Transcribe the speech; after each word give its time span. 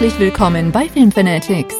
Herzlich 0.00 0.18
willkommen 0.18 0.72
bei 0.72 0.88
Filmfanatics, 0.88 1.74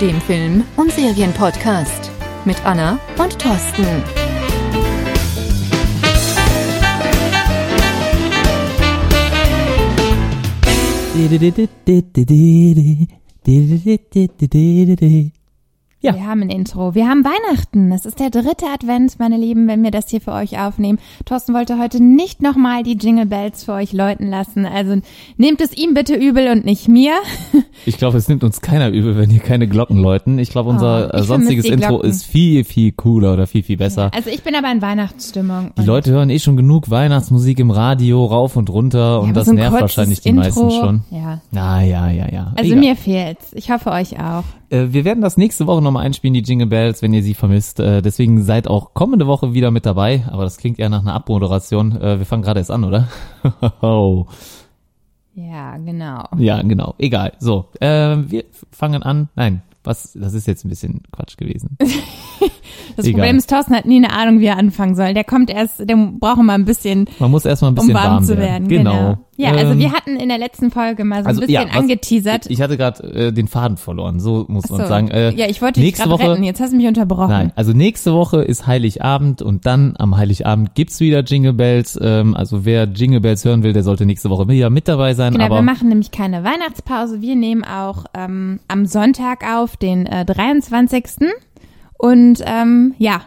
dem 0.00 0.20
Film- 0.20 0.62
und 0.76 0.92
Serienpodcast 0.92 2.08
mit 2.44 2.64
Anna 2.64 3.00
und 3.18 3.36
Thorsten. 3.36 3.84
Ja. 16.02 16.14
Wir 16.14 16.26
haben 16.26 16.40
ein 16.40 16.48
Intro. 16.48 16.94
Wir 16.94 17.06
haben 17.06 17.24
Weihnachten. 17.24 17.92
Es 17.92 18.06
ist 18.06 18.20
der 18.20 18.30
dritte 18.30 18.64
Advent, 18.72 19.18
meine 19.18 19.36
Lieben, 19.36 19.68
wenn 19.68 19.82
wir 19.82 19.90
das 19.90 20.08
hier 20.08 20.22
für 20.22 20.32
euch 20.32 20.58
aufnehmen. 20.58 20.98
Thorsten 21.26 21.52
wollte 21.52 21.78
heute 21.78 22.02
nicht 22.02 22.40
nochmal 22.40 22.82
die 22.82 22.96
Jingle 22.96 23.26
Bells 23.26 23.64
für 23.64 23.74
euch 23.74 23.92
läuten 23.92 24.30
lassen. 24.30 24.64
Also 24.64 24.96
nehmt 25.36 25.60
es 25.60 25.76
ihm 25.76 25.92
bitte 25.92 26.14
übel 26.14 26.48
und 26.50 26.64
nicht 26.64 26.88
mir. 26.88 27.12
Ich 27.86 27.96
glaube, 27.96 28.18
es 28.18 28.28
nimmt 28.28 28.44
uns 28.44 28.60
keiner 28.60 28.90
übel, 28.90 29.16
wenn 29.16 29.30
hier 29.30 29.40
keine 29.40 29.66
Glocken 29.66 29.96
läuten. 29.96 30.38
Ich 30.38 30.50
glaube, 30.50 30.68
unser 30.68 31.06
Oh, 31.14 31.16
ich 31.16 31.22
äh, 31.22 31.24
sonstiges 31.24 31.64
Intro 31.64 32.02
ist 32.02 32.26
viel, 32.26 32.64
viel 32.64 32.92
cooler 32.92 33.32
oder 33.32 33.46
viel, 33.46 33.62
viel 33.62 33.78
besser. 33.78 34.10
Also 34.14 34.28
ich 34.28 34.42
bin 34.42 34.54
aber 34.54 34.70
in 34.70 34.82
Weihnachtsstimmung. 34.82 35.72
Die 35.78 35.86
Leute 35.86 36.10
hören 36.10 36.28
eh 36.28 36.38
schon 36.38 36.58
genug 36.58 36.90
Weihnachtsmusik 36.90 37.58
im 37.58 37.70
Radio 37.70 38.26
rauf 38.26 38.56
und 38.56 38.68
runter 38.68 38.98
Ja, 38.98 39.16
und 39.16 39.34
das 39.34 39.46
so 39.46 39.54
nervt 39.54 39.80
wahrscheinlich 39.80 40.20
die 40.20 40.28
Intro, 40.28 40.44
meisten 40.44 40.70
schon. 40.70 41.00
Ja. 41.10 41.40
Na 41.52 41.82
ja, 41.82 42.10
ja, 42.10 42.30
ja. 42.30 42.52
Also 42.54 42.72
Egal. 42.72 42.80
mir 42.80 42.96
fehlt's. 42.96 43.52
Ich 43.54 43.70
hoffe 43.70 43.90
euch 43.92 44.20
auch. 44.20 44.44
Äh, 44.70 44.92
wir 44.92 45.04
werden 45.04 45.20
das 45.20 45.36
nächste 45.36 45.66
Woche 45.66 45.82
nochmal 45.82 46.06
einspielen, 46.06 46.34
die 46.34 46.42
Jingle 46.42 46.68
Bells, 46.68 47.02
wenn 47.02 47.12
ihr 47.12 47.22
sie 47.22 47.34
vermisst. 47.34 47.80
Äh, 47.80 48.02
deswegen 48.02 48.42
seid 48.42 48.68
auch 48.68 48.94
kommende 48.94 49.26
Woche 49.26 49.52
wieder 49.52 49.70
mit 49.70 49.84
dabei. 49.84 50.24
Aber 50.30 50.44
das 50.44 50.56
klingt 50.56 50.78
eher 50.78 50.88
nach 50.88 51.02
einer 51.02 51.14
Abmoderation. 51.14 52.00
Äh, 52.00 52.18
wir 52.18 52.26
fangen 52.26 52.42
gerade 52.42 52.60
erst 52.60 52.70
an, 52.70 52.84
oder? 52.84 53.08
Oh. 53.82 54.26
Ja, 55.34 55.76
genau. 55.78 56.24
ja, 56.36 56.60
genau. 56.62 56.94
Egal. 56.98 57.32
So, 57.38 57.68
äh, 57.80 58.16
wir 58.16 58.44
fangen 58.70 59.02
an. 59.02 59.28
Nein, 59.36 59.62
was? 59.84 60.12
Das 60.12 60.34
ist 60.34 60.46
jetzt 60.46 60.64
ein 60.64 60.68
bisschen 60.68 61.02
Quatsch 61.12 61.36
gewesen. 61.36 61.76
Das 62.96 63.06
Egal. 63.06 63.20
Problem 63.20 63.36
ist, 63.36 63.48
Thorsten 63.48 63.74
hat 63.74 63.86
nie 63.86 63.96
eine 63.96 64.12
Ahnung, 64.12 64.40
wie 64.40 64.46
er 64.46 64.58
anfangen 64.58 64.94
soll. 64.96 65.14
Der 65.14 65.24
kommt 65.24 65.48
erst, 65.48 65.88
der 65.88 65.96
braucht 65.96 66.42
mal 66.42 66.54
ein 66.54 66.64
bisschen, 66.64 67.08
Man 67.18 67.30
muss 67.30 67.44
erstmal 67.44 67.70
ein 67.70 67.78
um 67.78 67.86
bisschen 67.86 67.94
warm, 67.94 68.24
zu 68.24 68.36
werden. 68.36 68.68
Genau. 68.68 69.18
Ja, 69.40 69.52
also 69.52 69.72
Ähm, 69.72 69.78
wir 69.78 69.92
hatten 69.92 70.16
in 70.16 70.28
der 70.28 70.38
letzten 70.38 70.70
Folge 70.70 71.04
mal 71.04 71.22
so 71.22 71.28
also, 71.28 71.40
ein 71.40 71.46
bisschen 71.46 71.62
ja, 71.66 71.68
was- 71.68 71.76
angeteasert. 71.82 72.46
Ich 72.50 72.60
hatte 72.60 72.76
gerade 72.76 73.02
äh, 73.28 73.32
den 73.32 73.48
Faden 73.48 73.76
verloren, 73.76 74.20
so 74.20 74.44
muss 74.48 74.64
Ach 74.66 74.70
man 74.70 74.80
so. 74.82 74.86
sagen. 74.86 75.08
Äh, 75.08 75.30
ja, 75.34 75.46
ich 75.48 75.62
wollte 75.62 75.80
dich 75.80 75.94
gerade 75.94 76.18
retten. 76.18 76.42
Jetzt 76.44 76.60
hast 76.60 76.72
du 76.72 76.76
mich 76.76 76.86
unterbrochen. 76.86 77.30
Nein, 77.30 77.52
also 77.56 77.72
nächste 77.72 78.12
Woche 78.12 78.42
ist 78.42 78.66
Heiligabend 78.66 79.40
und 79.42 79.66
dann 79.66 79.94
am 79.98 80.16
Heiligabend 80.16 80.74
gibt's 80.74 81.00
wieder 81.00 81.20
Jingle 81.24 81.52
Bells. 81.54 81.98
Ähm, 82.02 82.34
also 82.36 82.64
wer 82.64 82.84
Jingle 82.84 83.20
Bells 83.20 83.44
hören 83.44 83.62
will, 83.62 83.72
der 83.72 83.82
sollte 83.82 84.04
nächste 84.06 84.28
Woche 84.30 84.46
wieder 84.48 84.70
mit 84.70 84.88
dabei 84.88 85.14
sein. 85.14 85.32
Genau, 85.32 85.44
wir 85.44 85.52
aber 85.52 85.62
machen 85.62 85.88
nämlich 85.88 86.10
keine 86.10 86.44
Weihnachtspause. 86.44 87.20
Wir 87.22 87.36
nehmen 87.36 87.64
auch 87.64 88.04
ähm, 88.14 88.60
am 88.68 88.86
Sonntag 88.86 89.44
auf, 89.50 89.76
den 89.76 90.06
äh, 90.06 90.24
23. 90.24 91.04
Und 91.98 92.42
ähm, 92.46 92.94
ja, 92.98 93.22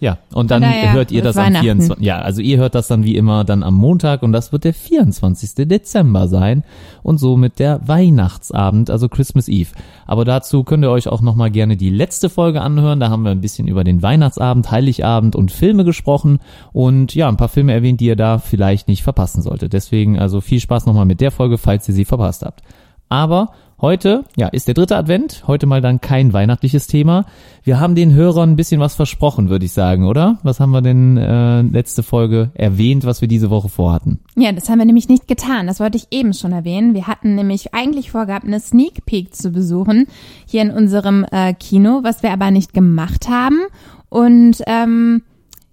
ja, 0.00 0.16
und 0.32 0.50
dann 0.50 0.62
daher 0.62 0.94
hört 0.94 1.12
ihr 1.12 1.22
das 1.22 1.36
am 1.36 1.44
Weihnachten. 1.44 1.64
24. 1.64 2.04
Ja, 2.04 2.20
also 2.20 2.40
ihr 2.40 2.56
hört 2.56 2.74
das 2.74 2.88
dann 2.88 3.04
wie 3.04 3.16
immer 3.16 3.44
dann 3.44 3.62
am 3.62 3.74
Montag 3.74 4.22
und 4.22 4.32
das 4.32 4.50
wird 4.50 4.64
der 4.64 4.72
24. 4.72 5.68
Dezember 5.68 6.26
sein 6.26 6.64
und 7.02 7.18
somit 7.18 7.58
der 7.58 7.86
Weihnachtsabend, 7.86 8.88
also 8.88 9.10
Christmas 9.10 9.46
Eve. 9.46 9.68
Aber 10.06 10.24
dazu 10.24 10.64
könnt 10.64 10.84
ihr 10.84 10.90
euch 10.90 11.06
auch 11.08 11.20
nochmal 11.20 11.50
gerne 11.50 11.76
die 11.76 11.90
letzte 11.90 12.30
Folge 12.30 12.62
anhören. 12.62 12.98
Da 12.98 13.10
haben 13.10 13.24
wir 13.24 13.30
ein 13.30 13.42
bisschen 13.42 13.68
über 13.68 13.84
den 13.84 14.02
Weihnachtsabend, 14.02 14.70
Heiligabend 14.70 15.36
und 15.36 15.52
Filme 15.52 15.84
gesprochen 15.84 16.38
und 16.72 17.14
ja, 17.14 17.28
ein 17.28 17.36
paar 17.36 17.50
Filme 17.50 17.74
erwähnt, 17.74 18.00
die 18.00 18.06
ihr 18.06 18.16
da 18.16 18.38
vielleicht 18.38 18.88
nicht 18.88 19.02
verpassen 19.02 19.42
solltet. 19.42 19.74
Deswegen 19.74 20.18
also 20.18 20.40
viel 20.40 20.60
Spaß 20.60 20.86
nochmal 20.86 21.04
mit 21.04 21.20
der 21.20 21.30
Folge, 21.30 21.58
falls 21.58 21.86
ihr 21.88 21.94
sie 21.94 22.06
verpasst 22.06 22.42
habt. 22.42 22.62
Aber 23.10 23.50
heute, 23.80 24.24
ja, 24.36 24.48
ist 24.48 24.68
der 24.68 24.74
dritte 24.74 24.96
Advent. 24.96 25.44
Heute 25.46 25.66
mal 25.66 25.80
dann 25.80 26.00
kein 26.00 26.32
weihnachtliches 26.32 26.86
Thema. 26.86 27.26
Wir 27.62 27.80
haben 27.80 27.94
den 27.94 28.12
Hörern 28.12 28.50
ein 28.50 28.56
bisschen 28.56 28.80
was 28.80 28.94
versprochen, 28.94 29.48
würde 29.48 29.64
ich 29.64 29.72
sagen, 29.72 30.06
oder? 30.06 30.38
Was 30.42 30.60
haben 30.60 30.70
wir 30.70 30.82
denn 30.82 31.16
äh, 31.16 31.62
letzte 31.62 32.02
Folge 32.02 32.50
erwähnt, 32.54 33.04
was 33.04 33.20
wir 33.20 33.28
diese 33.28 33.50
Woche 33.50 33.68
vorhatten? 33.68 34.20
ja, 34.36 34.52
das 34.52 34.68
haben 34.68 34.78
wir 34.78 34.86
nämlich 34.86 35.08
nicht 35.08 35.28
getan. 35.28 35.66
Das 35.66 35.80
wollte 35.80 35.98
ich 35.98 36.06
eben 36.10 36.32
schon 36.32 36.52
erwähnen. 36.52 36.94
Wir 36.94 37.06
hatten 37.06 37.34
nämlich 37.34 37.74
eigentlich 37.74 38.10
vorgehabt, 38.10 38.46
eine 38.46 38.60
Sneak 38.60 39.04
Peek 39.06 39.34
zu 39.34 39.50
besuchen 39.50 40.06
hier 40.46 40.62
in 40.62 40.70
unserem 40.70 41.26
äh, 41.30 41.52
Kino, 41.54 42.00
was 42.02 42.22
wir 42.22 42.32
aber 42.32 42.50
nicht 42.50 42.72
gemacht 42.72 43.28
haben. 43.28 43.60
Und 44.08 44.62
ähm, 44.66 45.22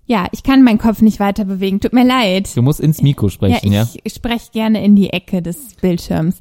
ja, 0.08 0.28
ich 0.32 0.42
kann 0.42 0.64
meinen 0.64 0.78
Kopf 0.78 1.02
nicht 1.02 1.20
weiter 1.20 1.44
bewegen. 1.44 1.82
Tut 1.82 1.92
mir 1.92 2.06
leid. 2.06 2.56
Du 2.56 2.62
musst 2.62 2.80
ins 2.80 3.02
Mikro 3.02 3.28
sprechen, 3.28 3.74
ja? 3.74 3.84
ja, 3.84 3.90
ich 4.04 4.14
spreche 4.14 4.52
gerne 4.54 4.84
in 4.84 4.96
die 4.96 5.10
Ecke 5.10 5.42
des 5.42 5.76
Bildschirms. 5.82 6.38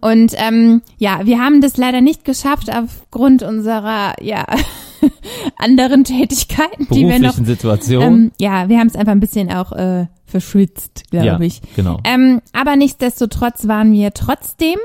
Und 0.00 0.32
ähm, 0.36 0.80
ja, 0.96 1.20
wir 1.24 1.38
haben 1.38 1.60
das 1.60 1.76
leider 1.76 2.00
nicht 2.00 2.24
geschafft 2.24 2.74
aufgrund 2.74 3.42
unserer 3.42 4.14
ja 4.22 4.46
anderen 5.58 6.04
Tätigkeiten, 6.04 6.88
die 6.90 7.06
wir 7.06 7.18
noch. 7.18 7.34
Situation. 7.34 8.02
Ähm, 8.02 8.32
ja, 8.40 8.70
wir 8.70 8.78
haben 8.78 8.86
es 8.86 8.96
einfach 8.96 9.12
ein 9.12 9.20
bisschen 9.20 9.52
auch 9.52 9.72
äh, 9.72 10.06
verschwitzt, 10.24 11.04
glaube 11.10 11.26
ja, 11.26 11.40
ich. 11.40 11.60
genau. 11.76 11.98
Ähm, 12.04 12.40
aber 12.54 12.76
nichtsdestotrotz 12.76 13.68
waren 13.68 13.92
wir 13.92 14.14
trotzdem 14.14 14.78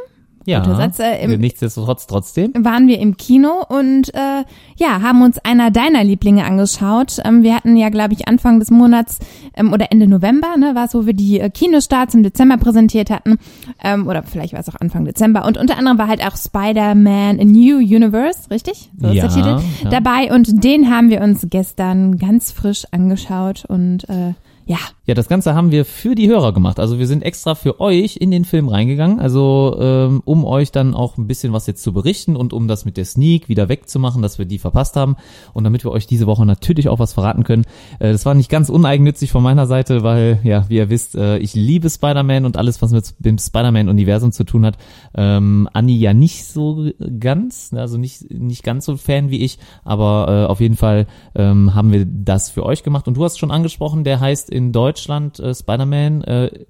ja, 0.46 0.60
guter 0.60 0.76
Satz, 0.78 1.00
äh, 1.00 1.24
im- 1.24 1.40
nichtsdestotrotz 1.40 2.08
trotzdem. 2.08 2.52
waren 2.58 2.88
wir 2.88 3.00
im 3.00 3.18
Kino 3.18 3.64
und 3.68 4.14
äh, 4.14 4.44
ja, 4.78 5.02
haben 5.02 5.22
uns 5.24 5.38
einer 5.40 5.72
deiner 5.72 6.04
Lieblinge 6.04 6.46
angeschaut. 6.46 7.18
Ähm, 7.26 7.44
wir 7.44 7.56
hatten 7.56 7.76
ja, 7.78 7.90
glaube 7.90 8.14
ich, 8.14 8.28
Anfang 8.28 8.60
des 8.60 8.72
Monats 8.72 9.20
ähm, 9.56 9.74
oder 9.74 9.92
Ende 9.92 10.08
November, 10.08 10.56
ne, 10.58 10.76
war 10.76 10.86
es, 10.86 10.94
wo 10.94 11.06
wir 11.06 11.14
die 11.14 11.40
äh, 11.40 11.50
Kinostarts 11.50 12.14
im 12.16 12.24
Dezember 12.24 12.58
präsentiert 12.58 13.10
hatten. 13.10 13.38
Ähm, 13.84 14.08
oder 14.08 14.24
vielleicht 14.24 14.54
war 14.54 14.60
es 14.60 14.70
auch 14.70 14.80
Anfang 14.80 15.06
Dezember. 15.06 15.46
Und 15.46 15.58
unter 15.58 15.78
anderem 15.78 15.98
war 15.98 16.08
halt 16.08 16.26
auch 16.26 16.36
Spider-Man 16.38 17.40
A 17.40 17.44
New 17.44 17.78
Universe, 17.78 18.50
richtig? 18.52 18.92
So 19.00 19.08
ist 19.08 19.14
Ja, 19.16 19.28
der 19.28 19.36
Titel. 19.36 19.60
ja. 19.84 19.90
Dabei 19.90 20.34
und 20.34 20.64
den 20.64 20.90
haben 20.90 21.10
wir 21.10 21.22
uns 21.22 21.46
gestern 21.50 22.18
ganz 22.18 22.52
frisch 22.52 22.86
angeschaut 22.92 23.66
und 23.68 24.08
äh, 24.10 24.34
ja, 24.66 24.78
Ja, 25.06 25.14
das 25.14 25.28
Ganze 25.28 25.54
haben 25.54 25.70
wir 25.70 25.86
für 25.86 26.16
die 26.16 26.28
Hörer 26.28 26.52
gemacht. 26.52 26.80
Also 26.80 26.98
wir 26.98 27.06
sind 27.06 27.22
extra 27.22 27.54
für 27.54 27.80
euch 27.80 28.18
in 28.18 28.32
den 28.32 28.44
Film 28.44 28.68
reingegangen, 28.68 29.20
also 29.20 29.78
ähm, 29.80 30.24
um 30.26 30.44
euch 30.46 30.72
dann 30.72 30.96
auch 30.96 31.18
ein 31.18 31.28
bisschen 31.28 31.54
was 31.54 31.68
jetzt 31.68 31.84
zu 31.84 31.94
berichten 31.94 32.36
und 32.36 32.54
um 32.54 32.68
das 32.68 32.86
mit 32.86 32.98
der 32.98 33.06
Sneak 33.06 33.48
wieder 33.48 33.70
wegzumachen, 33.70 34.24
dass 34.24 34.40
wir 34.40 34.46
die 34.46 34.58
verpasst 34.58 34.96
haben 34.96 35.16
und 35.54 35.64
damit 35.64 35.84
wir 35.84 35.92
euch 35.92 36.08
diese 36.08 36.26
Woche 36.26 36.48
natürlich 36.48 36.90
auch 36.90 36.98
was 36.98 37.14
verraten 37.14 37.44
können. 37.44 37.66
Äh, 38.00 38.14
das 38.14 38.26
war 38.26 38.34
nicht 38.34 38.50
ganz 38.50 38.70
uneigennützig 38.70 39.32
von 39.32 39.44
meiner 39.44 39.68
Seite, 39.68 40.02
weil 40.02 40.40
ja, 40.44 40.68
wie 40.70 40.78
ihr 40.78 40.90
wisst, 40.90 41.14
äh, 41.14 41.38
ich 41.38 41.54
liebe 41.54 41.88
Spider-Man 41.88 42.46
und 42.46 42.58
alles, 42.58 42.82
was 42.82 42.92
mit 42.92 43.14
dem 43.20 43.38
Spider-Man-Universum 43.38 44.32
zu 44.32 44.44
tun 44.44 44.66
hat. 44.66 44.80
Ähm, 45.14 45.70
Anni 45.74 45.98
ja 46.00 46.16
nicht 46.16 46.46
so 46.46 46.90
ganz, 47.20 47.72
also 47.76 48.00
nicht 48.00 48.32
nicht 48.32 48.64
ganz 48.64 48.86
so 48.86 48.98
Fan 48.98 49.30
wie 49.30 49.44
ich, 49.44 49.60
aber 49.84 50.26
äh, 50.28 50.52
auf 50.52 50.62
jeden 50.62 50.78
Fall 50.78 51.06
ähm, 51.36 51.76
haben 51.76 51.92
wir 51.92 52.06
das 52.06 52.50
für 52.50 52.66
euch 52.66 52.82
gemacht 52.82 53.08
und 53.08 53.18
du 53.18 53.24
hast 53.24 53.38
schon 53.38 53.52
angesprochen, 53.52 54.04
der 54.04 54.20
heißt 54.20 54.55
in 54.56 54.72
Deutschland 54.72 55.40
äh, 55.40 55.54
Spider-Man 55.54 56.24
äh, 56.24 56.66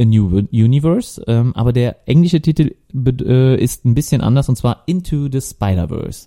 A 0.00 0.04
New 0.04 0.46
Universe, 0.52 1.22
ähm, 1.26 1.54
aber 1.54 1.72
der 1.72 2.08
englische 2.08 2.40
Titel 2.40 2.74
äh, 2.94 3.62
ist 3.62 3.84
ein 3.84 3.94
bisschen 3.94 4.20
anders 4.20 4.48
und 4.48 4.56
zwar 4.56 4.82
Into 4.86 5.28
the 5.30 5.40
Spider-Verse. 5.40 6.26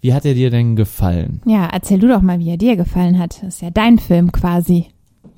Wie 0.00 0.12
hat 0.12 0.24
er 0.24 0.34
dir 0.34 0.50
denn 0.50 0.76
gefallen? 0.76 1.40
ja, 1.46 1.66
erzähl 1.66 1.98
du 1.98 2.08
doch 2.08 2.20
mal, 2.22 2.38
wie 2.38 2.50
er 2.50 2.58
dir 2.58 2.76
gefallen 2.76 3.18
hat. 3.18 3.42
Das 3.42 3.56
ist 3.56 3.62
ja 3.62 3.70
dein 3.70 3.98
Film 3.98 4.32
quasi. 4.32 4.86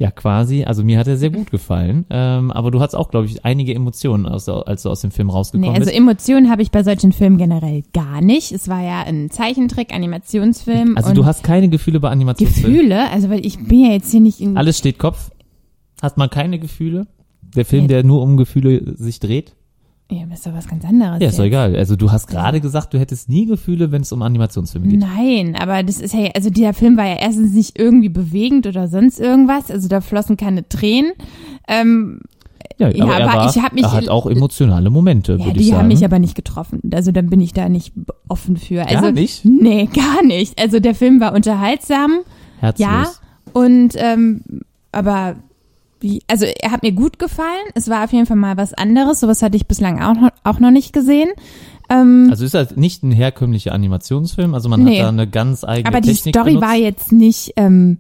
Ja, 0.01 0.13
quasi. 0.13 0.63
Also 0.65 0.85
mir 0.85 0.97
hat 0.99 1.09
er 1.09 1.17
sehr 1.17 1.31
gut 1.31 1.51
gefallen. 1.51 2.07
Ähm, 2.09 2.53
aber 2.53 2.71
du 2.71 2.79
hattest 2.81 2.95
auch, 2.97 3.11
glaube 3.11 3.27
ich, 3.27 3.45
einige 3.45 3.75
Emotionen, 3.75 4.27
aus, 4.27 4.49
als 4.49 4.85
du 4.85 4.91
aus 4.91 5.01
dem 5.01 5.11
Film 5.11 5.29
rausgekommen 5.29 5.71
Nee, 5.73 5.77
also 5.77 5.87
bist. 5.91 5.97
Emotionen 5.99 6.51
habe 6.51 6.63
ich 6.63 6.71
bei 6.71 6.85
solchen 6.85 7.11
Filmen 7.13 7.37
generell 7.37 7.83
gar 7.93 8.21
nicht. 8.21 8.53
Es 8.53 8.69
war 8.69 8.81
ja 8.83 9.03
ein 9.03 9.29
Zeichentrick, 9.31 9.93
Animationsfilm. 9.93 10.97
Also 10.97 11.13
du 11.15 11.25
hast 11.27 11.43
keine 11.43 11.69
Gefühle 11.69 11.99
bei 12.01 12.11
Animationsfilmen. 12.11 12.73
Gefühle, 12.77 13.11
also 13.11 13.29
weil 13.29 13.45
ich 13.45 13.59
bin 13.59 13.85
ja 13.87 13.91
jetzt 13.93 14.11
hier 14.13 14.21
nicht 14.21 14.41
in. 14.41 14.57
Alles 14.57 14.79
steht 14.79 14.99
Kopf. 14.99 15.31
Hat 16.01 16.17
man 16.17 16.31
keine 16.31 16.59
Gefühle? 16.61 17.07
Der 17.57 17.65
Film, 17.65 17.83
Nee. 17.83 17.89
der 17.89 18.05
nur 18.05 18.23
um 18.23 18.37
Gefühle 18.37 18.95
sich 18.97 19.19
dreht? 19.19 19.55
Ja, 20.11 20.25
das 20.31 20.39
ist 20.39 20.47
doch 20.47 20.55
was 20.55 20.67
ganz 20.67 20.85
anderes. 20.87 21.21
Ja, 21.21 21.29
ist 21.29 21.39
doch 21.39 21.45
jetzt. 21.45 21.49
egal. 21.53 21.77
Also 21.77 21.95
du 21.95 22.11
hast 22.11 22.29
gerade 22.29 22.61
gesagt, 22.63 22.95
du 22.95 22.99
hättest 22.99 23.29
nie 23.29 23.45
Gefühle, 23.45 23.93
wenn 23.93 24.01
es 24.03 24.11
um 24.13 24.23
Animationsfilme 24.23 24.89
geht. 24.89 25.01
Nein, 25.01 25.55
aber 25.61 25.83
das 25.83 26.01
ist 26.01 26.15
ja, 26.15 26.31
also 26.35 26.49
dieser 26.49 26.73
Film 26.73 26.97
war 26.97 27.07
ja 27.07 27.17
erstens 27.17 27.53
nicht 27.53 27.79
irgendwie 27.79 28.09
bewegend 28.09 28.67
oder 28.67 28.89
sonst 28.89 29.21
irgendwas. 29.21 29.71
Also 29.71 29.87
da 29.89 30.01
flossen 30.01 30.39
keine 30.39 30.67
Tränen. 30.69 31.13
Ähm, 31.69 32.21
Ja, 32.79 32.89
Ja, 32.89 33.05
aber, 33.05 33.19
er, 33.19 33.29
aber 33.29 33.39
war, 33.41 33.51
ich 33.55 33.63
hab 33.63 33.73
mich- 33.75 33.83
er 33.85 33.93
hat 33.93 34.09
auch 34.09 34.25
emotionale 34.27 34.89
Momente, 34.89 35.33
ja, 35.33 35.39
würde 35.45 35.51
ich 35.61 35.67
die 35.67 35.71
sagen. 35.71 35.81
haben 35.83 35.89
mich 35.89 36.03
aber 36.05 36.19
nicht 36.19 36.35
getroffen. 36.37 36.81
Also 36.95 37.13
dann 37.13 37.29
bin 37.29 37.41
ich 37.43 37.53
da 37.53 37.69
nicht 37.69 37.93
offen 38.29 38.57
für. 38.57 38.87
Also, 38.87 39.03
Gar 39.03 39.13
nicht? 39.13 39.45
Nee, 39.45 39.87
gar 39.95 40.25
nicht. 40.25 40.59
Also 40.59 40.81
der 40.81 40.95
Film 40.95 41.21
war 41.21 41.35
unterhaltsam. 41.35 42.21
Herzlos. 42.61 42.89
Ja, 42.89 43.07
und 43.53 43.91
ähm, 43.97 44.41
aber 44.91 45.37
wie, 46.01 46.23
also 46.29 46.47
er 46.47 46.71
hat 46.71 46.83
mir 46.83 46.93
gut 46.93 47.19
gefallen. 47.19 47.67
Es 47.75 47.89
war 47.89 48.05
auf 48.05 48.13
jeden 48.13 48.27
Fall 48.27 48.37
mal 48.37 48.57
was 48.57 48.75
anderes. 48.75 49.21
Sowas 49.21 49.43
hatte 49.43 49.57
ich 49.57 49.67
bislang 49.67 50.01
auch 50.01 50.15
noch, 50.15 50.31
auch 50.45 50.59
noch 50.61 50.71
nicht 50.71 50.93
gesehen. 50.93 51.29
Ähm, 51.91 52.29
Also 52.31 52.45
ist 52.45 52.55
halt 52.55 52.77
nicht 52.77 53.03
ein 53.03 53.11
herkömmlicher 53.13 53.73
Animationsfilm, 53.73 54.55
also 54.55 54.69
man 54.69 54.85
Nee. 54.85 54.99
hat 54.99 55.05
da 55.07 55.09
eine 55.09 55.27
ganz 55.27 55.65
eigene 55.65 55.87
aber 55.89 56.01
die 56.03 56.13
Technik 56.13 56.35
Story 56.35 56.51
benutzt. 56.55 56.67
war 56.69 56.77
jetzt 56.77 57.13
nicht, 57.13 57.53
ähm, 57.57 57.99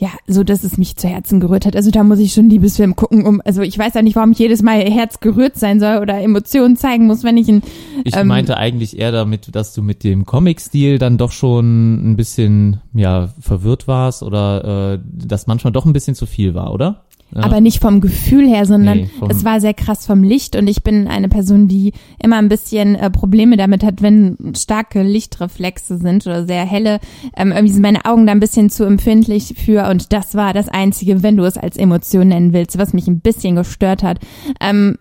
ja, 0.00 0.08
so 0.26 0.44
dass 0.44 0.64
es 0.64 0.78
mich 0.78 0.96
zu 0.96 1.08
Herzen 1.08 1.40
gerührt 1.40 1.66
hat. 1.66 1.76
Also 1.76 1.90
da 1.90 2.02
muss 2.02 2.18
ich 2.18 2.32
schon 2.32 2.48
Liebesfilm 2.48 2.96
gucken, 2.96 3.26
um, 3.26 3.42
also 3.44 3.60
ich 3.60 3.78
weiß 3.78 3.92
ja 3.92 4.00
nicht, 4.00 4.16
warum 4.16 4.32
ich 4.32 4.38
jedes 4.38 4.62
Mal 4.62 4.80
Herz 4.80 5.20
gerührt 5.20 5.56
sein 5.56 5.78
soll 5.78 5.98
oder 5.98 6.18
Emotionen 6.18 6.76
zeigen 6.76 7.06
muss, 7.06 7.22
wenn 7.22 7.36
ich 7.36 7.48
ein. 7.48 7.62
Ich 8.04 8.16
ähm, 8.16 8.26
meinte 8.26 8.56
eigentlich 8.56 8.98
eher 8.98 9.12
damit, 9.12 9.54
dass 9.54 9.74
du 9.74 9.82
mit 9.82 10.02
dem 10.02 10.24
Comic-Stil 10.24 10.98
dann 10.98 11.18
doch 11.18 11.32
schon 11.32 12.12
ein 12.12 12.16
bisschen, 12.16 12.80
ja, 12.94 13.28
verwirrt 13.40 13.88
warst 13.88 14.22
oder 14.22 14.94
äh, 14.94 14.98
dass 15.04 15.46
manchmal 15.46 15.72
doch 15.72 15.84
ein 15.84 15.92
bisschen 15.92 16.14
zu 16.14 16.24
viel 16.24 16.54
war, 16.54 16.72
oder? 16.72 17.04
Ja. 17.34 17.42
Aber 17.44 17.60
nicht 17.60 17.80
vom 17.80 18.00
Gefühl 18.00 18.48
her, 18.48 18.66
sondern 18.66 18.98
nee, 18.98 19.10
es 19.28 19.44
war 19.44 19.60
sehr 19.60 19.74
krass 19.74 20.06
vom 20.06 20.24
Licht 20.24 20.56
und 20.56 20.66
ich 20.66 20.82
bin 20.82 21.06
eine 21.06 21.28
Person, 21.28 21.68
die 21.68 21.92
immer 22.22 22.36
ein 22.38 22.48
bisschen 22.48 22.96
äh, 22.96 23.10
Probleme 23.10 23.56
damit 23.56 23.84
hat, 23.84 24.02
wenn 24.02 24.36
starke 24.56 25.02
Lichtreflexe 25.02 25.98
sind 25.98 26.26
oder 26.26 26.44
sehr 26.46 26.64
helle. 26.64 26.98
Ähm, 27.36 27.52
irgendwie 27.52 27.72
sind 27.72 27.82
meine 27.82 28.04
Augen 28.04 28.26
da 28.26 28.32
ein 28.32 28.40
bisschen 28.40 28.68
zu 28.68 28.84
empfindlich 28.84 29.54
für 29.56 29.88
und 29.88 30.12
das 30.12 30.34
war 30.34 30.52
das 30.52 30.68
Einzige, 30.68 31.22
wenn 31.22 31.36
du 31.36 31.44
es 31.44 31.56
als 31.56 31.76
Emotion 31.76 32.28
nennen 32.28 32.52
willst, 32.52 32.78
was 32.78 32.92
mich 32.92 33.06
ein 33.06 33.20
bisschen 33.20 33.54
gestört 33.54 34.02
hat. 34.02 34.18
Ähm, 34.60 34.96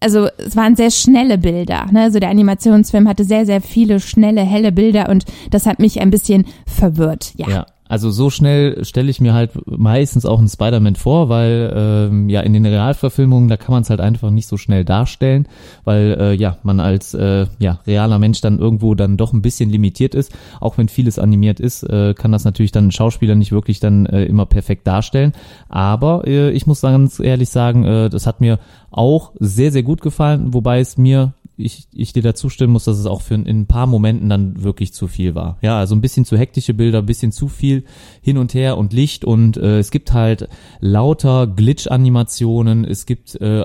also 0.00 0.28
es 0.38 0.56
waren 0.56 0.76
sehr 0.76 0.90
schnelle 0.90 1.38
Bilder. 1.38 1.86
Ne? 1.92 2.02
Also 2.02 2.18
der 2.18 2.30
Animationsfilm 2.30 3.08
hatte 3.08 3.24
sehr, 3.24 3.46
sehr 3.46 3.60
viele 3.60 4.00
schnelle, 4.00 4.42
helle 4.42 4.72
Bilder 4.72 5.08
und 5.08 5.24
das 5.50 5.66
hat 5.66 5.78
mich 5.78 6.00
ein 6.00 6.10
bisschen 6.10 6.46
verwirrt. 6.66 7.32
Ja. 7.36 7.48
ja. 7.48 7.66
Also 7.90 8.12
so 8.12 8.30
schnell 8.30 8.84
stelle 8.84 9.10
ich 9.10 9.20
mir 9.20 9.34
halt 9.34 9.50
meistens 9.66 10.24
auch 10.24 10.38
einen 10.38 10.48
Spider-Man 10.48 10.94
vor, 10.94 11.28
weil 11.28 11.72
ähm, 11.74 12.28
ja 12.28 12.40
in 12.40 12.52
den 12.52 12.64
Realverfilmungen, 12.64 13.48
da 13.48 13.56
kann 13.56 13.72
man 13.72 13.82
es 13.82 13.90
halt 13.90 14.00
einfach 14.00 14.30
nicht 14.30 14.46
so 14.46 14.56
schnell 14.56 14.84
darstellen, 14.84 15.48
weil 15.82 16.16
äh, 16.20 16.34
ja 16.34 16.58
man 16.62 16.78
als 16.78 17.14
äh, 17.14 17.46
ja 17.58 17.80
realer 17.88 18.20
Mensch 18.20 18.40
dann 18.42 18.60
irgendwo 18.60 18.94
dann 18.94 19.16
doch 19.16 19.32
ein 19.32 19.42
bisschen 19.42 19.70
limitiert 19.70 20.14
ist. 20.14 20.32
Auch 20.60 20.78
wenn 20.78 20.88
vieles 20.88 21.18
animiert 21.18 21.58
ist, 21.58 21.82
äh, 21.82 22.14
kann 22.14 22.30
das 22.30 22.44
natürlich 22.44 22.70
dann 22.70 22.86
ein 22.86 22.92
Schauspieler 22.92 23.34
nicht 23.34 23.50
wirklich 23.50 23.80
dann 23.80 24.06
äh, 24.06 24.24
immer 24.24 24.46
perfekt 24.46 24.86
darstellen. 24.86 25.32
Aber 25.68 26.28
äh, 26.28 26.52
ich 26.52 26.68
muss 26.68 26.82
ganz 26.82 27.18
ehrlich 27.18 27.48
sagen, 27.48 27.84
äh, 27.84 28.08
das 28.08 28.24
hat 28.24 28.40
mir 28.40 28.60
auch 28.92 29.32
sehr, 29.40 29.72
sehr 29.72 29.82
gut 29.82 30.00
gefallen, 30.00 30.54
wobei 30.54 30.78
es 30.78 30.96
mir 30.96 31.34
ich, 31.60 31.88
ich 31.92 32.12
dir 32.12 32.22
dazu 32.22 32.48
stimmen 32.48 32.72
muss, 32.72 32.84
dass 32.84 32.98
es 32.98 33.06
auch 33.06 33.20
für 33.20 33.34
in 33.34 33.46
ein 33.46 33.66
paar 33.66 33.86
Momenten 33.86 34.28
dann 34.28 34.62
wirklich 34.62 34.92
zu 34.92 35.06
viel 35.06 35.34
war. 35.34 35.58
Ja, 35.62 35.78
also 35.78 35.94
ein 35.94 36.00
bisschen 36.00 36.24
zu 36.24 36.36
hektische 36.36 36.74
Bilder, 36.74 36.98
ein 36.98 37.06
bisschen 37.06 37.32
zu 37.32 37.48
viel 37.48 37.84
hin 38.20 38.38
und 38.38 38.54
her 38.54 38.78
und 38.78 38.92
Licht 38.92 39.24
und 39.24 39.56
äh, 39.56 39.78
es 39.78 39.90
gibt 39.90 40.12
halt 40.12 40.48
lauter 40.80 41.46
Glitch-Animationen, 41.46 42.84
es 42.84 43.06
gibt 43.06 43.40
äh, 43.40 43.64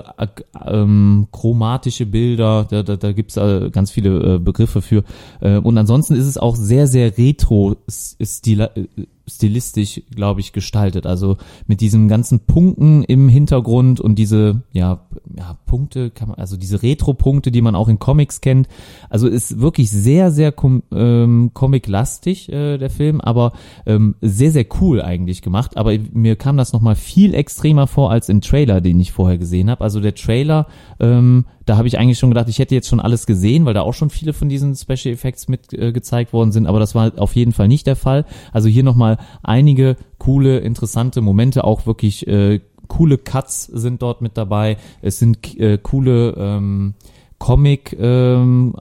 ähm, 0.64 1.28
chromatische 1.32 2.06
Bilder, 2.06 2.66
da, 2.68 2.82
da, 2.82 2.96
da 2.96 3.12
gibt's 3.12 3.36
äh, 3.36 3.70
ganz 3.70 3.90
viele 3.90 4.34
äh, 4.34 4.38
Begriffe 4.38 4.82
für. 4.82 5.04
Äh, 5.40 5.58
und 5.58 5.76
ansonsten 5.78 6.14
ist 6.14 6.26
es 6.26 6.38
auch 6.38 6.56
sehr, 6.56 6.86
sehr 6.86 7.16
retro-stil 7.16 8.60
äh, 8.60 8.86
stilistisch, 9.26 10.02
glaube 10.14 10.40
ich, 10.40 10.52
gestaltet. 10.52 11.06
Also 11.06 11.36
mit 11.66 11.80
diesen 11.80 12.08
ganzen 12.08 12.40
Punkten 12.40 13.02
im 13.04 13.28
Hintergrund 13.28 14.00
und 14.00 14.16
diese, 14.16 14.62
ja, 14.72 15.06
ja, 15.36 15.56
Punkte, 15.66 16.10
kann 16.10 16.28
man, 16.28 16.38
also 16.38 16.56
diese 16.56 16.82
Retro-Punkte, 16.82 17.50
die 17.50 17.62
man 17.62 17.74
auch 17.74 17.88
in 17.88 17.98
Comics 17.98 18.40
kennt. 18.40 18.68
Also 19.10 19.28
ist 19.28 19.60
wirklich 19.60 19.90
sehr, 19.90 20.30
sehr 20.30 20.52
com 20.52 20.82
ähm, 20.92 21.50
comic-lastig, 21.52 22.50
äh, 22.50 22.78
der 22.78 22.90
Film, 22.90 23.20
aber 23.20 23.52
ähm, 23.86 24.14
sehr, 24.20 24.52
sehr 24.52 24.66
cool 24.80 25.02
eigentlich 25.02 25.42
gemacht. 25.42 25.76
Aber 25.76 25.92
mir 26.12 26.36
kam 26.36 26.56
das 26.56 26.72
nochmal 26.72 26.94
viel 26.96 27.34
extremer 27.34 27.86
vor 27.86 28.10
als 28.10 28.28
im 28.28 28.40
Trailer, 28.40 28.80
den 28.80 29.00
ich 29.00 29.12
vorher 29.12 29.38
gesehen 29.38 29.70
habe. 29.70 29.82
Also 29.82 30.00
der 30.00 30.14
Trailer, 30.14 30.66
ähm, 31.00 31.46
da 31.66 31.76
habe 31.76 31.88
ich 31.88 31.98
eigentlich 31.98 32.18
schon 32.18 32.30
gedacht, 32.30 32.48
ich 32.48 32.58
hätte 32.58 32.74
jetzt 32.74 32.88
schon 32.88 33.00
alles 33.00 33.26
gesehen, 33.26 33.64
weil 33.64 33.74
da 33.74 33.82
auch 33.82 33.92
schon 33.92 34.08
viele 34.08 34.32
von 34.32 34.48
diesen 34.48 34.74
Special 34.74 35.12
Effects 35.12 35.48
mit 35.48 35.72
äh, 35.72 35.92
gezeigt 35.92 36.32
worden 36.32 36.52
sind, 36.52 36.66
aber 36.66 36.78
das 36.78 36.94
war 36.94 37.12
auf 37.18 37.34
jeden 37.34 37.52
Fall 37.52 37.68
nicht 37.68 37.86
der 37.86 37.96
Fall. 37.96 38.24
Also 38.52 38.68
hier 38.68 38.84
nochmal 38.84 39.18
einige 39.42 39.96
coole, 40.18 40.58
interessante 40.58 41.20
Momente, 41.20 41.64
auch 41.64 41.86
wirklich 41.86 42.26
äh, 42.26 42.60
coole 42.88 43.18
Cuts 43.18 43.64
sind 43.64 44.00
dort 44.00 44.22
mit 44.22 44.36
dabei. 44.36 44.76
Es 45.02 45.18
sind 45.18 45.58
äh, 45.58 45.78
coole 45.78 46.34
ähm, 46.38 46.94
Comic 47.38 47.96
ähm, 47.98 48.74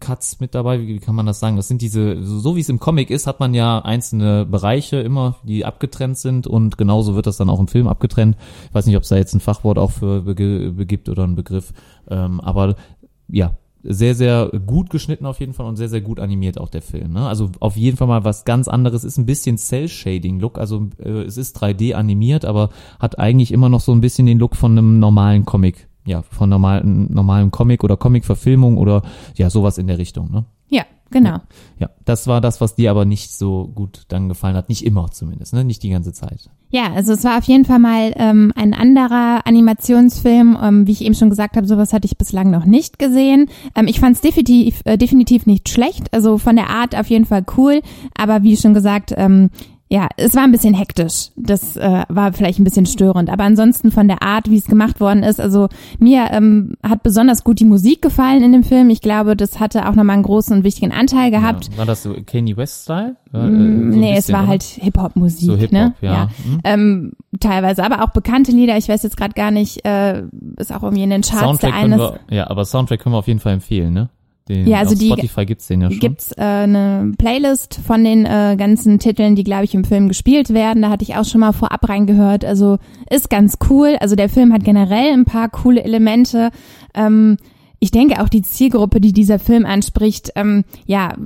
Cuts 0.00 0.40
mit 0.40 0.54
dabei, 0.54 0.80
wie, 0.80 0.88
wie 0.88 0.98
kann 0.98 1.14
man 1.14 1.26
das 1.26 1.40
sagen? 1.40 1.56
Das 1.56 1.68
sind 1.68 1.80
diese, 1.80 2.22
so, 2.22 2.56
wie 2.56 2.60
es 2.60 2.68
im 2.68 2.78
Comic 2.78 3.10
ist, 3.10 3.26
hat 3.26 3.40
man 3.40 3.54
ja 3.54 3.78
einzelne 3.78 4.44
Bereiche 4.44 4.98
immer, 4.98 5.36
die 5.44 5.64
abgetrennt 5.64 6.18
sind 6.18 6.46
und 6.46 6.76
genauso 6.76 7.14
wird 7.14 7.26
das 7.26 7.38
dann 7.38 7.50
auch 7.50 7.60
im 7.60 7.68
Film 7.68 7.88
abgetrennt. 7.88 8.36
Ich 8.68 8.74
weiß 8.74 8.86
nicht, 8.86 8.96
ob 8.96 9.02
es 9.02 9.08
da 9.08 9.16
jetzt 9.16 9.34
ein 9.34 9.40
Fachwort 9.40 9.78
auch 9.78 9.92
für 9.92 10.20
begibt 10.22 11.08
oder 11.08 11.24
ein 11.24 11.36
Begriff, 11.36 11.72
ähm, 12.08 12.40
aber 12.40 12.76
ja, 13.28 13.56
sehr, 13.82 14.14
sehr 14.14 14.50
gut 14.64 14.90
geschnitten 14.90 15.26
auf 15.26 15.40
jeden 15.40 15.54
Fall 15.54 15.66
und 15.66 15.76
sehr, 15.76 15.88
sehr 15.88 16.00
gut 16.00 16.20
animiert 16.20 16.60
auch 16.60 16.68
der 16.68 16.82
Film. 16.82 17.14
Ne? 17.14 17.26
Also 17.26 17.50
auf 17.60 17.76
jeden 17.76 17.96
Fall 17.96 18.06
mal 18.06 18.24
was 18.24 18.44
ganz 18.44 18.68
anderes. 18.68 19.04
Ist 19.04 19.18
ein 19.18 19.26
bisschen 19.26 19.58
Cell-Shading-Look. 19.58 20.58
Also 20.58 20.88
äh, 20.98 21.22
es 21.22 21.36
ist 21.36 21.60
3D 21.60 21.94
animiert, 21.94 22.44
aber 22.44 22.70
hat 23.00 23.18
eigentlich 23.18 23.50
immer 23.50 23.68
noch 23.68 23.80
so 23.80 23.92
ein 23.92 24.00
bisschen 24.00 24.26
den 24.26 24.38
Look 24.38 24.54
von 24.54 24.72
einem 24.72 25.00
normalen 25.00 25.44
Comic 25.44 25.88
ja, 26.04 26.22
von 26.22 26.48
normalen, 26.48 27.12
normalen 27.12 27.50
Comic 27.50 27.84
oder 27.84 27.96
Comic-Verfilmung 27.96 28.76
oder 28.76 29.02
ja, 29.34 29.50
sowas 29.50 29.78
in 29.78 29.86
der 29.86 29.98
Richtung, 29.98 30.30
ne? 30.30 30.44
Ja, 30.68 30.84
genau. 31.10 31.38
Ja, 31.78 31.90
das 32.04 32.26
war 32.26 32.40
das, 32.40 32.60
was 32.60 32.74
dir 32.74 32.90
aber 32.90 33.04
nicht 33.04 33.30
so 33.30 33.70
gut 33.74 34.04
dann 34.08 34.28
gefallen 34.28 34.56
hat. 34.56 34.68
Nicht 34.68 34.84
immer 34.84 35.10
zumindest, 35.10 35.52
ne? 35.52 35.64
Nicht 35.64 35.82
die 35.82 35.90
ganze 35.90 36.12
Zeit. 36.12 36.50
Ja, 36.70 36.90
also 36.94 37.12
es 37.12 37.22
war 37.22 37.36
auf 37.36 37.44
jeden 37.44 37.66
Fall 37.66 37.78
mal 37.78 38.12
ähm, 38.16 38.52
ein 38.56 38.72
anderer 38.72 39.46
Animationsfilm. 39.46 40.58
Ähm, 40.60 40.86
wie 40.86 40.92
ich 40.92 41.04
eben 41.04 41.14
schon 41.14 41.28
gesagt 41.28 41.56
habe, 41.56 41.66
sowas 41.66 41.92
hatte 41.92 42.06
ich 42.06 42.16
bislang 42.16 42.50
noch 42.50 42.64
nicht 42.64 42.98
gesehen. 42.98 43.50
Ähm, 43.74 43.86
ich 43.86 44.00
fand 44.00 44.16
es 44.16 44.22
definitiv, 44.22 44.80
äh, 44.84 44.96
definitiv 44.96 45.44
nicht 45.44 45.68
schlecht. 45.68 46.12
Also 46.14 46.38
von 46.38 46.56
der 46.56 46.70
Art 46.70 46.96
auf 46.96 47.08
jeden 47.08 47.26
Fall 47.26 47.44
cool. 47.58 47.82
Aber 48.14 48.42
wie 48.42 48.56
schon 48.56 48.72
gesagt, 48.72 49.12
ähm, 49.16 49.50
ja, 49.92 50.08
es 50.16 50.34
war 50.34 50.44
ein 50.44 50.52
bisschen 50.52 50.72
hektisch. 50.72 51.32
Das 51.36 51.76
äh, 51.76 52.04
war 52.08 52.32
vielleicht 52.32 52.58
ein 52.58 52.64
bisschen 52.64 52.86
störend. 52.86 53.28
Aber 53.28 53.44
ansonsten 53.44 53.90
von 53.90 54.08
der 54.08 54.22
Art, 54.22 54.48
wie 54.48 54.56
es 54.56 54.64
gemacht 54.64 55.00
worden 55.00 55.22
ist, 55.22 55.38
also 55.38 55.68
mir 55.98 56.28
ähm, 56.30 56.76
hat 56.82 57.02
besonders 57.02 57.44
gut 57.44 57.60
die 57.60 57.66
Musik 57.66 58.00
gefallen 58.00 58.42
in 58.42 58.52
dem 58.52 58.64
Film. 58.64 58.88
Ich 58.88 59.02
glaube, 59.02 59.36
das 59.36 59.60
hatte 59.60 59.86
auch 59.86 59.94
nochmal 59.94 60.14
einen 60.14 60.22
großen 60.22 60.56
und 60.56 60.64
wichtigen 60.64 60.92
Anteil 60.92 61.30
gehabt. 61.30 61.68
Ja, 61.72 61.76
war 61.76 61.84
das 61.84 62.04
so 62.04 62.14
Kanye 62.24 62.56
West-Style? 62.56 63.16
Äh, 63.34 63.36
mm, 63.36 63.92
so 63.92 63.98
nee, 63.98 64.14
bisschen, 64.14 64.16
es 64.16 64.32
war 64.32 64.40
oder? 64.40 64.48
halt 64.48 64.62
Hip-Hop-Musik. 64.62 65.46
So 65.46 65.56
Hip 65.56 65.72
ne? 65.72 65.92
ja. 66.00 66.12
ja. 66.12 66.30
Mhm. 66.42 66.60
Ähm, 66.64 67.12
teilweise, 67.40 67.84
aber 67.84 68.02
auch 68.02 68.12
bekannte 68.12 68.50
Lieder. 68.50 68.78
Ich 68.78 68.88
weiß 68.88 69.02
jetzt 69.02 69.18
gerade 69.18 69.34
gar 69.34 69.50
nicht, 69.50 69.84
äh, 69.84 70.22
ist 70.56 70.72
auch 70.74 70.84
irgendwie 70.84 71.02
in 71.02 71.10
den 71.10 71.20
Charts 71.20 71.42
Soundtrack 71.42 71.72
der 71.72 71.80
eines. 71.80 71.98
Wir, 71.98 72.20
ja, 72.30 72.48
aber 72.48 72.64
Soundtrack 72.64 73.00
können 73.00 73.14
wir 73.14 73.18
auf 73.18 73.28
jeden 73.28 73.40
Fall 73.40 73.52
empfehlen, 73.52 73.92
ne? 73.92 74.08
Den, 74.48 74.66
ja, 74.66 74.78
also 74.78 74.94
auf 74.94 74.98
die 74.98 75.06
Spotify 75.06 75.46
gibt's 75.46 75.66
den 75.68 75.82
ja 75.82 75.90
schon. 75.90 76.00
Gibt's 76.00 76.32
äh, 76.32 76.42
eine 76.42 77.12
Playlist 77.16 77.80
von 77.86 78.02
den 78.02 78.26
äh, 78.26 78.56
ganzen 78.58 78.98
Titeln, 78.98 79.36
die 79.36 79.44
glaube 79.44 79.64
ich 79.64 79.74
im 79.74 79.84
Film 79.84 80.08
gespielt 80.08 80.50
werden. 80.50 80.82
Da 80.82 80.90
hatte 80.90 81.04
ich 81.04 81.14
auch 81.14 81.24
schon 81.24 81.40
mal 81.40 81.52
vorab 81.52 81.88
reingehört. 81.88 82.44
Also 82.44 82.78
ist 83.08 83.30
ganz 83.30 83.58
cool. 83.70 83.96
Also 84.00 84.16
der 84.16 84.28
Film 84.28 84.52
hat 84.52 84.64
generell 84.64 85.12
ein 85.12 85.24
paar 85.24 85.48
coole 85.48 85.84
Elemente. 85.84 86.50
Ähm, 86.94 87.36
ich 87.82 87.90
denke 87.90 88.22
auch 88.22 88.28
die 88.28 88.42
Zielgruppe, 88.42 89.00
die 89.00 89.12
dieser 89.12 89.40
Film 89.40 89.66
anspricht, 89.66 90.30
ähm, 90.36 90.62
ja, 90.86 91.16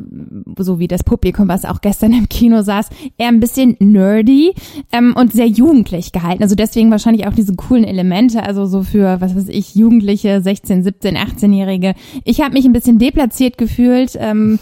so 0.56 0.78
wie 0.78 0.88
das 0.88 1.04
Publikum, 1.04 1.48
was 1.48 1.66
auch 1.66 1.82
gestern 1.82 2.14
im 2.14 2.30
Kino 2.30 2.62
saß, 2.62 2.88
eher 3.18 3.28
ein 3.28 3.40
bisschen 3.40 3.76
nerdy 3.78 4.54
ähm, 4.90 5.14
und 5.14 5.34
sehr 5.34 5.48
jugendlich 5.48 6.12
gehalten. 6.12 6.42
Also 6.42 6.54
deswegen 6.54 6.90
wahrscheinlich 6.90 7.26
auch 7.26 7.34
diese 7.34 7.54
coolen 7.54 7.84
Elemente, 7.84 8.42
also 8.42 8.64
so 8.64 8.84
für, 8.84 9.20
was 9.20 9.36
weiß 9.36 9.50
ich, 9.50 9.74
Jugendliche, 9.74 10.40
16, 10.40 10.82
17, 10.82 11.18
18-Jährige. 11.18 11.94
Ich 12.24 12.40
habe 12.40 12.54
mich 12.54 12.64
ein 12.64 12.72
bisschen 12.72 12.98
deplatziert 12.98 13.58
gefühlt. 13.58 14.12
Ähm, 14.18 14.58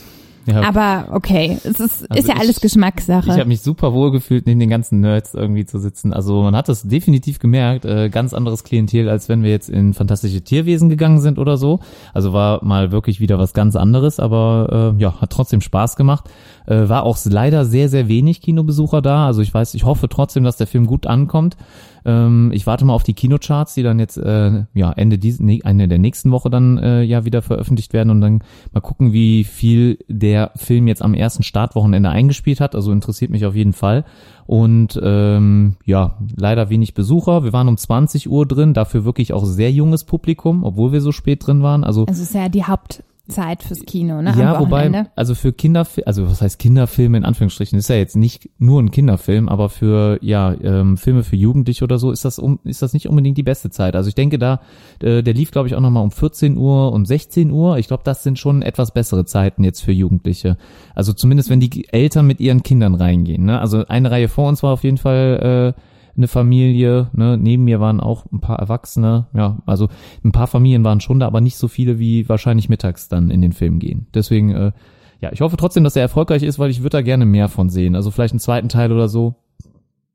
ja. 0.46 0.62
Aber 0.62 1.14
okay, 1.14 1.58
es 1.64 1.80
ist, 1.80 2.10
also 2.10 2.20
ist 2.20 2.28
ja 2.28 2.36
alles 2.36 2.60
Geschmackssache. 2.60 3.30
Ich 3.30 3.38
habe 3.38 3.46
mich 3.46 3.60
super 3.60 3.92
wohl 3.92 4.10
gefühlt, 4.10 4.46
neben 4.46 4.60
den 4.60 4.68
ganzen 4.68 5.00
Nerds 5.00 5.34
irgendwie 5.34 5.64
zu 5.64 5.78
sitzen. 5.78 6.12
Also 6.12 6.42
man 6.42 6.54
hat 6.54 6.68
das 6.68 6.82
definitiv 6.82 7.38
gemerkt, 7.38 7.84
äh, 7.84 8.10
ganz 8.10 8.34
anderes 8.34 8.64
Klientel, 8.64 9.08
als 9.08 9.28
wenn 9.28 9.42
wir 9.42 9.50
jetzt 9.50 9.70
in 9.70 9.94
fantastische 9.94 10.42
Tierwesen 10.42 10.88
gegangen 10.88 11.20
sind 11.20 11.38
oder 11.38 11.56
so. 11.56 11.80
Also 12.12 12.32
war 12.32 12.64
mal 12.64 12.92
wirklich 12.92 13.20
wieder 13.20 13.38
was 13.38 13.54
ganz 13.54 13.76
anderes, 13.76 14.20
aber 14.20 14.94
äh, 14.98 15.02
ja, 15.02 15.20
hat 15.20 15.30
trotzdem 15.30 15.60
Spaß 15.60 15.96
gemacht. 15.96 16.28
Äh, 16.66 16.88
war 16.88 17.04
auch 17.04 17.18
leider 17.24 17.64
sehr, 17.64 17.88
sehr 17.88 18.08
wenig 18.08 18.40
Kinobesucher 18.40 19.02
da. 19.02 19.26
Also 19.26 19.42
ich 19.42 19.52
weiß, 19.52 19.74
ich 19.74 19.84
hoffe 19.84 20.08
trotzdem, 20.08 20.44
dass 20.44 20.56
der 20.56 20.66
Film 20.66 20.86
gut 20.86 21.06
ankommt. 21.06 21.56
Ähm, 22.04 22.50
ich 22.52 22.66
warte 22.66 22.84
mal 22.84 22.92
auf 22.92 23.02
die 23.02 23.14
Kinocharts, 23.14 23.74
die 23.74 23.82
dann 23.82 23.98
jetzt 23.98 24.16
äh, 24.16 24.64
ja 24.74 24.92
Ende 24.92 25.18
diesen, 25.18 25.48
Ende 25.48 25.88
der 25.88 25.98
nächsten 25.98 26.30
Woche 26.30 26.50
dann 26.50 26.78
äh, 26.78 27.02
ja 27.02 27.24
wieder 27.24 27.42
veröffentlicht 27.42 27.92
werden 27.92 28.10
und 28.10 28.20
dann 28.20 28.42
mal 28.72 28.80
gucken, 28.80 29.12
wie 29.12 29.44
viel 29.44 29.98
der 30.08 30.52
Film 30.56 30.86
jetzt 30.86 31.02
am 31.02 31.14
ersten 31.14 31.42
Startwochenende 31.42 32.10
eingespielt 32.10 32.60
hat. 32.60 32.74
Also 32.74 32.92
interessiert 32.92 33.30
mich 33.30 33.46
auf 33.46 33.54
jeden 33.54 33.72
Fall. 33.72 34.04
Und 34.46 35.00
ähm, 35.02 35.76
ja, 35.84 36.18
leider 36.36 36.68
wenig 36.68 36.94
Besucher. 36.94 37.44
Wir 37.44 37.52
waren 37.52 37.68
um 37.68 37.76
20 37.76 38.28
Uhr 38.28 38.46
drin, 38.46 38.74
dafür 38.74 39.04
wirklich 39.04 39.32
auch 39.32 39.44
sehr 39.44 39.72
junges 39.72 40.04
Publikum, 40.04 40.64
obwohl 40.64 40.92
wir 40.92 41.00
so 41.00 41.12
spät 41.12 41.46
drin 41.46 41.62
waren. 41.62 41.84
Also 41.84 42.04
es 42.08 42.18
ist 42.18 42.34
ja 42.34 42.48
die 42.48 42.64
Haupt 42.64 43.02
Zeit 43.28 43.62
fürs 43.62 43.80
Kino, 43.86 44.20
ne? 44.20 44.34
Ja, 44.38 44.56
am 44.56 44.60
wobei, 44.60 45.06
also 45.16 45.34
für 45.34 45.52
Kinderfilme, 45.52 46.06
also 46.06 46.28
was 46.28 46.42
heißt 46.42 46.58
Kinderfilme 46.58 47.16
in 47.16 47.24
Anführungsstrichen, 47.24 47.78
ist 47.78 47.88
ja 47.88 47.96
jetzt 47.96 48.16
nicht 48.16 48.50
nur 48.58 48.82
ein 48.82 48.90
Kinderfilm, 48.90 49.48
aber 49.48 49.70
für 49.70 50.18
ja 50.20 50.54
ähm, 50.62 50.98
Filme 50.98 51.22
für 51.22 51.36
Jugendliche 51.36 51.84
oder 51.84 51.98
so 51.98 52.10
ist 52.10 52.26
das 52.26 52.38
um, 52.38 52.60
ist 52.64 52.82
das 52.82 52.92
nicht 52.92 53.08
unbedingt 53.08 53.38
die 53.38 53.42
beste 53.42 53.70
Zeit. 53.70 53.96
Also 53.96 54.08
ich 54.08 54.14
denke 54.14 54.38
da, 54.38 54.60
äh, 55.00 55.22
der 55.22 55.32
lief 55.32 55.52
glaube 55.52 55.68
ich 55.68 55.74
auch 55.74 55.80
noch 55.80 55.90
mal 55.90 56.02
um 56.02 56.10
14 56.10 56.58
Uhr 56.58 56.92
und 56.92 57.06
16 57.06 57.50
Uhr. 57.50 57.78
Ich 57.78 57.88
glaube, 57.88 58.02
das 58.04 58.22
sind 58.22 58.38
schon 58.38 58.60
etwas 58.60 58.92
bessere 58.92 59.24
Zeiten 59.24 59.64
jetzt 59.64 59.80
für 59.80 59.92
Jugendliche. 59.92 60.58
Also 60.94 61.14
zumindest 61.14 61.48
wenn 61.48 61.60
die 61.60 61.88
Eltern 61.92 62.26
mit 62.26 62.40
ihren 62.40 62.62
Kindern 62.62 62.94
reingehen. 62.94 63.46
Ne? 63.46 63.58
Also 63.58 63.86
eine 63.86 64.10
Reihe 64.10 64.28
vor 64.28 64.48
uns 64.48 64.62
war 64.62 64.72
auf 64.72 64.84
jeden 64.84 64.98
Fall 64.98 65.74
äh, 65.76 65.80
eine 66.16 66.28
Familie, 66.28 67.10
ne, 67.12 67.36
neben 67.36 67.64
mir 67.64 67.80
waren 67.80 68.00
auch 68.00 68.24
ein 68.32 68.40
paar 68.40 68.58
Erwachsene, 68.58 69.26
ja, 69.34 69.58
also 69.66 69.88
ein 70.24 70.32
paar 70.32 70.46
Familien 70.46 70.84
waren 70.84 71.00
schon 71.00 71.20
da, 71.20 71.26
aber 71.26 71.40
nicht 71.40 71.56
so 71.56 71.68
viele, 71.68 71.98
wie 71.98 72.28
wahrscheinlich 72.28 72.68
mittags 72.68 73.08
dann 73.08 73.30
in 73.30 73.42
den 73.42 73.52
Film 73.52 73.78
gehen. 73.78 74.06
Deswegen, 74.14 74.50
äh, 74.50 74.72
ja, 75.20 75.32
ich 75.32 75.40
hoffe 75.40 75.56
trotzdem, 75.56 75.84
dass 75.84 75.96
er 75.96 76.02
erfolgreich 76.02 76.42
ist, 76.42 76.58
weil 76.58 76.70
ich 76.70 76.80
würde 76.80 76.98
da 76.98 77.02
gerne 77.02 77.24
mehr 77.26 77.48
von 77.48 77.70
sehen. 77.70 77.94
Also 77.96 78.10
vielleicht 78.10 78.32
einen 78.32 78.40
zweiten 78.40 78.68
Teil 78.68 78.92
oder 78.92 79.08
so. 79.08 79.36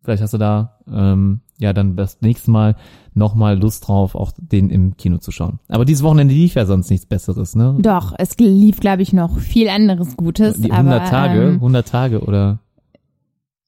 Vielleicht 0.01 0.23
hast 0.23 0.33
du 0.33 0.37
da, 0.37 0.77
ähm, 0.91 1.41
ja, 1.57 1.73
dann 1.73 1.95
das 1.97 2.21
nächste 2.21 2.51
Mal 2.51 2.75
nochmal 3.13 3.59
Lust 3.59 3.87
drauf, 3.87 4.15
auch 4.15 4.31
den 4.37 4.69
im 4.69 4.95
Kino 4.95 5.17
zu 5.17 5.31
schauen. 5.31 5.59
Aber 5.67 5.83
dieses 5.83 6.03
Wochenende 6.03 6.33
lief 6.33 6.55
ja 6.55 6.65
sonst 6.65 6.89
nichts 6.89 7.05
Besseres, 7.05 7.55
ne? 7.55 7.75
Doch, 7.81 8.13
es 8.17 8.37
lief, 8.37 8.79
glaube 8.79 9.01
ich, 9.01 9.11
noch 9.11 9.37
viel 9.39 9.67
anderes 9.67 10.15
Gutes. 10.15 10.61
Die 10.61 10.71
aber, 10.71 10.91
100 10.91 11.07
Tage, 11.09 11.41
Ähm, 11.41 11.53
100 11.55 11.87
Tage 11.87 12.21
oder 12.21 12.59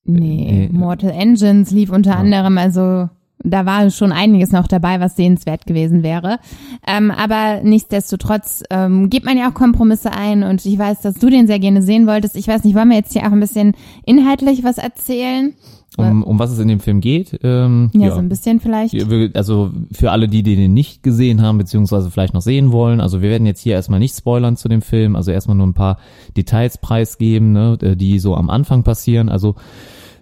nee, 0.04 0.68
Nee. 0.72 0.78
Mortal 0.78 1.12
Engines 1.12 1.72
lief 1.72 1.92
unter 1.92 2.12
Ja. 2.12 2.18
anderem, 2.18 2.58
also 2.58 3.10
da 3.44 3.66
war 3.66 3.90
schon 3.90 4.12
einiges 4.12 4.52
noch 4.52 4.68
dabei, 4.68 5.00
was 5.00 5.16
sehenswert 5.16 5.66
gewesen 5.66 6.04
wäre. 6.04 6.38
Ähm, 6.86 7.10
aber 7.10 7.62
nichtsdestotrotz 7.64 8.64
ähm, 8.70 9.10
gibt 9.10 9.26
man 9.26 9.36
ja 9.38 9.50
auch 9.50 9.56
Kompromisse 9.56 10.12
ein 10.14 10.44
und 10.44 10.64
ich 10.66 10.78
weiß, 10.78 11.02
dass 11.02 11.16
du 11.16 11.28
den 11.30 11.48
sehr 11.48 11.58
gerne 11.60 11.82
sehen 11.82 12.06
wolltest. 12.06 12.36
Ich 12.36 12.48
weiß 12.48 12.64
nicht, 12.64 12.76
wollen 12.76 12.90
wir 12.90 12.98
jetzt 12.98 13.14
hier 13.14 13.24
auch 13.24 13.32
ein 13.32 13.40
bisschen 13.40 13.74
inhaltlich 14.06 14.64
was 14.64 14.78
erzählen? 14.78 15.54
Um, 15.98 16.24
um 16.24 16.40
was 16.40 16.52
es 16.52 16.60
in 16.60 16.68
dem 16.68 16.80
Film 16.80 17.02
geht. 17.02 17.40
Ähm, 17.44 17.92
Ja, 17.94 18.12
so 18.12 18.20
ein 18.20 18.30
bisschen 18.30 18.60
vielleicht. 18.60 18.94
Ja, 18.94 19.06
Also 19.34 19.72
für 19.92 20.12
alle, 20.12 20.28
die 20.28 20.42
den 20.44 20.74
nicht 20.74 21.04
gesehen 21.04 21.42
haben, 21.42 21.58
beziehungsweise 21.58 22.10
vielleicht 22.10 22.34
noch 22.34 22.42
sehen 22.42 22.72
wollen, 22.72 23.02
also 23.02 23.22
wir 23.22 23.30
werden 23.30 23.46
jetzt 23.46 23.62
hier 23.62 23.74
erstmal 23.74 24.00
nicht 24.00 24.16
spoilern 24.16 24.56
zu 24.56 24.70
dem 24.70 24.82
Film, 24.82 25.16
also 25.16 25.32
erstmal 25.32 25.58
nur 25.58 25.68
ein 25.68 25.74
paar 25.74 25.98
Details 26.38 26.78
preisgeben, 26.78 27.52
ne, 27.52 27.78
die 27.78 28.20
so 28.20 28.36
am 28.36 28.50
Anfang 28.50 28.84
passieren. 28.84 29.30
Also 29.30 29.56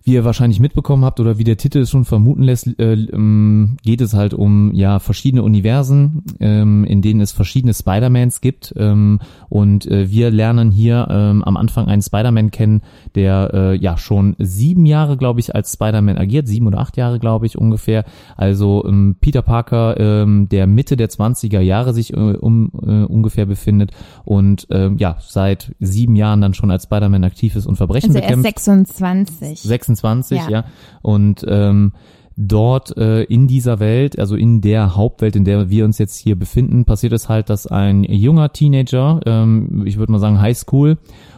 wie 0.03 0.13
ihr 0.13 0.25
wahrscheinlich 0.25 0.59
mitbekommen 0.59 1.05
habt 1.05 1.19
oder 1.19 1.37
wie 1.37 1.43
der 1.43 1.57
Titel 1.57 1.79
es 1.79 1.89
schon 1.89 2.05
vermuten 2.05 2.43
lässt, 2.43 2.67
äh, 2.79 2.93
ähm, 2.93 3.77
geht 3.83 4.01
es 4.01 4.13
halt 4.13 4.33
um 4.33 4.73
ja 4.73 4.99
verschiedene 4.99 5.43
Universen, 5.43 6.23
ähm, 6.39 6.83
in 6.85 7.01
denen 7.01 7.21
es 7.21 7.31
verschiedene 7.31 7.73
Spider-Mans 7.73 8.41
gibt. 8.41 8.73
Ähm, 8.77 9.19
und 9.49 9.85
äh, 9.87 10.09
wir 10.09 10.31
lernen 10.31 10.71
hier 10.71 11.07
ähm, 11.09 11.43
am 11.43 11.57
Anfang 11.57 11.87
einen 11.87 12.01
Spider-Man 12.01 12.51
kennen, 12.51 12.81
der 13.15 13.51
äh, 13.53 13.75
ja 13.75 13.97
schon 13.97 14.35
sieben 14.39 14.85
Jahre, 14.85 15.17
glaube 15.17 15.39
ich, 15.39 15.55
als 15.55 15.73
Spider-Man 15.73 16.17
agiert, 16.17 16.47
sieben 16.47 16.67
oder 16.67 16.79
acht 16.79 16.97
Jahre, 16.97 17.19
glaube 17.19 17.45
ich, 17.45 17.57
ungefähr. 17.57 18.05
Also 18.37 18.85
ähm, 18.85 19.15
Peter 19.19 19.41
Parker, 19.41 19.99
ähm, 19.99 20.47
der 20.49 20.67
Mitte 20.67 20.97
der 20.97 21.09
20er 21.09 21.59
Jahre 21.59 21.93
sich 21.93 22.13
äh, 22.13 22.15
um 22.15 22.71
äh, 22.81 23.03
ungefähr 23.03 23.45
befindet 23.45 23.91
und 24.25 24.67
ähm, 24.71 24.97
ja, 24.97 25.17
seit 25.19 25.75
sieben 25.79 26.15
Jahren 26.15 26.41
dann 26.41 26.53
schon 26.53 26.71
als 26.71 26.83
Spider-Man 26.83 27.23
aktiv 27.23 27.55
ist 27.55 27.65
und 27.65 27.75
Verbrechen 27.75 28.09
Also 28.09 28.19
er 28.19 28.23
ist 28.23 28.27
bekämpft. 28.29 28.59
26. 28.59 29.61
26, 29.95 30.37
ja. 30.37 30.49
Ja. 30.49 30.65
Und 31.01 31.45
ähm, 31.47 31.93
dort 32.35 32.95
äh, 32.97 33.23
in 33.23 33.47
dieser 33.47 33.79
Welt, 33.79 34.17
also 34.17 34.35
in 34.35 34.61
der 34.61 34.95
Hauptwelt, 34.95 35.35
in 35.35 35.43
der 35.43 35.69
wir 35.69 35.83
uns 35.85 35.97
jetzt 35.97 36.17
hier 36.17 36.37
befinden, 36.37 36.85
passiert 36.85 37.13
es 37.13 37.27
halt, 37.27 37.49
dass 37.49 37.67
ein 37.67 38.03
junger 38.03 38.53
Teenager, 38.53 39.19
ähm, 39.25 39.83
ich 39.85 39.97
würde 39.97 40.11
mal 40.11 40.19
sagen 40.19 40.39
Highschool, 40.39 40.97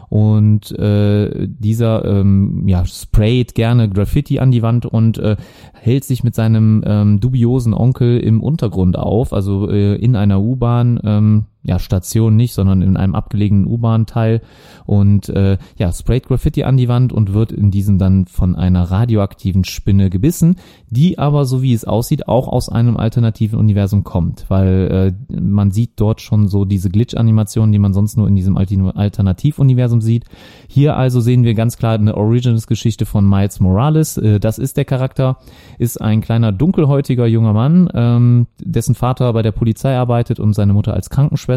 und 0.10 0.78
äh, 0.78 1.48
dieser 1.48 2.04
ähm, 2.04 2.68
ja 2.68 2.86
sprayt 2.86 3.56
gerne 3.56 3.88
Graffiti 3.88 4.40
an 4.40 4.52
die 4.52 4.62
Wand 4.62 4.86
und 4.86 5.18
äh, 5.18 5.38
hält 5.72 6.04
sich 6.04 6.22
mit 6.26 6.36
seinem 6.36 6.84
ähm, 6.86 7.22
dubiosen 7.22 7.74
Onkel 7.74 8.20
im 8.20 8.44
Untergrund 8.44 9.00
auf, 9.00 9.32
also 9.32 9.70
äh, 9.70 9.96
in 9.96 10.18
einer 10.18 10.42
U-Bahn, 10.42 11.00
ähm, 11.06 11.46
ja 11.64 11.80
Station 11.80 12.36
nicht, 12.36 12.54
sondern 12.54 12.82
in 12.82 12.98
einem 12.98 13.14
abgelegenen 13.14 13.68
U-Bahn-Teil 13.68 14.42
und 14.86 15.30
äh, 15.30 15.58
ja 15.78 15.92
sprayt 15.92 16.28
Graffiti 16.28 16.64
an 16.64 16.78
die 16.78 16.88
Wand 16.88 17.14
und 17.14 17.34
wird 17.34 17.52
in 17.52 17.70
diesem 17.70 18.00
dann 18.00 18.26
von 18.26 18.56
einer 18.56 18.84
radioaktiven 18.84 19.64
Spinne 19.64 20.10
gebissen, 20.10 20.56
die 20.90 21.20
aber 21.20 21.46
so 21.46 21.62
wie 21.62 21.74
es 21.74 21.86
aussieht 21.86 22.28
auch 22.28 22.48
aus 22.48 22.70
einem 22.70 22.98
alternativen 22.98 23.60
Universum 23.60 24.04
kommt, 24.04 24.46
weil 24.50 25.16
äh, 25.30 25.40
man 25.40 25.72
sieht 25.72 25.92
dort 25.98 26.20
schon 26.20 26.48
so 26.48 26.66
diese 26.66 26.90
Glitch-Animationen, 26.90 27.72
die 27.72 27.80
man 27.80 27.94
sonst 27.94 28.18
nur 28.18 28.28
in 28.28 28.36
diesem 28.36 28.58
Alternativuniversum 28.58 30.02
sieht. 30.02 30.26
Hier 30.68 30.98
also 30.98 31.20
sehen 31.22 31.44
wir 31.44 31.54
ganz 31.54 31.78
klar 31.78 31.94
eine 31.94 32.18
Origins-Geschichte 32.18 33.06
von 33.06 33.28
Miles 33.28 33.60
Morales. 33.60 34.18
Äh, 34.18 34.40
das 34.40 34.58
ist 34.58 34.78
der 34.78 34.86
Charakter, 34.86 35.38
ist 35.78 36.02
ein 36.02 36.22
kleiner 36.22 36.52
dunkelhäutiger 36.52 37.28
junger 37.28 37.54
Mann, 37.54 37.88
ähm, 37.94 38.48
dessen 38.60 38.96
Vater 38.96 39.32
bei 39.34 39.44
der 39.44 39.52
Polizei 39.52 39.96
arbeitet 39.96 40.40
und 40.40 40.54
seine 40.54 40.74
Mutter 40.74 40.96
als 40.96 41.12
Krankenschwester. 41.12 41.51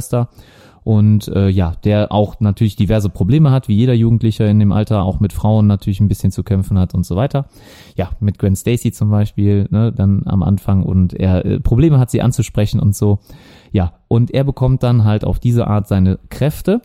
Und 0.85 1.29
äh, 1.29 1.49
ja, 1.49 1.73
der 1.83 2.13
auch 2.13 2.41
natürlich 2.41 2.77
diverse 2.77 3.09
Probleme 3.09 3.51
hat, 3.51 3.69
wie 3.69 3.75
jeder 3.75 3.95
Jugendliche 3.95 4.45
in 4.45 4.59
dem 4.59 4.71
Alter, 4.71 5.03
auch 5.03 5.19
mit 5.19 5.33
Frauen 5.33 5.67
natürlich 5.67 5.99
ein 6.01 6.09
bisschen 6.09 6.31
zu 6.31 6.43
kämpfen 6.43 6.79
hat 6.79 6.95
und 6.95 7.07
so 7.07 7.17
weiter. 7.17 7.47
Ja, 7.97 8.11
mit 8.21 8.39
Gwen 8.39 8.55
Stacy 8.55 8.93
zum 8.93 9.11
Beispiel, 9.11 9.67
ne, 9.71 9.93
dann 9.93 10.25
am 10.27 10.43
Anfang 10.43 10.83
und 10.83 11.15
er 11.15 11.45
äh, 11.47 11.59
Probleme 11.59 11.99
hat, 11.99 12.11
sie 12.11 12.21
anzusprechen 12.21 12.81
und 12.81 12.95
so. 12.95 13.19
Ja, 13.73 13.95
und 14.09 14.31
er 14.31 14.45
bekommt 14.45 14.83
dann 14.83 15.05
halt 15.05 15.25
auf 15.25 15.39
diese 15.39 15.67
Art 15.67 15.89
seine 15.89 16.19
Kräfte. 16.29 16.83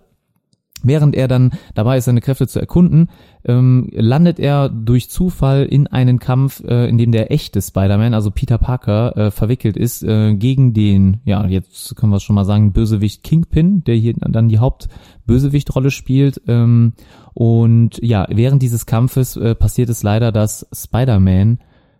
Während 0.83 1.15
er 1.15 1.27
dann 1.27 1.51
dabei 1.75 1.97
ist, 1.97 2.05
seine 2.05 2.21
Kräfte 2.21 2.47
zu 2.47 2.59
erkunden, 2.59 3.09
ähm, 3.45 3.89
landet 3.91 4.39
er 4.39 4.69
durch 4.69 5.09
Zufall 5.09 5.65
in 5.65 5.87
einen 5.87 6.19
Kampf, 6.19 6.63
äh, 6.63 6.87
in 6.87 6.97
dem 6.97 7.11
der 7.11 7.31
echte 7.31 7.61
Spider-Man, 7.61 8.13
also 8.13 8.31
Peter 8.31 8.57
Parker, 8.57 9.17
äh, 9.17 9.31
verwickelt 9.31 9.77
ist 9.77 10.03
äh, 10.03 10.33
gegen 10.35 10.73
den, 10.73 11.21
ja, 11.25 11.45
jetzt 11.47 11.95
können 11.95 12.11
wir 12.11 12.17
es 12.17 12.23
schon 12.23 12.35
mal 12.35 12.45
sagen, 12.45 12.73
Bösewicht 12.73 13.23
Kingpin, 13.23 13.83
der 13.83 13.95
hier 13.95 14.13
dann 14.13 14.49
die 14.49 14.59
Hauptbösewichtrolle 14.59 15.91
spielt. 15.91 16.41
Ähm, 16.47 16.93
und 17.33 17.99
ja, 18.01 18.27
während 18.29 18.61
dieses 18.61 18.85
Kampfes 18.85 19.35
äh, 19.37 19.55
passiert 19.55 19.89
es 19.89 20.03
leider, 20.03 20.31
dass 20.31 20.67
Spider-Man 20.73 21.59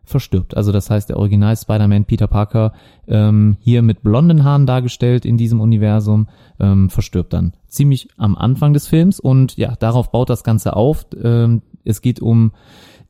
verstirbt. 0.09 0.57
Also 0.57 0.71
das 0.71 0.89
heißt, 0.89 1.09
der 1.09 1.17
Original 1.17 1.55
Spider-Man 1.55 2.05
Peter 2.05 2.27
Parker, 2.27 2.73
ähm, 3.07 3.57
hier 3.59 3.81
mit 3.81 4.01
blonden 4.01 4.43
Haaren 4.43 4.65
dargestellt 4.65 5.25
in 5.25 5.37
diesem 5.37 5.61
Universum, 5.61 6.27
ähm, 6.59 6.89
verstirbt 6.89 7.33
dann 7.33 7.53
ziemlich 7.67 8.09
am 8.17 8.35
Anfang 8.35 8.73
des 8.73 8.87
Films 8.87 9.19
und 9.19 9.55
ja, 9.57 9.75
darauf 9.79 10.11
baut 10.11 10.29
das 10.29 10.43
Ganze 10.43 10.75
auf. 10.75 11.05
Ähm, 11.23 11.61
es 11.85 12.01
geht 12.01 12.19
um 12.19 12.51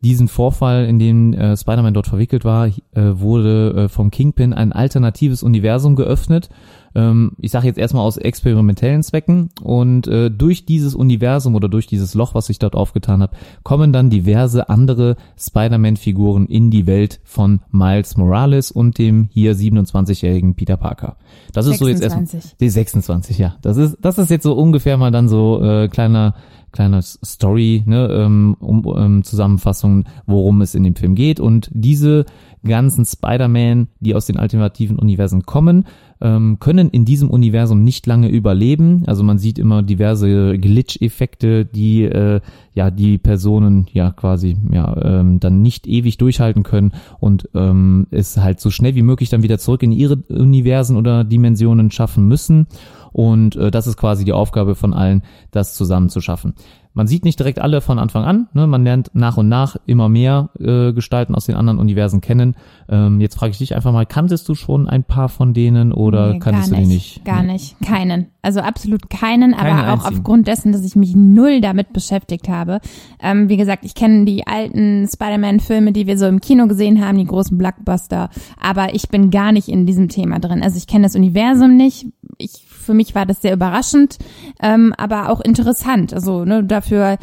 diesen 0.01 0.27
Vorfall, 0.27 0.85
in 0.85 0.99
dem 0.99 1.33
äh, 1.33 1.57
Spider-Man 1.57 1.93
dort 1.93 2.07
verwickelt 2.07 2.45
war, 2.45 2.67
äh, 2.67 2.73
wurde 2.93 3.73
äh, 3.73 3.89
vom 3.89 4.11
Kingpin 4.11 4.53
ein 4.53 4.71
alternatives 4.71 5.43
Universum 5.43 5.95
geöffnet. 5.95 6.49
Ähm, 6.95 7.31
ich 7.39 7.51
sage 7.51 7.67
jetzt 7.67 7.77
erstmal 7.77 8.05
aus 8.05 8.17
experimentellen 8.17 9.03
Zwecken. 9.03 9.49
Und 9.61 10.07
äh, 10.07 10.29
durch 10.29 10.65
dieses 10.65 10.95
Universum 10.95 11.55
oder 11.55 11.69
durch 11.69 11.87
dieses 11.87 12.13
Loch, 12.13 12.35
was 12.35 12.47
sich 12.47 12.59
dort 12.59 12.75
aufgetan 12.75 13.21
hat, 13.21 13.31
kommen 13.63 13.93
dann 13.93 14.09
diverse 14.09 14.69
andere 14.69 15.15
Spider-Man-Figuren 15.37 16.45
in 16.47 16.71
die 16.71 16.87
Welt 16.87 17.19
von 17.23 17.61
Miles 17.71 18.17
Morales 18.17 18.71
und 18.71 18.97
dem 18.97 19.29
hier 19.31 19.55
27-jährigen 19.55 20.55
Peter 20.55 20.77
Parker. 20.77 21.17
Das 21.53 21.65
ist 21.65 21.79
so 21.79 21.87
jetzt 21.87 22.01
erstmal 22.01 22.25
26. 22.25 22.57
die 22.59 22.69
26, 22.69 23.37
ja. 23.37 23.55
Das 23.61 23.77
ist 23.77 23.97
das 24.01 24.17
ist 24.17 24.29
jetzt 24.29 24.43
so 24.43 24.53
ungefähr 24.53 24.97
mal 24.97 25.11
dann 25.11 25.27
so 25.27 25.61
äh, 25.61 25.87
kleiner 25.87 26.35
kleiner 26.71 27.01
Story, 27.01 27.83
ne, 27.85 28.07
ähm, 28.11 28.55
um, 28.59 28.85
ähm, 28.95 29.23
Zusammenfassung, 29.23 30.05
worum 30.25 30.61
es 30.61 30.75
in 30.75 30.83
dem 30.83 30.95
Film 30.95 31.15
geht 31.15 31.39
und 31.39 31.69
diese 31.73 32.25
ganzen 32.63 33.05
Spider-Man, 33.05 33.87
die 33.99 34.15
aus 34.15 34.25
den 34.25 34.37
alternativen 34.37 34.99
Universen 34.99 35.45
kommen, 35.45 35.85
ähm, 36.21 36.57
können 36.59 36.89
in 36.89 37.05
diesem 37.05 37.29
Universum 37.29 37.83
nicht 37.83 38.05
lange 38.05 38.27
überleben. 38.27 39.03
Also 39.07 39.23
man 39.23 39.37
sieht 39.37 39.57
immer 39.57 39.83
diverse 39.83 40.57
Glitch-Effekte, 40.57 41.65
die 41.65 42.03
äh, 42.03 42.41
ja 42.73 42.91
die 42.91 43.17
Personen 43.17 43.87
ja 43.93 44.11
quasi 44.11 44.57
ja 44.71 44.95
ähm, 45.01 45.39
dann 45.39 45.61
nicht 45.61 45.87
ewig 45.87 46.17
durchhalten 46.17 46.63
können 46.63 46.91
und 47.19 47.49
ähm, 47.55 48.07
es 48.11 48.37
halt 48.37 48.59
so 48.59 48.69
schnell 48.69 48.95
wie 48.95 49.01
möglich 49.01 49.29
dann 49.29 49.43
wieder 49.43 49.59
zurück 49.59 49.83
in 49.83 49.91
ihre 49.91 50.17
Universen 50.17 50.97
oder 50.97 51.23
Dimensionen 51.23 51.91
schaffen 51.91 52.27
müssen. 52.27 52.67
Und 53.11 53.55
äh, 53.55 53.71
das 53.71 53.87
ist 53.87 53.97
quasi 53.97 54.25
die 54.25 54.33
Aufgabe 54.33 54.75
von 54.75 54.93
allen, 54.93 55.23
das 55.51 55.75
zusammen 55.75 56.09
zu 56.09 56.21
schaffen. 56.21 56.53
Man 56.93 57.07
sieht 57.07 57.23
nicht 57.23 57.39
direkt 57.39 57.59
alle 57.59 57.81
von 57.81 57.99
Anfang 57.99 58.25
an, 58.25 58.47
ne? 58.53 58.65
man 58.65 58.83
lernt 58.83 59.11
nach 59.13 59.37
und 59.37 59.47
nach 59.47 59.77
immer 59.85 60.09
mehr 60.09 60.49
äh, 60.59 60.91
Gestalten 60.91 61.35
aus 61.35 61.45
den 61.45 61.55
anderen 61.55 61.79
Universen 61.79 62.19
kennen. 62.19 62.55
Ähm, 62.89 63.21
jetzt 63.21 63.35
frage 63.35 63.51
ich 63.51 63.59
dich 63.59 63.75
einfach 63.75 63.93
mal, 63.93 64.05
kanntest 64.07 64.49
du 64.49 64.55
schon 64.55 64.89
ein 64.89 65.03
paar 65.03 65.29
von 65.29 65.53
denen 65.53 65.93
oder 65.93 66.33
Nee, 66.33 66.39
kanntest 66.39 66.71
du 66.71 66.75
die 66.75 66.81
nicht, 66.81 66.89
nicht? 66.89 67.25
Gar 67.25 67.43
Nee. 67.43 67.53
nicht. 67.53 67.75
Keinen. 67.85 68.27
Also 68.41 68.61
absolut 68.61 69.09
keinen, 69.09 69.53
aber 69.53 69.93
auch 69.93 70.05
einzigen. 70.05 70.17
aufgrund 70.17 70.47
dessen, 70.47 70.71
dass 70.71 70.85
ich 70.85 70.95
mich 70.95 71.13
null 71.13 71.59
damit 71.59 71.91
beschäftigt 71.91 72.47
habe. 72.47 72.79
Ähm, 73.21 73.49
wie 73.49 73.57
gesagt, 73.57 73.83
ich 73.83 73.95
kenne 73.95 74.23
die 74.23 74.47
alten 74.47 75.07
Spider-Man-Filme, 75.11 75.91
die 75.91 76.07
wir 76.07 76.17
so 76.17 76.25
im 76.25 76.39
Kino 76.39 76.67
gesehen 76.67 77.05
haben, 77.05 77.17
die 77.17 77.25
großen 77.25 77.57
Blockbuster, 77.57 78.29
aber 78.57 78.93
ich 78.95 79.09
bin 79.09 79.29
gar 79.29 79.51
nicht 79.51 79.67
in 79.67 79.85
diesem 79.85 80.07
Thema 80.07 80.39
drin. 80.39 80.63
Also 80.63 80.77
ich 80.77 80.87
kenne 80.87 81.03
das 81.03 81.15
Universum 81.15 81.75
nicht. 81.75 82.07
Ich, 82.37 82.63
für 82.65 82.93
mich 82.93 83.13
war 83.13 83.25
das 83.25 83.41
sehr 83.41 83.53
überraschend, 83.53 84.17
ähm, 84.61 84.93
aber 84.97 85.29
auch 85.29 85.41
interessant. 85.41 86.13
Also 86.13 86.45
ne, 86.45 86.63
dafür 86.63 87.17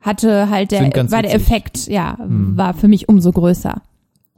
hatte 0.00 0.48
halt 0.48 0.72
der, 0.72 0.90
war 1.10 1.22
der. 1.22 1.34
Effekt, 1.34 1.86
ja, 1.86 2.16
war 2.18 2.72
für 2.72 2.88
mich 2.88 3.08
umso 3.10 3.30
größer. 3.30 3.82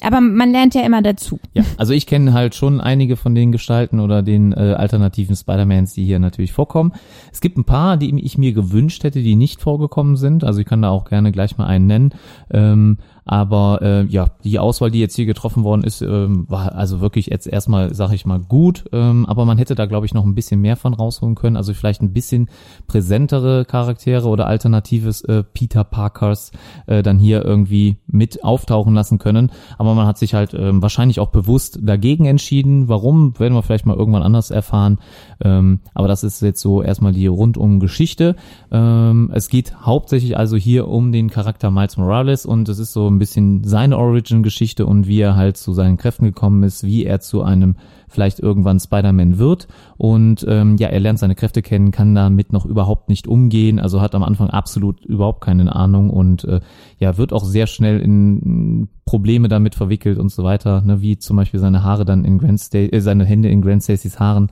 Aber 0.05 0.21
man 0.21 0.53
lernt 0.53 0.75
ja 0.75 0.83
immer 0.83 1.03
dazu. 1.03 1.41
Ja, 1.55 1.65
also 1.79 1.93
ich 1.93 2.07
kenne 2.07 2.33
halt 2.33 2.55
schon 2.55 2.81
einige 2.81 3.17
von 3.17 3.35
den 3.35 3.53
Gestalten 3.53 4.01
oder 4.01 4.23
den 4.23 4.53
äh, 4.53 4.75
alternativen 4.77 5.35
Spider-Mans, 5.35 5.95
die 5.95 6.05
hier 6.05 6.19
natürlich 6.19 6.53
vorkommen. 6.53 6.93
Es 7.33 7.41
gibt 7.41 7.57
ein 7.57 7.65
paar, 7.65 7.97
die 7.97 8.25
ich 8.25 8.37
mir 8.37 8.53
gewünscht 8.53 9.03
hätte, 9.05 9.23
die 9.23 9.35
nicht 9.35 9.61
vorgekommen 9.61 10.17
sind. 10.17 10.45
Also 10.45 10.61
ich 10.61 10.67
kann 10.67 10.83
da 10.83 10.91
auch 10.91 11.07
gerne 11.07 11.33
gleich 11.33 11.57
mal 11.57 11.67
einen 11.67 11.87
nennen. 11.87 12.15
Ähm, 12.51 12.99
aber 13.25 13.81
äh, 13.83 14.05
ja, 14.05 14.27
die 14.45 14.59
Auswahl, 14.59 14.91
die 14.91 15.01
jetzt 15.01 15.17
hier 15.17 15.27
getroffen 15.27 15.65
worden 15.65 15.83
ist, 15.83 16.03
ähm, 16.03 16.45
war 16.49 16.75
also 16.75 17.01
wirklich 17.01 17.27
jetzt 17.27 17.47
erstmal, 17.47 17.95
sag 17.95 18.13
ich 18.13 18.27
mal, 18.27 18.39
gut. 18.39 18.85
Ähm, 18.93 19.25
aber 19.27 19.45
man 19.45 19.59
hätte 19.59 19.75
da, 19.75 19.87
glaube 19.87 20.07
ich, 20.07 20.15
noch 20.15 20.25
ein 20.25 20.35
bisschen 20.35 20.61
mehr 20.61 20.77
von 20.77 20.93
rausholen 20.93 21.35
können. 21.35 21.57
Also 21.57 21.73
vielleicht 21.73 22.03
ein 22.03 22.13
bisschen 22.13 22.51
präsentere 22.87 23.65
Charaktere 23.65 24.29
oder 24.29 24.47
alternatives 24.47 25.23
äh, 25.23 25.43
Peter 25.43 25.85
Parkers 25.85 26.53
äh, 26.87 27.03
dann 27.03 27.19
hier 27.19 27.45
irgendwie 27.45 27.97
mit 28.07 28.45
auftauchen 28.45 28.95
lassen 28.95 29.19
können. 29.19 29.51
Aber 29.79 29.95
man 29.95 30.07
hat 30.07 30.19
sich 30.19 30.35
halt 30.35 30.53
ähm, 30.55 30.83
wahrscheinlich 30.83 31.21
auch 31.21 31.31
bewusst 31.31 31.79
dagegen 31.83 32.27
entschieden. 32.27 32.89
Warum, 32.89 33.39
werden 33.39 33.55
wir 33.55 33.63
vielleicht 33.63 33.87
mal 33.87 33.97
irgendwann 33.97 34.23
anders 34.23 34.51
erfahren. 34.51 34.99
Ähm, 35.43 35.81
aber 35.95 36.09
das 36.09 36.25
ist 36.25 36.43
jetzt 36.43 36.61
so 36.61 36.83
erstmal 36.83 37.13
die 37.13 37.27
rundum 37.27 37.81
Geschichte. 37.81 38.37
Ähm, 38.71 39.31
es 39.33 39.49
geht 39.49 39.75
hauptsächlich 39.81 40.37
also 40.37 40.57
hier 40.57 40.89
um 40.89 41.11
den 41.11 41.31
Charakter 41.31 41.71
Miles 41.71 41.97
Morales 41.97 42.45
und 42.45 42.69
es 42.69 42.79
ist 42.79 42.93
so 42.93 43.14
ein 43.15 43.19
bisschen 43.19 43.65
seine 43.65 43.99
Origin-Geschichte 43.99 44.87
und 44.87 45.07
wie 45.07 45.21
er 45.21 45.37
halt 45.37 45.57
zu 45.57 45.73
seinen 45.73 45.97
Kräften 45.97 46.25
gekommen 46.25 46.63
ist, 46.63 46.85
wie 46.85 47.05
er 47.05 47.21
zu 47.21 47.43
einem 47.43 47.77
vielleicht 48.09 48.41
irgendwann 48.41 48.79
Spider-Man 48.79 49.39
wird 49.39 49.69
und 49.97 50.45
ähm, 50.49 50.77
ja, 50.77 50.89
er 50.89 51.01
lernt 51.01 51.19
seine 51.19 51.35
Kräfte 51.35 51.63
kennen, 51.63 51.91
kann 51.91 52.15
damit 52.15 52.53
noch 52.53 52.67
überhaupt 52.67 53.09
nicht 53.09 53.27
umgehen, 53.27 53.79
also 53.81 54.01
hat 54.01 54.15
am 54.15 54.23
Anfang 54.23 54.51
absolut 54.51 55.05
überhaupt 55.05 55.41
keine 55.43 55.75
Ahnung 55.75 56.11
und 56.11 56.45
äh, 56.45 56.61
ja, 56.99 57.17
wird 57.17 57.33
auch 57.33 57.45
sehr 57.45 57.67
schnell 57.67 58.01
in 58.01 58.89
Probleme 59.05 59.49
damit 59.49 59.75
verwickelt 59.75 60.19
und 60.19 60.31
so 60.31 60.45
weiter, 60.45 60.83
ne, 60.83 61.01
wie 61.01 61.19
zum 61.19 61.37
Beispiel 61.37 61.61
seine 61.61 61.83
Haare 61.83 62.05
dann 62.05 62.25
in 62.25 62.39
Gwen 62.39 62.59
Stacy, 62.59 62.91
äh, 62.91 63.01
seine 63.01 63.25
Hände 63.25 63.49
in 63.49 63.63
Gwen 63.63 63.81
Stacys 63.81 64.19
Haaren 64.19 64.51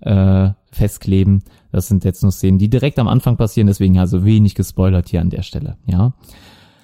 äh, 0.00 0.50
festkleben. 0.70 1.42
Das 1.70 1.88
sind 1.88 2.04
jetzt 2.04 2.22
nur 2.22 2.32
Szenen, 2.32 2.58
die 2.58 2.68
direkt 2.68 2.98
am 2.98 3.08
Anfang 3.08 3.36
passieren, 3.36 3.66
deswegen 3.66 3.98
also 3.98 4.24
wenig 4.24 4.54
gespoilert 4.54 5.08
hier 5.08 5.20
an 5.20 5.30
der 5.30 5.42
Stelle, 5.42 5.76
ja. 5.86 6.12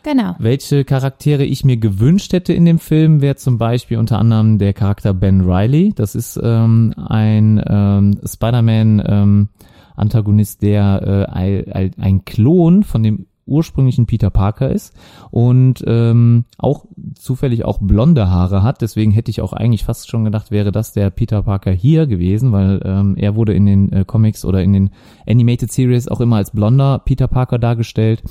Genau. 0.08 0.36
Welche 0.38 0.86
Charaktere 0.86 1.44
ich 1.44 1.66
mir 1.66 1.76
gewünscht 1.76 2.32
hätte 2.32 2.54
in 2.54 2.64
dem 2.64 2.78
Film, 2.78 3.20
wäre 3.20 3.36
zum 3.36 3.58
Beispiel 3.58 3.98
unter 3.98 4.18
anderem 4.18 4.56
der 4.56 4.72
Charakter 4.72 5.12
Ben 5.12 5.42
Riley. 5.42 5.92
Das 5.94 6.14
ist 6.14 6.40
ähm, 6.42 6.94
ein 6.96 7.62
ähm, 7.68 8.18
Spider-Man 8.24 9.02
ähm, 9.06 9.48
Antagonist, 9.96 10.62
der 10.62 11.28
äh, 11.30 11.90
ein, 11.98 12.24
Klon 12.24 12.84
von 12.84 13.02
dem 13.02 13.26
ursprünglichen 13.44 14.06
Peter 14.06 14.30
Parker 14.30 14.70
ist 14.70 14.94
und 15.30 15.84
ähm, 15.86 16.44
auch 16.56 16.86
zufällig 17.14 17.66
auch 17.66 17.78
blonde 17.78 18.30
Haare 18.30 18.62
hat. 18.62 18.80
Deswegen 18.80 19.10
hätte 19.10 19.30
ich 19.30 19.42
auch 19.42 19.52
eigentlich 19.52 19.84
fast 19.84 20.08
schon 20.08 20.24
gedacht, 20.24 20.50
wäre 20.50 20.72
das 20.72 20.92
der 20.92 21.10
Peter 21.10 21.42
Parker 21.42 21.72
hier 21.72 22.06
gewesen, 22.06 22.52
weil 22.52 22.80
ähm, 22.82 23.14
er 23.16 23.34
wurde 23.34 23.52
in 23.52 23.66
den 23.66 23.92
äh, 23.92 24.04
Comics 24.06 24.46
oder 24.46 24.62
in 24.62 24.72
den 24.72 24.90
Animated 25.26 25.70
Series 25.70 26.08
auch 26.08 26.22
immer 26.22 26.36
als 26.36 26.52
blonder 26.52 26.98
Peter 26.98 27.28
Parker 27.28 27.58
dargestellt. 27.58 28.22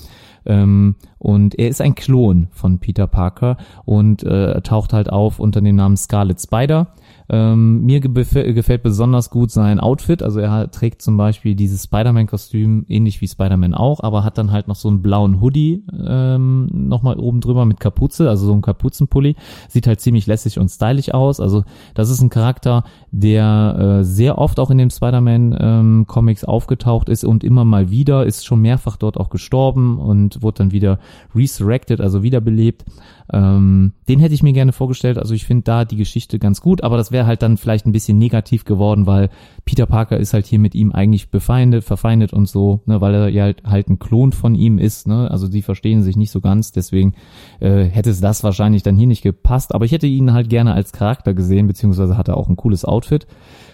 Ähm, 0.45 0.95
und 1.19 1.57
er 1.57 1.69
ist 1.69 1.81
ein 1.81 1.95
Klon 1.95 2.47
von 2.51 2.79
Peter 2.79 3.07
Parker 3.07 3.57
und 3.85 4.23
äh, 4.23 4.61
taucht 4.61 4.93
halt 4.93 5.09
auf 5.09 5.39
unter 5.39 5.61
dem 5.61 5.75
Namen 5.75 5.97
Scarlet 5.97 6.39
Spider. 6.39 6.87
Ähm, 7.29 7.83
mir 7.83 7.99
gefällt 7.99 8.83
besonders 8.83 9.29
gut 9.29 9.51
sein 9.51 9.79
Outfit. 9.79 10.23
Also 10.23 10.39
er 10.39 10.71
trägt 10.71 11.01
zum 11.01 11.17
Beispiel 11.17 11.55
dieses 11.55 11.83
Spider-Man-Kostüm, 11.83 12.85
ähnlich 12.87 13.19
wie 13.19 13.27
Spider-Man 13.27 13.73
auch, 13.73 13.99
aber 14.01 14.23
hat 14.23 14.37
dann 14.37 14.51
halt 14.51 14.67
noch 14.69 14.75
so 14.75 14.87
einen 14.87 15.01
blauen 15.01 15.41
Hoodie 15.41 15.83
ähm, 16.07 16.69
nochmal 16.71 17.19
oben 17.19 17.41
drüber 17.41 17.65
mit 17.65 17.79
Kapuze, 17.79 18.29
also 18.29 18.45
so 18.45 18.53
ein 18.53 18.61
Kapuzenpulli. 18.61 19.35
Sieht 19.67 19.87
halt 19.87 19.99
ziemlich 19.99 20.25
lässig 20.25 20.57
und 20.57 20.69
stylisch 20.69 21.13
aus. 21.13 21.41
Also 21.41 21.63
das 21.95 22.09
ist 22.09 22.21
ein 22.21 22.29
Charakter, 22.29 22.85
der 23.11 23.99
äh, 23.99 24.03
sehr 24.03 24.37
oft 24.37 24.59
auch 24.59 24.71
in 24.71 24.77
den 24.77 24.89
Spider-Man-Comics 24.89 26.45
aufgetaucht 26.45 27.09
ist 27.09 27.25
und 27.25 27.43
immer 27.43 27.65
mal 27.65 27.89
wieder, 27.89 28.25
ist 28.25 28.45
schon 28.45 28.61
mehrfach 28.61 28.95
dort 28.95 29.17
auch 29.17 29.29
gestorben 29.29 29.99
und 29.99 30.41
wurde 30.41 30.59
dann 30.59 30.71
wieder 30.71 30.99
resurrected, 31.33 32.01
also 32.01 32.21
wiederbelebt. 32.21 32.83
Ähm, 33.31 33.93
den 34.07 34.19
hätte 34.19 34.33
ich 34.33 34.43
mir 34.43 34.53
gerne 34.53 34.71
vorgestellt. 34.71 35.17
Also 35.17 35.33
ich 35.33 35.45
finde 35.45 35.63
da 35.63 35.85
die 35.85 35.97
Geschichte 35.97 36.39
ganz 36.39 36.61
gut, 36.61 36.83
aber 36.83 36.95
das 36.95 37.11
wäre 37.11 37.25
halt 37.25 37.41
dann 37.41 37.57
vielleicht 37.57 37.85
ein 37.85 37.91
bisschen 37.91 38.17
negativ 38.17 38.63
geworden, 38.63 39.05
weil 39.05 39.29
Peter 39.65 39.85
Parker 39.85 40.17
ist 40.17 40.33
halt 40.33 40.45
hier 40.45 40.59
mit 40.59 40.75
ihm 40.75 40.91
eigentlich 40.93 41.29
befeindet, 41.29 41.83
verfeindet 41.83 42.31
und 42.31 42.47
so, 42.47 42.81
ne, 42.85 43.01
weil 43.01 43.13
er 43.13 43.29
ja 43.29 43.43
halt, 43.43 43.63
halt 43.65 43.89
ein 43.89 43.99
Klon 43.99 44.31
von 44.31 44.55
ihm 44.55 44.79
ist, 44.79 45.07
ne? 45.07 45.29
Also 45.29 45.47
die 45.47 45.61
verstehen 45.61 46.03
sich 46.03 46.15
nicht 46.15 46.31
so 46.31 46.39
ganz, 46.39 46.71
deswegen 46.71 47.15
äh, 47.59 47.83
hätte 47.83 48.09
es 48.09 48.21
das 48.21 48.43
wahrscheinlich 48.43 48.83
dann 48.83 48.95
hier 48.95 49.07
nicht 49.07 49.23
gepasst. 49.23 49.75
Aber 49.75 49.85
ich 49.85 49.91
hätte 49.91 50.07
ihn 50.07 50.31
halt 50.31 50.49
gerne 50.49 50.73
als 50.73 50.93
Charakter 50.93 51.33
gesehen, 51.33 51.67
beziehungsweise 51.67 52.17
hat 52.17 52.29
er 52.29 52.37
auch 52.37 52.47
ein 52.47 52.55
cooles 52.55 52.85
Outfit. 52.85 53.27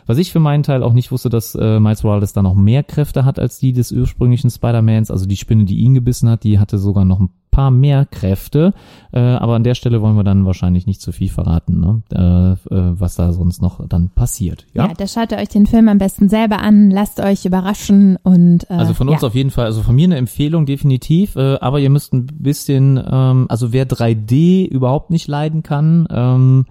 Was 0.05 0.17
ich 0.17 0.31
für 0.31 0.39
meinen 0.39 0.63
Teil 0.63 0.83
auch 0.83 0.93
nicht 0.93 1.11
wusste, 1.11 1.29
dass 1.29 1.55
äh, 1.55 1.79
Miles 1.79 2.03
Morales 2.03 2.33
da 2.33 2.41
noch 2.41 2.55
mehr 2.55 2.83
Kräfte 2.83 3.23
hat 3.23 3.39
als 3.39 3.59
die 3.59 3.71
des 3.71 3.91
ursprünglichen 3.91 4.49
Spider-Mans. 4.49 5.11
Also 5.11 5.25
die 5.25 5.37
Spinne, 5.37 5.65
die 5.65 5.77
ihn 5.77 5.93
gebissen 5.93 6.27
hat, 6.29 6.43
die 6.43 6.59
hatte 6.59 6.77
sogar 6.77 7.05
noch 7.05 7.19
ein 7.19 7.29
paar 7.53 7.71
mehr 7.71 8.05
Kräfte. 8.05 8.73
Äh, 9.11 9.19
aber 9.19 9.55
an 9.55 9.63
der 9.63 9.75
Stelle 9.75 10.01
wollen 10.01 10.15
wir 10.15 10.23
dann 10.23 10.45
wahrscheinlich 10.45 10.87
nicht 10.87 11.01
zu 11.01 11.11
viel 11.11 11.29
verraten, 11.29 11.79
ne? 11.79 12.01
äh, 12.11 12.75
äh, 12.75 12.99
was 12.99 13.15
da 13.15 13.31
sonst 13.31 13.61
noch 13.61 13.87
dann 13.87 14.09
passiert. 14.09 14.65
Ja. 14.73 14.87
Ja, 14.87 14.93
da 14.97 15.07
schaut 15.07 15.31
ihr 15.31 15.37
euch 15.37 15.49
den 15.49 15.67
Film 15.67 15.87
am 15.87 15.99
besten 15.99 16.29
selber 16.29 16.59
an, 16.59 16.89
lasst 16.89 17.19
euch 17.19 17.45
überraschen 17.45 18.17
und 18.23 18.69
äh, 18.69 18.73
Also 18.73 18.95
von 18.95 19.07
uns 19.07 19.21
ja. 19.21 19.27
auf 19.27 19.35
jeden 19.35 19.51
Fall, 19.51 19.65
also 19.65 19.83
von 19.83 19.95
mir 19.95 20.05
eine 20.05 20.17
Empfehlung 20.17 20.65
definitiv, 20.65 21.35
äh, 21.35 21.57
aber 21.61 21.79
ihr 21.79 21.91
müsst 21.91 22.11
ein 22.13 22.25
bisschen, 22.25 23.01
ähm, 23.09 23.45
also 23.49 23.71
wer 23.71 23.87
3D 23.87 24.67
überhaupt 24.67 25.11
nicht 25.11 25.27
leiden 25.27 25.61
kann, 25.61 26.07
ähm, 26.09 26.65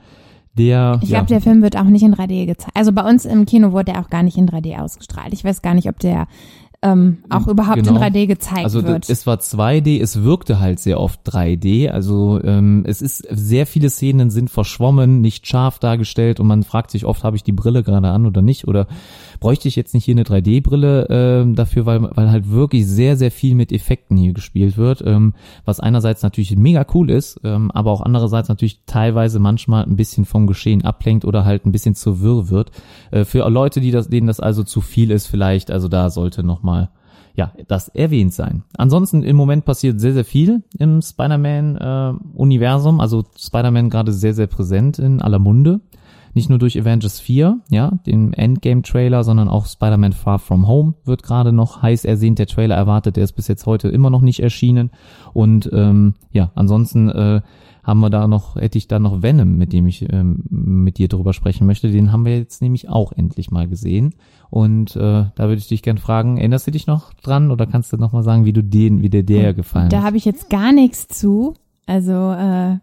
der, 0.55 0.99
Ich 1.03 1.09
ja, 1.09 1.19
glaube, 1.19 1.29
der 1.29 1.41
Film 1.41 1.63
wird 1.63 1.79
auch 1.79 1.85
nicht 1.85 2.03
in 2.03 2.15
3D 2.15 2.45
gezeigt. 2.45 2.77
Also 2.77 2.93
bei 2.93 3.09
uns 3.09 3.25
im 3.25 3.47
Kino 3.47 3.73
wurde 3.73 3.93
er 3.93 4.01
auch 4.01 4.11
gar 4.11 4.23
nicht 4.23 4.37
in 4.37 4.47
3D 4.47 4.79
ausgestrahlt. 4.79 5.33
Ich 5.33 5.45
weiß 5.45 5.63
gar 5.63 5.73
nicht, 5.75 5.89
ob 5.89 5.99
der 5.99 6.27
ähm, 6.83 7.19
auch 7.31 7.47
überhaupt 7.47 7.77
Genau. 7.85 7.97
in 7.97 8.03
3D 8.13 8.27
gezeigt 8.27 8.65
Also 8.65 8.85
wird. 8.85 9.09
es 9.09 9.27
war 9.27 9.37
2D, 9.39 10.01
es 10.01 10.23
wirkte 10.25 10.59
halt 10.59 10.81
sehr 10.81 10.99
oft 10.99 11.21
3D. 11.29 11.89
Also 11.89 12.41
ähm, 12.43 12.83
es 12.87 13.01
ist 13.01 13.25
sehr 13.31 13.67
viele 13.67 13.89
Szenen 13.89 14.31
sind 14.31 14.51
verschwommen, 14.51 15.21
nicht 15.21 15.47
scharf 15.47 15.79
dargestellt 15.79 16.41
und 16.41 16.49
man 16.49 16.65
fragt 16.65 16.91
sich 16.91 17.05
oft, 17.05 17.23
habe 17.23 17.37
ich 17.37 17.45
die 17.45 17.53
Brille 17.53 17.83
gerade 17.85 18.09
an 18.09 18.27
oder 18.27 18.43
nicht? 18.43 18.67
Oder 18.67 18.87
bräuchte 19.43 19.67
ich 19.67 19.75
jetzt 19.75 19.93
nicht 19.93 20.05
hier 20.05 20.15
eine 20.15 20.23
3D-Brille 20.23 21.09
ähm, 21.11 21.57
dafür, 21.57 21.85
weil, 21.85 22.01
weil 22.15 22.31
halt 22.31 22.49
wirklich 22.49 22.87
sehr, 22.87 23.17
sehr 23.17 23.33
viel 23.33 23.57
mit 23.57 23.73
Effekten 23.73 24.17
hier 24.17 24.35
gespielt 24.35 24.77
wird. 24.77 25.03
Ähm, 25.05 25.35
was 25.65 25.81
einerseits 25.81 26.23
natürlich 26.23 26.55
mega 26.57 26.87
cool 26.95 27.11
ist, 27.11 27.41
ähm, 27.43 27.73
aber 27.73 27.91
auch 27.91 28.03
andererseits 28.03 28.49
natürlich 28.49 28.83
teilweise 28.87 29.41
manchmal 29.41 29.83
ein 29.83 29.97
bisschen 29.97 30.27
vom 30.27 30.47
Geschehen 30.47 30.85
ablenkt 30.85 31.25
oder 31.25 31.45
halt 31.45 31.67
ein 31.67 31.73
bisschen 31.73 31.97
zu 31.97 32.21
wirr 32.21 32.51
wird. 32.51 32.71
Äh, 33.11 33.25
für 33.25 33.51
Leute, 33.51 33.81
die 33.81 33.91
das, 33.91 34.09
denen 34.09 34.29
das 34.29 34.39
also 34.39 34.63
zu 34.63 34.81
viel 34.81 35.11
ist, 35.11 35.27
vielleicht, 35.27 35.73
also 35.73 35.89
da 35.89 36.09
sollte 36.11 36.45
nochmal 36.45 36.91
ja, 37.35 37.53
das 37.67 37.89
erwähnt 37.89 38.35
sein. 38.35 38.63
Ansonsten 38.77 39.25
im 39.25 39.35
Moment 39.35 39.65
passiert 39.65 39.99
sehr, 39.99 40.13
sehr 40.13 40.25
viel 40.25 40.63
im 40.79 41.03
Spider-Man-Universum. 41.03 43.01
also 43.01 43.25
Spider-Man 43.37 43.91
gerade 43.91 44.13
sehr, 44.13 44.35
sehr 44.35 44.47
präsent 44.47 45.01
in 45.01 45.21
aller 45.21 45.41
Munde. 45.41 45.81
Nicht 46.35 46.49
nur 46.49 46.59
durch 46.59 46.79
Avengers 46.81 47.21
4, 47.21 47.61
ja, 47.71 47.91
den 48.07 48.33
Endgame-Trailer, 48.33 49.23
sondern 49.25 49.49
auch 49.49 49.67
Spider-Man 49.67 50.13
Far 50.15 50.39
From 50.39 50.67
Home 50.67 50.95
wird 51.05 51.23
gerade 51.23 51.53
noch 51.53 51.83
heiß 51.83 52.05
ersehnt. 52.07 52.39
Der 52.39 52.47
Trailer 52.47 52.75
erwartet, 52.75 53.17
der 53.17 53.25
ist 53.25 53.33
bis 53.33 53.49
jetzt 53.49 53.67
heute 53.67 53.89
immer 53.89 54.09
noch 54.11 54.23
nicht 54.23 54.41
erschienen. 54.41 54.91
Und 55.35 55.69
ähm, 55.75 56.15
ja, 56.33 56.51
ansonsten 56.55 57.11
äh, 57.11 57.43
haben 57.85 58.01
wir 58.01 58.11
da 58.11 58.29
noch, 58.29 58.57
hätte 58.57 58.79
ich 58.79 58.89
da 58.89 58.99
noch 58.99 59.23
Venom, 59.23 59.57
mit 59.59 59.73
dem 59.73 59.87
ich 59.89 60.11
ähm, 60.13 60.45
mit 60.49 60.99
dir 60.99 61.09
drüber 61.09 61.33
sprechen 61.33 61.67
möchte. 61.67 61.91
Den 61.91 62.13
haben 62.13 62.25
wir 62.25 62.39
jetzt 62.39 62.63
nämlich 62.63 62.89
auch 62.89 63.13
endlich 63.13 63.51
mal 63.51 63.69
gesehen. 63.69 64.15
Und 64.51 64.97
äh, 64.97 65.01
da 65.01 65.33
würde 65.39 65.57
ich 65.57 65.69
dich 65.69 65.83
gern 65.83 65.99
fragen, 65.99 66.39
erinnerst 66.39 66.67
du 66.67 66.71
dich 66.71 66.87
noch 66.87 67.13
dran 67.15 67.51
oder 67.51 67.67
kannst 67.67 67.93
du 67.93 67.97
noch 67.97 68.13
mal 68.13 68.23
sagen, 68.23 68.45
wie 68.45 68.53
du 68.53 68.63
den, 68.63 69.03
wie 69.03 69.11
der 69.11 69.23
der 69.25 69.53
gefallen 69.53 69.89
da 69.91 69.99
hat? 69.99 70.05
habe 70.05 70.17
ich 70.17 70.25
jetzt 70.25 70.49
gar 70.49 70.73
nichts 70.73 71.09
zu. 71.09 71.55
Also 71.85 72.13
äh, 72.13 72.79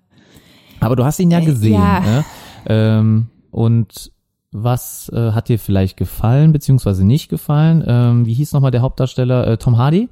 Aber 0.81 0.95
du 0.95 1.05
hast 1.05 1.19
ihn 1.19 1.31
ja 1.31 1.39
Äh, 1.39 1.45
gesehen. 1.45 1.73
ja. 1.73 1.99
Ne? 2.01 2.25
Ähm, 2.67 3.27
und 3.51 4.11
was 4.51 5.09
äh, 5.09 5.31
hat 5.31 5.49
dir 5.49 5.59
vielleicht 5.59 5.95
gefallen, 5.97 6.51
beziehungsweise 6.51 7.05
nicht 7.05 7.29
gefallen? 7.29 7.83
Ähm, 7.85 8.25
wie 8.25 8.33
hieß 8.33 8.53
nochmal 8.53 8.71
der 8.71 8.81
Hauptdarsteller? 8.81 9.47
Äh, 9.47 9.57
Tom 9.57 9.77
Hardy. 9.77 10.09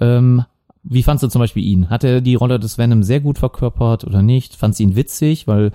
Ähm, 0.00 0.44
wie 0.82 1.02
fandst 1.02 1.22
du 1.22 1.28
zum 1.28 1.40
Beispiel 1.40 1.64
ihn? 1.64 1.90
Hat 1.90 2.04
er 2.04 2.20
die 2.20 2.34
Rolle 2.34 2.58
des 2.58 2.78
Venom 2.78 3.02
sehr 3.02 3.20
gut 3.20 3.38
verkörpert 3.38 4.04
oder 4.04 4.22
nicht? 4.22 4.56
Fandst 4.56 4.80
du 4.80 4.84
ihn 4.84 4.96
witzig? 4.96 5.46
Weil 5.46 5.72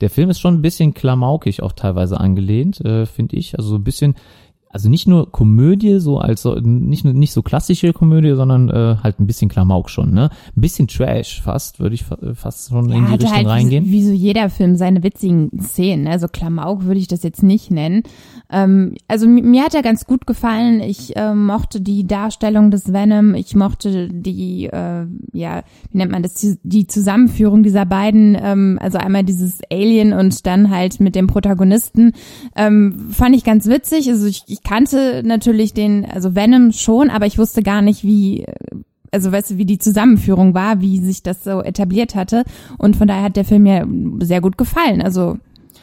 der 0.00 0.10
Film 0.10 0.30
ist 0.30 0.40
schon 0.40 0.54
ein 0.54 0.62
bisschen 0.62 0.94
klamaukig 0.94 1.62
auch 1.62 1.72
teilweise 1.72 2.20
angelehnt, 2.20 2.80
äh, 2.80 3.06
finde 3.06 3.36
ich. 3.36 3.56
Also 3.58 3.70
so 3.70 3.76
ein 3.76 3.84
bisschen 3.84 4.14
also 4.74 4.88
nicht 4.90 5.06
nur 5.06 5.30
Komödie, 5.30 6.00
so 6.00 6.18
als 6.18 6.42
so, 6.42 6.56
nicht 6.56 7.04
nicht 7.04 7.32
so 7.32 7.42
klassische 7.42 7.92
Komödie, 7.92 8.34
sondern 8.34 8.68
äh, 8.68 8.96
halt 9.02 9.20
ein 9.20 9.26
bisschen 9.28 9.48
Klamauk 9.48 9.88
schon, 9.88 10.12
ne? 10.12 10.30
Ein 10.56 10.60
bisschen 10.60 10.88
Trash 10.88 11.40
fast, 11.42 11.78
würde 11.78 11.94
ich 11.94 12.02
fa 12.02 12.18
fast 12.34 12.70
schon 12.70 12.88
Ja, 12.88 12.96
in 12.96 13.06
die 13.06 13.12
hatte 13.12 13.22
Richtung 13.22 13.36
halt 13.38 13.46
reingehen. 13.46 13.84
Wie, 13.84 13.92
wie 13.92 14.02
so 14.02 14.12
jeder 14.12 14.50
Film 14.50 14.74
seine 14.74 15.04
witzigen 15.04 15.50
Szenen. 15.60 16.08
Also 16.08 16.26
Klamauk 16.26 16.84
würde 16.86 16.98
ich 16.98 17.06
das 17.06 17.22
jetzt 17.22 17.44
nicht 17.44 17.70
nennen. 17.70 18.02
Ähm, 18.50 18.96
also 19.06 19.28
mi- 19.28 19.42
mir 19.42 19.62
hat 19.62 19.74
er 19.76 19.82
ganz 19.82 20.06
gut 20.06 20.26
gefallen. 20.26 20.80
Ich 20.80 21.12
ähm, 21.14 21.46
mochte 21.46 21.80
die 21.80 22.04
Darstellung 22.04 22.72
des 22.72 22.92
Venom. 22.92 23.34
Ich 23.36 23.54
mochte 23.54 24.08
die, 24.08 24.66
äh, 24.66 25.06
ja, 25.32 25.62
wie 25.92 25.98
nennt 25.98 26.10
man 26.10 26.24
das, 26.24 26.34
die- 26.34 26.58
die 26.64 26.88
Zusammenführung 26.88 27.62
dieser 27.62 27.86
beiden. 27.86 28.36
Ähm, 28.42 28.78
also 28.82 28.98
einmal 28.98 29.22
dieses 29.22 29.60
Alien 29.70 30.12
und 30.12 30.46
dann 30.46 30.70
halt 30.70 30.98
mit 30.98 31.14
dem 31.14 31.28
Protagonisten. 31.28 32.10
Ähm, 32.56 33.06
fand 33.10 33.36
ich 33.36 33.44
ganz 33.44 33.66
witzig. 33.66 34.08
Also 34.10 34.26
ich, 34.26 34.42
ich 34.48 34.63
kannte 34.64 35.22
natürlich 35.24 35.72
den, 35.74 36.04
also 36.04 36.34
Venom 36.34 36.72
schon, 36.72 37.10
aber 37.10 37.26
ich 37.26 37.38
wusste 37.38 37.62
gar 37.62 37.82
nicht, 37.82 38.02
wie 38.02 38.46
also 39.12 39.30
weißt 39.30 39.52
du, 39.52 39.56
wie 39.58 39.64
die 39.64 39.78
Zusammenführung 39.78 40.54
war, 40.54 40.80
wie 40.80 40.98
sich 40.98 41.22
das 41.22 41.44
so 41.44 41.62
etabliert 41.62 42.16
hatte. 42.16 42.42
Und 42.78 42.96
von 42.96 43.06
daher 43.06 43.22
hat 43.22 43.36
der 43.36 43.44
Film 43.44 43.62
mir 43.62 43.86
sehr 44.26 44.40
gut 44.40 44.58
gefallen. 44.58 45.00
Also 45.02 45.38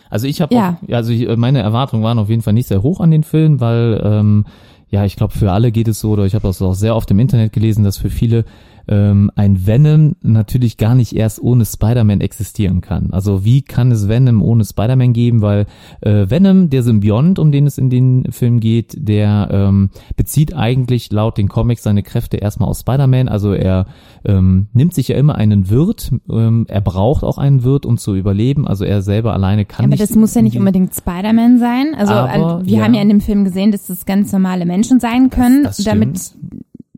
Also 0.09 0.27
ich 0.27 0.41
habe 0.41 0.53
Ja. 0.53 0.77
auch, 0.85 0.93
also 0.93 1.13
ich, 1.13 1.29
äh, 1.29 1.37
meine 1.37 1.59
Erwartungen 1.61 2.03
waren 2.03 2.19
auf 2.19 2.27
jeden 2.29 2.41
Fall 2.41 2.51
nicht 2.53 2.67
sehr 2.67 2.83
hoch 2.83 2.99
an 2.99 3.09
den 3.09 3.23
Film, 3.23 3.61
weil 3.61 4.01
ähm, 4.03 4.45
ja, 4.89 5.05
ich 5.05 5.15
glaube, 5.15 5.31
für 5.33 5.53
alle 5.53 5.71
geht 5.71 5.87
es 5.87 6.01
so, 6.01 6.11
oder 6.11 6.25
ich 6.25 6.35
habe 6.35 6.45
das 6.45 6.61
auch 6.61 6.73
sehr 6.73 6.93
oft 6.97 7.09
im 7.11 7.19
Internet 7.19 7.53
gelesen, 7.53 7.85
dass 7.85 7.97
für 7.97 8.09
viele 8.09 8.43
ähm, 8.87 9.31
ein 9.35 9.65
Venom 9.67 10.15
natürlich 10.21 10.77
gar 10.77 10.95
nicht 10.95 11.15
erst 11.15 11.41
ohne 11.41 11.65
Spider-Man 11.65 12.21
existieren 12.21 12.81
kann. 12.81 13.09
Also 13.11 13.45
wie 13.45 13.61
kann 13.61 13.91
es 13.91 14.07
Venom 14.07 14.41
ohne 14.41 14.63
Spider-Man 14.65 15.13
geben? 15.13 15.41
Weil 15.41 15.65
äh, 16.01 16.29
Venom, 16.29 16.69
der 16.69 16.83
Symbiont, 16.83 17.39
um 17.39 17.51
den 17.51 17.67
es 17.67 17.77
in 17.77 17.89
den 17.89 18.25
Film 18.31 18.59
geht, 18.59 18.95
der 18.97 19.49
ähm, 19.51 19.89
bezieht 20.15 20.53
eigentlich 20.55 21.11
laut 21.11 21.37
den 21.37 21.47
Comics 21.47 21.83
seine 21.83 22.03
Kräfte 22.03 22.37
erstmal 22.37 22.69
aus 22.69 22.81
Spider-Man. 22.81 23.27
Also 23.29 23.53
er 23.53 23.85
ähm, 24.25 24.67
nimmt 24.73 24.93
sich 24.93 25.07
ja 25.09 25.17
immer 25.17 25.35
einen 25.35 25.69
Wirt, 25.69 26.11
ähm, 26.29 26.65
er 26.67 26.81
braucht 26.81 27.23
auch 27.23 27.37
einen 27.37 27.63
Wirt, 27.63 27.85
um 27.85 27.97
zu 27.97 28.15
überleben. 28.15 28.67
Also 28.67 28.85
er 28.85 29.01
selber 29.01 29.33
alleine 29.33 29.65
kann 29.65 29.85
aber 29.85 29.91
nicht. 29.91 30.01
das 30.03 30.15
muss 30.15 30.33
ja 30.35 30.41
nicht 30.41 30.57
unbedingt 30.57 30.93
Spider-Man 30.95 31.59
sein. 31.59 31.93
Also 31.97 32.13
Aber, 32.13 32.57
an- 32.57 32.65
wir 32.65 32.77
ja. 32.77 32.83
haben 32.83 32.93
ja 32.93 33.01
in 33.01 33.09
dem 33.09 33.21
Film 33.21 33.43
gesehen, 33.43 33.71
dass 33.71 33.87
das 33.87 34.05
ganz 34.05 34.31
normale 34.31 34.65
Menschen 34.65 34.99
sein 34.99 35.29
können, 35.29 35.63
Das- 35.63 35.77
das 35.77 35.85
damit 35.85 36.19
stimmt. 36.19 36.51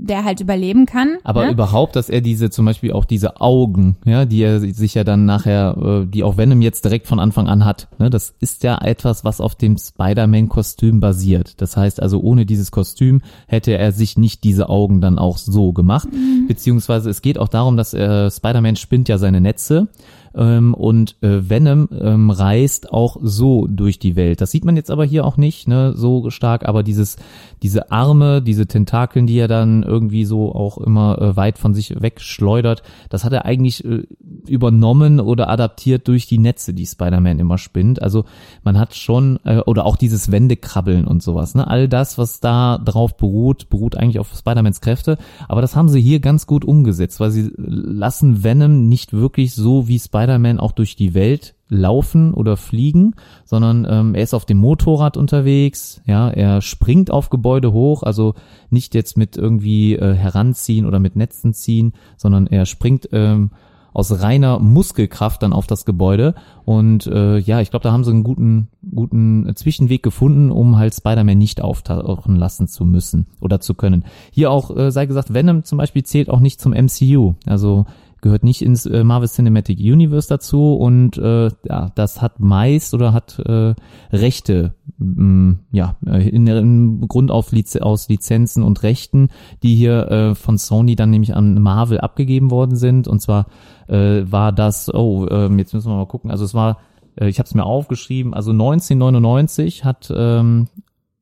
Der 0.03 0.25
halt 0.25 0.41
überleben 0.41 0.85
kann. 0.85 1.17
Aber 1.23 1.45
ne? 1.45 1.51
überhaupt, 1.51 1.95
dass 1.95 2.09
er 2.09 2.21
diese, 2.21 2.49
zum 2.49 2.65
Beispiel 2.65 2.91
auch 2.91 3.05
diese 3.05 3.39
Augen, 3.39 3.95
ja, 4.05 4.25
die 4.25 4.41
er 4.41 4.59
sich 4.59 4.93
ja 4.93 5.03
dann 5.03 5.25
nachher, 5.25 5.77
äh, 5.77 6.05
die 6.05 6.23
auch 6.23 6.37
Venom 6.37 6.61
jetzt 6.61 6.83
direkt 6.83 7.07
von 7.07 7.19
Anfang 7.19 7.47
an 7.47 7.63
hat, 7.63 7.87
ne, 7.99 8.09
das 8.09 8.35
ist 8.39 8.63
ja 8.63 8.77
etwas, 8.79 9.23
was 9.23 9.39
auf 9.39 9.55
dem 9.55 9.77
Spider-Man-Kostüm 9.77 10.99
basiert. 10.99 11.61
Das 11.61 11.77
heißt 11.77 12.01
also, 12.01 12.19
ohne 12.19 12.45
dieses 12.45 12.71
Kostüm 12.71 13.21
hätte 13.47 13.77
er 13.77 13.93
sich 13.93 14.17
nicht 14.17 14.43
diese 14.43 14.69
Augen 14.69 14.99
dann 14.99 15.17
auch 15.17 15.37
so 15.37 15.71
gemacht. 15.71 16.09
Beziehungsweise 16.47 17.09
es 17.09 17.21
geht 17.21 17.37
auch 17.37 17.47
darum, 17.47 17.77
dass 17.77 17.93
äh, 17.93 18.29
Spider-Man 18.29 18.75
spinnt 18.75 19.07
ja 19.07 19.17
seine 19.17 19.39
Netze 19.39 19.87
ähm, 20.35 20.73
und 20.73 21.15
äh, 21.21 21.49
Venom 21.49 21.89
ähm, 21.91 22.29
reist 22.29 22.91
auch 22.91 23.17
so 23.21 23.67
durch 23.67 23.99
die 23.99 24.15
Welt. 24.15 24.41
Das 24.41 24.51
sieht 24.51 24.65
man 24.65 24.75
jetzt 24.75 24.91
aber 24.91 25.05
hier 25.05 25.25
auch 25.25 25.37
nicht, 25.37 25.67
ne, 25.67 25.93
so 25.95 26.29
stark, 26.29 26.65
aber 26.67 26.83
dieses, 26.83 27.17
diese 27.61 27.91
Arme, 27.91 28.41
diese 28.41 28.67
Tentakeln, 28.67 29.27
die 29.27 29.37
er 29.37 29.47
dann 29.47 29.83
irgendwie 29.83 30.25
so 30.25 30.53
auch 30.53 30.77
immer 30.77 31.21
äh, 31.21 31.35
weit 31.35 31.57
von 31.57 31.73
sich 31.73 32.01
wegschleudert, 32.01 32.83
das 33.09 33.23
hat 33.23 33.33
er 33.33 33.45
eigentlich 33.45 33.85
äh, 33.85 34.03
übernommen 34.47 35.19
oder 35.19 35.49
adaptiert 35.49 36.07
durch 36.07 36.27
die 36.27 36.37
Netze, 36.37 36.73
die 36.73 36.85
Spider-Man 36.85 37.39
immer 37.39 37.57
spinnt. 37.57 38.01
Also 38.01 38.25
man 38.63 38.79
hat 38.79 38.95
schon, 38.95 39.39
äh, 39.43 39.59
oder 39.59 39.85
auch 39.85 39.95
dieses 39.95 40.31
Wendekrabbeln 40.31 41.05
und 41.05 41.23
sowas, 41.23 41.55
ne, 41.55 41.67
all 41.67 41.87
das, 41.87 42.17
was 42.17 42.39
da 42.39 42.77
drauf 42.77 43.17
beruht, 43.17 43.69
beruht 43.69 43.95
eigentlich 43.95 44.19
auf 44.19 44.33
Spider-Mans 44.35 44.81
Kräfte, 44.81 45.17
aber 45.47 45.61
das 45.61 45.75
haben 45.75 45.89
sie 45.89 46.01
hier 46.01 46.19
ganz 46.19 46.47
gut 46.47 46.65
umgesetzt, 46.65 47.19
weil 47.19 47.31
sie 47.31 47.51
lassen 47.57 48.43
Venom 48.43 48.87
nicht 48.89 49.13
wirklich 49.13 49.53
so 49.53 49.87
wie 49.87 49.99
Spider-Man 49.99 50.59
auch 50.59 50.71
durch 50.71 50.95
die 50.95 51.13
Welt 51.13 51.55
laufen 51.73 52.33
oder 52.33 52.55
fliegen, 52.55 53.15
sondern 53.45 53.85
ähm, 53.89 54.15
er 54.15 54.23
ist 54.23 54.33
auf 54.33 54.45
dem 54.45 54.57
Motorrad 54.57 55.17
unterwegs, 55.17 56.01
ja, 56.05 56.29
er 56.29 56.61
springt 56.61 57.11
auf 57.11 57.29
Gebäude 57.29 57.73
hoch, 57.73 58.03
also 58.03 58.35
nicht 58.69 58.93
jetzt 58.95 59.17
mit 59.17 59.37
irgendwie 59.37 59.95
äh, 59.95 60.13
heranziehen 60.13 60.85
oder 60.85 60.99
mit 60.99 61.15
Netzen 61.15 61.53
ziehen, 61.53 61.93
sondern 62.15 62.47
er 62.47 62.65
springt 62.65 63.09
ähm, 63.11 63.51
aus 63.93 64.21
reiner 64.21 64.59
Muskelkraft 64.59 65.43
dann 65.43 65.53
auf 65.53 65.67
das 65.67 65.85
Gebäude. 65.85 66.35
Und 66.65 67.07
äh, 67.07 67.37
ja, 67.37 67.61
ich 67.61 67.69
glaube, 67.69 67.83
da 67.83 67.91
haben 67.91 68.03
sie 68.03 68.11
einen 68.11 68.23
guten 68.23 68.69
guten 68.93 69.51
Zwischenweg 69.55 70.03
gefunden, 70.03 70.51
um 70.51 70.77
halt 70.77 70.93
Spider-Man 70.93 71.37
nicht 71.37 71.61
auftauchen 71.61 72.35
lassen 72.35 72.67
zu 72.67 72.85
müssen 72.85 73.27
oder 73.39 73.59
zu 73.59 73.73
können. 73.73 74.03
Hier 74.31 74.51
auch 74.51 74.75
äh, 74.75 74.91
sei 74.91 75.05
gesagt, 75.05 75.33
Venom 75.33 75.63
zum 75.63 75.77
Beispiel 75.77 76.03
zählt 76.03 76.29
auch 76.29 76.39
nicht 76.39 76.59
zum 76.59 76.73
MCU, 76.73 77.35
also 77.45 77.85
gehört 78.23 78.43
nicht 78.43 78.63
ins 78.63 78.87
äh, 78.87 79.03
Marvel 79.03 79.29
Cinematic 79.29 79.77
Universe 79.77 80.27
dazu. 80.27 80.75
Und 80.75 81.17
äh, 81.17 81.49
ja, 81.65 81.91
das 81.93 82.21
hat 82.21 82.39
meist 82.39 82.95
oder 82.95 83.13
hat 83.13 83.37
äh, 83.37 83.75
Rechte, 84.11 84.73
ja, 84.99 85.95
äh, 86.05 86.29
in, 86.29 86.47
in 86.47 87.07
Grund 87.07 87.31
auf 87.31 87.51
Liz 87.51 87.75
aus 87.75 88.09
Lizenzen 88.09 88.63
und 88.63 88.83
Rechten, 88.83 89.29
die 89.63 89.75
hier 89.75 90.09
äh, 90.09 90.35
von 90.35 90.57
Sony 90.57 90.95
dann 90.95 91.09
nämlich 91.09 91.35
an 91.35 91.61
Marvel 91.61 91.99
abgegeben 91.99 92.51
worden 92.51 92.75
sind. 92.75 93.07
Und 93.07 93.19
zwar 93.21 93.47
äh, 93.87 94.23
war 94.25 94.51
das, 94.51 94.93
oh, 94.93 95.27
ähm, 95.29 95.57
jetzt 95.59 95.73
müssen 95.73 95.91
wir 95.91 95.97
mal 95.97 96.05
gucken, 96.05 96.31
also 96.31 96.45
es 96.45 96.53
war, 96.53 96.77
äh, 97.15 97.27
ich 97.27 97.39
habe 97.39 97.47
es 97.47 97.55
mir 97.55 97.65
aufgeschrieben, 97.65 98.33
also 98.33 98.51
1999 98.51 99.83
hat 99.83 100.11
ähm, 100.15 100.67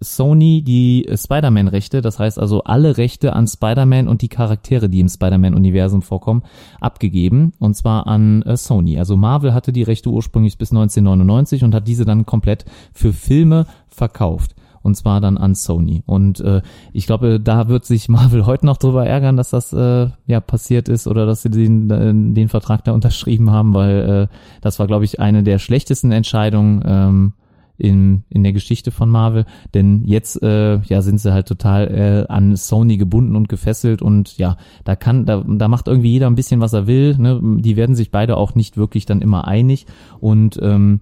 Sony 0.01 0.63
die 0.63 1.07
äh, 1.07 1.17
Spider-Man-Rechte, 1.17 2.01
das 2.01 2.19
heißt 2.19 2.39
also 2.39 2.63
alle 2.63 2.97
Rechte 2.97 3.33
an 3.33 3.47
Spider-Man 3.47 4.07
und 4.07 4.21
die 4.21 4.29
Charaktere, 4.29 4.89
die 4.89 4.99
im 4.99 5.09
Spider-Man-Universum 5.09 6.01
vorkommen, 6.01 6.43
abgegeben 6.79 7.53
und 7.59 7.75
zwar 7.75 8.07
an 8.07 8.41
äh, 8.41 8.57
Sony. 8.57 8.97
Also 8.97 9.15
Marvel 9.15 9.53
hatte 9.53 9.71
die 9.71 9.83
Rechte 9.83 10.09
ursprünglich 10.09 10.57
bis 10.57 10.71
1999 10.71 11.63
und 11.63 11.75
hat 11.75 11.87
diese 11.87 12.05
dann 12.05 12.25
komplett 12.25 12.65
für 12.93 13.13
Filme 13.13 13.67
verkauft. 13.87 14.55
Und 14.83 14.95
zwar 14.95 15.21
dann 15.21 15.37
an 15.37 15.53
Sony. 15.53 16.01
Und 16.07 16.39
äh, 16.39 16.63
ich 16.91 17.05
glaube, 17.05 17.39
da 17.39 17.67
wird 17.67 17.85
sich 17.85 18.09
Marvel 18.09 18.47
heute 18.47 18.65
noch 18.65 18.77
drüber 18.77 19.05
ärgern, 19.05 19.37
dass 19.37 19.51
das 19.51 19.71
äh, 19.73 20.07
ja 20.25 20.39
passiert 20.39 20.89
ist 20.89 21.05
oder 21.05 21.27
dass 21.27 21.43
sie 21.43 21.51
den, 21.51 21.87
äh, 21.91 22.33
den 22.33 22.49
Vertrag 22.49 22.83
da 22.83 22.91
unterschrieben 22.91 23.51
haben, 23.51 23.75
weil 23.75 24.29
äh, 24.31 24.35
das 24.61 24.79
war, 24.79 24.87
glaube 24.87 25.05
ich, 25.05 25.19
eine 25.19 25.43
der 25.43 25.59
schlechtesten 25.59 26.11
Entscheidungen 26.11 26.81
ähm, 26.83 27.33
in, 27.81 28.23
in 28.29 28.43
der 28.43 28.53
Geschichte 28.53 28.91
von 28.91 29.09
Marvel, 29.09 29.45
denn 29.73 30.03
jetzt 30.05 30.41
äh, 30.41 30.79
ja 30.81 31.01
sind 31.01 31.19
sie 31.19 31.33
halt 31.33 31.47
total 31.47 31.87
äh, 32.27 32.31
an 32.31 32.55
Sony 32.55 32.97
gebunden 32.97 33.35
und 33.35 33.49
gefesselt 33.49 34.01
und 34.01 34.37
ja, 34.37 34.57
da 34.83 34.95
kann 34.95 35.25
da, 35.25 35.43
da 35.45 35.67
macht 35.67 35.87
irgendwie 35.87 36.11
jeder 36.11 36.27
ein 36.27 36.35
bisschen 36.35 36.61
was 36.61 36.73
er 36.73 36.87
will, 36.87 37.17
ne? 37.17 37.41
Die 37.59 37.75
werden 37.75 37.95
sich 37.95 38.11
beide 38.11 38.37
auch 38.37 38.55
nicht 38.55 38.77
wirklich 38.77 39.05
dann 39.05 39.21
immer 39.21 39.47
einig 39.47 39.85
und 40.19 40.59
ähm, 40.61 41.01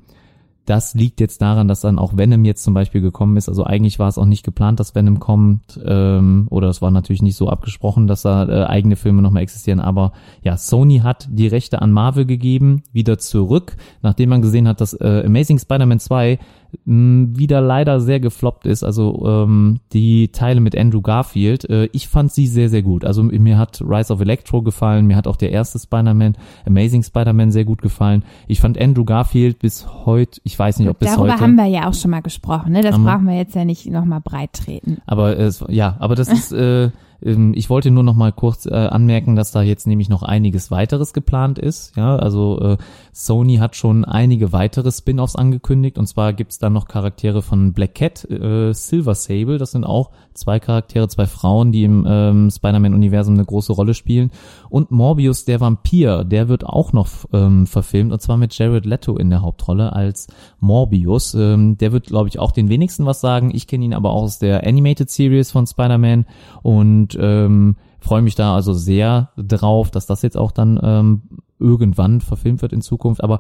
das 0.70 0.94
liegt 0.94 1.20
jetzt 1.20 1.42
daran, 1.42 1.68
dass 1.68 1.82
dann 1.82 1.98
auch 1.98 2.16
Venom 2.16 2.46
jetzt 2.46 2.64
zum 2.64 2.76
Beispiel 2.76 3.02
gekommen 3.02 3.38
ist. 3.38 3.50
Also 3.50 3.64
eigentlich 3.64 3.98
war 3.98 4.08
es 4.08 4.20
auch 4.20 4.26
nicht 4.26 4.46
geplant, 4.46 4.80
dass 4.80 4.94
Venom 4.94 5.20
kommt, 5.20 5.80
ähm, 5.84 6.46
oder 6.52 6.68
es 6.68 6.80
war 6.80 6.92
natürlich 6.92 7.24
nicht 7.24 7.38
so 7.38 7.50
abgesprochen, 7.50 8.06
dass 8.06 8.22
da 8.22 8.48
äh, 8.48 8.66
eigene 8.66 8.96
Filme 8.96 9.24
nochmal 9.24 9.42
existieren. 9.42 9.80
Aber 9.80 10.12
ja, 10.44 10.58
Sony 10.58 11.00
hat 11.00 11.28
die 11.32 11.48
Rechte 11.48 11.82
an 11.82 11.92
Marvel 11.92 12.26
gegeben, 12.26 12.84
wieder 12.94 13.18
zurück, 13.18 13.78
nachdem 14.04 14.30
man 14.30 14.44
gesehen 14.44 14.68
hat, 14.68 14.80
dass 14.80 14.94
äh, 14.94 15.24
Amazing 15.26 15.58
Spider-Man 15.58 16.00
2 16.00 16.38
mh, 16.86 17.38
wieder 17.38 17.62
leider 17.62 18.00
sehr 18.00 18.20
gefloppt 18.20 18.66
ist. 18.66 18.84
Also 18.84 19.24
ähm, 19.26 19.80
die 19.94 20.32
Teile 20.32 20.60
mit 20.62 20.78
Andrew 20.78 21.02
Garfield, 21.02 21.70
äh, 21.70 21.90
ich 21.92 22.08
fand 22.08 22.32
sie 22.32 22.48
sehr, 22.48 22.70
sehr 22.70 22.82
gut. 22.82 23.06
Also 23.06 23.24
mir 23.24 23.58
hat 23.58 23.82
Rise 23.82 24.14
of 24.14 24.22
Electro 24.22 24.62
gefallen, 24.62 25.08
mir 25.08 25.16
hat 25.16 25.28
auch 25.28 25.36
der 25.36 25.52
erste 25.52 25.80
Spider-Man, 25.80 26.36
Amazing 26.66 27.04
Spider-Man 27.04 27.52
sehr 27.52 27.66
gut 27.66 27.82
gefallen. 27.82 28.24
Ich 28.48 28.60
fand 28.60 28.80
Andrew 28.80 29.06
Garfield 29.06 29.60
bis 29.60 29.88
heute, 30.06 30.42
ich 30.44 30.58
weiß 30.58 30.80
nicht, 30.80 30.90
ob 30.90 31.00
bis 31.00 31.10
Darüber 31.10 31.34
heute. 31.34 31.42
haben 31.42 31.56
wir 31.56 31.66
ja 31.66 31.88
auch 31.88 31.94
schon 31.94 32.12
mal 32.12 32.22
gesprochen, 32.22 32.72
ne? 32.74 32.82
Das 32.82 32.98
wir. 32.98 33.04
brauchen 33.06 33.26
wir 33.28 33.36
jetzt 33.36 33.56
ja 33.56 33.66
nicht 33.66 33.86
nochmal 33.88 34.22
breit 34.22 34.54
treten. 34.54 34.98
Aber 35.06 35.38
es, 35.38 35.64
ja, 35.70 35.96
aber 36.00 36.16
das 36.16 36.28
ist, 36.30 36.52
äh, 36.52 36.90
ich 37.22 37.70
wollte 37.70 37.92
nur 37.92 38.04
noch 38.04 38.16
mal 38.16 38.32
kurz 38.32 38.66
äh, 38.66 38.74
anmerken, 38.74 39.36
dass 39.36 39.52
da 39.52 39.62
jetzt 39.62 39.88
nämlich 39.88 40.10
noch 40.10 40.24
einiges 40.24 40.72
weiteres 40.72 41.14
geplant 41.14 41.60
ist. 41.60 41.96
Ja, 41.98 42.16
also 42.16 42.60
äh, 42.60 42.78
Sony 43.12 43.58
hat 43.58 43.76
schon 43.76 44.06
einige 44.06 44.54
weitere 44.54 44.92
Spin-offs 44.92 45.36
angekündigt 45.36 45.98
und 45.98 46.08
zwar 46.08 46.34
gibt's 46.34 46.60
da 46.60 46.70
noch 46.70 46.88
Charaktere 46.88 47.42
von 47.42 47.74
Black 47.74 47.96
Cat, 47.96 48.30
äh, 48.30 48.74
Silver 48.74 49.16
Sable, 49.16 49.58
das 49.58 49.72
sind 49.72 49.84
auch 49.84 50.12
zwei 50.34 50.60
Charaktere, 50.60 51.08
zwei 51.10 51.26
Frauen, 51.26 51.72
die 51.72 51.84
im 51.84 52.06
ähm, 52.08 52.50
Spider-Man-Universum 52.50 53.34
eine 53.34 53.46
große 53.46 53.74
Rolle 53.74 53.94
spielen 53.94 54.32
und 54.70 54.92
Morbius, 54.92 55.46
der 55.46 55.60
Vampir, 55.60 56.24
der 56.24 56.48
wird 56.48 56.66
auch 56.66 56.94
noch 56.94 57.10
ähm, 57.34 57.68
verfilmt 57.68 58.14
und 58.14 58.22
zwar 58.22 58.38
mit 58.38 58.58
Jared 58.58 58.86
Leto 58.86 59.18
in 59.18 59.30
der 59.30 59.42
Hauptrolle 59.42 59.94
als 59.94 60.28
Morbius. 60.60 61.34
Ähm, 61.34 61.78
der 61.78 61.92
wird, 61.92 62.08
glaube 62.08 62.30
ich, 62.30 62.40
auch 62.40 62.52
den 62.52 62.70
wenigsten 62.70 63.06
was 63.06 63.22
sagen. 63.22 63.52
Ich 63.54 63.68
kenne 63.68 63.86
ihn 63.86 63.94
aber 63.94 64.12
auch 64.12 64.24
aus 64.24 64.40
der 64.40 64.66
Animated 64.66 65.10
Series 65.10 65.52
von 65.52 65.68
Spider-Man 65.68 66.26
und 66.62 67.09
ähm, 67.20 67.76
freue 68.00 68.22
mich 68.22 68.36
da 68.36 68.56
also 68.56 68.74
sehr 68.74 69.32
drauf, 69.38 69.92
dass 69.92 70.06
das 70.06 70.22
jetzt 70.22 70.38
auch 70.38 70.52
dann 70.52 70.80
ähm, 70.82 71.22
irgendwann 71.60 72.22
verfilmt 72.22 72.62
wird 72.62 72.74
in 72.74 72.82
Zukunft. 72.82 73.24
Aber 73.24 73.40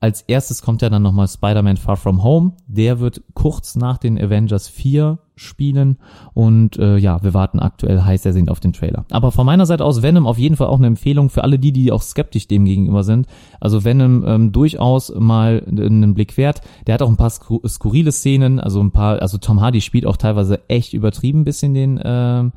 als 0.00 0.22
erstes 0.22 0.62
kommt 0.62 0.80
ja 0.80 0.88
dann 0.88 1.02
nochmal 1.02 1.28
Spider-Man 1.28 1.76
Far 1.76 1.96
From 1.96 2.22
Home. 2.24 2.52
Der 2.66 3.00
wird 3.00 3.22
kurz 3.34 3.76
nach 3.76 3.98
den 3.98 4.18
Avengers 4.18 4.66
4 4.66 5.18
spielen. 5.36 5.98
Und 6.32 6.78
äh, 6.78 6.96
ja, 6.96 7.22
wir 7.22 7.34
warten 7.34 7.60
aktuell 7.60 8.00
heiß 8.00 8.24
ersehnt 8.24 8.50
auf 8.50 8.60
den 8.60 8.72
Trailer. 8.72 9.04
Aber 9.10 9.30
von 9.30 9.44
meiner 9.44 9.66
Seite 9.66 9.84
aus 9.84 10.02
Venom 10.02 10.26
auf 10.26 10.38
jeden 10.38 10.56
Fall 10.56 10.68
auch 10.68 10.78
eine 10.78 10.86
Empfehlung 10.86 11.28
für 11.28 11.44
alle 11.44 11.58
die, 11.58 11.72
die 11.72 11.92
auch 11.92 12.02
skeptisch 12.02 12.48
dem 12.48 12.64
gegenüber 12.64 13.04
sind. 13.04 13.26
Also 13.60 13.84
Venom 13.84 14.24
ähm, 14.26 14.52
durchaus 14.52 15.14
mal 15.14 15.62
einen 15.68 16.14
Blick 16.14 16.38
wert. 16.38 16.62
Der 16.86 16.94
hat 16.94 17.02
auch 17.02 17.08
ein 17.08 17.18
paar 17.18 17.30
skur 17.30 17.60
skurrile 17.68 18.12
Szenen, 18.12 18.58
also 18.58 18.80
ein 18.80 18.92
paar, 18.92 19.20
also 19.20 19.36
Tom 19.36 19.60
Hardy 19.60 19.82
spielt 19.82 20.06
auch 20.06 20.16
teilweise 20.16 20.68
echt 20.68 20.94
übertrieben 20.94 21.44
bisschen 21.44 21.74
den 21.74 21.98
äh, 21.98 22.50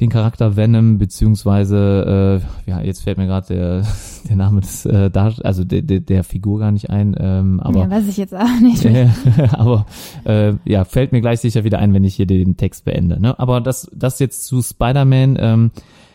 den 0.00 0.10
Charakter 0.10 0.56
Venom, 0.56 0.98
beziehungsweise, 0.98 2.40
äh, 2.66 2.70
ja, 2.70 2.80
jetzt 2.80 3.02
fällt 3.02 3.18
mir 3.18 3.26
gerade 3.26 3.48
der, 3.48 3.82
der 4.28 4.36
Name 4.36 4.60
des 4.60 4.86
äh, 4.86 5.10
Dar 5.10 5.34
also 5.42 5.64
der, 5.64 5.82
der, 5.82 6.00
der 6.00 6.22
Figur 6.22 6.60
gar 6.60 6.70
nicht 6.70 6.90
ein, 6.90 7.16
ähm, 7.18 7.60
aber. 7.60 7.80
Ja, 7.80 7.90
weiß 7.90 8.06
ich 8.06 8.16
jetzt 8.16 8.34
auch 8.34 8.60
nicht. 8.60 8.84
Äh, 8.84 9.08
aber 9.52 9.86
äh, 10.24 10.54
ja, 10.64 10.84
fällt 10.84 11.12
mir 11.12 11.20
gleich 11.20 11.40
sicher 11.40 11.64
wieder 11.64 11.78
ein, 11.78 11.92
wenn 11.94 12.04
ich 12.04 12.14
hier 12.14 12.26
den 12.26 12.56
Text 12.56 12.84
beende. 12.84 13.20
Ne? 13.20 13.38
Aber 13.38 13.60
das, 13.60 13.90
das 13.92 14.20
jetzt 14.20 14.44
zu 14.44 14.62
Spider-Man, 14.62 15.36
ähm, 15.40 15.70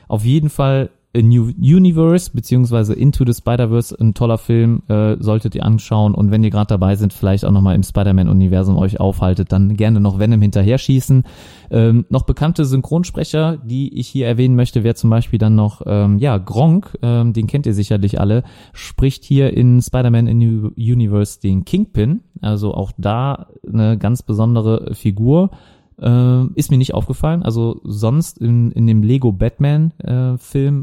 auf 0.08 0.24
jeden 0.24 0.50
Fall 0.50 0.89
A 1.15 1.21
New 1.21 1.52
Universe 1.60 2.32
beziehungsweise 2.34 2.93
Into 2.93 3.23
the 3.26 3.34
Spider-Verse, 3.34 3.95
ein 3.99 4.15
toller 4.15 4.39
Film, 4.39 4.82
äh, 4.88 5.15
solltet 5.19 5.54
ihr 5.54 5.63
anschauen 5.63 6.15
und 6.15 6.32
wenn 6.32 6.43
ihr 6.43 6.49
gerade 6.49 6.67
dabei 6.67 6.95
sind, 6.95 7.13
vielleicht 7.13 7.45
auch 7.45 7.52
nochmal 7.52 7.76
im 7.76 7.84
Spider-Man-Universum 7.84 8.78
euch 8.78 8.99
aufhaltet, 8.99 9.52
dann 9.52 9.76
gerne 9.76 9.99
noch 9.99 10.17
Venom 10.17 10.41
hinterher 10.41 10.80
schießen. 10.80 11.23
Ähm, 11.69 12.06
noch 12.10 12.23
bekannte 12.23 12.65
Synchronsprecher, 12.65 13.58
die 13.58 13.97
ich 13.99 14.08
hier 14.08 14.28
erwähnen 14.28 14.56
möchte, 14.56 14.84
wäre 14.84 14.95
zum 14.95 15.12
Beispiel 15.12 15.38
dann 15.38 15.56
noch, 15.56 15.84
ähm, 15.86 16.17
ja, 16.17 16.39
Gronk, 16.39 16.97
ähm, 17.04 17.34
den 17.34 17.45
kennt 17.45 17.67
ihr 17.67 17.76
sicherlich 17.76 18.19
alle, 18.19 18.43
spricht 18.73 19.23
hier 19.23 19.56
in 19.56 19.82
Spider-Man 19.82 20.28
in 20.28 20.38
New 20.39 20.71
Universe 20.78 21.39
den 21.39 21.63
Kingpin, 21.63 22.21
also 22.41 22.73
auch 22.73 22.91
da 22.97 23.47
eine 23.71 23.99
ganz 23.99 24.23
besondere 24.23 24.95
Figur. 24.95 25.52
Äh, 26.01 26.45
ist 26.56 26.71
mir 26.71 26.77
nicht 26.77 26.93
aufgefallen. 26.93 27.43
Also 27.43 27.79
sonst 27.84 28.38
in, 28.39 28.71
in 28.71 28.88
dem 28.88 29.03
Lego 29.03 29.32
Batman 29.32 29.91
äh, 29.99 30.38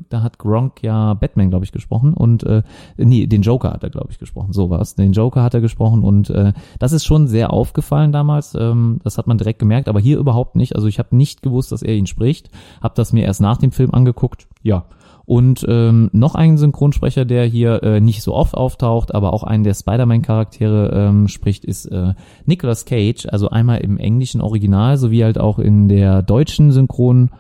da 0.09 0.23
hat 0.23 0.39
Gronk 0.39 0.83
ja 0.83 1.15
Batman, 1.15 1.51
glaube 1.51 1.65
ich, 1.65 1.73
gesprochen 1.73 2.15
und 2.15 2.45
äh, 2.45 2.63
nee, 2.97 3.27
den 3.27 3.43
Joker 3.43 3.73
hat 3.73 3.83
er, 3.83 3.91
glaube 3.91 4.09
ich, 4.11 4.19
gesprochen. 4.19 4.53
So 4.53 4.71
war's. 4.71 4.95
Den 4.95 5.13
Joker 5.13 5.43
hat 5.43 5.55
er 5.55 5.61
gesprochen 5.61 6.03
und 6.03 6.31
äh, 6.31 6.53
das 6.79 6.93
ist 6.93 7.05
schon 7.05 7.29
sehr 7.29 7.53
aufgefallen 7.53 8.13
damals. 8.13 8.55
Ähm, 8.55 9.01
das 9.05 9.19
hat 9.19 9.27
man 9.27 9.39
direkt 9.39 9.59
gemerkt, 9.59 9.89
aber 9.89 10.01
hier 10.01 10.19
überhaupt 10.19 10.57
nicht. 10.57 10.77
Also 10.77 10.89
ich 10.89 10.99
habe 10.99 11.17
nicht 11.17 11.43
gewusst, 11.43 11.73
dass 11.73 11.83
er 11.83 11.95
ihn 11.95 12.07
spricht. 12.07 12.51
Hab 12.81 12.95
das 12.95 13.13
mir 13.13 13.25
erst 13.25 13.41
nach 13.41 13.59
dem 13.59 13.73
Film 13.73 13.93
angeguckt. 13.93 14.47
Ja, 14.63 14.85
und 15.31 15.65
ähm, 15.69 16.11
noch 16.13 16.35
einen 16.35 16.59
Synchronsprecher, 16.59 17.25
der 17.25 17.45
hier 17.45 17.85
äh, 17.85 18.01
nicht 18.01 18.21
so 18.21 18.35
oft 18.35 18.57
auftaucht, 18.57 19.15
aber 19.15 19.33
auch 19.33 19.45
einen 19.45 19.63
der 19.63 19.75
Spider-Man-Charaktere 19.75 20.91
ähm, 20.93 21.29
spricht, 21.29 21.65
ist 21.65 21.87
äh, 21.87 22.15
Nicolas 22.47 22.85
Cage. 22.85 23.27
Also 23.31 23.49
einmal 23.49 23.79
im 23.79 23.97
englischen 23.97 24.41
Original 24.41 24.97
sowie 24.97 25.23
halt 25.23 25.39
auch 25.39 25.61
in 25.61 25.87
der 25.87 26.23
deutschen 26.23 26.73
Synchron 26.73 27.31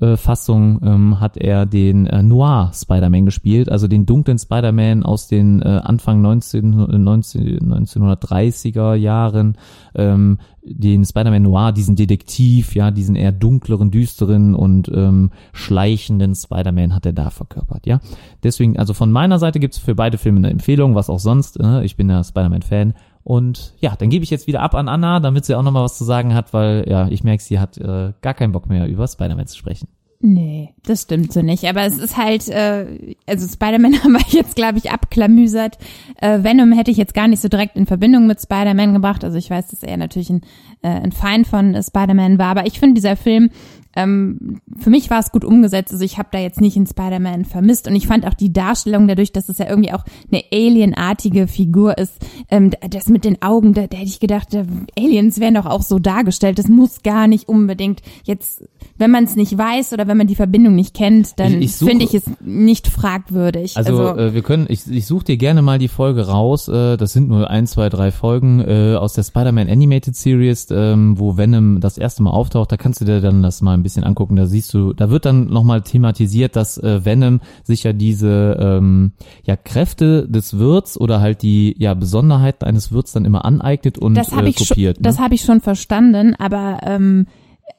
äh, 0.00 0.16
Fassung 0.16 0.80
ähm, 0.82 1.20
hat 1.20 1.36
er 1.36 1.66
den 1.66 2.06
äh, 2.06 2.22
Noir 2.22 2.70
Spider-Man 2.74 3.24
gespielt, 3.24 3.70
also 3.70 3.88
den 3.88 4.06
dunklen 4.06 4.38
Spider-Man 4.38 5.02
aus 5.02 5.28
den 5.28 5.62
äh, 5.62 5.80
Anfang 5.82 6.20
19, 6.22 7.02
19, 7.02 7.58
1930er 7.60 8.94
Jahren, 8.94 9.56
ähm, 9.94 10.38
den 10.62 11.04
Spider-Man 11.04 11.42
Noir, 11.42 11.72
diesen 11.72 11.96
Detektiv, 11.96 12.74
ja, 12.74 12.90
diesen 12.90 13.16
eher 13.16 13.32
dunkleren, 13.32 13.90
düsteren 13.90 14.54
und 14.54 14.90
ähm, 14.94 15.30
schleichenden 15.52 16.34
Spider-Man 16.34 16.94
hat 16.94 17.06
er 17.06 17.12
da 17.12 17.30
verkörpert, 17.30 17.86
ja. 17.86 18.00
Deswegen, 18.42 18.78
also 18.78 18.94
von 18.94 19.10
meiner 19.10 19.38
Seite 19.38 19.60
gibt's 19.60 19.78
für 19.78 19.94
beide 19.94 20.18
Filme 20.18 20.38
eine 20.38 20.50
Empfehlung, 20.50 20.94
was 20.94 21.10
auch 21.10 21.20
sonst, 21.20 21.58
äh, 21.60 21.84
ich 21.84 21.96
bin 21.96 22.10
ja 22.10 22.22
Spider-Man-Fan 22.22 22.94
und 23.28 23.74
ja, 23.78 23.94
dann 23.94 24.08
gebe 24.08 24.24
ich 24.24 24.30
jetzt 24.30 24.46
wieder 24.46 24.62
ab 24.62 24.74
an 24.74 24.88
Anna, 24.88 25.20
damit 25.20 25.44
sie 25.44 25.54
auch 25.54 25.62
nochmal 25.62 25.84
was 25.84 25.98
zu 25.98 26.04
sagen 26.04 26.32
hat, 26.32 26.54
weil 26.54 26.86
ja, 26.88 27.08
ich 27.08 27.24
merke, 27.24 27.42
sie 27.42 27.60
hat 27.60 27.76
äh, 27.76 28.14
gar 28.22 28.32
keinen 28.32 28.52
Bock 28.52 28.70
mehr 28.70 28.88
über 28.88 29.06
Spider-Man 29.06 29.46
zu 29.46 29.58
sprechen. 29.58 29.86
Nee, 30.20 30.74
das 30.82 31.02
stimmt 31.02 31.30
so 31.34 31.42
nicht. 31.42 31.64
Aber 31.66 31.82
es 31.82 31.98
ist 31.98 32.16
halt, 32.16 32.48
äh, 32.48 33.14
also 33.26 33.46
Spider-Man 33.46 33.98
haben 34.02 34.12
wir 34.12 34.24
jetzt, 34.30 34.56
glaube 34.56 34.78
ich, 34.78 34.90
abklamüsert. 34.90 35.76
Äh, 36.22 36.42
Venom 36.42 36.72
hätte 36.72 36.90
ich 36.90 36.96
jetzt 36.96 37.12
gar 37.12 37.28
nicht 37.28 37.42
so 37.42 37.48
direkt 37.48 37.76
in 37.76 37.84
Verbindung 37.84 38.26
mit 38.26 38.40
Spider-Man 38.40 38.94
gebracht. 38.94 39.22
Also 39.22 39.36
ich 39.36 39.50
weiß, 39.50 39.68
dass 39.68 39.82
er 39.82 39.98
natürlich 39.98 40.30
ein, 40.30 40.40
äh, 40.80 40.88
ein 40.88 41.12
Feind 41.12 41.46
von 41.46 41.74
äh, 41.74 41.82
Spider-Man 41.82 42.38
war. 42.38 42.52
Aber 42.52 42.66
ich 42.66 42.80
finde, 42.80 42.94
dieser 42.94 43.16
Film 43.16 43.50
ähm, 43.96 44.60
für 44.78 44.90
mich 44.90 45.10
war 45.10 45.18
es 45.18 45.32
gut 45.32 45.44
umgesetzt. 45.44 45.92
Also 45.92 46.04
ich 46.04 46.18
habe 46.18 46.28
da 46.30 46.38
jetzt 46.38 46.60
nicht 46.60 46.76
in 46.76 46.86
Spider-Man 46.86 47.44
vermisst 47.44 47.88
und 47.88 47.96
ich 47.96 48.06
fand 48.06 48.26
auch 48.26 48.34
die 48.34 48.52
Darstellung 48.52 49.08
dadurch, 49.08 49.32
dass 49.32 49.48
es 49.48 49.58
ja 49.58 49.68
irgendwie 49.68 49.92
auch 49.92 50.04
eine 50.30 50.42
alienartige 50.52 51.48
Figur 51.48 51.98
ist, 51.98 52.14
ähm, 52.50 52.70
das 52.88 53.08
mit 53.08 53.24
den 53.24 53.42
Augen, 53.42 53.74
da, 53.74 53.86
da 53.86 53.96
hätte 53.96 54.08
ich 54.08 54.20
gedacht, 54.20 54.54
äh, 54.54 54.64
Aliens 54.96 55.40
werden 55.40 55.54
doch 55.54 55.66
auch 55.66 55.82
so 55.82 55.98
dargestellt. 55.98 56.58
Das 56.58 56.68
muss 56.68 57.02
gar 57.02 57.26
nicht 57.26 57.48
unbedingt 57.48 58.02
jetzt, 58.24 58.64
wenn 58.98 59.10
man 59.10 59.24
es 59.24 59.36
nicht 59.36 59.56
weiß 59.56 59.92
oder 59.92 60.06
wenn 60.06 60.16
man 60.16 60.26
die 60.26 60.36
Verbindung 60.36 60.74
nicht 60.74 60.94
kennt, 60.94 61.38
dann 61.40 61.62
finde 61.66 62.04
ich 62.04 62.14
es 62.14 62.24
nicht 62.40 62.86
fragwürdig. 62.86 63.76
Also, 63.76 63.98
also 63.98 64.20
äh, 64.20 64.34
wir 64.34 64.42
können, 64.42 64.66
ich, 64.68 64.86
ich 64.88 65.06
suche 65.06 65.24
dir 65.24 65.36
gerne 65.36 65.62
mal 65.62 65.78
die 65.78 65.88
Folge 65.88 66.28
raus. 66.28 66.68
Äh, 66.68 66.96
das 66.96 67.12
sind 67.12 67.28
nur 67.28 67.50
ein, 67.50 67.66
zwei, 67.66 67.88
drei 67.88 68.12
Folgen 68.12 68.60
äh, 68.60 68.94
aus 68.94 69.14
der 69.14 69.24
Spider-Man 69.24 69.68
Animated 69.68 70.14
Series, 70.14 70.68
ähm, 70.70 71.18
wo 71.18 71.36
Venom 71.36 71.80
das 71.80 71.98
erste 71.98 72.22
Mal 72.22 72.30
auftaucht. 72.30 72.70
Da 72.70 72.76
kannst 72.76 73.00
du 73.00 73.04
dir 73.04 73.20
dann 73.20 73.42
das 73.42 73.60
mal 73.60 73.74
ein 73.74 73.82
bisschen 73.82 73.87
angucken, 73.96 74.36
da 74.36 74.46
siehst 74.46 74.72
du, 74.74 74.92
da 74.92 75.10
wird 75.10 75.24
dann 75.24 75.46
nochmal 75.46 75.82
thematisiert, 75.82 76.56
dass 76.56 76.78
äh, 76.78 77.04
Venom 77.04 77.40
sich 77.64 77.84
ja 77.84 77.92
diese 77.92 78.56
ähm, 78.60 79.12
ja, 79.44 79.56
Kräfte 79.56 80.28
des 80.28 80.58
Wirts 80.58 81.00
oder 81.00 81.20
halt 81.20 81.42
die 81.42 81.74
ja 81.78 81.94
Besonderheiten 81.94 82.64
eines 82.64 82.92
Wirts 82.92 83.12
dann 83.12 83.24
immer 83.24 83.44
aneignet 83.44 83.98
und 83.98 84.14
das 84.14 84.32
hab 84.32 84.44
äh, 84.44 84.48
ich 84.48 84.56
kopiert. 84.56 84.96
Schon, 84.96 85.02
ne? 85.02 85.08
Das 85.08 85.18
habe 85.18 85.34
ich 85.34 85.42
schon 85.42 85.60
verstanden, 85.60 86.34
aber 86.38 86.80
ähm, 86.82 87.26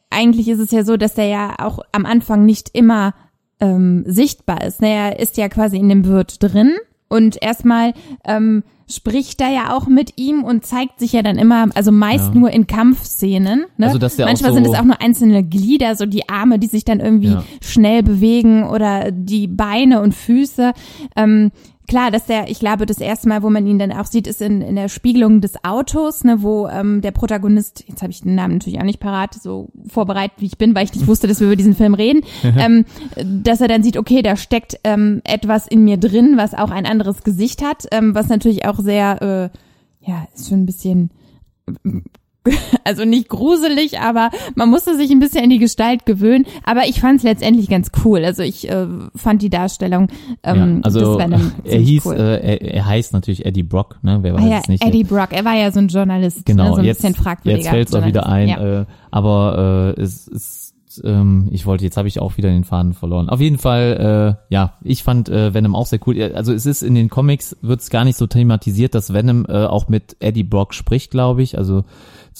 eigentlich 0.10 0.48
ist 0.48 0.60
es 0.60 0.72
ja 0.72 0.84
so, 0.84 0.98
dass 0.98 1.14
der 1.14 1.28
ja 1.28 1.56
auch 1.60 1.80
am 1.92 2.06
Anfang 2.06 2.46
nicht 2.46 2.70
immer 2.74 3.14
ähm, 3.60 4.04
sichtbar 4.06 4.64
ist. 4.64 4.82
Er 4.82 5.20
ist 5.20 5.38
ja 5.38 5.50
quasi 5.50 5.78
in 5.78 5.90
dem 5.90 6.06
Wirt 6.06 6.42
drin 6.42 6.76
und 7.10 7.42
erstmal 7.42 7.94
ähm, 8.26 8.64
spricht 8.90 9.40
da 9.40 9.50
ja 9.50 9.76
auch 9.76 9.88
mit 9.88 10.14
ihm 10.18 10.44
und 10.44 10.66
zeigt 10.66 11.00
sich 11.00 11.14
ja 11.14 11.22
dann 11.22 11.38
immer, 11.38 11.68
also 11.76 11.92
meist 11.92 12.34
ja. 12.34 12.40
nur 12.40 12.50
in 12.52 12.68
Kampfszenen. 12.68 13.66
Ne? 13.78 13.86
Also, 13.86 14.00
dass 14.00 14.16
der 14.16 14.26
Manchmal 14.26 14.52
so 14.52 14.56
sind 14.56 14.68
es 14.68 14.74
auch 14.74 14.84
nur 14.84 15.02
einzelne 15.02 15.44
Glieder, 15.44 15.96
so 15.96 16.06
die 16.06 16.28
Arme, 16.28 16.60
die 16.60 16.68
sich 16.68 16.86
dann 16.86 17.00
irgendwie 17.00 17.34
ja. 17.34 17.44
schnell 17.62 18.04
bewegen 18.04 18.64
oder 18.64 19.12
die 19.12 19.48
Beine 19.48 20.02
und 20.02 20.14
Füße. 20.14 20.74
Ähm, 21.16 21.52
klar, 21.90 22.12
dass 22.12 22.26
der, 22.26 22.50
ich 22.50 22.60
glaube, 22.60 22.86
das 22.86 23.00
erste 23.00 23.28
Mal, 23.28 23.44
wo 23.44 23.50
man 23.50 23.68
ihn 23.68 23.80
dann 23.80 23.92
auch 23.92 24.06
sieht, 24.06 24.28
ist 24.28 24.42
in, 24.42 24.62
in 24.62 24.76
der 24.76 24.88
Spiegelung 24.88 25.42
des 25.42 25.64
Autos, 25.66 26.24
ne, 26.24 26.42
wo 26.42 26.68
ähm, 26.68 27.02
der 27.02 27.12
Protagonist, 27.12 27.84
jetzt 27.88 28.02
habe 28.02 28.12
ich 28.12 28.22
den 28.22 28.36
Namen 28.36 28.54
natürlich 28.54 28.80
auch 28.80 28.86
nicht 28.86 29.00
parat, 29.00 29.34
so 29.34 29.70
vorbereitet 29.88 30.38
wie 30.40 30.46
ich 30.46 30.58
bin, 30.58 30.74
weil 30.76 30.86
ich 30.86 30.94
nicht 30.94 31.08
wusste, 31.08 31.28
dass 31.28 31.42
wir 31.42 31.48
über 31.48 31.56
diesen 31.58 31.76
Film 31.76 31.96
reden, 31.96 32.22
ähm, 32.58 32.86
dass 33.18 33.60
er 33.60 33.68
dann 33.68 33.84
sieht, 33.84 33.98
okay, 33.98 34.22
da 34.22 34.38
steckt 34.38 34.80
ähm, 34.86 35.22
etwas 35.26 35.68
in 35.68 35.84
mir 35.84 35.98
drin, 35.98 36.38
was 36.38 36.54
auch 36.54 36.72
ein 36.72 36.86
anderes 36.86 37.24
Gesicht 37.24 37.64
hat, 37.64 37.88
ähm, 37.92 38.16
was 38.16 38.30
natürlich 38.30 38.66
auch 38.66 38.80
sehr, 38.80 39.52
äh, 39.52 40.10
ja, 40.10 40.28
ist 40.34 40.48
schon 40.48 40.62
ein 40.62 40.66
bisschen 40.66 41.10
also 42.84 43.06
nicht 43.06 43.30
gruselig, 43.30 44.00
aber 44.00 44.30
man 44.56 44.70
musste 44.70 44.96
sich 44.96 45.12
ein 45.12 45.20
bisschen 45.20 45.44
in 45.44 45.50
die 45.50 45.60
Gestalt 45.60 46.06
gewöhnen. 46.06 46.46
Aber 46.64 46.86
ich 46.88 47.00
fand 47.00 47.18
es 47.18 47.24
letztendlich 47.24 47.70
ganz 47.70 47.92
cool. 48.04 48.24
Also 48.24 48.44
ich 48.44 48.70
äh, 48.70 48.88
fand 49.16 49.42
die 49.42 49.50
Darstellung 49.50 50.08
ähm, 50.44 50.78
ja, 50.78 50.84
also 50.84 51.20
er 51.64 51.80
hieß, 51.80 52.06
cool. 52.06 52.16
äh, 52.16 52.40
er, 52.40 52.62
er 52.62 52.86
heißt 52.86 53.14
natürlich 53.14 53.46
Eddie 53.46 53.64
Brock, 53.64 54.00
ne? 54.02 54.20
Wer 54.22 54.34
weiß 54.34 54.44
ah, 54.44 54.48
ja, 54.48 54.62
nicht. 54.68 54.84
Eddie 54.84 55.04
Brock, 55.04 55.30
er 55.32 55.46
war 55.46 55.56
ja 55.56 55.72
so 55.72 55.80
ein 55.80 55.88
Journalist, 55.88 56.38
ne? 56.38 56.44
genau, 56.46 56.64
ne? 56.64 56.70
so 56.70 56.78
ein 56.78 56.86
jetzt, 56.86 57.02
bisschen 57.02 57.16
fragwürdiger. 57.16 57.58
Jetzt 57.58 57.70
fällt 57.70 57.88
es 57.90 57.96
auch 57.96 58.06
wieder 58.06 58.28
ein, 58.28 58.48
ja. 58.48 58.82
äh, 58.82 58.86
aber 59.12 59.96
äh, 59.98 60.02
es 60.02 60.28
ist 60.28 60.70
ähm, 61.04 61.50
ich 61.52 61.66
wollte, 61.66 61.84
jetzt 61.84 61.98
habe 61.98 62.08
ich 62.08 62.20
auch 62.20 62.38
wieder 62.38 62.50
den 62.50 62.64
Faden 62.64 62.94
verloren. 62.94 63.30
Auf 63.30 63.40
jeden 63.40 63.58
Fall, 63.58 64.38
äh, 64.50 64.54
ja, 64.54 64.74
ich 64.84 65.04
fand 65.04 65.30
äh, 65.30 65.54
Venom 65.54 65.76
auch 65.76 65.86
sehr 65.86 66.00
cool. 66.08 66.20
Also 66.34 66.52
es 66.52 66.66
ist 66.66 66.82
in 66.82 66.96
den 66.96 67.10
Comics, 67.10 67.56
wird 67.62 67.82
es 67.82 67.90
gar 67.90 68.06
nicht 68.06 68.18
so 68.18 68.28
thematisiert, 68.28 68.96
dass 68.96 69.14
Venom 69.14 69.46
äh, 69.48 69.66
auch 69.66 69.88
mit 69.88 70.18
Eddie 70.20 70.44
Brock 70.44 70.74
spricht, 70.74 71.12
glaube 71.12 71.44
ich. 71.44 71.58
Also 71.58 71.84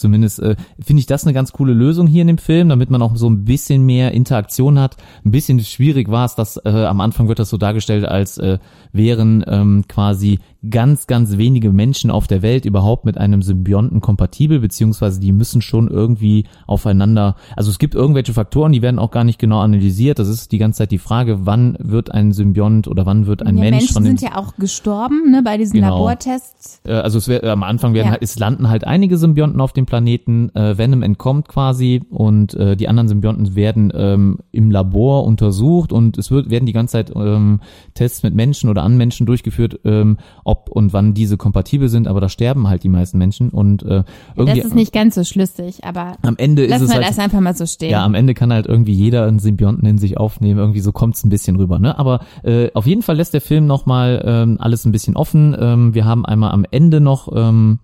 zumindest 0.00 0.40
äh, 0.40 0.56
finde 0.84 1.00
ich 1.00 1.06
das 1.06 1.24
eine 1.24 1.32
ganz 1.32 1.52
coole 1.52 1.72
Lösung 1.72 2.06
hier 2.06 2.22
in 2.22 2.28
dem 2.28 2.38
Film, 2.38 2.68
damit 2.68 2.90
man 2.90 3.02
auch 3.02 3.14
so 3.16 3.28
ein 3.28 3.44
bisschen 3.44 3.84
mehr 3.86 4.12
Interaktion 4.12 4.78
hat. 4.78 4.96
Ein 5.24 5.30
bisschen 5.30 5.60
schwierig 5.60 6.10
war 6.10 6.24
es, 6.24 6.34
dass 6.34 6.56
äh, 6.64 6.68
am 6.70 7.00
Anfang 7.00 7.28
wird 7.28 7.38
das 7.38 7.50
so 7.50 7.56
dargestellt, 7.56 8.04
als 8.04 8.38
äh, 8.38 8.58
wären 8.92 9.44
ähm, 9.46 9.84
quasi 9.88 10.40
ganz, 10.68 11.06
ganz 11.06 11.38
wenige 11.38 11.72
Menschen 11.72 12.10
auf 12.10 12.26
der 12.26 12.42
Welt 12.42 12.66
überhaupt 12.66 13.04
mit 13.06 13.16
einem 13.16 13.40
Symbionten 13.40 14.00
kompatibel, 14.00 14.60
beziehungsweise 14.60 15.18
die 15.18 15.32
müssen 15.32 15.62
schon 15.62 15.88
irgendwie 15.88 16.44
aufeinander, 16.66 17.36
also 17.56 17.70
es 17.70 17.78
gibt 17.78 17.94
irgendwelche 17.94 18.34
Faktoren, 18.34 18.72
die 18.72 18.82
werden 18.82 18.98
auch 18.98 19.10
gar 19.10 19.24
nicht 19.24 19.38
genau 19.38 19.60
analysiert. 19.60 20.18
Das 20.18 20.28
ist 20.28 20.52
die 20.52 20.58
ganze 20.58 20.78
Zeit 20.78 20.90
die 20.90 20.98
Frage, 20.98 21.46
wann 21.46 21.76
wird 21.78 22.12
ein 22.12 22.32
Symbiont 22.32 22.88
oder 22.88 23.06
wann 23.06 23.26
wird 23.26 23.42
ein 23.42 23.56
ja, 23.56 23.62
Mensch 23.64 23.76
Menschen 23.76 23.92
von 23.94 24.04
den, 24.04 24.16
sind 24.18 24.30
ja 24.30 24.36
auch 24.38 24.54
gestorben, 24.56 25.30
ne, 25.30 25.42
bei 25.42 25.56
diesen 25.56 25.74
Genau. 25.80 25.96
Labortests. 25.98 26.80
äh, 26.84 26.92
also 26.92 27.18
es 27.18 27.28
wär, 27.28 27.42
am 27.44 27.62
Anfang 27.62 27.94
werden 27.94 28.06
Ja. 28.08 28.12
halt, 28.12 28.22
es 28.22 28.38
landen 28.38 28.68
halt 28.68 28.86
einige 28.86 29.16
Symbionten 29.16 29.60
auf 29.60 29.72
dem 29.72 29.86
Planeten, 29.90 30.54
äh, 30.54 30.78
Venom 30.78 31.02
entkommt 31.02 31.48
quasi 31.48 32.00
und 32.10 32.54
äh, 32.54 32.76
die 32.76 32.86
anderen 32.86 33.08
Symbionten 33.08 33.56
werden 33.56 33.92
ähm, 33.92 34.38
im 34.52 34.70
Labor 34.70 35.24
untersucht 35.24 35.92
und 35.92 36.16
es 36.16 36.30
wird, 36.30 36.48
werden 36.48 36.64
die 36.64 36.72
ganze 36.72 36.92
Zeit 36.92 37.12
ähm, 37.16 37.58
Tests 37.94 38.22
mit 38.22 38.32
Menschen 38.32 38.70
oder 38.70 38.84
an 38.84 38.96
Menschen 38.96 39.26
durchgeführt, 39.26 39.80
ähm, 39.84 40.18
ob 40.44 40.70
und 40.70 40.92
wann 40.92 41.12
diese 41.12 41.36
kompatibel 41.36 41.88
sind, 41.88 42.06
aber 42.06 42.20
da 42.20 42.28
sterben 42.28 42.68
halt 42.68 42.84
die 42.84 42.88
meisten 42.88 43.18
Menschen 43.18 43.48
und 43.48 43.82
äh, 43.82 44.04
irgendwie 44.36 44.60
Das 44.60 44.68
ist 44.68 44.76
nicht 44.76 44.92
ganz 44.92 45.16
so 45.16 45.24
schlüssig, 45.24 45.82
aber 45.84 46.14
am 46.22 46.36
Ende 46.36 46.64
ist 46.66 46.80
es 46.80 46.94
halt, 46.94 47.04
das 47.04 47.18
einfach 47.18 47.40
mal 47.40 47.56
so 47.56 47.66
stehen. 47.66 47.90
ja, 47.90 48.04
am 48.04 48.14
Ende 48.14 48.34
kann 48.34 48.52
halt 48.52 48.66
irgendwie 48.66 48.94
jeder 48.94 49.26
einen 49.26 49.40
Symbionten 49.40 49.88
in 49.88 49.98
sich 49.98 50.18
aufnehmen, 50.18 50.60
irgendwie 50.60 50.80
so 50.80 50.92
kommt's 50.92 51.24
ein 51.24 51.30
bisschen 51.30 51.56
rüber, 51.56 51.80
ne? 51.80 51.98
Aber 51.98 52.20
äh, 52.44 52.70
auf 52.74 52.86
jeden 52.86 53.02
Fall 53.02 53.16
lässt 53.16 53.34
der 53.34 53.40
Film 53.40 53.66
nochmal 53.66 54.22
ähm, 54.24 54.56
alles 54.60 54.84
ein 54.84 54.92
bisschen 54.92 55.16
offen. 55.16 55.56
Ähm, 55.58 55.94
wir 55.94 56.04
haben 56.04 56.24
einmal 56.24 56.52
am 56.52 56.64
Ende 56.70 57.00
noch 57.00 57.28
ähm, 57.34 57.80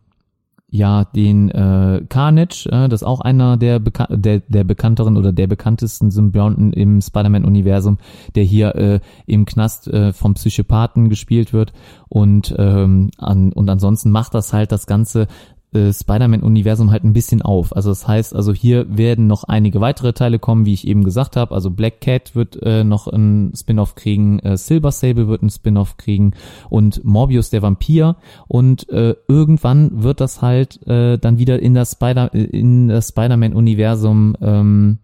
ja 0.68 1.04
den 1.04 1.50
äh, 1.50 2.04
Carnage, 2.08 2.68
äh, 2.70 2.88
das 2.88 3.02
ist 3.02 3.06
auch 3.06 3.20
einer 3.20 3.56
der, 3.56 3.78
beka 3.78 4.06
der 4.10 4.40
der 4.40 4.64
bekannteren 4.64 5.16
oder 5.16 5.32
der 5.32 5.46
bekanntesten 5.46 6.10
Symbionten 6.10 6.72
im 6.72 7.00
Spider-Man-Universum, 7.00 7.98
der 8.34 8.44
hier 8.44 8.74
äh, 8.74 9.00
im 9.26 9.44
Knast 9.44 9.88
äh, 9.88 10.12
vom 10.12 10.34
Psychopathen 10.34 11.08
gespielt 11.08 11.52
wird. 11.52 11.72
Und 12.08 12.54
ähm, 12.58 13.10
an, 13.18 13.52
und 13.52 13.68
ansonsten 13.68 14.10
macht 14.10 14.34
das 14.34 14.52
halt 14.52 14.72
das 14.72 14.86
ganze 14.86 15.28
äh, 15.72 15.92
Spider-Man-Universum 15.92 16.90
halt 16.90 17.04
ein 17.04 17.12
bisschen 17.12 17.42
auf. 17.42 17.74
Also 17.74 17.90
das 17.90 18.06
heißt, 18.06 18.34
also 18.34 18.52
hier 18.52 18.86
werden 18.96 19.26
noch 19.26 19.44
einige 19.44 19.80
weitere 19.80 20.12
Teile 20.12 20.38
kommen, 20.38 20.64
wie 20.64 20.74
ich 20.74 20.86
eben 20.86 21.04
gesagt 21.04 21.36
habe. 21.36 21.54
Also 21.54 21.70
Black 21.70 22.00
Cat 22.00 22.34
wird 22.34 22.60
äh, 22.62 22.84
noch 22.84 23.06
ein 23.06 23.52
Spin-off 23.54 23.94
kriegen, 23.94 24.38
äh, 24.40 24.56
Silver 24.56 24.92
Sable 24.92 25.28
wird 25.28 25.42
ein 25.42 25.50
Spin-off 25.50 25.96
kriegen 25.96 26.32
und 26.70 27.04
Morbius 27.04 27.50
der 27.50 27.62
Vampir 27.62 28.16
und 28.48 28.88
äh, 28.90 29.14
irgendwann 29.28 30.02
wird 30.02 30.20
das 30.20 30.42
halt 30.42 30.86
äh, 30.86 31.18
dann 31.18 31.38
wieder 31.38 31.60
in 31.60 31.74
das 31.74 31.92
Spider 31.92 32.32
in 32.32 32.88
das 32.88 33.08
Spider-Man-Universum 33.08 34.36
ähm, 34.40 34.98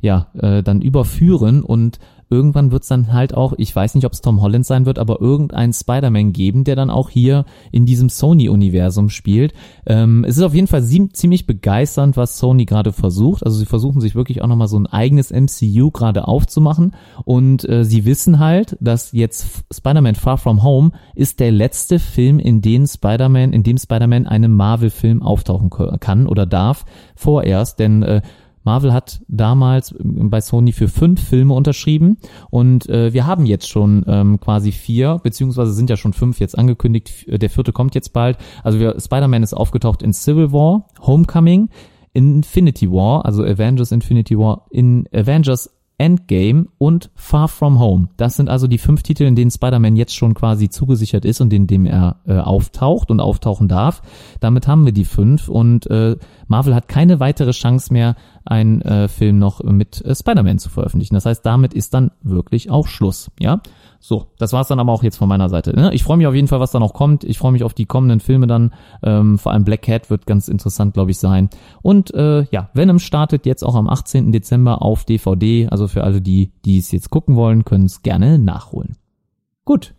ja 0.00 0.28
äh, 0.34 0.62
dann 0.62 0.80
überführen 0.80 1.62
und 1.62 1.98
irgendwann 2.30 2.72
wird's 2.72 2.88
dann 2.88 3.12
halt 3.12 3.34
auch, 3.34 3.54
ich 3.56 3.74
weiß 3.74 3.94
nicht, 3.94 4.04
ob 4.04 4.12
es 4.12 4.20
Tom 4.20 4.40
Holland 4.40 4.66
sein 4.66 4.86
wird, 4.86 4.98
aber 4.98 5.20
irgendein 5.20 5.72
Spider-Man 5.72 6.32
geben, 6.32 6.64
der 6.64 6.76
dann 6.76 6.90
auch 6.90 7.10
hier 7.10 7.44
in 7.72 7.86
diesem 7.86 8.08
Sony-Universum 8.08 9.10
spielt. 9.10 9.52
Ähm, 9.86 10.24
es 10.24 10.36
ist 10.36 10.42
auf 10.42 10.54
jeden 10.54 10.66
Fall 10.66 10.82
ziemlich 10.84 11.46
begeisternd, 11.46 12.16
was 12.16 12.38
Sony 12.38 12.64
gerade 12.64 12.92
versucht. 12.92 13.44
Also 13.44 13.58
sie 13.58 13.66
versuchen 13.66 14.00
sich 14.00 14.14
wirklich 14.14 14.42
auch 14.42 14.46
nochmal 14.46 14.68
so 14.68 14.78
ein 14.78 14.86
eigenes 14.86 15.30
MCU 15.30 15.90
gerade 15.90 16.28
aufzumachen 16.28 16.94
und 17.24 17.68
äh, 17.68 17.84
sie 17.84 18.04
wissen 18.04 18.38
halt, 18.38 18.76
dass 18.80 19.12
jetzt 19.12 19.64
Spider-Man 19.72 20.14
Far 20.14 20.38
From 20.38 20.62
Home 20.62 20.92
ist 21.14 21.40
der 21.40 21.52
letzte 21.52 21.98
Film, 21.98 22.38
in 22.38 22.60
dem 22.60 22.86
Spider-Man, 22.86 23.52
in 23.52 23.62
dem 23.62 23.78
Spider-Man 23.78 24.26
einem 24.26 24.54
Marvel-Film 24.54 25.22
auftauchen 25.22 25.70
kann 26.00 26.26
oder 26.26 26.46
darf, 26.46 26.84
vorerst, 27.14 27.78
denn 27.78 28.02
äh, 28.02 28.22
Marvel 28.68 28.92
hat 28.92 29.22
damals 29.28 29.94
bei 29.98 30.42
Sony 30.42 30.72
für 30.72 30.88
fünf 30.88 31.22
Filme 31.22 31.54
unterschrieben 31.54 32.18
und 32.50 32.86
äh, 32.88 33.14
wir 33.14 33.26
haben 33.26 33.46
jetzt 33.46 33.66
schon 33.66 34.04
ähm, 34.06 34.38
quasi 34.40 34.72
vier, 34.72 35.20
beziehungsweise 35.22 35.72
sind 35.72 35.88
ja 35.88 35.96
schon 35.96 36.12
fünf 36.12 36.38
jetzt 36.38 36.58
angekündigt. 36.58 37.08
F- 37.08 37.38
Der 37.38 37.48
vierte 37.48 37.72
kommt 37.72 37.94
jetzt 37.94 38.12
bald. 38.12 38.36
Also 38.62 38.78
wir, 38.78 39.00
Spider-Man 39.00 39.42
ist 39.42 39.54
aufgetaucht 39.54 40.02
in 40.02 40.12
Civil 40.12 40.52
War, 40.52 40.86
Homecoming, 41.00 41.70
Infinity 42.12 42.90
War, 42.90 43.24
also 43.24 43.42
Avengers 43.42 43.90
Infinity 43.90 44.36
War, 44.38 44.66
in 44.70 45.08
Avengers 45.14 45.70
Endgame 46.00 46.66
und 46.78 47.10
Far 47.16 47.48
From 47.48 47.80
Home. 47.80 48.10
Das 48.16 48.36
sind 48.36 48.48
also 48.48 48.68
die 48.68 48.78
fünf 48.78 49.02
Titel, 49.02 49.24
in 49.24 49.34
denen 49.34 49.50
Spider-Man 49.50 49.96
jetzt 49.96 50.14
schon 50.14 50.32
quasi 50.32 50.68
zugesichert 50.68 51.24
ist 51.24 51.40
und 51.40 51.52
in 51.52 51.66
dem 51.66 51.86
er 51.86 52.20
äh, 52.24 52.38
auftaucht 52.38 53.10
und 53.10 53.18
auftauchen 53.18 53.66
darf. 53.66 54.02
Damit 54.38 54.68
haben 54.68 54.84
wir 54.84 54.92
die 54.92 55.04
fünf 55.04 55.48
und 55.48 55.90
äh, 55.90 56.14
Marvel 56.48 56.74
hat 56.74 56.88
keine 56.88 57.20
weitere 57.20 57.52
Chance 57.52 57.92
mehr, 57.92 58.16
einen 58.44 58.82
äh, 58.82 59.08
Film 59.08 59.38
noch 59.38 59.62
mit 59.62 60.04
äh, 60.04 60.14
Spider-Man 60.14 60.58
zu 60.58 60.70
veröffentlichen. 60.70 61.14
Das 61.14 61.26
heißt, 61.26 61.44
damit 61.44 61.74
ist 61.74 61.94
dann 61.94 62.10
wirklich 62.22 62.70
auch 62.70 62.86
Schluss. 62.86 63.30
Ja, 63.38 63.60
so, 64.00 64.26
das 64.38 64.52
war's 64.52 64.68
dann 64.68 64.78
aber 64.78 64.92
auch 64.92 65.02
jetzt 65.02 65.16
von 65.16 65.28
meiner 65.28 65.48
Seite. 65.48 65.74
Ne? 65.74 65.92
Ich 65.92 66.04
freue 66.04 66.16
mich 66.16 66.26
auf 66.26 66.34
jeden 66.34 66.48
Fall, 66.48 66.60
was 66.60 66.70
da 66.70 66.78
noch 66.78 66.94
kommt. 66.94 67.24
Ich 67.24 67.38
freue 67.38 67.52
mich 67.52 67.64
auf 67.64 67.74
die 67.74 67.86
kommenden 67.86 68.20
Filme 68.20 68.46
dann. 68.46 68.72
Ähm, 69.02 69.38
vor 69.38 69.52
allem 69.52 69.64
Black 69.64 69.82
Cat 69.82 70.08
wird 70.08 70.26
ganz 70.26 70.48
interessant, 70.48 70.94
glaube 70.94 71.10
ich, 71.10 71.18
sein. 71.18 71.50
Und 71.82 72.14
äh, 72.14 72.44
ja, 72.50 72.70
Venom 72.74 73.00
startet 73.00 73.44
jetzt 73.44 73.64
auch 73.64 73.74
am 73.74 73.88
18. 73.88 74.30
Dezember 74.30 74.82
auf 74.82 75.04
DVD. 75.04 75.68
Also 75.68 75.88
für 75.88 76.04
alle 76.04 76.20
die, 76.20 76.52
die 76.64 76.78
es 76.78 76.92
jetzt 76.92 77.10
gucken 77.10 77.34
wollen, 77.34 77.64
können 77.64 77.86
es 77.86 78.02
gerne 78.02 78.38
nachholen. 78.38 78.96
Gut, 79.64 79.94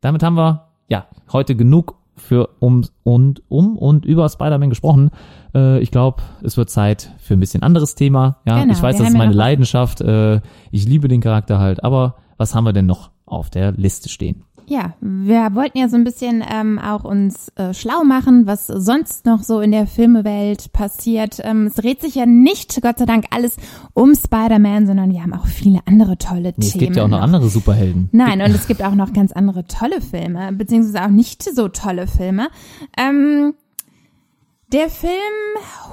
damit 0.00 0.22
haben 0.22 0.36
wir 0.36 0.68
ja 0.88 1.06
heute 1.32 1.56
genug 1.56 1.96
für 2.16 2.50
um 2.60 2.84
und 3.02 3.42
um 3.48 3.76
und 3.76 4.04
über 4.04 4.28
Spider-Man 4.28 4.70
gesprochen. 4.70 5.10
Äh, 5.54 5.80
ich 5.80 5.90
glaube, 5.90 6.22
es 6.42 6.56
wird 6.56 6.70
Zeit 6.70 7.12
für 7.18 7.34
ein 7.34 7.40
bisschen 7.40 7.62
anderes 7.62 7.94
Thema. 7.94 8.38
Ja, 8.46 8.60
Genau, 8.60 8.72
ich 8.72 8.82
weiß, 8.82 8.98
das 8.98 9.08
ist 9.08 9.16
meine 9.16 9.32
Leidenschaft. 9.32 10.00
Äh, 10.00 10.40
ich 10.70 10.86
liebe 10.86 11.08
den 11.08 11.20
Charakter 11.20 11.58
halt. 11.58 11.82
Aber 11.82 12.16
was 12.36 12.54
haben 12.54 12.64
wir 12.64 12.72
denn 12.72 12.86
noch 12.86 13.10
auf 13.26 13.50
der 13.50 13.72
Liste 13.72 14.08
stehen? 14.08 14.44
Ja, 14.66 14.94
wir 15.00 15.54
wollten 15.54 15.76
ja 15.78 15.88
so 15.88 15.96
ein 15.96 16.04
bisschen 16.04 16.42
ähm, 16.50 16.78
auch 16.78 17.04
uns 17.04 17.48
äh, 17.56 17.74
schlau 17.74 18.02
machen, 18.04 18.46
was 18.46 18.66
sonst 18.66 19.26
noch 19.26 19.42
so 19.42 19.60
in 19.60 19.72
der 19.72 19.86
Filmewelt 19.86 20.72
passiert. 20.72 21.38
Ähm, 21.42 21.66
es 21.66 21.74
dreht 21.74 22.00
sich 22.00 22.14
ja 22.14 22.24
nicht, 22.26 22.80
Gott 22.80 22.98
sei 22.98 23.04
Dank, 23.04 23.26
alles 23.30 23.56
um 23.92 24.14
Spider-Man, 24.14 24.86
sondern 24.86 25.10
wir 25.12 25.22
haben 25.22 25.34
auch 25.34 25.46
viele 25.46 25.80
andere 25.86 26.16
tolle 26.16 26.54
Nee, 26.56 26.66
es 26.66 26.72
Themen. 26.72 26.84
gibt 26.84 26.96
ja 26.96 27.04
auch 27.04 27.08
noch 27.08 27.18
noch. 27.18 27.24
andere 27.24 27.48
Superhelden. 27.48 28.08
Nein, 28.12 28.40
und 28.40 28.50
es 28.54 28.66
gibt 28.66 28.82
auch 28.82 28.94
noch 28.94 29.12
ganz 29.12 29.32
andere 29.32 29.66
tolle 29.66 30.00
Filme, 30.00 30.52
beziehungsweise 30.52 31.04
auch 31.04 31.10
nicht 31.10 31.42
so 31.42 31.68
tolle 31.68 32.06
Filme. 32.06 32.48
Ähm, 32.98 33.54
der 34.72 34.88
Film 34.88 35.12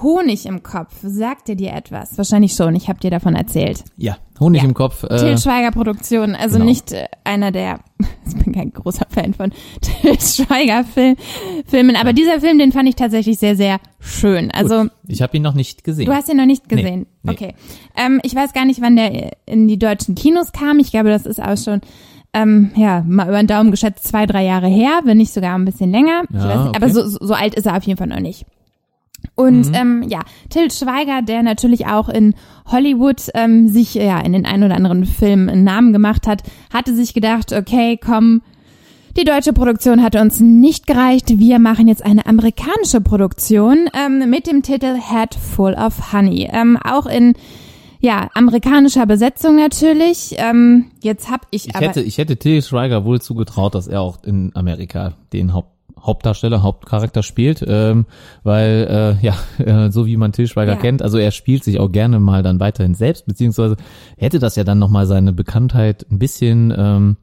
Honig 0.01 0.45
im 0.45 0.63
Kopf, 0.63 0.95
sagt 1.03 1.49
er 1.49 1.55
dir 1.55 1.73
etwas? 1.73 2.17
Wahrscheinlich 2.17 2.53
schon, 2.53 2.75
ich 2.75 2.87
habe 2.89 2.99
dir 2.99 3.11
davon 3.11 3.35
erzählt. 3.35 3.83
Ja, 3.97 4.17
Honig 4.41 4.61
Ja. 4.61 4.67
im 4.67 4.73
Kopf. 4.73 5.03
Äh, 5.03 5.17
Til 5.17 5.37
Schweiger 5.37 5.71
Produktion, 5.71 6.35
also 6.35 6.55
genau. 6.55 6.65
nicht 6.65 6.91
äh, 6.91 7.05
einer 7.23 7.51
der, 7.51 7.79
ich 8.27 8.43
bin 8.43 8.53
kein 8.53 8.73
großer 8.73 9.05
Fan 9.09 9.33
von 9.33 9.51
Til 9.81 10.19
Schweiger 10.19 10.83
Film, 10.83 11.15
Filmen, 11.67 11.95
aber 11.95 12.11
dieser 12.13 12.41
Film, 12.41 12.57
den 12.57 12.71
fand 12.71 12.89
ich 12.89 12.95
tatsächlich 12.95 13.37
sehr, 13.39 13.55
sehr 13.55 13.79
schön. 13.99 14.51
Also 14.51 14.81
gut. 14.83 14.91
ich 15.07 15.21
habe 15.21 15.37
ihn 15.37 15.43
noch 15.43 15.53
nicht 15.53 15.83
gesehen. 15.83 16.07
du 16.07 16.13
hast 16.13 16.27
ihn 16.29 16.37
noch 16.37 16.45
nicht 16.45 16.69
Nee, 16.71 16.81
gesehen. 16.81 17.05
nee. 17.23 17.31
Okay. 17.31 17.53
Ähm, 17.95 18.19
ich 18.23 18.35
weiß 18.35 18.51
gar 18.53 18.65
nicht, 18.65 18.81
wann 18.81 18.95
der 18.95 19.31
in 19.45 19.67
die 19.67 19.77
deutschen 19.79 20.15
Kinos 20.15 20.51
kam. 20.51 20.79
Ich 20.79 20.91
glaube, 20.91 21.09
das 21.09 21.25
ist 21.25 21.41
auch 21.41 21.57
schon 21.57 21.81
ähm, 22.33 22.71
ja, 22.75 23.03
mal 23.07 23.27
über 23.27 23.37
den 23.37 23.47
Daumen 23.47 23.71
geschätzt 23.71 24.07
zwei, 24.07 24.25
drei 24.25 24.43
Jahre 24.45 24.67
her, 24.67 25.01
wenn 25.03 25.17
nicht 25.17 25.33
sogar 25.33 25.53
ein 25.55 25.65
bisschen 25.65 25.91
länger. 25.91 26.23
Ja, 26.33 26.39
weiß 26.47 26.67
okay. 26.67 26.77
aber 26.77 26.89
so, 26.89 27.07
so, 27.07 27.17
so 27.25 27.33
alt 27.33 27.55
ist 27.55 27.65
er 27.67 27.75
auf 27.77 27.83
jeden 27.83 27.97
Fall 27.97 28.07
noch 28.07 28.19
nicht. 28.21 28.45
Und 29.35 29.69
Mhm. 29.69 29.73
ähm, 29.73 30.03
ja, 30.09 30.19
Til 30.49 30.69
Schweiger, 30.71 31.21
der 31.21 31.41
natürlich 31.43 31.87
auch 31.87 32.09
in 32.09 32.35
Hollywood 32.65 33.29
ähm, 33.33 33.67
sich 33.69 33.93
ja 33.95 34.19
in 34.19 34.33
den 34.33 34.45
ein 34.45 34.63
oder 34.63 34.75
anderen 34.75 35.05
Filmen 35.05 35.49
einen 35.49 35.63
Namen 35.63 35.93
gemacht 35.93 36.27
hat, 36.27 36.43
hatte 36.71 36.93
sich 36.95 37.13
gedacht, 37.13 37.53
okay, 37.53 37.97
komm, 37.97 38.41
die 39.17 39.23
deutsche 39.25 39.51
Produktion 39.51 40.01
hat 40.03 40.15
uns 40.15 40.39
nicht 40.39 40.87
gereicht. 40.87 41.37
Wir 41.37 41.59
machen 41.59 41.87
jetzt 41.87 42.05
eine 42.05 42.25
amerikanische 42.27 43.01
Produktion 43.01 43.89
ähm, 43.93 44.29
mit 44.29 44.47
dem 44.47 44.61
Titel 44.61 44.95
Head 44.95 45.35
Full 45.35 45.73
of 45.73 46.13
Honey. 46.13 46.49
Ähm, 46.51 46.77
auch 46.77 47.07
in 47.07 47.33
ja 47.99 48.29
amerikanischer 48.33 49.05
Besetzung 49.05 49.57
natürlich. 49.57 50.35
Ähm, 50.37 50.85
jetzt 51.01 51.29
hab 51.29 51.45
ich, 51.51 51.67
ich 51.67 51.75
aber 51.75 51.87
hätte, 51.87 52.01
ich 52.01 52.17
hätte 52.17 52.37
Til 52.37 52.61
Schweiger 52.61 53.03
wohl 53.05 53.21
zugetraut, 53.21 53.75
dass 53.75 53.87
er 53.87 54.01
auch 54.01 54.23
in 54.23 54.51
Amerika 54.55 55.13
den 55.33 55.53
Haupt 55.53 55.69
Hauptdarsteller, 56.03 56.63
Hauptcharakter 56.63 57.23
spielt, 57.23 57.63
ähm, 57.67 58.05
weil 58.43 59.17
äh, 59.21 59.25
ja, 59.25 59.35
äh, 59.85 59.91
so 59.91 60.05
wie 60.05 60.17
man 60.17 60.31
Til 60.31 60.47
Schweiger 60.47 60.73
Ja. 60.73 60.77
kennt, 60.79 61.01
also 61.01 61.17
er 61.17 61.31
spielt 61.31 61.63
sich 61.63 61.79
auch 61.79 61.91
gerne 61.91 62.19
mal 62.19 62.43
dann 62.43 62.59
weiterhin 62.59 62.95
selbst, 62.95 63.25
beziehungsweise 63.25 63.77
hätte 64.17 64.39
das 64.39 64.55
ja 64.55 64.63
dann 64.63 64.79
nochmal 64.79 65.05
seine 65.05 65.33
Bekanntheit 65.33 66.05
ein 66.11 66.19
bisschen 66.19 66.73
ähm, 66.75 67.17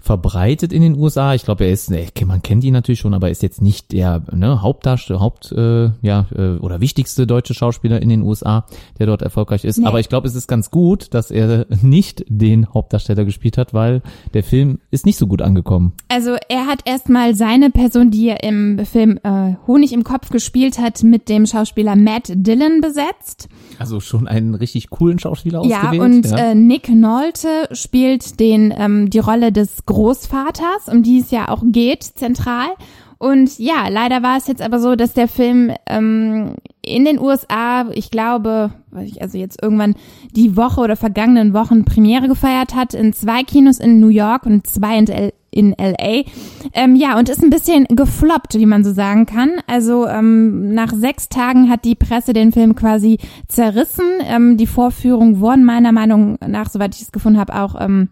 verbreitet 0.00 0.72
in 0.72 0.82
den 0.82 0.96
USA. 0.96 1.34
Ich 1.34 1.44
glaube, 1.44 1.64
er 1.64 1.72
ist, 1.72 1.90
ne, 1.90 2.06
man 2.26 2.42
kennt 2.42 2.64
ihn 2.64 2.72
natürlich 2.72 3.00
schon, 3.00 3.14
aber 3.14 3.28
er 3.28 3.32
ist 3.32 3.42
jetzt 3.42 3.60
nicht 3.62 3.92
der 3.92 4.22
ne, 4.32 4.62
Hauptdarsteller, 4.62 5.20
Haupt, 5.20 5.52
äh, 5.52 5.90
ja, 6.02 6.26
äh, 6.34 6.56
oder 6.56 6.80
wichtigste 6.80 7.26
deutsche 7.26 7.54
Schauspieler 7.54 8.00
in 8.00 8.08
den 8.08 8.22
USA, 8.22 8.64
der 8.98 9.06
dort 9.06 9.22
erfolgreich 9.22 9.64
ist. 9.64 9.78
Nee. 9.78 9.86
Aber 9.86 10.00
ich 10.00 10.08
glaube, 10.08 10.26
es 10.26 10.34
ist 10.34 10.48
ganz 10.48 10.70
gut, 10.70 11.12
dass 11.14 11.30
er 11.30 11.66
nicht 11.82 12.24
den 12.28 12.72
Hauptdarsteller 12.72 13.24
gespielt 13.24 13.58
hat, 13.58 13.74
weil 13.74 14.02
der 14.34 14.42
Film 14.42 14.78
ist 14.90 15.06
nicht 15.06 15.18
so 15.18 15.26
gut 15.26 15.42
angekommen. 15.42 15.92
Also 16.08 16.36
er 16.48 16.66
hat 16.66 16.80
erstmal 16.86 17.34
seine 17.34 17.70
Person, 17.70 18.10
die 18.10 18.28
er 18.28 18.42
im 18.42 18.84
Film 18.84 19.18
äh, 19.22 19.54
Honig 19.66 19.92
im 19.92 20.04
Kopf 20.04 20.30
gespielt 20.30 20.78
hat, 20.78 21.02
mit 21.02 21.28
dem 21.28 21.46
Schauspieler 21.46 21.94
Matt 21.96 22.32
Dillon 22.34 22.80
besetzt. 22.80 23.48
Also 23.78 24.00
schon 24.00 24.26
einen 24.26 24.54
richtig 24.54 24.90
coolen 24.90 25.18
Schauspieler 25.18 25.64
Ja, 25.66 25.82
ausgewählt. 25.82 26.02
und 26.02 26.32
Äh, 26.32 26.54
Nick 26.54 26.88
Nolte 26.88 27.68
spielt 27.72 28.40
den 28.40 28.72
ähm, 28.76 29.10
die 29.10 29.18
Rolle 29.18 29.52
des 29.52 29.84
Großvaters, 29.90 30.88
um 30.88 31.02
die 31.02 31.18
es 31.18 31.30
ja 31.30 31.48
auch 31.48 31.62
geht, 31.64 32.04
zentral. 32.04 32.68
Und 33.18 33.58
ja, 33.58 33.88
leider 33.88 34.22
war 34.22 34.38
es 34.38 34.46
jetzt 34.46 34.62
aber 34.62 34.80
so, 34.80 34.96
dass 34.96 35.12
der 35.12 35.28
Film 35.28 35.72
ähm, 35.86 36.54
in 36.80 37.04
den 37.04 37.18
USA, 37.18 37.90
ich 37.92 38.10
glaube, 38.10 38.70
also 39.20 39.36
jetzt 39.36 39.62
irgendwann 39.62 39.94
die 40.34 40.56
Woche 40.56 40.80
oder 40.80 40.96
vergangenen 40.96 41.52
Wochen 41.52 41.84
Premiere 41.84 42.28
gefeiert 42.28 42.74
hat, 42.74 42.94
in 42.94 43.12
zwei 43.12 43.42
Kinos 43.42 43.78
in 43.78 44.00
New 44.00 44.08
York 44.08 44.46
und 44.46 44.66
zwei 44.66 44.96
in, 44.96 45.06
L 45.08 45.32
in 45.50 45.74
LA. 45.78 46.22
Ähm, 46.72 46.94
ja, 46.94 47.18
und 47.18 47.28
ist 47.28 47.42
ein 47.42 47.50
bisschen 47.50 47.84
gefloppt, 47.90 48.54
wie 48.54 48.64
man 48.64 48.84
so 48.84 48.92
sagen 48.94 49.26
kann. 49.26 49.50
Also 49.66 50.06
ähm, 50.06 50.72
nach 50.72 50.94
sechs 50.94 51.28
Tagen 51.28 51.68
hat 51.68 51.84
die 51.84 51.96
Presse 51.96 52.32
den 52.32 52.52
Film 52.52 52.74
quasi 52.74 53.18
zerrissen. 53.48 54.06
Ähm, 54.22 54.56
die 54.56 54.66
Vorführungen 54.66 55.40
wurden 55.40 55.64
meiner 55.64 55.92
Meinung 55.92 56.38
nach, 56.46 56.70
soweit 56.70 56.94
ich 56.94 57.02
es 57.02 57.12
gefunden 57.12 57.38
habe, 57.38 57.54
auch 57.54 57.78
ähm, 57.78 58.08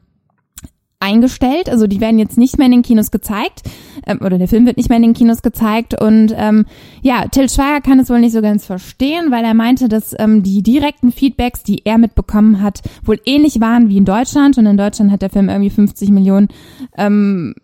eingestellt. 1.00 1.68
Also 1.68 1.86
die 1.86 2.00
werden 2.00 2.18
jetzt 2.18 2.38
nicht 2.38 2.58
mehr 2.58 2.66
in 2.66 2.72
den 2.72 2.82
Kinos 2.82 3.10
gezeigt 3.10 3.62
ähm, 4.06 4.18
oder 4.20 4.38
der 4.38 4.48
Film 4.48 4.66
wird 4.66 4.76
nicht 4.76 4.88
mehr 4.88 4.96
in 4.96 5.02
den 5.02 5.14
Kinos 5.14 5.42
gezeigt. 5.42 6.00
Und 6.00 6.34
ähm, 6.36 6.66
ja, 7.02 7.26
Till 7.28 7.48
Schweiger 7.48 7.80
kann 7.80 8.00
es 8.00 8.10
wohl 8.10 8.20
nicht 8.20 8.32
so 8.32 8.42
ganz 8.42 8.66
verstehen, 8.66 9.30
weil 9.30 9.44
er 9.44 9.54
meinte, 9.54 9.88
dass 9.88 10.14
ähm, 10.18 10.42
die 10.42 10.62
direkten 10.62 11.12
Feedbacks, 11.12 11.62
die 11.62 11.82
er 11.84 11.98
mitbekommen 11.98 12.62
hat, 12.62 12.82
wohl 13.04 13.20
ähnlich 13.24 13.60
waren 13.60 13.88
wie 13.88 13.98
in 13.98 14.04
Deutschland. 14.04 14.58
Und 14.58 14.66
in 14.66 14.76
Deutschland 14.76 15.12
hat 15.12 15.22
der 15.22 15.30
Film 15.30 15.48
irgendwie 15.48 15.70
50 15.70 16.10
Millionen 16.10 16.48
ähm, 16.96 17.54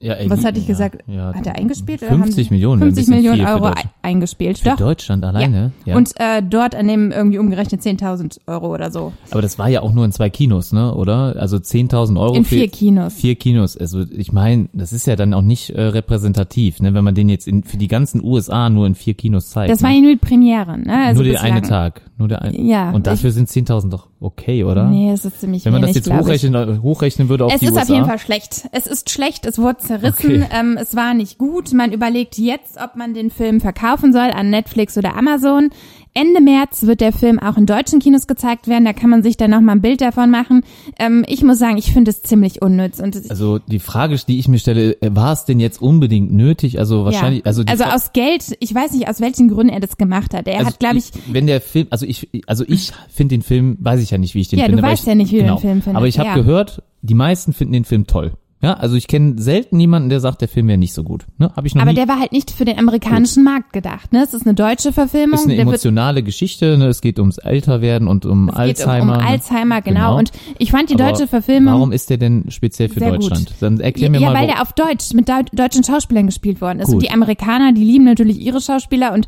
Ja, 0.00 0.14
ey, 0.14 0.28
was 0.30 0.44
hatte 0.44 0.58
ich 0.58 0.64
ja, 0.66 0.72
gesagt? 0.72 1.02
Ja, 1.06 1.32
Hat 1.34 1.46
er 1.46 1.56
eingespielt? 1.56 2.02
oder 2.02 2.10
haben 2.10 2.22
50 2.24 2.48
die- 2.48 2.54
Millionen. 2.54 2.80
wäre 2.80 2.90
ein 2.90 2.94
50 2.94 3.14
bisschen 3.14 3.32
Millionen 3.32 3.46
Euro 3.62 3.74
eingespielt. 4.02 4.58
Für 4.58 4.70
Doch. 4.70 4.76
Deutschland 4.76 5.24
alleine? 5.24 5.72
Ja. 5.84 5.96
Und 5.96 6.12
äh, 6.16 6.42
dort 6.42 6.80
nehmen 6.82 7.12
irgendwie 7.12 7.38
umgerechnet 7.38 7.80
10.000 7.82 8.38
Euro 8.46 8.72
oder 8.72 8.90
so. 8.90 9.12
Aber 9.30 9.42
das 9.42 9.58
war 9.58 9.68
ja 9.68 9.80
auch 9.82 9.92
nur 9.92 10.04
in 10.04 10.12
zwei 10.12 10.30
Kinos, 10.30 10.72
ne? 10.72 10.94
Oder? 10.94 11.36
Also 11.38 11.56
10.000 11.56 12.18
Euro 12.20 12.34
In 12.34 12.44
vier 12.44 12.68
Kinos. 12.68 13.14
Vier 13.14 13.34
Kinos. 13.34 13.76
Also 13.76 14.02
ich 14.10 14.32
meine, 14.32 14.68
das 14.72 14.92
ist 14.92 15.06
ja 15.06 15.16
dann 15.16 15.34
auch 15.34 15.42
nicht 15.42 15.70
äh, 15.70 15.80
repräsentativ, 15.82 16.80
ne? 16.80 16.94
Wenn 16.94 17.04
man 17.04 17.14
den 17.14 17.28
jetzt 17.28 17.46
in, 17.48 17.62
für 17.64 17.76
die 17.76 17.88
ganzen 17.88 18.22
USA 18.24 18.70
nur 18.70 18.86
in 18.86 18.94
vier 18.94 19.14
Kinos 19.14 19.50
zeigt. 19.50 19.70
Das 19.72 19.82
war 19.82 19.90
ne? 19.90 19.96
ja 19.96 20.02
nur 20.02 20.10
die 20.12 20.18
Premiere, 20.18 20.78
ne? 20.78 21.06
Also 21.06 21.22
nur 21.22 21.32
der 21.32 21.42
eine 21.42 21.62
Tag. 21.62 22.02
Nur 22.16 22.28
der 22.28 22.42
ein 22.42 22.54
Ja, 22.66 22.90
Und 22.92 23.06
dafür 23.08 23.32
sind 23.32 23.48
10.000 23.48 23.90
doch 23.90 24.06
okay, 24.20 24.62
oder? 24.64 24.84
Nee, 24.88 25.10
es 25.10 25.24
ist 25.24 25.40
ziemlich 25.40 25.64
Wenn 25.64 25.72
man 25.72 25.82
wenig, 25.82 25.96
das 25.96 25.96
jetzt 25.96 26.04
glaub 26.06 26.20
ich. 26.20 26.26
hochrechnen, 26.26 26.82
hochrechnen 26.82 27.28
würde 27.28 27.44
auf 27.46 27.52
Es 27.52 27.58
die 27.60 27.66
ist 27.66 27.72
USA. 27.72 27.82
auf 27.82 27.88
jeden 27.88 28.04
Fall 28.06 28.18
schlecht. 28.20 28.68
Es 28.72 28.86
ist 28.86 29.10
schlecht, 29.10 29.44
es 29.46 29.58
wurde 29.58 29.73
zerrissen, 29.78 30.42
Okay. 30.42 30.46
ähm, 30.52 30.78
es 30.80 30.94
war 30.96 31.14
nicht 31.14 31.38
gut. 31.38 31.72
Man 31.72 31.92
überlegt 31.92 32.38
jetzt, 32.38 32.76
ob 32.82 32.96
man 32.96 33.14
den 33.14 33.30
Film 33.30 33.60
verkaufen 33.60 34.12
soll 34.12 34.30
an 34.30 34.50
Netflix 34.50 34.96
oder 34.98 35.16
Amazon. 35.16 35.70
Ende 36.16 36.40
März 36.40 36.84
wird 36.84 37.00
der 37.00 37.12
Film 37.12 37.40
auch 37.40 37.56
in 37.56 37.66
deutschen 37.66 37.98
Kinos 37.98 38.28
gezeigt 38.28 38.68
werden. 38.68 38.84
Da 38.84 38.92
kann 38.92 39.10
man 39.10 39.24
sich 39.24 39.36
dann 39.36 39.50
noch 39.50 39.60
mal 39.60 39.72
ein 39.72 39.80
Bild 39.80 40.00
davon 40.00 40.30
machen. 40.30 40.62
Ähm, 40.96 41.24
ich 41.26 41.42
muss 41.42 41.58
sagen, 41.58 41.76
ich 41.76 41.92
finde 41.92 42.12
es 42.12 42.22
ziemlich 42.22 42.62
unnütz. 42.62 43.00
Und 43.00 43.16
Also 43.28 43.58
die 43.58 43.80
Frage, 43.80 44.16
die 44.28 44.38
ich 44.38 44.46
mir 44.46 44.58
stelle, 44.58 44.92
äh, 45.02 45.10
war 45.12 45.32
es 45.32 45.44
denn 45.44 45.58
jetzt 45.58 45.82
unbedingt 45.82 46.32
nötig? 46.32 46.78
Also 46.78 47.04
wahrscheinlich, 47.04 47.40
ja. 47.40 47.46
also 47.46 47.64
also 47.66 47.82
Fra- 47.82 47.94
aus 47.96 48.12
Geld, 48.12 48.56
ich 48.60 48.72
weiß 48.72 48.92
nicht, 48.92 49.08
aus 49.08 49.20
welchen 49.20 49.48
Gründen 49.48 49.72
er 49.72 49.80
das 49.80 49.96
gemacht 49.96 50.34
hat. 50.34 50.46
Er 50.46 50.58
also 50.58 50.66
hat, 50.68 50.78
glaube 50.78 50.98
ich, 50.98 51.10
wenn 51.32 51.48
der 51.48 51.60
Film, 51.60 51.88
also 51.90 52.06
ich, 52.06 52.28
also 52.46 52.64
ich 52.68 52.92
finde 53.08 53.34
den 53.34 53.42
Film, 53.42 53.76
weiß 53.80 54.00
ich 54.00 54.12
ja 54.12 54.18
nicht, 54.18 54.36
wie 54.36 54.40
ich 54.40 54.48
den 54.48 54.60
Ja, 54.60 54.66
du 54.66 54.70
finde. 54.70 54.82
weil 54.84 54.92
weißt 54.92 55.02
ich, 55.02 55.08
ja 55.08 55.14
nicht, 55.16 55.32
wie 55.32 55.36
du 55.38 55.42
den 55.42 55.46
genau. 55.48 55.58
Film 55.58 55.82
findest, 55.82 55.96
Aber 55.96 56.06
ich 56.06 56.20
habe 56.20 56.28
ja. 56.28 56.34
gehört, 56.36 56.82
die 57.02 57.14
meisten 57.14 57.52
finden 57.52 57.72
den 57.72 57.84
Film 57.84 58.06
toll. 58.06 58.34
Ja, 58.64 58.74
also 58.74 58.96
ich 58.96 59.06
kenne 59.08 59.34
selten 59.40 59.78
jemanden, 59.78 60.08
der 60.08 60.20
sagt, 60.20 60.40
der 60.40 60.48
Film 60.48 60.68
wäre 60.68 60.78
nicht 60.78 60.92
so 60.94 61.04
gut. 61.04 61.26
Ne? 61.38 61.52
Habe 61.54 61.66
ich 61.66 61.74
noch 61.74 61.82
aber 61.82 61.90
nie. 61.92 61.96
der 61.96 62.08
war 62.08 62.18
halt 62.18 62.32
nicht 62.32 62.50
für 62.50 62.64
den 62.64 62.78
amerikanischen 62.78 63.44
Markt 63.44 63.72
gedacht. 63.72 64.12
Ne? 64.12 64.22
Es 64.22 64.34
ist 64.34 64.46
eine 64.46 64.54
deutsche 64.54 64.92
Verfilmung. 64.92 65.38
ist 65.38 65.44
eine 65.44 65.56
emotionale 65.56 66.22
Geschichte. 66.22 66.76
Ne? 66.78 66.86
Es 66.86 67.00
geht 67.00 67.18
ums 67.18 67.38
Älterwerden 67.38 68.08
und 68.08 68.26
um 68.26 68.48
Es 68.48 68.56
Alzheimer. 68.56 68.94
geht 68.94 69.02
um, 69.02 69.10
um 69.10 69.16
ne? 69.24 69.30
Alzheimer, 69.30 69.82
genau. 69.82 70.00
Genau. 70.00 70.18
Und 70.18 70.32
ich 70.58 70.70
fand 70.70 70.90
die 70.90 70.94
Aber 70.94 71.10
deutsche 71.10 71.26
Verfilmung. 71.28 71.74
Warum 71.74 71.92
ist 71.92 72.10
der 72.10 72.16
denn 72.18 72.46
speziell 72.50 72.88
für 72.88 73.00
Sehr 73.00 73.12
gut. 73.12 73.22
Deutschland? 73.22 73.54
Dann 73.60 73.80
erklär 73.80 74.06
ja, 74.06 74.10
mir 74.10 74.20
ja, 74.20 74.28
mal. 74.30 74.34
weil 74.40 74.48
wo- 74.48 74.52
der 74.52 74.62
auf 74.62 74.72
Deutsch 74.72 75.12
mit 75.14 75.28
deu 75.28 75.42
deutschen 75.52 75.84
Schauspielern 75.84 76.26
gespielt 76.26 76.60
worden 76.60 76.80
ist. 76.80 76.86
Gut. 76.86 76.94
Und 76.94 77.02
die 77.02 77.10
Amerikaner, 77.10 77.72
die 77.72 77.84
lieben 77.84 78.04
natürlich 78.04 78.40
ihre 78.40 78.60
Schauspieler 78.60 79.12
und 79.12 79.26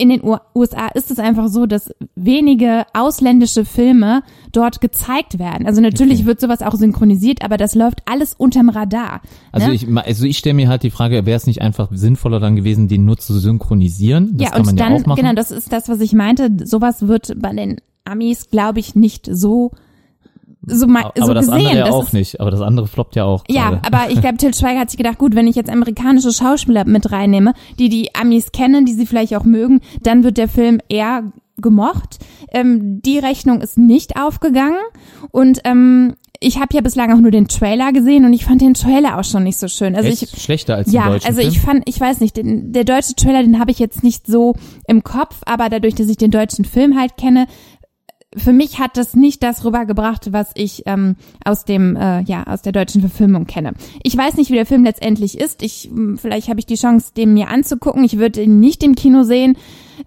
in 0.00 0.08
den 0.08 0.22
USA 0.54 0.88
ist 0.94 1.10
es 1.10 1.18
einfach 1.18 1.48
so, 1.48 1.66
dass 1.66 1.94
wenige 2.14 2.84
ausländische 2.94 3.66
Filme 3.66 4.22
dort 4.50 4.80
gezeigt 4.80 5.38
werden. 5.38 5.66
Also 5.66 5.82
natürlich 5.82 6.20
Okay. 6.20 6.26
wird 6.26 6.40
sowas 6.40 6.62
auch 6.62 6.74
synchronisiert, 6.74 7.42
aber 7.44 7.58
das 7.58 7.74
läuft 7.74 8.00
alles 8.06 8.32
unterm 8.32 8.70
Radar. 8.70 9.20
also 9.52 9.68
ne? 9.68 9.74
ich, 9.74 9.86
also 9.94 10.24
ich 10.24 10.38
stelle 10.38 10.54
mir 10.54 10.68
halt 10.68 10.82
die 10.84 10.90
Frage, 10.90 11.26
wäre 11.26 11.36
es 11.36 11.46
nicht 11.46 11.60
einfach 11.60 11.88
sinnvoller 11.92 12.40
dann 12.40 12.56
gewesen, 12.56 12.88
den 12.88 13.04
nur 13.04 13.18
zu 13.18 13.38
synchronisieren? 13.38 14.38
Das 14.38 14.46
ja, 14.46 14.50
kann 14.52 14.62
man 14.62 14.70
und 14.70 14.80
ja 14.80 14.88
dann, 14.88 15.02
auch 15.02 15.06
machen. 15.06 15.20
genau, 15.20 15.34
das 15.34 15.50
ist 15.50 15.70
das, 15.70 15.90
was 15.90 16.00
ich 16.00 16.14
meinte. 16.14 16.50
Sowas 16.64 17.06
wird 17.06 17.34
bei 17.38 17.52
den 17.52 17.76
Amis, 18.04 18.48
glaube 18.50 18.80
ich, 18.80 18.94
nicht 18.94 19.28
so 19.30 19.72
so, 20.66 20.86
mal, 20.86 21.04
aber 21.04 21.26
so 21.26 21.34
das 21.34 21.46
gesehen. 21.46 21.60
andere 21.60 21.78
ja 21.78 21.84
Das 21.86 21.94
auch 21.94 22.04
ist, 22.04 22.12
nicht. 22.12 22.40
Aber 22.40 22.50
das 22.50 22.60
andere 22.60 22.86
floppt 22.86 23.16
ja 23.16 23.24
auch. 23.24 23.44
Ja, 23.48 23.70
gerade. 23.70 23.86
aber 23.86 24.10
ich 24.10 24.20
glaube, 24.20 24.36
Til 24.36 24.54
Schweiger 24.54 24.80
hat 24.80 24.90
sich 24.90 24.98
gedacht, 24.98 25.18
gut, 25.18 25.34
wenn 25.34 25.46
ich 25.46 25.56
jetzt 25.56 25.70
amerikanische 25.70 26.32
Schauspieler 26.32 26.84
mit 26.84 27.10
reinnehme, 27.10 27.54
die 27.78 27.88
die 27.88 28.14
Amis 28.14 28.52
kennen, 28.52 28.84
die 28.84 28.94
sie 28.94 29.06
vielleicht 29.06 29.34
auch 29.36 29.44
mögen, 29.44 29.80
dann 30.02 30.24
wird 30.24 30.36
der 30.36 30.48
Film 30.48 30.80
eher 30.88 31.32
gemocht. 31.56 32.18
Ähm, 32.52 33.02
die 33.02 33.18
Rechnung 33.18 33.60
ist 33.60 33.78
nicht 33.78 34.16
aufgegangen 34.20 34.78
und 35.30 35.60
ähm, 35.64 36.14
ich 36.42 36.58
habe 36.58 36.74
ja 36.74 36.80
bislang 36.80 37.12
auch 37.12 37.20
nur 37.20 37.30
den 37.30 37.48
Trailer 37.48 37.92
gesehen 37.92 38.24
und 38.24 38.32
ich 38.32 38.46
fand 38.46 38.62
den 38.62 38.72
Trailer 38.72 39.18
auch 39.18 39.24
schon 39.24 39.44
nicht 39.44 39.58
so 39.58 39.68
schön. 39.68 39.94
Also 39.94 40.08
Echt 40.08 40.22
ich 40.22 40.42
schlechter 40.42 40.74
als 40.74 40.90
ja, 40.90 41.06
deutschen 41.06 41.28
also 41.28 41.40
Film? 41.40 41.52
ich 41.52 41.60
fand, 41.60 41.82
ich 41.86 42.00
weiß 42.00 42.20
nicht, 42.20 42.38
den, 42.38 42.72
der 42.72 42.84
deutsche 42.84 43.14
Trailer, 43.14 43.42
den 43.42 43.58
habe 43.60 43.70
ich 43.70 43.78
jetzt 43.78 44.02
nicht 44.02 44.26
so 44.26 44.54
im 44.86 45.04
Kopf, 45.04 45.36
aber 45.44 45.68
dadurch, 45.68 45.94
dass 45.94 46.08
ich 46.08 46.16
den 46.16 46.30
deutschen 46.30 46.64
Film 46.64 46.98
halt 46.98 47.18
kenne, 47.18 47.46
für 48.36 48.52
mich 48.52 48.78
hat 48.78 48.96
das 48.96 49.14
nicht 49.14 49.42
das 49.42 49.64
rübergebracht, 49.64 50.32
was 50.32 50.50
ich 50.54 50.84
ähm, 50.86 51.16
aus 51.44 51.64
dem 51.64 51.96
äh, 51.96 52.22
ja 52.22 52.44
aus 52.44 52.62
der 52.62 52.72
deutschen 52.72 53.00
Verfilmung 53.00 53.46
kenne. 53.46 53.72
Ich 54.04 54.16
weiß 54.16 54.36
nicht, 54.36 54.50
wie 54.50 54.54
der 54.54 54.66
Film 54.66 54.84
letztendlich 54.84 55.38
ist. 55.38 55.62
Ich 55.62 55.90
vielleicht 56.16 56.48
habe 56.48 56.60
ich 56.60 56.66
die 56.66 56.76
Chance, 56.76 57.12
den 57.16 57.34
mir 57.34 57.48
anzugucken. 57.48 58.04
Ich 58.04 58.18
würde 58.18 58.42
ihn 58.42 58.60
nicht 58.60 58.84
im 58.84 58.94
Kino 58.94 59.24
sehen, 59.24 59.56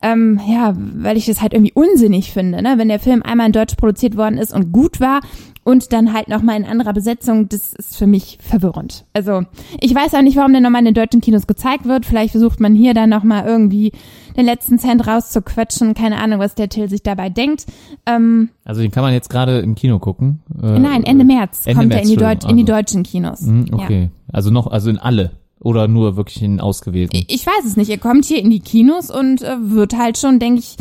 ähm, 0.01 0.39
ja, 0.47 0.74
weil 0.78 1.17
ich 1.17 1.26
das 1.26 1.41
halt 1.41 1.51
irgendwie 1.51 1.74
unsinnig 1.74 2.32
finde, 2.32 2.61
ne? 2.61 2.78
Wenn 2.78 2.88
der 2.88 2.99
Film 2.99 3.24
einmal 3.24 3.47
in 3.47 3.53
Deutsch 3.53 3.76
produziert 3.76 4.15
worden 4.15 4.38
ist 4.38 4.53
und 4.53 4.71
gut 4.71 5.01
war 5.01 5.19
und 5.64 5.93
dann 5.93 6.11
halt 6.14 6.28
nochmal 6.28 6.57
in 6.57 6.66
anderer 6.66 6.93
Besetzung, 6.93 7.47
das 7.49 7.74
ist 7.74 7.95
für 7.95 8.07
mich 8.07 8.38
verwirrend. 8.41 9.05
Also 9.14 9.43
ich 9.80 9.93
weiß 9.95 10.14
auch 10.14 10.22
nicht, 10.22 10.36
warum 10.38 10.51
der 10.51 10.61
nochmal 10.61 10.80
in 10.80 10.86
den 10.86 10.93
deutschen 10.93 11.22
Kinos 11.22 11.47
gezeigt 11.47 11.86
wird. 11.86 12.05
Vielleicht 12.05 12.32
versucht 12.32 12.59
man 12.59 12.76
hier 12.76 12.93
dann 12.93 13.09
nochmal 13.09 13.45
irgendwie 13.45 13.91
den 14.36 14.45
letzten 14.45 14.78
Cent 14.80 15.05
rauszuquetschen. 15.07 15.93
Keine 15.93 16.18
Ahnung, 16.20 16.39
was 16.39 16.55
der 16.55 16.70
Till 16.70 16.89
sich 16.89 17.03
dabei 17.03 17.30
denkt. 17.30 17.66
Ähm, 18.05 18.49
Also 18.66 18.82
den 18.82 18.91
kann 18.91 19.03
man 19.03 19.14
jetzt 19.14 19.30
gerade 19.30 19.59
im 19.59 19.76
Kino 19.76 19.99
gucken. 19.99 20.41
Äh, 20.61 20.80
nein, 20.80 21.03
Ende 21.03 21.24
März 21.24 21.61
Ende 21.66 21.80
kommt 21.82 21.91
er 21.93 21.97
März, 21.97 22.09
in 22.09 22.11
die, 22.11 22.18
Deut 22.18 22.32
Entschuldigung, 22.32 22.49
in 22.59 22.66
die 22.66 22.72
also. 22.72 22.82
deutschen 22.82 23.03
Kinos. 23.03 23.39
Hm, 23.41 23.66
Ja. 23.68 23.76
okay. 23.76 24.09
Also 24.32 24.49
noch, 24.49 24.68
also 24.68 24.89
in 24.89 24.97
alle. 24.97 25.32
Oder 25.61 25.88
nur 25.88 26.18
wirklich 26.18 26.41
in 26.43 26.59
ausgewählten. 26.59 27.24
Ich 27.30 27.45
weiß 27.47 27.64
es 27.66 27.78
nicht. 27.78 27.89
Er 27.89 27.97
kommt 27.97 28.26
hier 28.26 28.39
in 28.39 28.49
die 28.49 28.59
Kinos 28.59 29.09
und 29.09 29.41
äh, 29.43 29.55
wird 29.61 29.97
halt 29.97 30.18
schon, 30.18 30.38
denke 30.39 30.59
ich, 30.59 30.76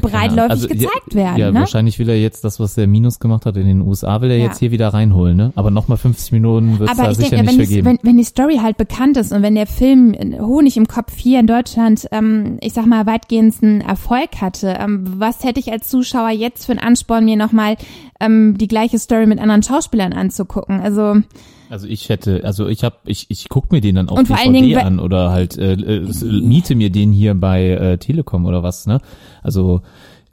breitläufig 0.00 0.50
Also, 0.50 0.68
ja, 0.68 0.74
gezeigt 0.74 1.14
werden. 1.14 1.36
Ja, 1.38 1.50
ne? 1.50 1.60
wahrscheinlich 1.60 1.98
will 1.98 2.08
er 2.08 2.20
jetzt 2.20 2.44
das, 2.44 2.60
was 2.60 2.74
der 2.74 2.86
Minus 2.86 3.18
gemacht 3.18 3.46
hat 3.46 3.56
in 3.56 3.66
den 3.66 3.80
USA, 3.80 4.20
will 4.20 4.30
er 4.30 4.38
Ja. 4.38 4.44
jetzt 4.44 4.58
hier 4.58 4.70
wieder 4.70 4.88
reinholen, 4.88 5.36
ne? 5.36 5.52
Aber 5.56 5.70
nochmal 5.70 5.98
50 5.98 6.32
Minuten 6.32 6.78
wird 6.78 6.90
es 6.90 6.96
da 6.96 7.10
ich 7.10 7.16
sicher 7.16 7.36
denke, 7.36 7.46
nicht 7.46 7.58
wenn, 7.58 7.66
für 7.66 7.72
die, 7.74 7.84
wenn, 7.84 7.98
wenn 8.02 8.16
die 8.16 8.24
Story 8.24 8.58
halt 8.62 8.76
bekannt 8.76 9.16
ist 9.16 9.32
und 9.32 9.42
wenn 9.42 9.54
der 9.54 9.66
Film 9.66 10.14
Honig 10.40 10.76
im 10.76 10.86
Kopf 10.86 11.12
hier 11.16 11.40
in 11.40 11.46
Deutschland, 11.46 12.06
ähm, 12.12 12.58
ich 12.60 12.72
sag 12.72 12.86
mal, 12.86 13.06
weitgehendsten 13.06 13.80
Erfolg 13.80 14.40
hatte, 14.40 14.76
ähm, 14.78 15.04
was 15.18 15.42
hätte 15.44 15.60
ich 15.60 15.72
als 15.72 15.88
Zuschauer 15.88 16.30
jetzt 16.30 16.66
für 16.66 16.72
einen 16.72 16.80
Ansporn, 16.80 17.24
mir 17.24 17.36
nochmal 17.36 17.76
ähm, 18.20 18.56
die 18.58 18.68
gleiche 18.68 18.98
Story 18.98 19.26
mit 19.26 19.40
anderen 19.40 19.62
Schauspielern 19.62 20.12
anzugucken? 20.12 20.80
Also 20.80 21.16
Also 21.72 21.86
ich 21.88 22.10
hätte, 22.10 22.44
also 22.44 22.68
ich 22.68 22.84
habe, 22.84 22.96
ich, 23.06 23.26
ich 23.30 23.48
guck 23.48 23.72
mir 23.72 23.80
den 23.80 23.94
dann 23.94 24.10
auf 24.10 24.18
Und 24.18 24.28
DVD 24.28 24.42
Dingen, 24.60 24.78
an 24.86 25.00
oder 25.00 25.30
halt 25.30 25.56
äh, 25.56 25.72
äh, 25.72 26.02
s- 26.06 26.22
miete 26.22 26.74
mir 26.74 26.90
den 26.90 27.12
hier 27.12 27.34
bei 27.34 27.66
äh, 27.70 27.96
Telekom 27.98 28.44
oder 28.44 28.62
was, 28.62 28.86
ne? 28.86 29.00
Also 29.42 29.80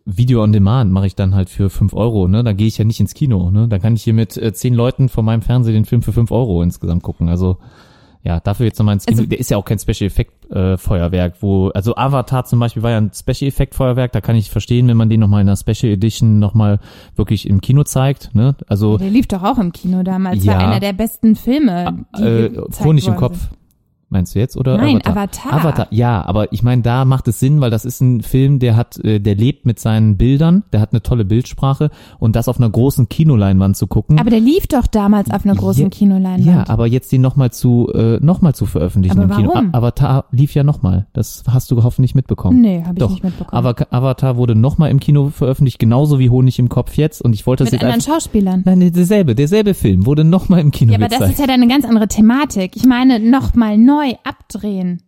Video 0.06 0.44
on 0.44 0.52
Demand 0.52 0.92
mache 0.92 1.08
ich 1.08 1.16
dann 1.16 1.36
halt 1.36 1.50
für 1.50 1.70
fünf 1.70 1.94
Euro, 1.94 2.28
ne? 2.28 2.44
Da 2.44 2.52
gehe 2.52 2.68
ich 2.68 2.78
ja 2.78 2.84
nicht 2.84 3.00
ins 3.00 3.14
Kino, 3.14 3.52
ne? 3.52 3.70
Da 3.70 3.80
kann 3.80 3.96
ich 3.96 4.04
hier 4.04 4.14
mit 4.14 4.36
äh, 4.36 4.52
zehn 4.52 4.74
Leuten 4.74 5.08
vor 5.08 5.24
meinem 5.24 5.42
Fernseher 5.42 5.72
den 5.74 5.86
Film 5.86 6.02
für 6.02 6.12
fünf 6.12 6.30
Euro 6.32 6.62
insgesamt 6.62 7.04
gucken. 7.04 7.30
Also 7.30 7.58
ja, 8.24 8.40
dafür 8.40 8.66
jetzt 8.66 8.78
nochmal 8.80 8.94
ins 8.96 9.06
Kino. 9.06 9.20
Also- 9.20 9.30
der 9.30 9.40
ist 9.40 9.50
ja 9.50 9.58
auch 9.58 9.66
kein 9.66 9.80
Special 9.80 10.08
Effect 10.08 10.52
äh, 10.52 10.78
Feuerwerk, 10.78 11.36
wo, 11.42 11.70
also 11.70 11.96
Avatar 11.96 12.44
zum 12.46 12.60
Beispiel 12.60 12.84
war 12.84 12.92
ja 12.92 12.98
ein 12.98 13.12
Special 13.14 13.48
Effect 13.48 13.76
Feuerwerk, 13.76 14.12
da 14.12 14.22
kann 14.22 14.36
ich 14.36 14.50
verstehen, 14.50 14.88
wenn 14.88 14.98
man 14.98 15.10
den 15.10 15.20
nochmal 15.20 15.42
in 15.42 15.48
einer 15.48 15.56
Special 15.58 15.92
Edition 15.94 16.40
nochmal 16.40 16.80
wirklich 17.16 17.48
im 17.48 17.62
Kino 17.62 17.84
zeigt, 17.84 18.34
ne? 18.36 18.56
Also 18.68 18.98
der 18.98 19.10
lief 19.10 19.28
doch 19.28 19.44
auch 19.44 19.58
im 19.58 19.72
Kino 19.72 20.04
damals. 20.04 20.44
Ja. 20.44 20.54
War 20.54 20.60
einer 20.68 20.80
der 20.80 20.94
besten 20.94 21.36
Filme, 21.36 22.06
die 22.18 22.24
äh, 22.24 22.62
Honig 22.84 23.08
im 23.08 23.16
Kopf. 23.16 23.38
sind. 23.38 23.50
Meinst 24.12 24.34
du 24.34 24.40
jetzt 24.40 24.58
oder 24.58 24.78
Nein, 24.78 25.02
Avatar? 25.06 25.12
Avatar. 25.14 25.54
Avatar, 25.54 25.88
ja, 25.92 26.26
aber 26.26 26.52
ich 26.52 26.64
meine, 26.64 26.82
da 26.82 27.06
macht 27.06 27.28
es 27.28 27.40
Sinn, 27.40 27.62
weil 27.62 27.70
das 27.70 27.86
ist 27.86 28.02
ein 28.02 28.22
Film, 28.22 28.58
der 28.58 28.76
hat, 28.76 28.98
äh, 29.04 29.20
der 29.20 29.36
lebt 29.36 29.68
mit 29.68 29.80
seinen 29.80 30.18
Bildern, 30.18 30.64
der 30.74 30.82
hat 30.82 30.94
eine 30.94 31.04
tolle 31.04 31.26
Bildsprache 31.26 31.92
und 32.18 32.36
das 32.36 32.48
auf 32.48 32.58
einer 32.58 32.70
großen 32.72 33.08
Kinoleinwand 33.08 33.78
zu 33.78 33.86
gucken. 33.86 34.20
Aber 34.20 34.32
der 34.32 34.40
lief 34.40 34.66
doch 34.66 34.88
damals 34.88 35.30
auf 35.30 35.46
einer 35.46 35.54
großen 35.56 35.84
Ja, 35.84 35.90
Kinoleinwand. 35.90 36.44
ja, 36.46 36.64
aber 36.68 36.88
jetzt 36.88 37.12
den 37.12 37.22
nochmal 37.22 37.52
zu, 37.52 37.92
äh, 37.94 38.18
noch 38.20 38.42
mal 38.42 38.54
zu 38.56 38.66
veröffentlichen 38.66 39.20
Aber 39.20 39.32
im 39.36 39.42
Kino. 39.42 39.52
warum? 39.54 39.70
A 39.74 39.78
Avatar 39.78 40.26
lief 40.32 40.56
ja 40.56 40.64
nochmal. 40.64 41.06
Das 41.14 41.44
hast 41.48 41.70
du 41.70 41.84
hoffentlich 41.84 42.16
mitbekommen. 42.16 42.62
Nee, 42.62 42.82
habe 42.82 42.94
ich 42.94 43.00
Doch. 43.00 43.12
nicht 43.12 43.24
mitbekommen. 43.24 43.54
Aber 43.66 43.76
Avatar 43.92 44.38
wurde 44.38 44.56
nochmal 44.56 44.90
im 44.90 45.00
Kino 45.00 45.30
veröffentlicht, 45.30 45.78
genauso 45.78 46.18
wie 46.18 46.32
Honig 46.32 46.58
im 46.58 46.68
Kopf 46.70 46.98
jetzt. 46.98 47.22
Und 47.22 47.34
ich 47.34 47.46
wollte 47.46 47.64
das 47.64 47.72
mit 47.72 47.82
jetzt 47.82 47.86
anderen 47.88 48.02
einfach. 48.02 48.14
Schauspielern. 48.16 48.64
Nein, 48.66 48.80
nee, 48.80 48.90
derselbe, 48.90 49.36
derselbe 49.36 49.76
Film 49.76 50.08
wurde 50.08 50.24
nochmal 50.24 50.62
im 50.62 50.72
Kino 50.72 50.94
Ja, 50.94 50.98
aber 50.98 51.10
das 51.10 51.30
ist 51.30 51.40
ja 51.40 51.46
dann 51.46 51.62
eine 51.62 51.68
ganz 51.72 51.86
andere 51.86 52.08
Thematik. 52.08 52.76
Ich 52.76 52.86
meine, 52.86 53.20
nochmal 53.20 53.78
neu 53.78 53.99
abdrehen. 54.24 55.02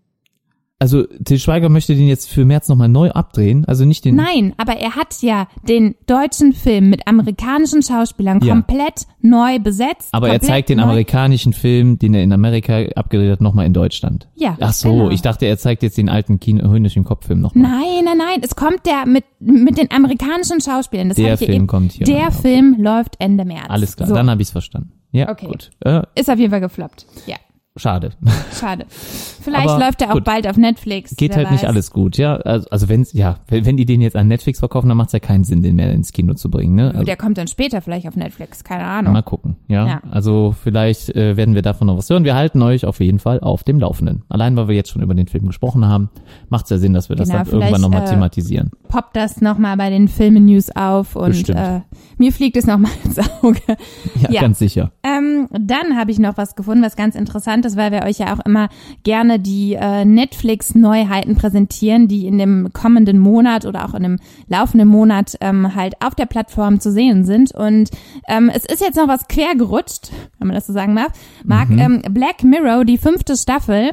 also 0.80 1.04
Til 1.24 1.38
Schweiger 1.38 1.70
möchte 1.70 1.94
den 1.96 2.08
jetzt 2.08 2.28
für 2.28 2.44
März 2.44 2.68
nochmal 2.68 2.90
neu 2.90 3.12
abdrehen, 3.12 3.66
also 3.66 3.86
nicht 3.86 4.04
den. 4.04 4.16
Nein, 4.16 4.54
aber 4.58 4.78
er 4.78 4.96
hat 4.96 5.22
ja 5.22 5.48
den 5.68 5.94
deutschen 6.08 6.54
Film 6.54 6.90
mit 6.90 7.08
amerikanischen 7.08 7.84
Schauspielern 7.84 8.40
Ja. 8.44 8.56
komplett 8.56 9.06
neu 9.22 9.60
besetzt. 9.60 10.10
Aber 10.12 10.30
er 10.30 10.42
zeigt 10.42 10.70
den 10.70 10.78
neu. 10.78 10.86
amerikanischen 10.86 11.54
Film, 11.54 12.00
den 12.00 12.16
er 12.16 12.24
in 12.24 12.34
Amerika 12.34 12.82
abgedreht 12.96 13.32
hat, 13.34 13.42
nochmal 13.42 13.68
in 13.68 13.74
Deutschland. 13.74 14.28
Ja, 14.34 14.58
Ach 14.60 14.74
so, 14.74 14.90
genau. 14.92 15.10
ich 15.12 15.22
dachte, 15.22 15.46
er 15.46 15.60
zeigt 15.60 15.84
jetzt 15.84 16.00
den 16.00 16.10
alten 16.10 16.40
Kino 16.40 16.68
Höhnisch 16.68 16.98
im 16.98 17.04
Kopffilm 17.04 17.42
nochmal. 17.42 17.70
Nein, 17.72 18.04
nein, 18.06 18.18
nein. 18.18 18.40
Es 18.42 18.56
kommt 18.56 18.84
der 18.88 19.06
mit, 19.06 19.26
mit 19.40 19.78
den 19.78 19.92
amerikanischen 19.92 20.62
Schauspielern. 20.62 21.10
Das 21.10 21.18
Der 21.18 21.38
Film 21.38 21.52
eben- 21.52 21.68
kommt 21.68 21.92
hier. 21.92 22.08
Der 22.08 22.30
Okay. 22.30 22.42
Film 22.42 22.76
läuft 22.80 23.18
Ende 23.20 23.46
März. 23.46 23.66
Alles 23.70 23.96
klar, 23.96 24.10
So. 24.10 24.16
dann 24.16 24.32
habe 24.32 24.42
ich 24.42 24.48
es 24.48 24.52
verstanden. 24.52 24.94
Ja, 25.12 25.30
Okay. 25.30 25.46
gut. 25.46 25.70
Äh, 25.82 26.02
Ist 26.16 26.28
auf 26.32 26.40
jeden 26.40 26.50
Fall 26.50 26.62
gefloppt. 26.62 27.06
Ja, 27.28 27.36
schade. 27.78 28.12
schade. 28.60 28.86
Vielleicht 28.90 29.70
Aber 29.70 29.80
läuft 29.80 30.02
er 30.02 30.10
auch 30.10 30.16
gut. 30.16 30.24
bald 30.24 30.48
auf 30.48 30.58
Netflix. 30.58 31.16
Geht 31.16 31.36
halt 31.36 31.52
nicht 31.52 31.64
weiß. 31.64 31.70
alles 31.70 31.92
gut, 31.92 32.18
ja. 32.18 32.36
Also, 32.36 32.70
also 32.70 32.90
wenn's, 32.90 33.14
ja, 33.14 33.38
wenn, 33.48 33.66
wenn 33.66 33.78
die 33.78 33.86
den 33.86 34.02
jetzt 34.02 34.16
an 34.16 34.28
Netflix 34.28 34.60
verkaufen, 34.60 34.88
dann 34.88 34.98
macht's 34.98 35.14
ja 35.14 35.20
keinen 35.20 35.44
Sinn, 35.44 35.62
den 35.64 35.76
mehr 35.76 35.92
ins 35.92 36.12
Kino 36.12 36.34
zu 36.34 36.50
bringen, 36.52 36.76
ne? 36.76 36.92
Also, 36.92 37.04
Der 37.04 37.18
kommt 37.18 37.38
dann 37.38 37.48
später 37.48 37.82
vielleicht 37.82 38.08
auf 38.08 38.16
Netflix, 38.16 38.64
keine 38.64 38.84
Ahnung. 38.84 39.14
Mal 39.14 39.24
gucken, 39.24 39.56
ja. 39.68 39.88
Ja. 39.88 40.02
Also 40.12 40.54
vielleicht 40.62 41.10
äh, 41.16 41.38
werden 41.38 41.56
wir 41.56 41.62
davon 41.62 41.88
noch 41.88 41.98
was 41.98 42.10
hören. 42.10 42.24
Wir 42.24 42.36
halten 42.36 42.62
euch 42.62 42.86
auf 42.86 43.00
jeden 43.00 43.20
Fall 43.20 43.40
auf 43.40 43.64
dem 43.64 43.80
Laufenden. 43.80 44.24
Allein, 44.30 44.56
weil 44.56 44.68
wir 44.68 44.76
jetzt 44.76 44.90
schon 44.90 45.02
über 45.02 45.14
den 45.14 45.28
Film 45.28 45.48
gesprochen 45.48 45.88
haben, 45.88 46.10
macht 46.50 46.66
es 46.66 46.70
ja 46.72 46.78
Sinn, 46.78 46.94
dass 46.94 47.10
wir 47.10 47.16
das 47.16 47.30
Genau, 47.30 47.44
dann 47.44 47.54
irgendwann 47.54 47.82
nochmal 47.82 48.04
äh, 48.04 48.10
thematisieren. 48.10 48.72
Poppt 48.90 49.16
das 49.16 49.42
nochmal 49.42 49.78
bei 49.78 49.90
den 49.90 50.08
Filmen-News 50.08 50.76
auf 50.76 51.16
und 51.16 51.30
Bestimmt. 51.30 51.58
äh, 51.58 51.82
mir 52.18 52.32
fliegt 52.32 52.58
es 52.58 52.68
nochmal 52.68 52.92
ins 53.04 53.18
Auge. 53.42 53.60
Ja, 54.22 54.30
ja. 54.30 54.42
ganz 54.42 54.60
sicher. 54.60 54.92
Ähm, 55.04 55.48
dann 55.52 55.98
habe 55.98 56.12
ich 56.12 56.20
noch 56.20 56.38
was 56.38 56.56
gefunden, 56.56 56.84
was 56.84 56.96
ganz 56.96 57.16
interessant 57.16 57.61
ist, 57.66 57.78
weil 57.78 57.92
wir 57.92 58.04
euch 58.04 58.20
ja 58.20 58.34
auch 58.34 58.46
immer 58.46 58.70
gerne 59.04 59.40
die 59.40 59.74
äh, 59.74 60.06
Netflix-Neuheiten 60.06 61.36
präsentieren, 61.36 62.08
die 62.08 62.28
in 62.28 62.38
dem 62.38 62.74
kommenden 62.74 63.18
Monat 63.20 63.66
oder 63.66 63.86
auch 63.86 63.94
in 63.94 64.04
dem 64.04 64.20
laufenden 64.48 64.88
Monat 64.88 65.36
ähm, 65.42 65.76
halt 65.76 65.96
auf 66.02 66.16
der 66.16 66.26
Plattform 66.26 66.80
zu 66.80 66.92
sehen 66.92 67.24
sind. 67.26 67.54
Und 67.54 67.90
ähm, 68.28 68.52
es 68.54 68.66
ist 68.66 68.82
jetzt 68.82 68.98
noch 68.98 69.08
was 69.08 69.28
quer 69.28 69.56
gerutscht, 69.56 70.12
wenn 70.40 70.48
man 70.48 70.56
das 70.56 70.68
so 70.68 70.74
sagen 70.74 70.96
darf. 70.96 71.12
Marc, 71.44 71.70
Mhm. 71.70 71.80
ähm, 71.80 72.02
Black 72.12 72.44
Mirror, 72.44 72.86
die 72.86 72.98
fünfte 72.98 73.36
Staffel, 73.38 73.92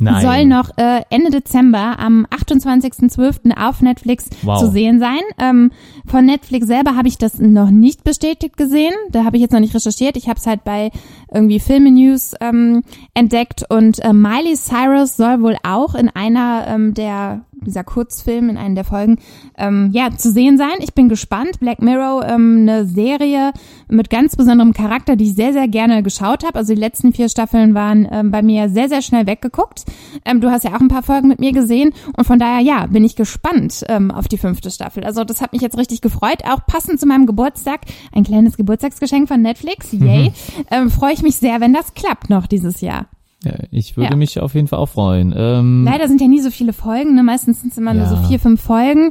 Nein. 0.00 0.22
soll 0.22 0.46
noch 0.46 0.70
äh, 0.78 1.02
Ende 1.10 1.30
Dezember 1.30 1.98
am 1.98 2.26
28.12. 2.26 3.56
auf 3.56 3.82
Netflix 3.82 4.26
Wow. 4.42 4.58
zu 4.60 4.70
sehen 4.70 4.98
sein. 4.98 5.20
Ähm, 5.38 5.70
von 6.06 6.24
Netflix 6.24 6.66
selber 6.66 6.96
habe 6.96 7.08
ich 7.08 7.18
das 7.18 7.38
noch 7.38 7.70
nicht 7.70 8.02
bestätigt 8.02 8.56
gesehen. 8.56 8.94
Da 9.10 9.24
habe 9.24 9.36
ich 9.36 9.42
jetzt 9.42 9.52
noch 9.52 9.60
nicht 9.60 9.74
recherchiert. 9.74 10.16
Ich 10.16 10.28
habe 10.28 10.38
es 10.38 10.46
halt 10.46 10.64
bei 10.64 10.90
irgendwie 11.32 11.60
Filme 11.60 11.90
News 11.90 12.34
ähm, 12.40 12.82
entdeckt 13.14 13.64
und 13.68 13.98
äh, 14.04 14.12
Miley 14.12 14.56
Cyrus 14.56 15.16
soll 15.16 15.40
wohl 15.42 15.56
auch 15.62 15.94
in 15.94 16.08
einer 16.08 16.64
ähm, 16.68 16.94
der 16.94 17.42
dieser 17.66 17.84
Kurzfilm 17.84 18.48
in 18.48 18.56
einer 18.56 18.74
der 18.74 18.84
Folgen 18.84 19.18
ähm, 19.56 19.90
ja 19.92 20.10
zu 20.16 20.30
sehen 20.30 20.58
sein. 20.58 20.74
Ich 20.80 20.94
bin 20.94 21.08
gespannt. 21.08 21.60
Black 21.60 21.82
Mirror, 21.82 22.26
ähm, 22.26 22.58
eine 22.62 22.86
Serie 22.86 23.52
mit 23.88 24.10
ganz 24.10 24.36
besonderem 24.36 24.72
Charakter, 24.72 25.16
die 25.16 25.24
ich 25.24 25.34
sehr 25.34 25.52
sehr 25.52 25.68
gerne 25.68 26.02
geschaut 26.02 26.44
habe. 26.44 26.58
Also 26.58 26.74
die 26.74 26.80
letzten 26.80 27.12
vier 27.12 27.28
Staffeln 27.28 27.74
waren 27.74 28.08
ähm, 28.10 28.30
bei 28.30 28.42
mir 28.42 28.68
sehr 28.68 28.88
sehr 28.88 29.02
schnell 29.02 29.26
weggeguckt. 29.26 29.84
Ähm, 30.24 30.40
du 30.40 30.50
hast 30.50 30.64
ja 30.64 30.74
auch 30.74 30.80
ein 30.80 30.88
paar 30.88 31.02
Folgen 31.02 31.28
mit 31.28 31.40
mir 31.40 31.52
gesehen 31.52 31.92
und 32.16 32.24
von 32.24 32.38
daher 32.38 32.60
ja 32.60 32.86
bin 32.86 33.04
ich 33.04 33.16
gespannt 33.16 33.84
ähm, 33.88 34.10
auf 34.10 34.28
die 34.28 34.38
fünfte 34.38 34.70
Staffel. 34.70 35.04
Also 35.04 35.24
das 35.24 35.40
hat 35.40 35.52
mich 35.52 35.62
jetzt 35.62 35.78
richtig 35.78 36.00
gefreut. 36.00 36.44
Auch 36.44 36.64
passend 36.66 37.00
zu 37.00 37.06
meinem 37.06 37.26
Geburtstag 37.26 37.80
ein 38.12 38.24
kleines 38.24 38.56
Geburtstagsgeschenk 38.56 39.28
von 39.28 39.42
Netflix. 39.42 39.92
Yay! 39.92 40.32
Ähm, 40.70 40.90
Freue 40.90 41.14
ich 41.14 41.22
mich 41.22 41.36
sehr, 41.36 41.60
wenn 41.60 41.72
das 41.72 41.94
klappt 41.94 42.30
noch 42.30 42.46
dieses 42.46 42.80
Jahr. 42.80 43.06
Ja, 43.44 43.52
ich 43.70 43.96
würde 43.96 44.10
Ja. 44.10 44.16
mich 44.16 44.38
auf 44.40 44.54
jeden 44.54 44.68
Fall 44.68 44.78
auch 44.78 44.88
freuen. 44.88 45.34
Ähm, 45.36 45.84
Leider 45.84 46.06
sind 46.08 46.20
ja 46.20 46.28
nie 46.28 46.40
so 46.40 46.50
viele 46.50 46.72
Folgen, 46.72 47.14
ne? 47.14 47.22
Meistens 47.22 47.60
sind 47.60 47.72
es 47.72 47.78
immer 47.78 47.92
nur 47.92 48.06
so 48.06 48.14
Ja. 48.14 48.22
vier, 48.22 48.38
fünf 48.38 48.60
Folgen. 48.60 49.10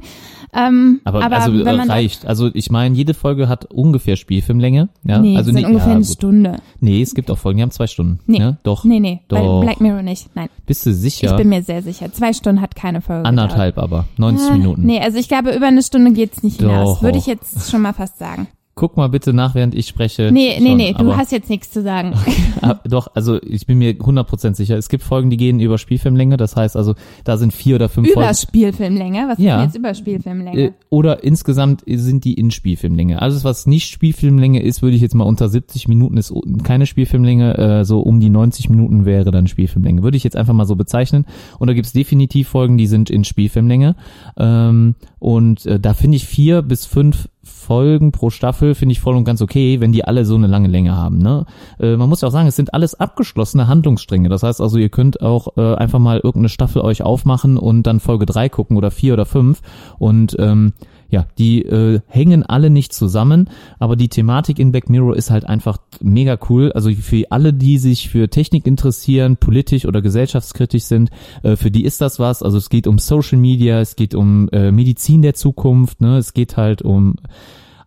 Ähm, 0.54 1.00
aber, 1.06 1.24
aber 1.24 1.38
also 1.38 1.54
äh, 1.58 1.70
reicht. 1.70 2.26
Also 2.26 2.50
ich 2.54 2.70
meine, 2.70 2.96
jede 2.96 3.14
Folge 3.14 3.48
hat 3.48 3.66
ungefähr 3.72 4.18
Spielfilmlänge. 4.18 4.90
Ja? 5.04 5.20
Nee, 5.20 5.38
also 5.38 5.52
sind 5.52 5.62
nee, 5.62 5.66
ungefähr 5.66 5.90
ja, 5.90 5.96
eine 5.96 6.06
gut. 6.06 6.14
Stunde. 6.14 6.58
Nee, 6.80 7.02
es 7.02 7.14
gibt 7.14 7.32
auch 7.32 7.38
Folgen, 7.38 7.58
die 7.58 7.64
haben 7.64 7.72
zwei 7.72 7.88
Stunden. 7.88 8.20
Nee. 8.26 8.40
Ja? 8.40 8.58
Doch. 8.64 8.84
Nee, 8.84 9.00
nee, 9.00 9.22
bei 9.30 9.38
Doch. 9.40 9.62
Black 9.62 9.80
Mirror 9.80 10.02
nicht. 10.02 10.36
Nein, 10.36 10.50
Bist 10.66 10.86
du 10.86 10.94
sicher? 10.94 11.32
ich 11.32 11.38
bin 11.38 11.50
mir 11.50 11.64
sehr 11.64 11.82
sicher. 11.82 12.12
Zwei 12.12 12.34
Stunden 12.34 12.62
hat 12.62 12.76
keine 12.76 13.02
Folge. 13.02 13.26
Anderthalb 13.26 13.78
aber. 13.78 14.08
90 14.18 14.42
gedauert. 14.42 14.60
Minuten. 14.62 14.86
Nee, 14.86 15.00
also 15.00 15.18
ich 15.18 15.28
glaube, 15.30 15.52
über 15.56 15.68
eine 15.68 15.84
Stunde 15.84 16.12
geht's 16.12 16.44
nicht 16.44 16.60
hinaus. 16.60 17.02
Würde 17.02 17.18
ich 17.18 17.28
jetzt 17.28 17.70
schon 17.72 17.82
mal 17.82 17.94
fast 17.94 18.18
sagen. 18.18 18.48
Guck 18.74 18.96
mal 18.96 19.10
bitte 19.10 19.34
nach, 19.34 19.54
während 19.54 19.76
ich 19.76 19.88
spreche. 19.88 20.30
Nee, 20.32 20.58
nee, 20.60 20.68
Schon, 20.70 20.78
nee, 20.78 20.94
du 20.94 21.00
aber- 21.00 21.18
hast 21.18 21.32
jetzt 21.32 21.50
nichts 21.50 21.72
zu 21.72 21.82
sagen. 21.82 22.14
Ah, 22.64 22.80
doch, 22.88 23.08
also 23.16 23.42
ich 23.42 23.66
bin 23.66 23.80
mir 23.80 23.94
100% 23.94 24.54
sicher. 24.54 24.78
Es 24.78 24.88
gibt 24.88 25.04
Folgen, 25.04 25.32
die 25.32 25.38
gehen 25.38 25.60
über 25.60 25.80
Spielfilmlänge. 25.80 26.38
Das 26.38 26.56
heißt 26.56 26.78
also, 26.78 26.94
da 27.24 27.38
sind 27.38 27.54
vier 27.54 27.74
oder 27.78 27.90
fünf 27.90 28.08
über 28.08 28.22
Folgen. 28.22 28.36
Spielfilmlänge? 28.36 29.26
Was 29.30 29.40
Ja. 29.40 29.56
ist 29.56 29.58
denn 29.58 29.66
jetzt 29.66 29.76
über 29.78 29.94
Spielfilmlänge? 29.96 30.60
Äh, 30.62 30.72
Oder 30.92 31.24
insgesamt 31.24 31.82
sind 31.88 32.24
die 32.24 32.36
in 32.36 32.52
Spielfilmlänge. 32.52 33.20
Alles, 33.20 33.44
was 33.44 33.66
nicht 33.66 33.90
Spielfilmlänge 33.90 34.62
ist, 34.62 34.84
würde 34.84 34.96
ich 34.96 35.02
jetzt 35.02 35.16
mal 35.16 35.24
unter 35.24 35.50
70 35.50 35.88
Minuten 35.88 36.18
ist 36.18 36.32
keine 36.64 36.86
Spielfilmlänge, 36.86 37.58
äh, 37.58 37.84
so 37.84 38.02
um 38.02 38.20
die 38.20 38.30
90 38.30 38.70
Minuten 38.70 39.06
wäre 39.06 39.32
dann 39.32 39.48
Spielfilmlänge. 39.48 40.04
Würde 40.04 40.18
ich 40.18 40.24
jetzt 40.24 40.36
einfach 40.36 40.54
mal 40.54 40.66
so 40.66 40.76
bezeichnen. 40.76 41.26
Und 41.58 41.68
da 41.68 41.74
gibt's 41.74 41.94
definitiv 41.94 42.50
Folgen, 42.50 42.78
die 42.78 42.86
sind 42.88 43.10
in 43.10 43.24
Spielfilmlänge. 43.24 43.96
Ähm, 44.38 44.94
und 45.18 45.66
äh, 45.66 45.80
da 45.80 45.96
finde 45.96 46.18
ich 46.18 46.26
vier 46.26 46.62
bis 46.62 46.86
fünf 46.86 47.28
Folgen 47.44 48.12
pro 48.12 48.30
Staffel 48.30 48.76
finde 48.76 48.94
ich 48.94 49.00
voll 49.00 49.16
und 49.16 49.24
ganz 49.24 49.42
okay, 49.42 49.80
wenn 49.80 49.92
die 49.92 50.06
alle 50.06 50.26
so 50.26 50.36
eine 50.36 50.48
lange 50.48 50.68
Länge 50.68 50.96
haben. 50.96 51.18
Ne? 51.18 51.46
Äh, 51.80 51.96
man 51.96 52.08
muss 52.08 52.22
ja 52.22 52.28
auch 52.28 52.32
sagen, 52.32 52.48
es 52.48 52.56
sind 52.56 52.74
alles 52.74 53.00
abgeschlossene 53.00 53.68
Handlungsstränge. 53.68 54.30
Das 54.30 54.44
heißt 54.44 54.62
also, 54.62 54.78
ihr 54.78 54.90
könnt 54.90 55.22
auch 55.22 55.58
äh, 55.58 55.76
einfach 55.76 56.00
mal 56.00 56.18
irgendeine 56.18 56.50
Staffel 56.50 56.82
euch 56.82 57.02
aufmachen 57.02 57.58
und 57.58 57.84
dann 57.84 58.00
Folge 58.00 58.28
drei 58.28 58.48
gucken 58.48 58.78
oder 58.78 58.92
vier 58.92 59.14
oder 59.14 59.26
fünf. 59.26 59.62
Und 59.98 60.36
ähm, 60.40 60.74
ja, 61.12 61.28
die 61.38 61.64
äh, 61.64 62.00
hängen 62.08 62.44
alle 62.44 62.70
nicht 62.70 62.94
zusammen, 62.94 63.50
aber 63.80 63.98
die 63.98 64.08
Thematik 64.08 64.60
in 64.60 64.72
Black 64.72 64.90
Mirror 64.90 65.16
ist 65.16 65.30
halt 65.30 65.46
einfach 65.46 65.78
mega 66.00 66.40
cool. 66.50 66.72
Also 66.72 66.90
für 66.92 67.26
alle, 67.30 67.54
die 67.54 67.78
sich 67.78 68.10
für 68.10 68.30
Technik 68.30 68.66
interessieren, 68.66 69.36
politisch 69.36 69.86
oder 69.86 70.02
gesellschaftskritisch 70.02 70.84
sind, 70.84 71.10
äh, 71.44 71.58
für 71.58 71.70
die 71.70 71.84
ist 71.84 72.00
das 72.00 72.18
was. 72.18 72.42
Also 72.42 72.58
es 72.58 72.70
geht 72.70 72.88
um 72.88 72.98
Social 72.98 73.38
Media, 73.38 73.82
es 73.82 73.98
geht 73.98 74.16
um 74.16 74.48
äh, 74.50 74.72
Medizin 74.72 75.22
der 75.22 75.34
Zukunft, 75.34 76.00
ne? 76.00 76.18
es 76.18 76.34
geht 76.34 76.56
halt 76.56 76.82
um 76.82 77.16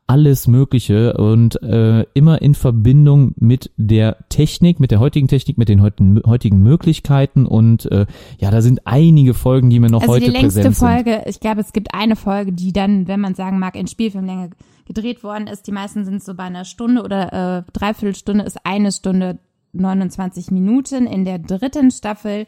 alles 0.06 0.46
Mögliche 0.46 1.14
und 1.14 1.62
äh, 1.62 2.04
immer 2.14 2.42
in 2.42 2.54
Verbindung 2.54 3.34
mit 3.36 3.70
der 3.76 4.18
Technik, 4.28 4.78
mit 4.78 4.90
der 4.90 5.00
heutigen 5.00 5.28
Technik, 5.28 5.56
mit 5.56 5.68
den 5.68 5.80
heutigen, 5.80 6.20
heutigen 6.26 6.62
Möglichkeiten 6.62 7.46
und 7.46 7.90
äh, 7.90 8.06
ja, 8.38 8.50
da 8.50 8.60
sind 8.60 8.86
einige 8.86 9.34
Folgen, 9.34 9.70
die 9.70 9.80
mir 9.80 9.90
noch 9.90 10.02
also 10.02 10.14
heute 10.14 10.26
die 10.26 10.30
längste 10.30 10.60
präsent 10.60 10.76
sind. 10.76 10.88
Folge, 10.88 11.22
ich 11.26 11.40
glaube, 11.40 11.60
es 11.60 11.72
gibt 11.72 11.94
eine 11.94 12.16
Folge, 12.16 12.52
die 12.52 12.72
dann, 12.72 13.08
wenn 13.08 13.20
man 13.20 13.34
sagen 13.34 13.58
mag, 13.58 13.76
in 13.76 13.86
Spielfilmlänge 13.86 14.50
gedreht 14.86 15.24
worden 15.24 15.46
ist. 15.46 15.66
Die 15.66 15.72
meisten 15.72 16.04
sind 16.04 16.22
so 16.22 16.34
bei 16.34 16.44
einer 16.44 16.64
Stunde 16.64 17.02
oder 17.02 17.64
äh, 17.66 17.72
Dreiviertelstunde 17.72 18.44
ist 18.44 18.58
eine 18.64 18.92
Stunde 18.92 19.38
29 19.72 20.50
Minuten. 20.50 21.06
In 21.06 21.24
der 21.24 21.38
dritten 21.38 21.90
Staffel 21.90 22.46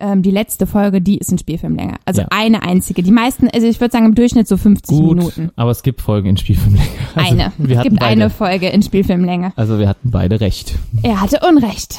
ähm, 0.00 0.22
die 0.22 0.30
letzte 0.30 0.66
Folge, 0.66 1.00
die 1.00 1.18
ist 1.18 1.30
in 1.30 1.38
Spielfilmlänge. 1.38 1.96
Also 2.04 2.22
Ja. 2.22 2.28
eine 2.30 2.62
einzige. 2.62 3.02
Die 3.02 3.12
meisten, 3.12 3.48
also 3.48 3.66
ich 3.66 3.80
würde 3.80 3.92
sagen 3.92 4.06
im 4.06 4.14
Durchschnitt 4.14 4.48
so 4.48 4.56
50 4.56 4.96
Gut, 4.98 5.16
Minuten. 5.16 5.50
aber 5.56 5.70
es 5.70 5.82
gibt 5.82 6.00
Folgen 6.00 6.28
in 6.28 6.36
Spielfilmlänge. 6.36 6.86
Also, 7.14 7.30
Eine. 7.32 7.52
Wir 7.58 7.76
es 7.78 7.82
gibt 7.84 7.98
beide, 7.98 8.10
eine 8.10 8.30
Folge 8.30 8.68
in 8.68 8.82
Spielfilmlänge. 8.82 9.52
Also 9.56 9.78
wir 9.78 9.88
hatten 9.88 10.10
beide 10.10 10.40
recht. 10.40 10.74
Er 11.02 11.20
hatte 11.20 11.40
Unrecht. 11.48 11.98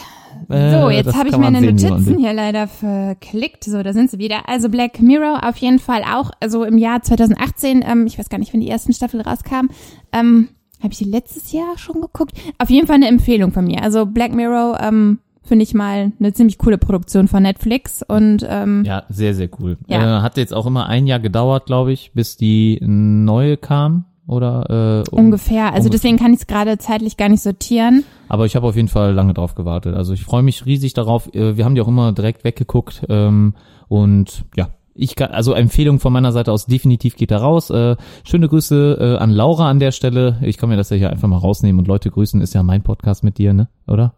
Äh, 0.50 0.72
So, 0.82 0.90
jetzt 0.90 1.06
das 1.08 1.16
habe 1.16 1.30
ich 1.30 1.38
meine 1.38 1.60
sehen, 1.60 1.76
Notizen 1.76 2.18
hier 2.18 2.34
leider 2.34 2.68
verklickt. 2.68 3.64
So, 3.64 3.82
da 3.84 3.94
sind 3.94 4.12
sie 4.12 4.18
wieder. 4.20 4.50
Also 4.50 4.68
Black 4.70 5.02
Mirror 5.02 5.48
auf 5.48 5.56
jeden 5.58 5.80
Fall 5.80 6.02
auch. 6.04 6.32
Also 6.42 6.64
im 6.66 6.78
Jahr 6.78 7.02
2018, 7.02 7.84
ähm, 7.88 8.06
ich 8.08 8.20
weiß 8.20 8.28
gar 8.30 8.38
nicht, 8.40 8.54
wann 8.54 8.60
die 8.62 8.70
ersten 8.70 8.92
Staffel 8.94 9.22
rauskamen. 9.22 9.70
Ähm, 10.12 10.50
habe 10.82 10.92
ich 10.92 10.98
die 11.00 11.06
letztes 11.06 11.54
Jahr 11.54 11.78
schon 11.78 12.02
geguckt? 12.02 12.34
Auf 12.58 12.70
jeden 12.70 12.88
Fall 12.88 12.98
eine 12.98 13.08
Empfehlung 13.08 13.54
von 13.54 13.64
mir. 13.66 13.82
Also 13.82 14.06
Black 14.06 14.34
Mirror 14.34 14.82
ähm, 14.82 15.20
finde 15.44 15.64
ich 15.64 15.74
mal 15.74 16.12
eine 16.20 16.34
ziemlich 16.34 16.58
coole 16.58 16.78
Produktion 16.78 17.28
von 17.28 17.44
Netflix 17.44 18.02
und 18.08 18.46
ähm, 18.50 18.84
Ja, 18.86 19.04
sehr, 19.10 19.34
sehr 19.36 19.50
cool. 19.60 19.78
Ja. 19.88 20.20
Äh, 20.20 20.22
hat 20.22 20.38
jetzt 20.38 20.54
auch 20.54 20.66
immer 20.66 20.88
ein 20.88 21.06
Jahr 21.08 21.20
gedauert, 21.20 21.66
glaube 21.66 21.92
ich, 21.92 22.12
bis 22.14 22.38
die 22.38 22.80
neue 22.82 23.58
kam. 23.58 24.06
Oder 24.26 25.04
äh, 25.06 25.10
um- 25.12 25.26
ungefähr. 25.26 25.66
Also 25.74 25.88
ungefähr. 25.88 25.92
deswegen 25.92 26.18
kann 26.18 26.32
ich 26.34 26.40
es 26.40 26.48
gerade 26.48 26.78
zeitlich 26.78 27.18
gar 27.18 27.28
nicht 27.28 27.44
sortieren. 27.44 28.06
Aber 28.30 28.46
ich 28.46 28.56
habe 28.56 28.66
auf 28.66 28.76
jeden 28.78 28.88
Fall 28.88 29.12
lange 29.14 29.34
drauf 29.34 29.54
gewartet. 29.54 29.96
Also 29.96 30.14
ich 30.14 30.24
freue 30.24 30.44
mich 30.44 30.66
riesig 30.66 30.94
darauf. 30.94 31.28
Äh, 31.36 31.58
Wir 31.58 31.66
haben 31.66 31.76
die 31.76 31.82
auch 31.82 31.90
immer 31.90 32.14
direkt 32.14 32.46
weggeguckt. 32.46 33.04
Ähm, 33.10 33.54
und 33.90 34.46
ja, 34.56 34.70
ich 34.96 35.16
kann, 35.18 35.32
also 35.32 35.52
Empfehlung 35.54 36.00
von 36.00 36.14
meiner 36.14 36.32
Seite 36.32 36.54
aus 36.54 36.68
definitiv 36.68 37.18
geht 37.18 37.32
da 37.32 37.38
raus. 37.40 37.70
Äh, 37.70 37.98
schöne 38.24 38.48
Grüße 38.48 38.98
äh, 38.98 39.18
an 39.22 39.30
Laura 39.32 39.70
an 39.70 39.80
der 39.80 39.92
Stelle. 39.92 40.38
Ich 40.42 40.58
kann 40.58 40.70
mir 40.70 40.78
das 40.78 40.90
ja 40.90 40.96
hier 40.96 41.10
einfach 41.10 41.28
mal 41.28 41.38
rausnehmen 41.38 41.80
und 41.80 41.88
Leute 41.90 42.10
grüßen 42.10 42.40
ist 42.40 42.54
ja 42.54 42.64
mein 42.64 42.82
Podcast 42.82 43.26
mit 43.26 43.38
dir, 43.38 43.54
ne? 43.54 43.68
Oder? 43.88 44.14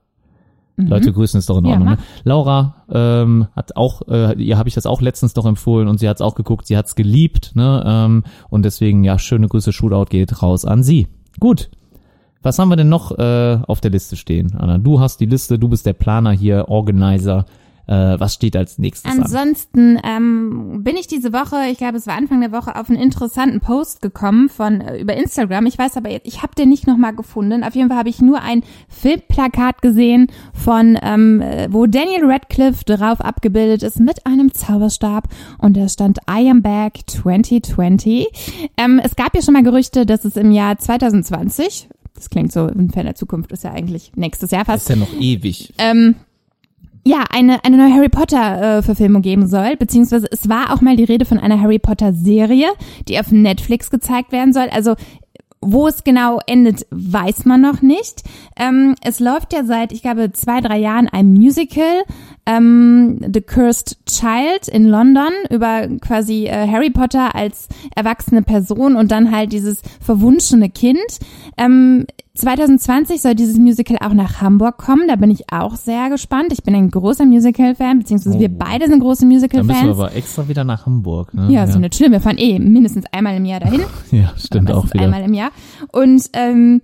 Leute 0.78 1.14
grüßen 1.14 1.38
ist 1.38 1.50
doch 1.50 1.58
in 1.58 1.64
Mhm. 1.64 1.70
Ja, 1.70 1.76
Ordnung. 1.78 1.94
ne? 1.94 1.98
Laura 2.24 2.76
ähm, 2.92 3.48
hat 3.56 3.76
auch, 3.78 4.02
äh, 4.10 4.34
ihr 4.42 4.58
habe 4.58 4.68
ich 4.68 4.76
das 4.76 4.86
auch 4.86 5.02
letztens 5.02 5.36
noch 5.36 5.46
empfohlen 5.46 5.88
und 5.88 6.00
sie 6.00 6.10
hat 6.10 6.18
es 6.18 6.22
auch 6.22 6.36
geguckt, 6.36 6.68
sie 6.68 6.76
hat 6.78 6.86
es 6.88 6.96
geliebt, 6.96 7.52
ne? 7.56 7.84
Ähm, 7.86 8.24
und 8.50 8.64
deswegen, 8.66 9.04
ja, 9.04 9.18
schöne 9.18 9.48
Grüße, 9.48 9.72
Shootout 9.72 10.06
geht 10.10 10.42
raus 10.44 10.66
an 10.66 10.84
sie. 10.84 11.08
Gut. 11.40 11.70
Was 12.42 12.60
haben 12.60 12.70
wir 12.70 12.76
denn 12.76 12.90
noch 12.90 13.18
äh, 13.18 13.58
auf 13.68 13.82
der 13.82 13.90
Liste 13.92 14.16
stehen, 14.16 14.54
Anna? 14.56 14.78
Du 14.78 15.00
hast 15.00 15.20
die 15.20 15.26
Liste, 15.26 15.58
du 15.58 15.68
bist 15.68 15.86
der 15.86 15.94
Planer 15.94 16.32
hier, 16.32 16.70
Organizer. 16.70 17.46
Äh, 17.88 18.20
was 18.20 18.34
steht 18.34 18.56
als 18.56 18.78
nächstes 18.78 19.12
an? 19.12 19.22
Ansonsten 19.22 20.00
ähm, 20.04 20.84
bin 20.84 20.98
ich 20.98 21.08
diese 21.08 21.34
Woche, 21.34 21.70
ich 21.72 21.78
glaube, 21.78 21.98
es 21.98 22.08
war 22.08 22.16
Anfang 22.16 22.42
der 22.42 22.52
Woche, 22.52 22.76
auf 22.76 22.90
einen 22.90 23.00
interessanten 23.00 23.60
Post 23.60 24.02
gekommen 24.02 24.50
von 24.50 24.82
äh, 24.82 24.98
über 25.00 25.16
Instagram. 25.16 25.66
Ich 25.68 25.78
weiß 25.78 25.98
aber 25.98 26.10
jetzt, 26.10 26.28
ich 26.28 26.42
habe 26.42 26.56
den 26.56 26.70
nicht 26.70 26.88
nochmal 26.88 27.16
gefunden. 27.16 27.64
Auf 27.64 27.76
jeden 27.76 27.90
Fall 27.90 27.98
habe 27.98 28.10
ich 28.10 28.22
nur 28.22 28.42
ein 28.42 28.64
Filmplakat 28.90 29.82
gesehen 29.82 30.28
von, 30.54 30.98
ähm, 31.02 31.42
äh, 31.42 31.68
wo 31.72 31.86
Daniel 31.86 32.26
Radcliffe 32.26 32.84
drauf 32.86 33.22
abgebildet 33.22 33.84
ist 33.84 34.00
mit 34.00 34.26
einem 34.26 34.54
Zauberstab 34.54 35.28
und 35.60 35.78
da 35.78 35.88
stand 35.88 36.20
I 36.30 36.50
am 36.50 36.62
back 36.62 37.00
2020. 37.08 38.72
Ähm, 38.78 39.00
es 39.04 39.16
gab 39.16 39.36
ja 39.36 39.42
schon 39.42 39.54
mal 39.54 39.64
Gerüchte, 39.64 40.06
dass 40.06 40.26
es 40.26 40.38
im 40.38 40.52
Jahr 40.52 40.78
2020 40.78 41.90
das 42.16 42.30
klingt 42.30 42.52
so 42.52 42.68
in 42.68 42.90
ferner 42.90 43.16
Zukunft, 43.16 43.52
ist 43.52 43.66
ja 43.66 43.72
eigentlich 43.72 44.14
nächstes 44.16 44.52
Jahr 44.52 44.64
Das 44.64 44.84
ist 44.84 44.88
fast. 44.88 44.90
ja 44.90 44.96
noch 44.96 45.14
ewig. 45.20 45.74
Ähm, 45.78 46.16
ja, 47.08 47.24
eine, 47.30 47.64
eine 47.64 47.78
neue 47.78 47.94
Harry 47.94 48.10
Potter 48.10 48.80
äh, 48.80 49.22
geben 49.22 49.48
soll, 49.48 49.78
beziehungsweise 49.78 50.28
es 50.32 50.50
war 50.50 50.74
auch 50.74 50.82
mal 50.82 50.96
die 50.96 51.04
Rede 51.04 51.26
von 51.26 51.38
einer 51.38 51.62
Harry 51.62 51.78
Potter 51.78 52.14
Serie, 52.14 52.70
die 53.08 53.20
auf 53.20 53.32
Netflix 53.32 53.92
gezeigt 53.92 54.32
werden 54.32 54.54
soll. 54.54 54.70
Also 54.72 54.96
wo 55.62 55.88
es 55.88 56.04
genau 56.04 56.40
endet, 56.46 56.86
weiß 56.92 57.46
man 57.46 57.62
noch 57.62 57.82
nicht. 57.82 58.24
Ähm, 58.56 58.96
es 59.02 59.20
läuft 59.20 59.52
ja 59.52 59.64
seit, 59.64 59.92
ich 59.92 60.04
glaube, 60.04 60.32
zwei, 60.32 60.62
drei 60.62 60.78
Jahren 60.78 61.08
ein 61.08 61.34
Musical, 61.34 62.04
ähm, 62.46 63.20
The 63.34 63.42
Cursed 63.42 63.98
Child 64.06 64.68
in 64.68 64.86
London, 64.86 65.32
über 65.50 65.88
quasi 66.02 66.46
äh, 66.46 66.68
Harry 66.68 66.92
Potter 66.92 67.34
als 67.34 67.68
erwachsene 67.96 68.44
Person 68.44 68.96
und 68.96 69.12
dann 69.12 69.32
halt 69.32 69.54
dieses 69.54 69.82
verwunschene 70.02 70.70
Kind. 70.70 71.20
Ähm, 71.58 72.06
2020 72.36 73.22
soll 73.22 73.34
dieses 73.36 73.58
Musical 73.58 73.98
auch 74.02 74.14
nach 74.14 74.42
Hamburg 74.42 74.78
kommen. 74.78 75.08
Da 75.08 75.16
bin 75.16 75.32
ich 75.32 75.52
auch 75.52 75.76
sehr 75.76 76.10
gespannt. 76.10 76.52
Ich 76.52 76.64
bin 76.64 76.76
ein 76.76 76.92
großer 76.92 77.26
Musical-Fan, 77.26 78.00
beziehungsweise 78.00 78.40
wir 78.40 78.50
Oh. 78.52 78.56
beide 78.58 78.88
sind 78.88 79.00
große 79.00 79.22
Da 79.22 79.28
müssen 79.28 79.50
wir 79.50 79.64
Musical-Fans. 79.64 79.90
aber 80.00 80.16
extra 80.16 80.48
wieder 80.48 80.64
nach 80.64 80.86
Hamburg. 80.86 81.34
Ne? 81.34 81.48
Ja, 81.52 81.66
so 81.68 81.80
nicht 81.80 81.96
schlimm. 81.96 82.12
Wir 82.12 82.20
fahren 82.22 82.38
eh 82.38 82.60
mindestens 82.60 83.06
einmal 83.12 83.36
im 83.38 83.46
Jahr 83.46 83.62
dahin. 83.62 83.82
ja, 84.12 84.34
stimmt 84.38 84.72
auch 84.72 84.86
wieder. 84.94 85.04
einmal 85.06 85.24
im 85.24 85.34
Jahr. 85.34 85.52
Und 85.92 86.30
ähm, 86.34 86.82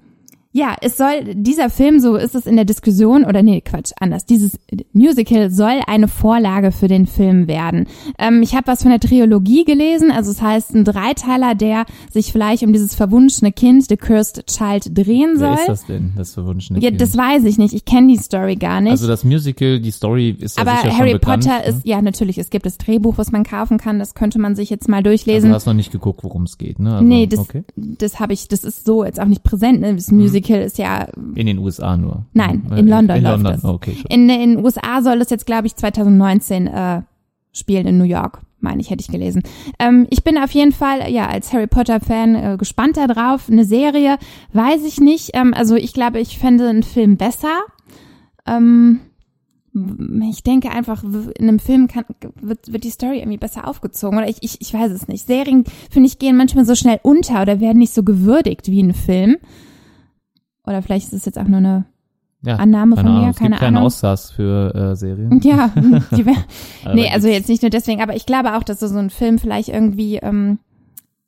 ja, 0.54 0.76
es 0.82 0.98
soll, 0.98 1.34
dieser 1.34 1.70
Film, 1.70 2.02
so 2.02 2.18
ist 2.18 2.36
es 2.36 2.46
in 2.46 2.58
der 2.58 2.66
Diskussion, 2.66 3.24
oder 3.24 3.42
nee, 3.42 3.62
Quatsch, 3.62 3.92
anders. 4.00 4.26
Dieses 4.26 4.60
Musical 4.92 5.50
soll 5.50 5.80
eine 5.88 6.10
Vorlage 6.10 6.74
für 6.74 6.90
den 6.90 7.08
Film 7.08 7.48
werden. 7.48 7.88
Ähm, 8.20 8.42
ich 8.42 8.54
habe 8.54 8.68
was 8.68 8.82
von 8.82 8.92
der 8.92 9.00
Trilogie 9.00 9.64
gelesen, 9.64 10.12
also 10.12 10.30
es 10.30 10.42
heißt 10.42 10.76
ein 10.76 10.84
Dreiteiler, 10.84 11.56
der 11.56 11.86
sich 12.12 12.34
vielleicht 12.34 12.64
um 12.64 12.74
dieses 12.74 12.96
verwunschene 12.96 13.54
Kind, 13.54 13.88
The 13.88 13.96
Cursed 13.96 14.46
Child, 14.48 14.98
drehen 14.98 15.38
soll. 15.38 15.52
Wer 15.52 15.60
ist 15.60 15.70
das 15.70 15.86
denn, 15.86 16.12
das 16.18 16.34
verwunschene 16.34 16.80
ja, 16.80 16.90
Kind? 16.90 17.00
das 17.00 17.16
weiß 17.16 17.46
ich 17.46 17.58
nicht. 17.58 17.74
Ich 17.74 17.86
kenne 17.86 18.08
die 18.08 18.18
Story 18.18 18.58
gar 18.58 18.82
nicht. 18.82 18.92
also 18.92 19.08
das 19.08 19.24
Musical, 19.24 19.80
die 19.80 19.92
Story 19.92 20.36
ist 20.38 20.58
ja 20.58 20.64
aber 20.64 20.82
sicher 20.82 20.98
Harry 20.98 21.12
schon 21.12 21.20
bekannt. 21.20 21.44
Potter 21.46 21.60
ne? 21.60 21.66
ist, 21.66 21.86
ja, 21.86 22.02
natürlich, 22.02 22.38
es 22.38 22.50
gibt 22.50 22.66
das 22.66 22.78
Drehbuch, 22.78 23.18
was 23.18 23.32
man 23.32 23.46
kaufen 23.46 23.78
kann, 23.78 24.00
das 24.00 24.16
könnte 24.16 24.38
man 24.38 24.58
sich 24.58 24.70
jetzt 24.70 24.90
mal 24.90 24.98
Also 24.98 25.12
durchlesen. 25.12 25.50
du 25.50 25.56
hast 25.56 25.66
noch 25.66 25.74
nicht 25.74 25.94
geguckt, 25.94 26.26
worum 26.26 26.44
es 26.44 26.58
geht, 26.58 26.80
ne? 26.80 26.96
Also, 26.96 27.06
nee, 27.06 27.26
das, 27.26 27.40
okay. 27.40 27.64
das 27.78 28.20
habe 28.20 28.34
ich, 28.34 28.50
das 28.50 28.66
ist 28.66 28.86
so 28.86 29.06
jetzt 29.06 29.22
auch 29.22 29.26
nicht 29.26 29.44
präsent. 29.44 29.80
Ne? 29.80 29.94
Mhm. 29.94 29.96
Das 29.96 30.12
Musical 30.12 30.41
ist 30.50 30.78
ja 30.78 31.08
In 31.36 31.46
den 31.46 31.58
USA 31.60 31.96
nur. 31.98 32.26
Nein, 32.34 32.64
Äh, 32.72 32.80
in 32.80 32.88
London 32.88 33.18
In 33.18 33.24
läuft 33.24 33.44
London, 33.44 33.54
das. 33.62 33.66
okay. 33.66 33.94
Schon. 33.96 34.06
In 34.12 34.30
in 34.30 34.56
den 34.56 34.66
USA 34.66 35.02
soll 35.02 35.22
es 35.22 35.30
jetzt, 35.30 35.46
glaube 35.46 35.68
ich, 35.68 35.76
2019 35.76 36.68
äh, 36.68 37.02
spielen 37.52 37.88
in 37.88 37.98
New 37.98 38.04
York. 38.06 38.42
Meine 38.64 38.80
ich, 38.80 38.92
hätte 38.92 39.02
ich 39.02 39.08
gelesen. 39.08 39.42
Ähm, 39.80 40.06
ich 40.12 40.24
bin 40.24 40.38
auf 40.38 40.52
jeden 40.52 40.72
Fall, 40.72 41.12
ja, 41.12 41.28
als 41.28 41.52
Harry 41.52 41.66
Potter-Fan 41.66 42.36
äh, 42.36 42.58
gespannt 42.60 42.96
da 42.96 43.08
drauf. 43.08 43.50
Eine 43.50 43.66
Serie, 43.66 44.18
weiß 44.54 44.86
ich 44.86 45.00
nicht. 45.00 45.32
Ähm, 45.34 45.54
also 45.56 45.76
ich 45.76 45.94
glaube, 45.94 46.20
ich 46.20 46.38
fände 46.38 46.70
einen 46.70 46.84
Film 46.84 47.18
besser. 47.18 47.58
Ähm, 48.46 49.00
ich 50.30 50.44
denke 50.44 50.70
einfach, 50.70 51.04
in 51.04 51.34
einem 51.48 51.60
Film 51.60 51.88
kann, 51.88 52.04
wird, 52.42 52.72
wird 52.74 52.84
die 52.84 52.90
Story 52.90 53.20
irgendwie 53.20 53.38
besser 53.38 53.68
aufgezogen. 53.68 54.18
Oder 54.20 54.28
ich, 54.28 54.38
ich, 54.42 54.60
ich 54.60 54.74
weiß 54.74 54.92
es 54.92 55.08
nicht. 55.08 55.26
Serien, 55.26 55.64
finde 55.90 56.08
ich, 56.08 56.20
gehen 56.20 56.36
manchmal 56.36 56.66
so 56.66 56.76
schnell 56.76 57.00
unter 57.04 57.42
oder 57.42 57.60
werden 57.62 57.78
nicht 57.80 57.94
so 57.94 58.04
gewürdigt 58.04 58.68
wie 58.70 58.84
ein 58.84 58.94
Film. 58.94 59.38
Oder 60.66 60.82
vielleicht 60.82 61.08
ist 61.08 61.14
es 61.14 61.26
jetzt 61.26 61.40
auch 61.40 61.48
nur 61.48 61.58
eine 61.58 61.86
ja, 62.44 62.56
Annahme 62.56 62.96
von 62.96 63.06
Ahnung. 63.06 63.22
mir, 63.24 63.30
Es 63.30 63.38
keine 63.38 63.52
gibt 63.52 63.62
keine 63.62 63.78
Ahnung. 63.78 63.88
Oscars 63.88 64.32
für 64.32 64.74
äh, 64.74 64.96
Serien. 64.96 65.40
Ja, 65.42 65.70
die 66.16 66.26
wär, 66.26 66.36
nee, 66.94 67.10
also 67.12 67.28
jetzt 67.28 67.50
nicht 67.50 67.62
nur 67.62 67.70
deswegen, 67.70 68.02
aber 68.02 68.16
ich 68.16 68.26
glaube 68.26 68.56
auch, 68.56 68.64
dass 68.64 68.80
so 68.80 68.98
ein 68.98 69.10
Film 69.10 69.38
vielleicht 69.38 69.70
irgendwie 69.70 70.18
ähm, 70.18 70.60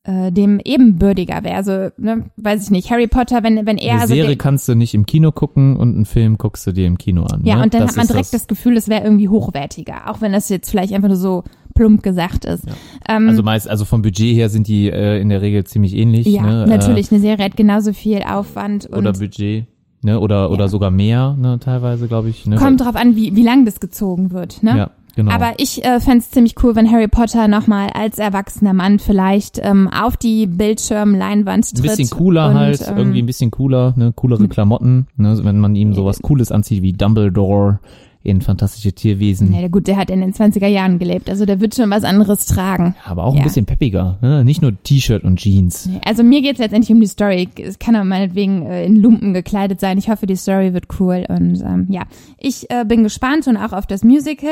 äh, 0.03 0.31
dem 0.31 0.59
ebenbürtiger 0.63 1.43
wäre. 1.43 1.55
Also, 1.55 1.89
ne, 1.97 2.29
weiß 2.35 2.63
ich 2.63 2.71
nicht, 2.71 2.91
Harry 2.91 3.07
Potter, 3.07 3.43
wenn, 3.43 3.65
wenn 3.65 3.77
er 3.77 3.93
Eine 3.93 4.01
also 4.01 4.13
Serie 4.13 4.31
den, 4.31 4.37
kannst 4.37 4.67
du 4.67 4.75
nicht 4.75 4.93
im 4.93 5.05
Kino 5.05 5.31
gucken 5.31 5.77
und 5.77 5.95
einen 5.95 6.05
Film 6.05 6.37
guckst 6.37 6.67
du 6.67 6.71
dir 6.71 6.87
im 6.87 6.97
Kino 6.97 7.23
an. 7.23 7.45
Ja, 7.45 7.57
ne? 7.57 7.63
und 7.63 7.73
dann 7.73 7.81
das 7.81 7.91
hat 7.91 7.97
man 7.97 8.07
direkt 8.07 8.33
das, 8.33 8.47
Gefühl, 8.47 8.75
es 8.75 8.89
wäre 8.89 9.03
irgendwie 9.03 9.29
hochwertiger, 9.29 10.09
auch 10.09 10.19
wenn 10.19 10.33
das 10.33 10.49
jetzt 10.49 10.69
vielleicht 10.69 10.93
einfach 10.93 11.07
nur 11.07 11.17
so 11.17 11.43
plump 11.73 12.03
gesagt 12.03 12.45
ist. 12.45 12.65
Ähm, 13.07 13.29
Also 13.29 13.43
meist, 13.43 13.69
also 13.69 13.85
vom 13.85 14.01
Budget 14.01 14.35
her 14.35 14.49
sind 14.49 14.67
die 14.67 14.89
äh, 14.89 15.19
in 15.21 15.29
der 15.29 15.41
Regel 15.41 15.63
ziemlich 15.65 15.95
ähnlich. 15.95 16.27
ja, 16.27 16.43
ne? 16.43 16.67
natürlich, 16.67 17.11
eine 17.11 17.19
Serie 17.21 17.45
hat 17.45 17.57
genauso 17.57 17.93
viel 17.93 18.21
Aufwand 18.23 18.85
Äh, 18.91 18.95
oder 18.95 19.09
und 19.09 19.19
Budget, 19.19 19.65
ne? 20.01 20.19
Oder 20.19 20.49
oder 20.51 20.65
Ja. 20.65 20.67
sogar 20.67 20.91
mehr, 20.91 21.35
ne? 21.39 21.59
Teilweise, 21.59 22.07
glaube 22.07 22.29
ich. 22.29 22.45
Ne? 22.45 22.55
kommt 22.57 22.81
drauf 22.81 22.95
an, 22.95 23.15
wie, 23.15 23.35
wie 23.35 23.43
lang 23.43 23.65
das 23.65 23.79
gezogen 23.79 24.31
wird. 24.31 24.61
Ne? 24.63 24.77
Ja, 24.77 24.91
genau. 25.15 25.31
Aber 25.31 25.53
ich 25.57 25.83
äh, 25.85 25.99
fände 25.99 26.23
ziemlich 26.25 26.55
cool, 26.63 26.75
wenn 26.75 26.91
Harry 26.91 27.07
Potter 27.07 27.47
nochmal 27.47 27.89
als 27.93 28.19
erwachsener 28.19 28.73
Mann 28.73 28.99
vielleicht 28.99 29.59
ähm, 29.63 29.87
auf 29.89 30.17
die 30.17 30.47
Bildschirmleinwand 30.47 31.65
ein 31.71 31.75
tritt. 31.75 31.83
bisschen 31.97 32.09
cooler 32.09 32.49
und, 32.49 32.55
halt, 32.55 32.85
ähm, 32.87 32.97
irgendwie 32.97 33.21
ein 33.21 33.25
bisschen 33.25 33.51
cooler, 33.51 33.93
ne? 33.97 34.11
Coolere 34.15 34.47
Klamotten, 34.47 35.07
ne? 35.15 35.39
Wenn 35.43 35.59
man 35.59 35.75
ihm 35.75 35.93
sowas 35.93 36.21
Cooles 36.21 36.51
anzieht 36.51 36.81
wie 36.81 36.93
Dumbledore 36.93 37.79
in 38.23 38.41
Fantastische 38.41 38.93
Tierwesen. 38.93 39.53
Ja, 39.53 39.67
gut, 39.67 39.87
der 39.87 39.97
hat 39.97 40.09
in 40.09 40.21
den 40.21 40.33
20er 40.33 40.67
Jahren 40.67 40.97
gelebt, 40.97 41.29
also 41.29 41.45
der 41.45 41.59
wird 41.59 41.75
schon 41.75 41.89
was 41.89 42.03
anderes 42.03 42.45
tragen. 42.45 42.95
Aber 43.05 43.25
auch 43.25 43.33
Ja. 43.35 43.41
ein 43.41 43.43
bisschen 43.47 43.65
peppiger, 43.65 44.17
ne? 44.21 44.45
Nicht 44.45 44.61
nur 44.61 44.81
T-Shirt 44.83 45.23
und 45.23 45.37
Jeans. 45.37 45.89
Also 46.05 46.23
mir 46.23 46.41
geht's 46.41 46.59
letztendlich 46.59 46.91
um 46.91 47.01
die 47.01 47.07
Story. 47.07 47.49
Es 47.61 47.79
kann 47.79 47.95
auch 47.95 48.03
meinetwegen 48.03 48.65
äh, 48.65 48.85
in 48.85 48.95
Lumpen 48.95 49.33
gekleidet 49.33 49.79
sein. 49.79 49.97
Ich 49.97 50.09
hoffe, 50.09 50.25
die 50.25 50.35
Story 50.37 50.73
wird 50.73 50.87
cool. 50.99 51.25
Und 51.27 51.61
ähm, 51.61 51.87
ja, 51.89 52.03
ich 52.39 52.69
äh, 52.71 52.85
bin 52.85 53.03
gespannt 53.03 53.47
und 53.47 53.57
auch 53.57 53.73
auf 53.73 53.85
das 53.87 54.03
Musical. 54.03 54.49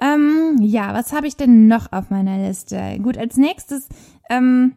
Ähm, 0.00 0.58
ja, 0.60 0.94
was 0.94 1.12
habe 1.12 1.26
ich 1.26 1.36
denn 1.36 1.66
noch 1.68 1.92
auf 1.92 2.10
meiner 2.10 2.38
Liste? 2.46 2.78
Gut, 3.02 3.16
als 3.18 3.36
nächstes 3.36 3.88
ähm, 4.30 4.72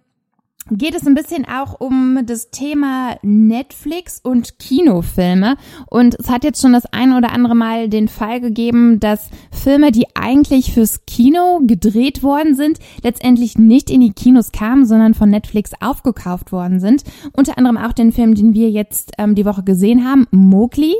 geht 0.71 0.95
es 0.95 1.05
ein 1.05 1.15
bisschen 1.15 1.45
auch 1.45 1.79
um 1.79 2.19
das 2.25 2.49
Thema 2.49 3.17
Netflix 3.21 4.19
und 4.23 4.57
Kinofilme. 4.57 5.55
Und 5.87 6.15
es 6.15 6.29
hat 6.29 6.43
jetzt 6.43 6.61
schon 6.61 6.73
das 6.73 6.85
ein 6.93 7.13
oder 7.13 7.31
andere 7.33 7.55
Mal 7.55 7.89
den 7.89 8.07
Fall 8.07 8.39
gegeben, 8.39 8.99
dass 8.99 9.29
Filme, 9.51 9.91
die 9.91 10.07
eigentlich 10.15 10.73
fürs 10.73 11.05
Kino 11.05 11.59
gedreht 11.65 12.23
worden 12.23 12.55
sind, 12.55 12.79
letztendlich 13.03 13.57
nicht 13.57 13.89
in 13.89 14.01
die 14.01 14.13
Kinos 14.13 14.51
kamen, 14.51 14.85
sondern 14.85 15.13
von 15.13 15.29
Netflix 15.29 15.71
aufgekauft 15.81 16.51
worden 16.51 16.79
sind. 16.79 17.03
Unter 17.33 17.57
anderem 17.57 17.77
auch 17.77 17.91
den 17.91 18.11
Film, 18.11 18.33
den 18.35 18.53
wir 18.53 18.69
jetzt 18.69 19.11
ähm, 19.17 19.35
die 19.35 19.45
Woche 19.45 19.63
gesehen 19.63 20.05
haben, 20.05 20.27
Mowgli, 20.31 20.95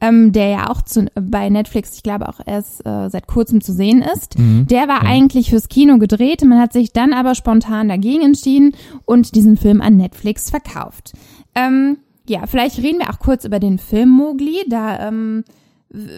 ähm, 0.00 0.32
der 0.32 0.48
ja 0.48 0.70
auch 0.70 0.82
zu, 0.82 1.06
bei 1.14 1.48
Netflix, 1.48 1.96
ich 1.96 2.02
glaube 2.02 2.28
auch 2.28 2.40
erst 2.44 2.84
äh, 2.86 3.08
seit 3.08 3.26
kurzem 3.26 3.62
zu 3.62 3.72
sehen 3.72 4.02
ist. 4.02 4.34
Der 4.70 4.88
war 4.88 5.02
eigentlich 5.02 5.50
fürs 5.50 5.68
Kino 5.68 5.98
gedreht, 5.98 6.44
man 6.44 6.60
hat 6.60 6.72
sich 6.72 6.92
dann 6.92 7.12
aber 7.12 7.34
spontan 7.34 7.88
dagegen 7.88 8.22
entschieden 8.22 8.74
und 9.06 9.13
diesen 9.22 9.56
Film 9.56 9.80
an 9.80 9.96
Netflix 9.96 10.50
verkauft. 10.50 11.12
Ähm, 11.54 11.98
ja, 12.28 12.46
vielleicht 12.46 12.78
reden 12.78 12.98
wir 12.98 13.10
auch 13.10 13.18
kurz 13.18 13.44
über 13.44 13.60
den 13.60 13.78
Film 13.78 14.08
Mowgli. 14.10 14.64
Da 14.68 15.08
ähm, 15.08 15.44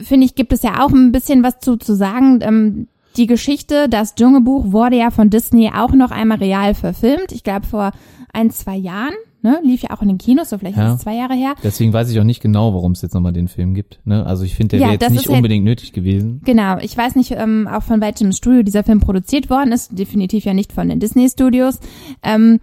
finde 0.02 0.26
ich, 0.26 0.34
gibt 0.34 0.52
es 0.52 0.62
ja 0.62 0.84
auch 0.84 0.90
ein 0.90 1.12
bisschen 1.12 1.42
was 1.42 1.58
zu, 1.60 1.76
zu 1.76 1.94
sagen. 1.94 2.38
Ähm, 2.42 2.88
die 3.16 3.26
Geschichte, 3.26 3.88
das 3.88 4.14
Dschungelbuch, 4.14 4.72
wurde 4.72 4.96
ja 4.96 5.10
von 5.10 5.30
Disney 5.30 5.70
auch 5.74 5.92
noch 5.92 6.10
einmal 6.10 6.38
real 6.38 6.74
verfilmt. 6.74 7.32
Ich 7.32 7.42
glaube 7.44 7.66
vor 7.66 7.92
ein, 8.32 8.50
zwei 8.50 8.76
Jahren. 8.76 9.14
Ne? 9.42 9.60
Lief 9.62 9.82
ja 9.82 9.90
auch 9.90 10.02
in 10.02 10.08
den 10.08 10.18
Kinos, 10.18 10.50
so 10.50 10.58
vielleicht 10.58 10.76
Ja. 10.76 10.88
ist 10.88 10.94
es 10.96 11.00
zwei 11.02 11.14
Jahre 11.14 11.34
her. 11.34 11.54
Deswegen 11.62 11.92
weiß 11.92 12.10
ich 12.10 12.18
auch 12.18 12.24
nicht 12.24 12.42
genau, 12.42 12.74
warum 12.74 12.92
es 12.92 13.02
jetzt 13.02 13.14
nochmal 13.14 13.32
den 13.32 13.46
Film 13.48 13.74
gibt. 13.74 14.00
Ne? 14.04 14.26
Also 14.26 14.44
ich 14.44 14.54
finde, 14.56 14.76
der 14.76 14.80
Ja, 14.80 14.86
wäre 14.92 14.94
jetzt 15.00 15.10
nicht 15.12 15.28
halt- 15.28 15.36
unbedingt 15.36 15.64
nötig 15.64 15.92
gewesen. 15.92 16.40
Genau, 16.44 16.78
ich 16.78 16.96
weiß 16.96 17.14
nicht 17.14 17.30
ähm, 17.32 17.68
auch 17.70 17.82
von 17.84 18.00
welchem 18.00 18.32
Studio 18.32 18.62
dieser 18.64 18.82
Film 18.82 18.98
produziert 18.98 19.48
worden 19.48 19.70
ist, 19.72 19.96
definitiv 19.96 20.44
ja 20.44 20.52
nicht 20.52 20.72
von 20.72 20.88
den 20.88 20.98
Disney 20.98 21.28
Studios. 21.30 21.78
Ähm, 22.24 22.58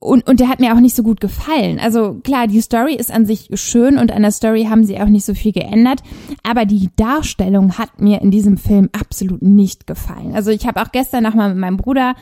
und, 0.00 0.26
und 0.26 0.40
der 0.40 0.48
hat 0.48 0.60
mir 0.60 0.74
auch 0.74 0.80
nicht 0.80 0.96
so 0.96 1.02
gut 1.02 1.20
gefallen. 1.20 1.78
Also 1.78 2.14
klar, 2.24 2.46
die 2.46 2.60
Story 2.62 2.94
ist 2.94 3.12
an 3.12 3.26
sich 3.26 3.48
schön 3.54 3.98
und 3.98 4.10
an 4.10 4.22
der 4.22 4.32
Story 4.32 4.64
haben 4.64 4.82
sie 4.84 4.98
auch 4.98 5.06
nicht 5.06 5.24
so 5.26 5.34
viel 5.34 5.52
geändert, 5.52 6.02
aber 6.42 6.64
die 6.64 6.88
Darstellung 6.96 7.76
hat 7.78 8.00
mir 8.00 8.20
in 8.22 8.30
diesem 8.30 8.56
Film 8.56 8.88
absolut 8.98 9.42
nicht 9.42 9.86
gefallen. 9.86 10.34
Also 10.34 10.50
ich 10.50 10.66
habe 10.66 10.80
auch 10.82 10.90
gestern 10.90 11.22
nochmal 11.22 11.50
mit 11.50 11.58
meinem 11.58 11.76
Bruder 11.76 12.14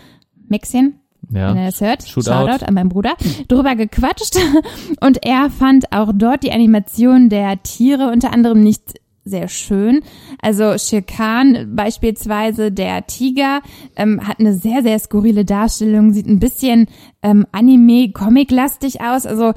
Maxien, 0.48 0.98
Ja. 1.30 1.50
wenn 1.50 1.58
er 1.58 1.66
das 1.66 1.80
hört, 1.80 2.02
Shootout. 2.02 2.30
Shoutout 2.30 2.64
an 2.64 2.74
meinen 2.74 2.88
Bruder, 2.88 3.12
drüber 3.48 3.76
gequatscht 3.76 4.36
und 5.00 5.24
er 5.24 5.48
fand 5.50 5.92
auch 5.92 6.10
dort 6.14 6.42
die 6.42 6.52
Animation 6.52 7.28
der 7.28 7.62
Tiere 7.62 8.10
unter 8.10 8.32
anderem 8.32 8.60
nicht 8.62 8.97
sehr 9.28 9.48
schön. 9.48 10.00
Also 10.40 10.76
Shere 10.78 11.02
Khan 11.02 11.74
beispielsweise, 11.74 12.72
der 12.72 13.06
Tiger, 13.06 13.60
ähm, 13.96 14.26
hat 14.26 14.40
eine 14.40 14.54
sehr, 14.54 14.82
sehr 14.82 14.98
skurrile 14.98 15.44
Darstellung, 15.44 16.12
sieht 16.12 16.26
ein 16.26 16.38
bisschen 16.38 16.86
ähm, 17.22 17.46
Anime-Comic-lastig 17.52 19.00
aus. 19.00 19.26
Also 19.26 19.52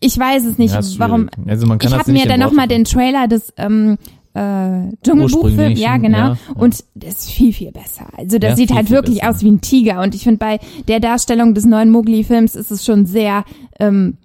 ich 0.00 0.18
weiß 0.18 0.44
es 0.44 0.58
nicht, 0.58 0.74
Ja, 0.74 0.80
warum. 0.98 1.28
Also 1.46 1.66
man 1.66 1.78
kann 1.78 1.90
Ich 1.92 1.98
habe 1.98 2.12
mir 2.12 2.26
dann 2.26 2.40
nochmal 2.40 2.68
den 2.68 2.84
Trailer 2.84 3.26
des 3.26 3.52
ähm, 3.56 3.98
äh, 4.34 4.88
Dschungelbuchfilm, 5.04 5.72
ja 5.76 5.96
genau, 5.98 6.18
ja, 6.18 6.28
ja. 6.28 6.36
und 6.54 6.84
das 6.94 7.14
ist 7.18 7.30
viel, 7.30 7.52
viel 7.52 7.72
besser. 7.72 8.06
Also 8.16 8.38
das 8.38 8.50
Ja, 8.50 8.56
sieht 8.56 8.68
viel, 8.68 8.76
halt 8.76 8.86
viel 8.86 8.96
wirklich 8.96 9.18
besser. 9.20 9.30
aus 9.30 9.42
wie 9.42 9.50
ein 9.50 9.60
Tiger 9.60 10.00
und 10.02 10.14
ich 10.14 10.22
finde 10.22 10.38
bei 10.38 10.58
der 10.88 11.00
Darstellung 11.00 11.52
des 11.54 11.64
neuen 11.66 11.90
Mowgli-Films 11.90 12.54
ist 12.54 12.70
es 12.70 12.84
schon 12.84 13.04
sehr 13.06 13.44
ähm, 13.78 14.16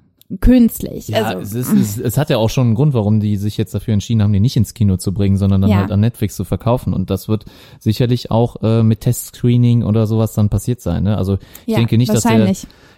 künstlich. 0.42 1.08
Ja, 1.08 1.24
also 1.24 1.40
es, 1.42 1.54
ist, 1.54 1.74
es, 1.74 1.98
es 1.98 2.18
hat 2.18 2.30
ja 2.30 2.38
auch 2.38 2.50
schon 2.50 2.68
einen 2.68 2.76
Grund, 2.76 2.94
warum 2.94 3.20
die 3.20 3.38
sich 3.38 3.58
jetzt 3.58 3.74
dafür 3.74 3.94
entschieden 3.94 4.22
haben, 4.22 4.34
den 4.34 4.42
nicht 4.42 4.58
ins 4.58 4.74
Kino 4.74 4.98
zu 4.98 5.14
bringen, 5.14 5.38
sondern 5.38 5.62
dann 5.62 5.72
Ja. 5.72 5.78
halt 5.78 5.92
an 5.92 6.02
Netflix 6.02 6.36
zu 6.36 6.44
verkaufen. 6.44 6.94
Und 6.94 7.10
das 7.10 7.28
wird 7.30 7.46
sicherlich 7.80 8.30
auch 8.30 8.58
äh, 8.62 8.84
mit 8.84 9.02
Testscreening 9.02 9.84
oder 9.84 10.06
sowas 10.06 10.34
dann 10.34 10.50
passiert 10.50 10.82
sein. 10.82 11.04
Ne? 11.04 11.18
Also 11.18 11.38
ich 11.66 11.74
ja, 11.74 11.78
denke 11.78 11.98
nicht, 11.98 12.14
dass 12.14 12.24
der. 12.24 12.54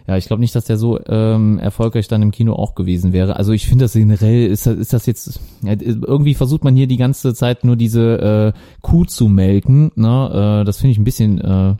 Ja, 0.07 0.17
ich 0.17 0.25
glaube 0.25 0.39
nicht, 0.39 0.55
dass 0.55 0.65
der 0.65 0.77
so 0.77 0.99
ähm, 1.07 1.59
erfolgreich 1.59 2.07
dann 2.07 2.23
im 2.23 2.31
Kino 2.31 2.53
auch 2.53 2.73
gewesen 2.73 3.13
wäre. 3.13 3.35
Also 3.35 3.51
ich 3.51 3.67
finde 3.67 3.85
das 3.85 3.93
generell, 3.93 4.47
ist 4.47 4.65
das, 4.65 4.75
ist 4.75 4.91
das 4.91 5.05
jetzt, 5.05 5.39
ja, 5.61 5.73
irgendwie 5.79 6.33
versucht 6.33 6.63
man 6.63 6.75
hier 6.75 6.87
die 6.87 6.97
ganze 6.97 7.35
Zeit 7.35 7.63
nur 7.63 7.75
diese 7.75 8.53
äh, 8.55 8.59
Kuh 8.81 9.05
zu 9.05 9.27
melken. 9.27 9.91
Ne? 9.93 10.61
Äh, 10.61 10.65
das 10.65 10.79
finde 10.79 10.93
ich 10.93 10.97
ein 10.97 11.03
bisschen 11.03 11.39
äh, 11.39 11.75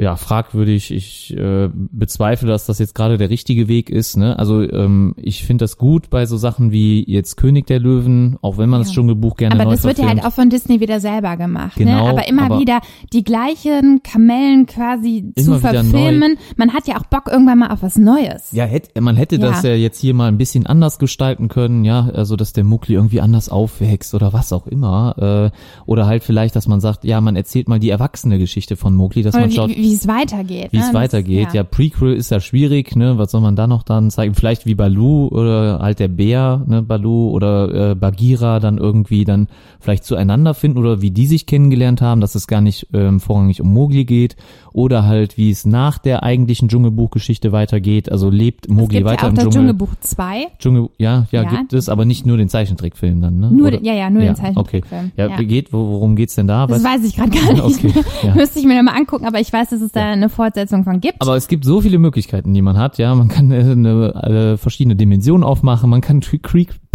ja, 0.00 0.16
fragwürdig. 0.16 0.90
Ich 0.92 1.36
äh, 1.36 1.68
bezweifle, 1.74 2.48
dass 2.48 2.64
das 2.64 2.78
jetzt 2.78 2.94
gerade 2.94 3.18
der 3.18 3.28
richtige 3.28 3.68
Weg 3.68 3.90
ist. 3.90 4.16
Ne? 4.16 4.38
Also 4.38 4.62
ähm, 4.62 5.14
ich 5.18 5.44
finde 5.44 5.64
das 5.64 5.76
gut 5.76 6.08
bei 6.08 6.24
so 6.24 6.38
Sachen 6.38 6.72
wie 6.72 7.04
jetzt 7.06 7.36
König 7.36 7.66
der 7.66 7.80
Löwen, 7.80 8.38
auch 8.40 8.56
wenn 8.56 8.70
man 8.70 8.80
das 8.80 8.92
Dschungelbuch 8.92 9.36
gerne 9.36 9.56
Aber 9.56 9.64
neu 9.64 9.72
das 9.72 9.84
wird 9.84 9.98
ja 9.98 10.08
halt 10.08 10.24
auch 10.24 10.32
von 10.32 10.48
Disney 10.48 10.80
wieder 10.80 11.00
selber 11.00 11.36
gemacht. 11.36 11.76
Genau, 11.76 12.04
ne? 12.04 12.10
Aber 12.10 12.28
immer 12.28 12.44
aber- 12.44 12.60
wieder 12.60 12.80
die 13.12 13.22
gleichen 13.24 14.02
Kamellen 14.02 14.64
quasi 14.64 15.32
zu 15.36 15.58
verfilmen. 15.58 16.38
Man 16.56 16.72
hat 16.72 16.88
ja 16.88 16.96
auch 16.96 17.04
Bock 17.04 17.28
irgendwann 17.30 17.58
mal 17.58 17.70
auf 17.70 17.82
was 17.82 17.96
Neues. 17.96 18.52
Ja, 18.52 18.64
hätte, 18.64 18.98
man 19.02 19.16
hätte 19.16 19.38
das 19.38 19.62
Ja. 19.62 19.70
ja 19.70 19.76
jetzt 19.76 20.00
hier 20.00 20.14
mal 20.14 20.28
ein 20.28 20.38
bisschen 20.38 20.66
anders 20.66 20.98
gestalten 20.98 21.48
können, 21.48 21.84
ja, 21.84 22.08
also 22.14 22.36
dass 22.36 22.54
der 22.54 22.64
Muckli 22.64 22.94
irgendwie 22.94 23.20
anders 23.20 23.50
aufwächst 23.50 24.14
oder 24.14 24.32
was 24.32 24.52
auch 24.54 24.66
immer. 24.66 25.50
Äh, 25.52 25.56
oder 25.84 26.06
halt 26.06 26.24
vielleicht, 26.24 26.56
dass 26.56 26.66
man 26.66 26.80
sagt, 26.80 27.04
ja, 27.04 27.20
man 27.20 27.36
erzählt 27.36 27.68
mal 27.68 27.78
die 27.78 27.90
erwachsene 27.90 28.38
Geschichte 28.38 28.76
von 28.76 28.94
Muckli, 28.94 29.22
dass 29.22 29.34
Oder 29.34 29.42
man 29.42 29.50
wie, 29.50 29.54
schaut, 29.54 29.70
wie 29.90 29.94
es 29.94 30.06
weitergeht. 30.08 30.68
wie 30.72 30.78
ne? 30.78 30.84
es 30.86 30.94
weitergeht. 30.94 31.52
Ja. 31.52 31.64
Prequel 31.64 32.14
ist 32.14 32.30
ja 32.30 32.40
schwierig, 32.40 32.94
ne? 32.96 33.18
Was 33.18 33.32
soll 33.32 33.40
man 33.40 33.56
da 33.56 33.66
noch 33.66 33.82
dann 33.82 34.10
zeigen? 34.10 34.34
Vielleicht 34.34 34.66
wie 34.66 34.74
Balu 34.74 35.28
oder 35.28 35.78
halt 35.80 35.98
der 35.98 36.08
Bär, 36.08 36.62
ne, 36.66 36.82
Balu 36.82 37.30
oder 37.30 37.90
äh, 37.90 37.94
Bagheera 37.94 38.60
dann 38.60 38.78
irgendwie 38.78 39.24
dann 39.24 39.48
vielleicht 39.80 40.04
zueinander 40.04 40.54
finden 40.54 40.78
oder 40.78 41.00
wie 41.02 41.10
die 41.10 41.26
sich 41.26 41.46
kennengelernt 41.46 42.00
haben, 42.02 42.20
dass 42.20 42.34
es 42.34 42.46
gar 42.46 42.60
nicht 42.60 42.86
ähm, 42.92 43.18
vorrangig 43.20 43.60
um 43.60 43.72
Mowgli 43.72 44.04
geht 44.04 44.36
oder 44.72 45.04
halt 45.06 45.36
wie 45.36 45.50
es 45.50 45.64
nach 45.66 45.98
der 45.98 46.22
eigentlichen 46.22 46.68
Dschungelbuchgeschichte 46.68 47.50
weitergeht. 47.52 48.10
Also 48.12 48.30
lebt 48.30 48.66
gibt 48.68 49.04
weiter 49.04 49.22
ja 49.22 49.26
auch 49.26 49.30
im 49.30 49.34
das 49.34 49.44
Dschungel. 49.44 49.52
Dschungelbuch 49.52 49.88
2. 50.00 50.46
Dschungel, 50.58 50.88
ja, 50.98 51.26
ja, 51.32 51.42
Ja. 51.42 51.48
gibt 51.48 51.72
es, 51.72 51.88
aber 51.88 52.04
nicht 52.04 52.26
nur 52.26 52.36
den 52.36 52.48
Zeichentrickfilm 52.48 53.20
dann, 53.20 53.40
ne? 53.40 53.50
Nur, 53.50 53.68
Oder? 53.68 53.82
ja, 53.82 53.94
ja, 53.94 54.10
nur 54.10 54.22
ja, 54.22 54.32
den 54.32 54.36
Zeichentrickfilm. 54.36 55.10
Okay. 55.16 55.30
Ja, 55.30 55.36
geht, 55.40 55.72
wo- 55.72 55.88
worum 55.90 56.14
geht's 56.14 56.34
denn 56.34 56.46
da? 56.46 56.66
Das 56.66 56.82
Weißt- 56.84 56.84
weiß 56.98 57.04
ich 57.06 57.16
gerade 57.16 57.30
gar 57.30 57.52
nicht. 57.66 57.84
Okay, 57.84 57.92
ja. 58.22 58.34
Müsste 58.40 58.58
ich 58.58 58.66
mir 58.66 58.76
noch 58.82 58.92
mal 58.92 58.98
angucken, 58.98 59.24
aber 59.26 59.40
ich 59.40 59.52
weiß, 59.52 59.69
dass 59.72 59.80
es 59.80 59.92
da 59.92 60.04
eine 60.04 60.28
Fortsetzung 60.28 60.84
von 60.84 61.00
gibt. 61.00 61.20
Aber 61.20 61.36
es 61.36 61.48
gibt 61.48 61.64
so 61.64 61.80
viele 61.80 61.98
Möglichkeiten, 61.98 62.52
die 62.54 62.62
man 62.62 62.78
hat. 62.78 62.98
Ja, 62.98 63.14
man 63.14 63.28
kann 63.28 63.50
äh, 63.50 63.60
eine, 63.60 64.14
äh, 64.14 64.56
verschiedene 64.56 64.96
Dimensionen 64.96 65.44
aufmachen, 65.44 65.90
man 65.90 66.00
kann 66.00 66.20
Pre 66.20 66.38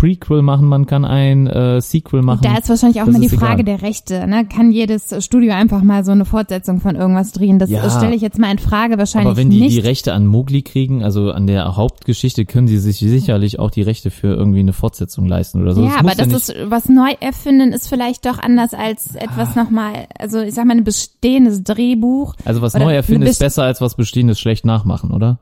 Prequel 0.05 0.43
machen, 0.43 0.67
man 0.67 0.85
kann 0.85 1.03
ein 1.03 1.47
äh, 1.47 1.81
Sequel 1.81 2.21
machen. 2.21 2.41
da 2.43 2.57
ist 2.59 2.69
wahrscheinlich 2.69 3.01
auch 3.01 3.05
Das 3.07 3.13
mal 3.13 3.21
die 3.21 3.29
Frage 3.29 3.61
egal. 3.63 3.77
der 3.77 3.81
Rechte. 3.81 4.27
Ne? 4.27 4.45
Kann 4.45 4.71
jedes 4.71 5.25
Studio 5.25 5.53
einfach 5.53 5.81
mal 5.81 6.05
so 6.05 6.11
eine 6.11 6.25
Fortsetzung 6.25 6.79
von 6.79 6.95
irgendwas 6.95 7.31
drehen? 7.31 7.57
Das 7.57 7.71
Ja. 7.71 7.89
stelle 7.89 8.13
ich 8.13 8.21
jetzt 8.21 8.37
mal 8.37 8.51
in 8.51 8.59
Frage. 8.59 8.99
Wahrscheinlich 8.99 9.29
Aber 9.31 9.37
wenn 9.37 9.49
die 9.49 9.61
nicht. 9.61 9.75
die 9.75 9.79
Rechte 9.79 10.13
an 10.13 10.27
Mowgli 10.27 10.61
kriegen, 10.61 11.03
also 11.03 11.31
an 11.31 11.47
der 11.47 11.75
Hauptgeschichte, 11.75 12.45
können 12.45 12.67
sie 12.67 12.77
sich 12.77 12.99
sicherlich 12.99 13.57
auch 13.57 13.71
die 13.71 13.81
Rechte 13.81 14.11
für 14.11 14.27
irgendwie 14.27 14.59
eine 14.59 14.73
Fortsetzung 14.73 15.25
leisten 15.25 15.63
oder 15.63 15.73
so. 15.73 15.83
ja, 15.83 15.93
aber 15.97 16.03
muss 16.09 16.17
das 16.17 16.27
nicht- 16.27 16.37
ist 16.49 16.55
was 16.69 16.87
neu 16.87 17.13
erfinden 17.19 17.73
ist 17.73 17.87
vielleicht 17.87 18.27
doch 18.27 18.37
anders 18.37 18.75
als 18.75 19.15
etwas 19.15 19.55
nochmal, 19.55 20.05
also 20.19 20.39
ich 20.39 20.53
sag 20.53 20.65
mal 20.65 20.77
ein 20.77 20.83
bestehendes 20.83 21.63
Drehbuch. 21.63 22.35
also 22.45 22.61
was 22.61 22.75
neu 22.75 22.93
erfinden 22.93 23.25
ist 23.25 23.39
besser 23.39 23.63
als 23.63 23.81
was 23.81 23.95
Bestehendes 23.95 24.39
schlecht 24.39 24.65
nachmachen, 24.65 25.09
oder? 25.11 25.39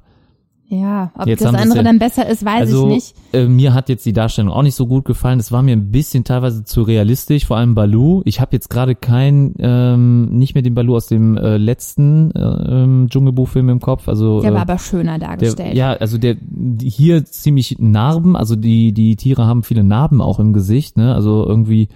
Ja, 0.74 1.12
ob 1.16 1.28
Jetzt 1.28 1.46
das 1.46 1.54
andere 1.54 1.78
ja- 1.78 1.84
dann 1.84 2.00
besser 2.00 2.28
ist, 2.28 2.44
weiß 2.44 2.62
also 2.62 2.88
ich 2.88 2.94
nicht. 2.94 3.16
Äh, 3.32 3.46
mir 3.46 3.74
hat 3.76 3.90
jetzt 3.90 4.06
die 4.06 4.14
Darstellung 4.14 4.52
auch 4.52 4.64
nicht 4.64 4.74
so 4.74 4.88
gut 4.88 5.06
gefallen. 5.06 5.40
Es 5.40 5.52
war 5.52 5.62
mir 5.62 5.74
ein 5.74 5.92
bisschen 5.92 6.24
teilweise 6.24 6.64
zu 6.64 6.82
realistisch, 6.82 7.46
vor 7.46 7.58
allem 7.58 7.76
Baloo. 7.76 8.24
Ich 8.26 8.42
habe 8.42 8.54
jetzt 8.54 8.70
gerade 8.70 8.96
kein, 8.96 9.54
ähm, 9.60 10.30
nicht 10.38 10.56
mehr 10.56 10.64
den 10.64 10.74
Baloo 10.74 10.96
aus 10.96 11.08
dem 11.08 11.38
äh, 11.38 11.58
letzten 11.58 12.32
äh, 12.32 12.40
ähm, 12.40 13.08
Dschungelbuchfilm 13.10 13.70
im 13.70 13.80
Kopf. 13.80 14.08
Also 14.08 14.42
Der 14.42 14.52
äh, 14.52 14.54
war 14.56 14.62
aber 14.62 14.80
schöner 14.80 15.20
dargestellt. 15.20 15.60
Der, 15.60 15.76
ja, 15.76 15.92
also 15.94 16.18
der 16.18 16.38
hier 16.82 17.24
ziemlich 17.26 17.78
Narben, 17.80 18.36
also 18.36 18.56
die 18.56 18.94
die 18.94 19.16
Tiere 19.16 19.46
haben 19.46 19.62
viele 19.64 19.84
Narben 19.84 20.22
auch 20.22 20.40
im 20.40 20.54
Gesicht, 20.54 20.98
ne? 20.98 21.14
Also 21.14 21.46
irgendwie 21.48 21.88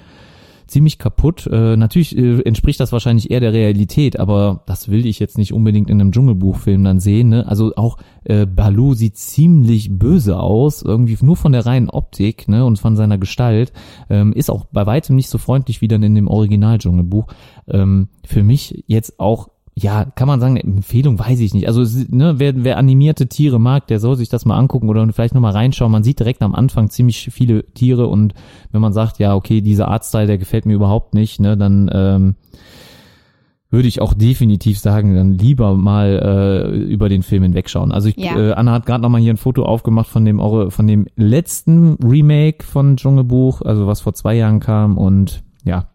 ziemlich 0.68 0.98
kaputt. 0.98 1.48
Äh, 1.52 1.78
natürlich 1.78 2.18
äh, 2.18 2.42
entspricht 2.42 2.80
das 2.80 2.92
wahrscheinlich 2.92 3.32
eher 3.32 3.40
der 3.40 3.54
Realität, 3.54 4.20
aber 4.20 4.64
das 4.66 4.90
will 4.90 5.06
ich 5.06 5.20
jetzt 5.20 5.38
nicht 5.38 5.54
unbedingt 5.54 5.90
in 5.90 6.00
einem 6.00 6.12
Dschungelbuchfilm 6.12 6.84
dann 6.84 7.00
sehen. 7.00 7.30
Ne? 7.30 7.48
Also 7.48 7.74
auch 7.76 7.98
äh, 8.24 8.46
Baloo 8.46 8.94
sieht 8.94 9.18
ziemlich 9.18 9.98
böse 9.98 10.40
aus, 10.40 10.82
irgendwie 10.82 11.18
nur 11.22 11.36
von 11.36 11.52
der 11.52 11.66
reinen 11.66 11.90
Optik 11.90 12.48
ne? 12.48 12.66
und 12.66 12.80
von 12.80 12.96
seiner 12.96 13.18
Gestalt. 13.18 13.74
Ähm, 14.10 14.34
ist 14.34 14.52
auch 14.52 14.66
bei 14.66 14.86
weitem 14.86 15.16
nicht 15.16 15.30
so 15.30 15.38
freundlich 15.38 15.82
wie 15.82 15.88
dann 15.88 16.04
in 16.04 16.16
dem 16.16 16.28
Original-Dschungelbuch. 16.28 17.28
Ähm, 17.68 18.10
für 18.26 18.44
mich 18.44 18.84
jetzt 18.88 19.20
auch 19.20 19.50
ja, 19.80 20.06
kann 20.06 20.28
man 20.28 20.40
sagen, 20.40 20.58
eine 20.58 20.64
Empfehlung 20.78 21.20
weiß 21.20 21.40
ich 21.40 21.54
nicht. 21.54 21.68
Also 21.68 21.84
ne, 22.10 22.40
wer, 22.40 22.64
wer 22.64 22.80
animierte 22.80 23.28
Tiere 23.28 23.60
mag, 23.60 23.86
der 23.86 24.00
soll 24.00 24.16
sich 24.16 24.28
das 24.28 24.44
mal 24.44 24.58
angucken 24.58 24.90
oder 24.90 25.08
vielleicht 25.14 25.36
nochmal 25.36 25.52
reinschauen. 25.52 25.92
Man 25.92 26.04
sieht 26.04 26.18
direkt 26.18 26.42
am 26.42 26.56
Anfang 26.56 26.90
ziemlich 26.90 27.30
viele 27.32 27.64
Tiere 27.76 28.08
und 28.08 28.34
wenn 28.72 28.82
man 28.82 28.92
sagt, 28.92 29.20
ja, 29.20 29.36
okay, 29.36 29.62
dieser 29.62 29.88
Artstyle, 29.88 30.26
der 30.26 30.40
gefällt 30.40 30.66
mir 30.66 30.74
überhaupt 30.74 31.14
nicht, 31.14 31.40
ne, 31.40 31.56
dann 31.58 31.92
ähm, 31.94 32.36
würde 33.70 33.88
ich 33.88 34.02
auch 34.02 34.16
definitiv 34.16 34.80
sagen, 34.80 35.14
dann 35.14 35.34
lieber 35.34 35.76
mal 35.76 36.72
äh, 36.74 36.76
über 36.76 37.08
den 37.08 37.22
Film 37.22 37.44
hinwegschauen. 37.44 37.92
Also 37.92 38.10
ich, 38.10 38.18
Ja. 38.18 38.36
äh, 38.36 38.54
Anna 38.54 38.72
hat 38.72 38.88
gerade 38.88 39.04
nochmal 39.04 39.22
hier 39.22 39.34
ein 39.34 39.38
Foto 39.38 39.64
aufgemacht 39.64 40.08
von 40.10 40.26
dem 40.26 40.40
von 40.40 40.88
dem 40.88 41.06
letzten 41.16 41.98
Remake 42.04 42.66
von 42.66 42.98
Dschungelbuch, 42.98 43.62
also 43.62 43.86
was 43.86 44.02
vor 44.02 44.16
zwei 44.16 44.34
Jahren 44.34 44.60
kam 44.60 44.98
und 44.98 45.44
ja, 45.66 45.90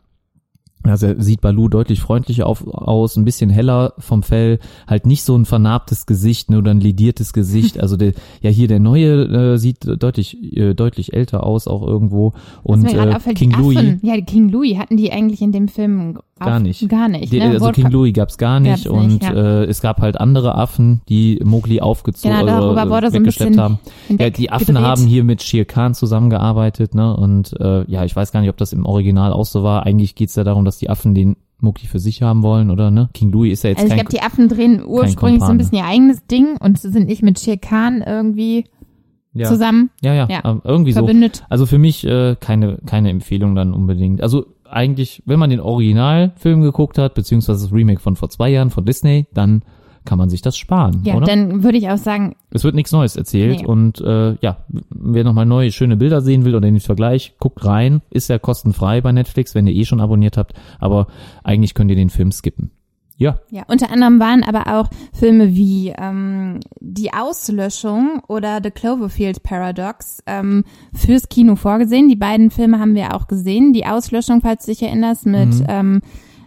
also 0.84 1.14
sieht 1.18 1.40
Balu 1.40 1.68
deutlich 1.68 2.00
freundlicher 2.00 2.46
auf, 2.46 2.66
aus, 2.66 3.16
ein 3.16 3.24
bisschen 3.24 3.50
heller 3.50 3.94
vom 3.98 4.22
Fell, 4.22 4.58
halt 4.86 5.06
nicht 5.06 5.22
so 5.22 5.36
ein 5.36 5.44
vernarbtes 5.44 6.06
Gesicht 6.06 6.50
ne, 6.50 6.58
oder 6.58 6.70
ein 6.72 6.80
lidiertes 6.80 7.32
Gesicht. 7.32 7.62
Also 7.82 7.96
der, 7.96 8.12
ja 8.42 8.50
hier 8.50 8.68
der 8.68 8.78
neue 8.78 9.54
äh, 9.54 9.58
sieht 9.58 9.84
deutlich 9.84 10.56
äh, 10.56 10.72
deutlich 10.72 11.14
älter 11.14 11.44
aus 11.44 11.66
auch 11.66 11.84
irgendwo 11.84 12.32
und 12.62 12.84
äh, 12.84 12.98
auffällt, 12.98 13.36
King 13.36 13.50
die 13.50 13.56
Louis 13.56 13.76
Affen, 13.76 14.00
ja, 14.02 14.14
die 14.14 14.22
King 14.22 14.50
Louis 14.50 14.78
hatten 14.78 14.96
die 14.96 15.10
eigentlich 15.10 15.42
in 15.42 15.50
dem 15.50 15.66
Film 15.66 16.18
auf, 16.42 16.46
Gar 16.46 16.60
nicht. 16.60 16.88
Gar 16.88 17.08
nicht. 17.08 17.32
Die, 17.32 17.38
ne? 17.38 17.50
also 17.50 17.66
Wurde 17.66 17.80
King 17.80 17.90
Louis 17.90 18.12
gab's 18.12 18.38
gar 18.38 18.60
nicht 18.60 18.84
Gab's 18.84 18.96
nicht, 19.02 19.22
und 19.22 19.22
ja. 19.22 19.62
äh, 19.62 19.64
es 19.64 19.80
gab 19.80 20.00
halt 20.00 20.20
andere 20.20 20.56
Affen, 20.56 21.00
die 21.08 21.40
Mowgli 21.42 21.80
aufgezogen 21.80 22.36
Genau, 22.36 22.46
darüber 22.46 22.82
äh, 22.82 22.90
wurde 22.90 23.10
so 23.10 23.16
ein 23.16 23.22
bisschen 23.22 23.60
haben. 23.60 23.78
Ja, 24.08 24.30
die 24.30 24.50
Affen 24.50 24.74
gedreht. 24.74 24.84
haben 24.84 25.06
hier 25.06 25.24
mit 25.24 25.42
Shere 25.42 25.64
Khan 25.64 25.94
zusammengearbeitet, 25.94 26.94
ne? 26.94 27.16
Und 27.16 27.58
äh, 27.60 27.84
ja, 27.90 28.04
ich 28.04 28.14
weiß 28.14 28.32
gar 28.32 28.40
nicht, 28.40 28.50
ob 28.50 28.56
das 28.56 28.72
im 28.72 28.86
Original 28.86 29.32
auch 29.32 29.44
so 29.44 29.62
war. 29.62 29.84
Eigentlich 29.84 30.14
geht's 30.14 30.34
ja 30.34 30.44
darum, 30.44 30.64
dass 30.64 30.71
die 30.78 30.90
Affen 30.90 31.14
den 31.14 31.36
Mowgli 31.60 31.86
für 31.86 32.00
sich 32.00 32.22
haben 32.22 32.42
wollen, 32.42 32.70
oder 32.70 32.90
ne? 32.90 33.08
King 33.14 33.30
Louis 33.30 33.52
ist 33.52 33.64
ja 33.64 33.70
jetzt 33.70 33.78
Also 33.78 33.86
ich 33.86 33.96
kein 33.96 34.06
glaube, 34.06 34.16
die 34.16 34.22
Affen 34.22 34.48
drehen 34.48 34.84
ursprünglich 34.84 35.42
so 35.42 35.50
ein 35.50 35.58
bisschen 35.58 35.78
ihr 35.78 35.84
eigenes 35.84 36.26
Ding 36.26 36.56
und 36.58 36.78
sind 36.78 37.06
nicht 37.06 37.22
mit 37.22 37.38
Shere 37.38 37.58
Khan 37.58 38.02
irgendwie 38.04 38.64
ja, 39.32 39.48
zusammen 39.48 39.90
ja, 40.02 40.12
ja, 40.14 40.28
ja, 40.28 40.60
irgendwie 40.64 40.92
so. 40.92 41.00
verbündet. 41.00 41.44
Also 41.48 41.66
für 41.66 41.78
mich 41.78 42.04
äh, 42.04 42.36
keine 42.38 42.78
keine 42.84 43.10
Empfehlung 43.10 43.54
dann 43.54 43.72
unbedingt. 43.72 44.22
Also 44.22 44.46
eigentlich, 44.68 45.22
wenn 45.26 45.38
man 45.38 45.50
den 45.50 45.60
Originalfilm 45.60 46.62
geguckt 46.62 46.98
hat, 46.98 47.14
beziehungsweise 47.14 47.64
das 47.64 47.72
Remake 47.72 48.00
von 48.00 48.16
vor 48.16 48.30
zwei 48.30 48.50
Jahren 48.50 48.70
von 48.70 48.84
Disney, 48.84 49.26
dann 49.32 49.62
kann 50.04 50.18
man 50.18 50.28
sich 50.30 50.42
das 50.42 50.56
sparen, 50.56 51.02
Ja, 51.04 51.14
oder? 51.16 51.26
dann 51.26 51.62
würde 51.62 51.78
ich 51.78 51.88
auch 51.88 51.98
sagen, 51.98 52.34
Es 52.50 52.64
wird 52.64 52.74
nichts 52.74 52.92
Neues 52.92 53.16
erzählt 53.16 53.60
Nee. 53.60 53.66
und 53.66 54.00
äh, 54.00 54.34
ja, 54.40 54.58
wer 54.90 55.24
nochmal 55.24 55.46
neue 55.46 55.70
schöne 55.72 55.96
Bilder 55.96 56.20
sehen 56.20 56.44
will 56.44 56.54
oder 56.54 56.68
den 56.70 56.80
Vergleich, 56.80 57.34
guckt 57.38 57.64
rein. 57.64 58.02
Ist 58.10 58.28
ja 58.28 58.38
kostenfrei 58.38 59.00
bei 59.00 59.12
Netflix, 59.12 59.54
wenn 59.54 59.66
ihr 59.66 59.74
eh 59.74 59.84
schon 59.84 60.00
abonniert 60.00 60.36
habt, 60.36 60.54
aber 60.80 61.06
eigentlich 61.44 61.74
könnt 61.74 61.90
ihr 61.90 61.96
den 61.96 62.10
Film 62.10 62.32
skippen. 62.32 62.70
Ja, 63.18 63.38
ja, 63.50 63.62
unter 63.68 63.92
anderem 63.92 64.18
waren 64.18 64.42
aber 64.42 64.80
auch 64.80 64.88
Filme 65.12 65.54
wie 65.54 65.92
ähm, 65.96 66.58
Die 66.80 67.12
Auslöschung 67.12 68.20
oder 68.26 68.60
The 68.62 68.70
Cloverfield 68.72 69.42
Paradox 69.44 70.22
ähm, 70.26 70.64
fürs 70.92 71.28
Kino 71.28 71.54
vorgesehen. 71.54 72.08
Die 72.08 72.16
beiden 72.16 72.50
Filme 72.50 72.80
haben 72.80 72.94
wir 72.96 73.14
auch 73.14 73.28
gesehen. 73.28 73.72
Die 73.72 73.86
Auslöschung, 73.86 74.40
falls 74.40 74.64
du 74.64 74.72
dich 74.72 74.82
erinnerst, 74.82 75.26
mit 75.26 75.54
Mhm. 75.54 75.66
ähm, 75.68 76.00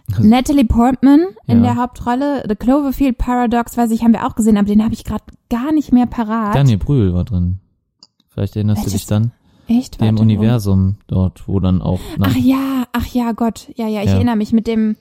Natalie 0.20 0.64
Portman 0.64 1.20
in 1.46 1.58
Ja. 1.64 1.74
der 1.74 1.82
Hauptrolle. 1.82 2.44
The 2.48 2.54
Cloverfield 2.54 3.18
Paradox, 3.18 3.76
weiß 3.76 3.90
ich, 3.90 4.02
haben 4.02 4.12
wir 4.12 4.26
auch 4.26 4.34
gesehen, 4.34 4.56
aber 4.56 4.68
den 4.68 4.82
habe 4.84 4.94
ich 4.94 5.04
gerade 5.04 5.24
gar 5.50 5.72
nicht 5.72 5.92
mehr 5.92 6.06
parat. 6.06 6.54
Daniel 6.54 6.78
Brühl 6.78 7.12
war 7.14 7.24
drin. 7.24 7.58
Vielleicht 8.28 8.56
erinnerst 8.56 8.82
du 8.82 8.86
Welches? 8.86 9.00
dich 9.02 9.06
dann? 9.08 9.32
Echt? 9.68 10.00
Wo- 10.00 10.06
Universum 10.06 10.96
dort, 11.08 11.48
wo 11.48 11.58
dann 11.58 11.82
auch 11.82 12.00
Ach 12.20 12.36
ja, 12.36 12.84
ach 12.92 13.06
ja, 13.06 13.32
Gott. 13.32 13.68
Ja, 13.74 13.88
ja, 13.88 14.02
ich 14.02 14.08
Ja. 14.10 14.14
erinnere 14.14 14.36
mich 14.36 14.52
mit 14.52 14.66
dem, 14.68 14.96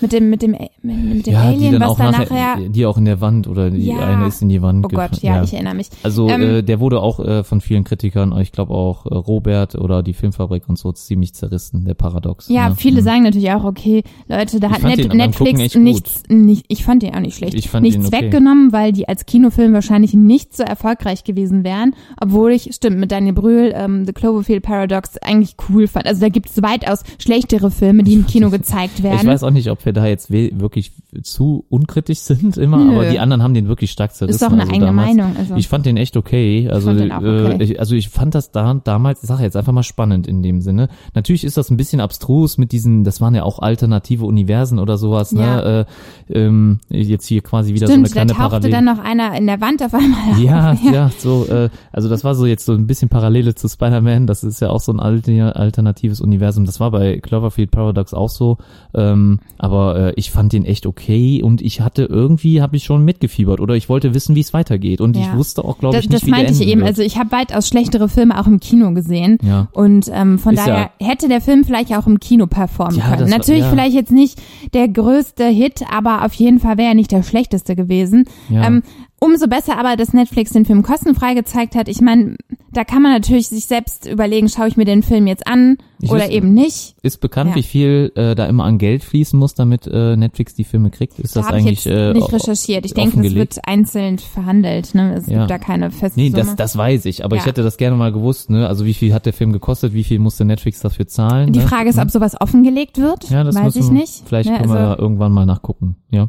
mit 0.00 0.12
dem, 0.12 0.30
mit 0.30 0.42
dem, 0.42 0.56
mit, 0.82 1.26
dem 1.26 1.32
ja, 1.32 1.40
Alien, 1.42 1.72
dann 1.72 1.82
was 1.82 1.88
auch 1.90 1.98
da 1.98 2.10
nachher, 2.10 2.56
nachher. 2.56 2.68
die 2.68 2.86
auch 2.86 2.96
in 2.98 3.04
der 3.04 3.20
Wand 3.20 3.46
oder 3.48 3.70
die 3.70 3.86
Ja. 3.86 3.98
eine 3.98 4.26
ist 4.26 4.42
in 4.42 4.48
die 4.48 4.62
Wand. 4.62 4.84
Oh 4.84 4.88
Gott, 4.88 5.12
gef- 5.12 5.24
ja, 5.24 5.42
ich 5.42 5.52
erinnere 5.54 5.74
mich. 5.74 5.88
Also 6.02 6.28
Ähm, 6.28 6.42
äh, 6.42 6.62
der 6.62 6.80
wurde 6.80 7.00
auch 7.00 7.20
äh, 7.20 7.44
von 7.44 7.60
vielen 7.60 7.84
Kritikern, 7.84 8.36
ich 8.40 8.52
glaube 8.52 8.72
auch 8.74 9.06
äh, 9.06 9.14
Robert 9.14 9.74
oder 9.74 10.02
die 10.02 10.12
Filmfabrik 10.14 10.68
und 10.68 10.78
so 10.78 10.92
ziemlich 10.92 11.34
zerrissen, 11.34 11.84
der 11.84 11.94
Paradox. 11.94 12.48
Ja, 12.48 12.68
ne? 12.70 12.76
viele 12.76 13.00
Mhm. 13.00 13.04
sagen 13.04 13.22
natürlich 13.24 13.50
auch, 13.52 13.64
okay, 13.64 14.02
Leute, 14.28 14.60
da 14.60 14.68
Ich 14.68 14.72
hat 14.74 14.82
Net 14.82 15.12
Netflix 15.14 15.74
nichts, 15.74 16.22
nicht, 16.28 16.64
ich 16.68 16.84
fand 16.84 17.02
den 17.02 17.14
auch 17.14 17.20
nicht 17.20 17.36
schlecht, 17.36 17.54
Ich 17.54 17.68
fand 17.70 17.82
nichts 17.84 18.06
okay. 18.06 18.24
weggenommen, 18.24 18.72
weil 18.72 18.92
die 18.92 19.08
als 19.08 19.26
Kinofilm 19.26 19.72
wahrscheinlich 19.72 20.14
nicht 20.14 20.56
so 20.56 20.62
erfolgreich 20.62 21.24
gewesen 21.24 21.64
wären, 21.64 21.94
obwohl 22.20 22.52
ich, 22.52 22.74
stimmt, 22.74 22.98
mit 22.98 23.10
Daniel 23.12 23.34
Brühl, 23.34 23.72
ähm, 23.74 24.04
The 24.06 24.12
Cloverfield 24.12 24.62
Paradox 24.62 25.16
eigentlich 25.18 25.56
cool 25.68 25.86
fand. 25.86 26.06
Also 26.06 26.20
da 26.20 26.28
gibt 26.28 26.48
es 26.50 26.62
weitaus 26.62 27.02
schlechtere 27.18 27.70
Filme, 27.70 28.02
die 28.02 28.14
im 28.14 28.26
Kino 28.26 28.50
gezeigt 28.50 29.02
werden. 29.02 29.18
Ich 29.20 29.26
weiß 29.26 29.42
auch 29.44 29.50
nicht, 29.50 29.70
ob 29.70 29.80
wir 29.90 30.02
da 30.02 30.06
jetzt 30.06 30.30
wirklich 30.30 30.92
zu 31.22 31.64
unkritisch 31.68 32.18
sind 32.20 32.56
immer, 32.56 32.78
Nö. 32.78 32.92
aber 32.94 33.10
die 33.10 33.18
anderen 33.18 33.42
haben 33.42 33.54
den 33.54 33.68
wirklich 33.68 33.90
stark 33.90 34.14
zerrissen. 34.14 34.36
Ist 34.36 34.42
doch 34.42 34.52
eine 34.52 34.62
also 34.62 34.72
eigene 34.72 34.86
damals. 34.86 35.16
Meinung. 35.16 35.36
Also. 35.36 35.56
Ich 35.56 35.68
fand 35.68 35.86
den 35.86 35.96
echt 35.96 36.16
okay. 36.16 36.68
Also, 36.70 36.90
auch 36.90 36.94
okay. 36.96 37.56
Äh, 37.58 37.62
ich, 37.64 37.80
also 37.80 37.94
ich 37.96 38.08
fand 38.08 38.34
das 38.34 38.50
da 38.52 38.74
damals, 38.74 39.22
ich 39.22 39.28
sage 39.28 39.42
jetzt 39.42 39.56
einfach 39.56 39.72
mal 39.72 39.82
spannend 39.82 40.26
in 40.26 40.42
dem 40.42 40.60
Sinne. 40.60 40.88
Natürlich 41.14 41.44
ist 41.44 41.56
das 41.56 41.70
ein 41.70 41.76
bisschen 41.76 42.00
abstrus 42.00 42.58
mit 42.58 42.72
diesen, 42.72 43.04
das 43.04 43.20
waren 43.20 43.34
ja 43.34 43.42
auch 43.42 43.58
alternative 43.58 44.24
Universen 44.24 44.78
oder 44.78 44.96
sowas, 44.96 45.32
Ja. 45.32 45.56
ne? 45.56 45.86
Äh, 46.28 46.38
ähm, 46.38 46.78
jetzt 46.88 47.26
hier 47.26 47.40
quasi 47.42 47.74
wieder 47.74 47.86
Stimmt, 47.88 48.08
so 48.08 48.12
eine 48.18 48.26
kleine 48.26 48.32
tauchte 48.32 48.60
Parallele. 48.60 48.72
dann 48.72 48.84
noch 48.84 48.98
einer 49.02 49.36
in 49.36 49.46
der 49.46 49.60
Wand 49.60 49.82
auf 49.82 49.94
einmal 49.94 50.40
Ja, 50.40 50.72
auf. 50.72 50.78
ja, 50.92 51.10
so, 51.18 51.46
äh, 51.46 51.68
also 51.92 52.08
das 52.08 52.22
war 52.24 52.34
so 52.34 52.46
jetzt 52.46 52.64
so 52.64 52.72
ein 52.72 52.86
bisschen 52.86 53.08
Parallele 53.08 53.54
zu 53.54 53.68
Spider-Man, 53.68 54.26
das 54.26 54.44
ist 54.44 54.60
ja 54.60 54.70
auch 54.70 54.80
so 54.80 54.92
ein 54.92 55.00
alter, 55.00 55.56
alternatives 55.56 56.20
Universum, 56.20 56.64
das 56.66 56.78
war 56.80 56.90
bei 56.90 57.18
Cloverfield 57.18 57.70
Paradox 57.70 58.14
auch 58.14 58.28
so, 58.28 58.58
ähm, 58.94 59.40
aber 59.58 59.79
äh, 59.88 60.12
ich 60.16 60.30
fand 60.30 60.52
den 60.52 60.64
echt 60.64 60.86
okay 60.86 61.42
und 61.42 61.62
ich 61.62 61.80
hatte 61.80 62.04
irgendwie, 62.04 62.62
habe 62.62 62.76
ich 62.76 62.84
schon 62.84 63.04
mitgefiebert 63.04 63.60
oder 63.60 63.74
ich 63.74 63.88
wollte 63.88 64.14
wissen, 64.14 64.34
wie 64.36 64.40
es 64.40 64.52
weitergeht 64.52 65.00
und 65.00 65.16
ich 65.16 65.26
Ja. 65.26 65.36
wusste 65.36 65.64
auch, 65.64 65.78
glaube 65.78 65.96
ich, 65.98 66.08
nicht, 66.08 66.12
das 66.22 66.26
wie 66.26 66.30
meinte 66.30 66.52
ich 66.52 66.60
eben. 66.62 66.80
wird. 66.80 66.88
Also 66.90 67.02
ich 67.02 67.18
habe 67.18 67.30
weitaus 67.32 67.68
schlechtere 67.68 68.08
Filme 68.08 68.38
auch 68.40 68.46
im 68.46 68.60
Kino 68.60 68.92
gesehen. 68.92 69.38
Ja. 69.42 69.68
Und 69.72 70.10
ähm, 70.12 70.38
von 70.38 70.54
Ist 70.54 70.66
daher 70.66 70.90
hätte 71.00 71.28
der 71.28 71.40
Film 71.40 71.64
vielleicht 71.64 71.94
auch 71.96 72.06
im 72.06 72.20
Kino 72.20 72.46
performen 72.46 72.96
Ja, 72.96 73.08
können. 73.10 73.22
war- 73.30 73.38
Natürlich 73.38 73.62
ja. 73.62 73.70
vielleicht 73.70 73.94
jetzt 73.94 74.12
nicht 74.12 74.40
der 74.74 74.88
größte 74.88 75.46
Hit, 75.46 75.82
aber 75.90 76.24
auf 76.24 76.34
jeden 76.34 76.60
Fall 76.60 76.76
wäre 76.78 76.88
er 76.88 76.94
nicht 76.94 77.12
der 77.12 77.22
schlechteste 77.22 77.76
gewesen. 77.76 78.24
Ja. 78.48 78.66
Ähm, 78.66 78.82
umso 79.20 79.46
besser 79.46 79.78
aber, 79.78 79.96
dass 79.96 80.12
Netflix 80.12 80.52
den 80.52 80.64
Film 80.64 80.82
kostenfrei 80.82 81.34
gezeigt 81.34 81.74
hat. 81.76 81.88
Ich 81.88 82.00
meine, 82.00 82.36
da 82.72 82.84
kann 82.84 83.02
man 83.02 83.12
natürlich 83.12 83.48
sich 83.48 83.66
selbst 83.66 84.06
überlegen, 84.06 84.48
schaue 84.48 84.68
ich 84.68 84.76
mir 84.76 84.84
den 84.84 85.02
Film 85.02 85.26
jetzt 85.26 85.46
an 85.46 85.76
Ich 86.00 86.10
oder 86.10 86.20
wüsste- 86.22 86.32
eben 86.32 86.54
nicht. 86.54 86.94
Ist 87.02 87.20
bekannt, 87.20 87.50
Ja. 87.50 87.56
wie 87.56 87.62
viel 87.62 88.12
äh, 88.14 88.34
da 88.34 88.46
immer 88.46 88.64
an 88.64 88.78
Geld 88.78 89.04
fließen 89.04 89.38
muss, 89.38 89.54
damit 89.54 89.86
äh, 89.86 90.16
Netflix 90.16 90.54
die 90.54 90.64
Filme 90.64 90.90
kriegt? 90.90 91.18
Ist 91.18 91.36
Da 91.36 91.40
das 91.40 91.48
habe 91.48 91.58
ich 91.58 91.64
eigentlich 91.66 91.84
jetzt 91.84 91.94
äh, 91.94 92.12
nicht 92.14 92.32
recherchiert. 92.32 92.86
Ich 92.86 92.94
denke, 92.94 93.20
es 93.20 93.34
wird 93.34 93.58
einzeln 93.66 94.18
verhandelt. 94.18 94.94
Ne? 94.94 95.14
Es 95.14 95.26
Ja. 95.26 95.38
gibt 95.40 95.50
da 95.50 95.58
keine 95.58 95.90
feste 95.90 96.18
Nee, 96.18 96.30
das, 96.30 96.56
das 96.56 96.76
weiß 96.76 97.04
ich, 97.06 97.24
aber 97.24 97.36
Ja. 97.36 97.42
ich 97.42 97.46
hätte 97.46 97.62
das 97.62 97.76
gerne 97.76 97.96
mal 97.96 98.12
gewusst, 98.12 98.48
ne? 98.50 98.66
Also 98.68 98.84
wie 98.86 98.94
viel 98.94 99.12
hat 99.12 99.26
der 99.26 99.32
Film 99.32 99.52
gekostet, 99.52 99.92
wie 99.92 100.04
viel 100.04 100.18
musste 100.18 100.44
Netflix 100.44 100.80
dafür 100.80 101.06
zahlen? 101.08 101.52
Die 101.52 101.58
ne? 101.58 101.66
Frage 101.66 101.90
ist, 101.90 101.98
ob 101.98 102.10
sowas 102.10 102.40
offengelegt 102.40 102.96
wird. 102.98 103.28
Ja, 103.30 103.44
das 103.44 103.54
Weiß 103.56 103.76
ich 103.76 103.90
nicht. 103.90 104.22
Vielleicht 104.26 104.48
Ne, 104.48 104.56
können 104.58 104.70
wir 104.72 104.78
also- 104.80 104.94
da 104.96 105.02
irgendwann 105.02 105.32
mal 105.32 105.44
nachgucken, 105.46 105.96
ja. 106.10 106.28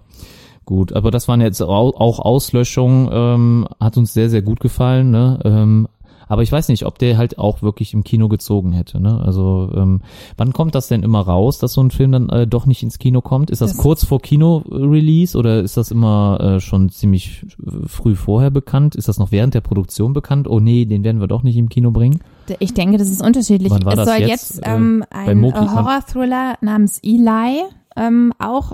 Gut, 0.65 0.93
aber 0.93 1.11
das 1.11 1.27
waren 1.27 1.41
jetzt 1.41 1.61
au- 1.61 1.93
auch 1.95 2.19
Auslöschungen, 2.19 3.09
ähm, 3.11 3.67
hat 3.79 3.97
uns 3.97 4.13
sehr, 4.13 4.29
sehr 4.29 4.41
gut 4.41 4.59
gefallen, 4.59 5.09
ne? 5.11 5.39
Ähm, 5.43 5.87
aber 6.27 6.43
ich 6.43 6.51
weiß 6.51 6.69
nicht, 6.69 6.85
ob 6.85 6.97
der 6.97 7.17
halt 7.17 7.37
auch 7.39 7.61
wirklich 7.61 7.93
im 7.93 8.05
Kino 8.05 8.29
gezogen 8.29 8.71
hätte, 8.71 9.01
ne? 9.01 9.19
Also, 9.25 9.69
ähm, 9.75 9.99
wann 10.37 10.53
kommt 10.53 10.75
das 10.75 10.87
denn 10.87 11.03
immer 11.03 11.19
raus, 11.19 11.57
dass 11.59 11.73
so 11.73 11.81
ein 11.81 11.91
Film 11.91 12.13
dann 12.13 12.29
äh, 12.29 12.47
doch 12.47 12.65
nicht 12.67 12.83
ins 12.83 12.99
Kino 12.99 13.19
kommt? 13.21 13.49
Ist 13.49 13.59
das, 13.61 13.71
Das- 13.73 13.81
kurz 13.81 14.05
vor 14.05 14.21
Kino-Release 14.21 15.37
oder 15.37 15.59
ist 15.61 15.75
das 15.75 15.91
immer 15.91 16.39
äh, 16.39 16.59
schon 16.61 16.87
ziemlich 16.89 17.43
äh, 17.65 17.85
früh 17.87 18.15
vorher 18.15 18.49
bekannt? 18.51 18.95
Ist 18.95 19.09
das 19.09 19.17
noch 19.19 19.31
während 19.33 19.55
der 19.55 19.61
Produktion 19.61 20.13
bekannt? 20.13 20.47
Oh 20.47 20.61
nee, 20.61 20.85
den 20.85 21.03
werden 21.03 21.19
wir 21.19 21.27
doch 21.27 21.43
nicht 21.43 21.57
im 21.57 21.67
Kino 21.67 21.91
bringen. 21.91 22.21
Ich 22.59 22.73
denke, 22.73 22.97
das 22.97 23.09
ist 23.09 23.21
unterschiedlich. 23.21 23.71
Wann 23.71 23.83
war 23.83 23.93
es 23.93 23.97
das 23.99 24.07
soll 24.07 24.17
jetzt? 24.19 24.29
jetzt, 24.55 24.65
Äh, 24.65 24.73
ähm, 24.75 25.03
bei 25.11 25.17
ein 25.31 25.43
äh, 25.43 25.51
Horror-Thriller 25.51 26.55
namens 26.61 26.99
Eli 27.03 27.61
ähm, 27.97 28.31
auch 28.39 28.71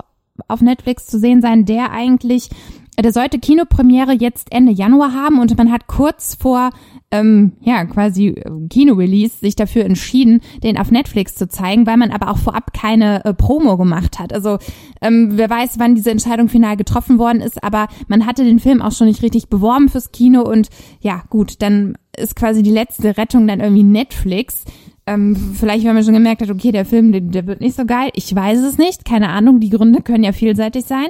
auf 0.48 0.60
Netflix 0.60 1.06
zu 1.06 1.18
sehen 1.18 1.40
sein, 1.40 1.64
der 1.64 1.92
eigentlich, 1.92 2.50
äh, 2.96 3.02
der 3.02 3.12
sollte 3.12 3.38
Kinopremiere 3.38 4.12
jetzt 4.12 4.50
Ende 4.50 4.72
Januar 4.72 5.12
haben 5.12 5.38
und 5.38 5.56
man 5.56 5.70
hat 5.70 5.86
kurz 5.86 6.34
vor 6.34 6.70
ähm, 7.10 7.52
ja 7.60 7.84
quasi 7.84 8.28
äh, 8.28 8.50
Kino-Release 8.68 9.38
sich 9.38 9.56
dafür 9.56 9.84
entschieden, 9.84 10.40
den 10.62 10.78
auf 10.78 10.90
Netflix 10.90 11.34
zu 11.34 11.48
zeigen, 11.48 11.86
weil 11.86 11.96
man 11.96 12.10
aber 12.10 12.30
auch 12.30 12.38
vorab 12.38 12.72
keine 12.72 13.24
äh, 13.24 13.34
Promo 13.34 13.76
gemacht 13.76 14.18
hat. 14.18 14.32
Also 14.32 14.58
ähm, 15.00 15.30
wer 15.32 15.48
weiß, 15.48 15.78
wann 15.78 15.94
diese 15.94 16.10
Entscheidung 16.10 16.48
final 16.48 16.76
getroffen 16.76 17.18
worden 17.18 17.40
ist, 17.40 17.62
aber 17.62 17.88
man 18.08 18.26
hatte 18.26 18.44
den 18.44 18.58
Film 18.58 18.82
auch 18.82 18.92
schon 18.92 19.06
nicht 19.06 19.22
richtig 19.22 19.48
beworben 19.48 19.88
fürs 19.88 20.12
Kino 20.12 20.42
und 20.42 20.68
ja 21.00 21.22
gut, 21.30 21.62
dann 21.62 21.96
ist 22.16 22.36
quasi 22.36 22.62
die 22.62 22.70
letzte 22.70 23.16
Rettung 23.16 23.46
dann 23.46 23.60
irgendwie 23.60 23.84
Netflix. 23.84 24.64
Ähm, 25.08 25.34
vielleicht, 25.54 25.86
weil 25.86 25.94
man 25.94 26.04
schon 26.04 26.12
gemerkt 26.12 26.42
hat, 26.42 26.50
okay, 26.50 26.70
der 26.70 26.84
Film, 26.84 27.12
der, 27.12 27.22
der 27.22 27.46
wird 27.46 27.62
nicht 27.62 27.74
so 27.74 27.86
geil. 27.86 28.10
Ich 28.12 28.34
weiß 28.34 28.58
es 28.58 28.76
nicht, 28.76 29.06
keine 29.06 29.30
Ahnung. 29.30 29.58
Die 29.58 29.70
Gründe 29.70 30.02
können 30.02 30.22
ja 30.22 30.32
vielseitig 30.32 30.84
sein. 30.84 31.06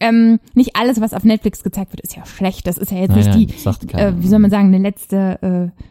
Ähm, 0.00 0.40
nicht 0.54 0.76
alles, 0.76 0.98
was 0.98 1.12
auf 1.12 1.24
Netflix 1.24 1.62
gezeigt 1.62 1.92
wird, 1.92 2.00
ist 2.00 2.16
ja 2.16 2.24
schlecht. 2.24 2.66
Das 2.66 2.78
ist 2.78 2.90
ja 2.90 2.98
jetzt 3.00 3.10
Nein, 3.10 3.18
nicht 3.36 3.66
nein, 3.66 3.76
die, 3.82 3.94
äh, 3.98 4.14
wie 4.18 4.28
soll 4.28 4.38
man 4.38 4.50
sagen, 4.50 4.68
eine 4.68 4.78
letzte, 4.78 5.72
äh, 5.74 5.82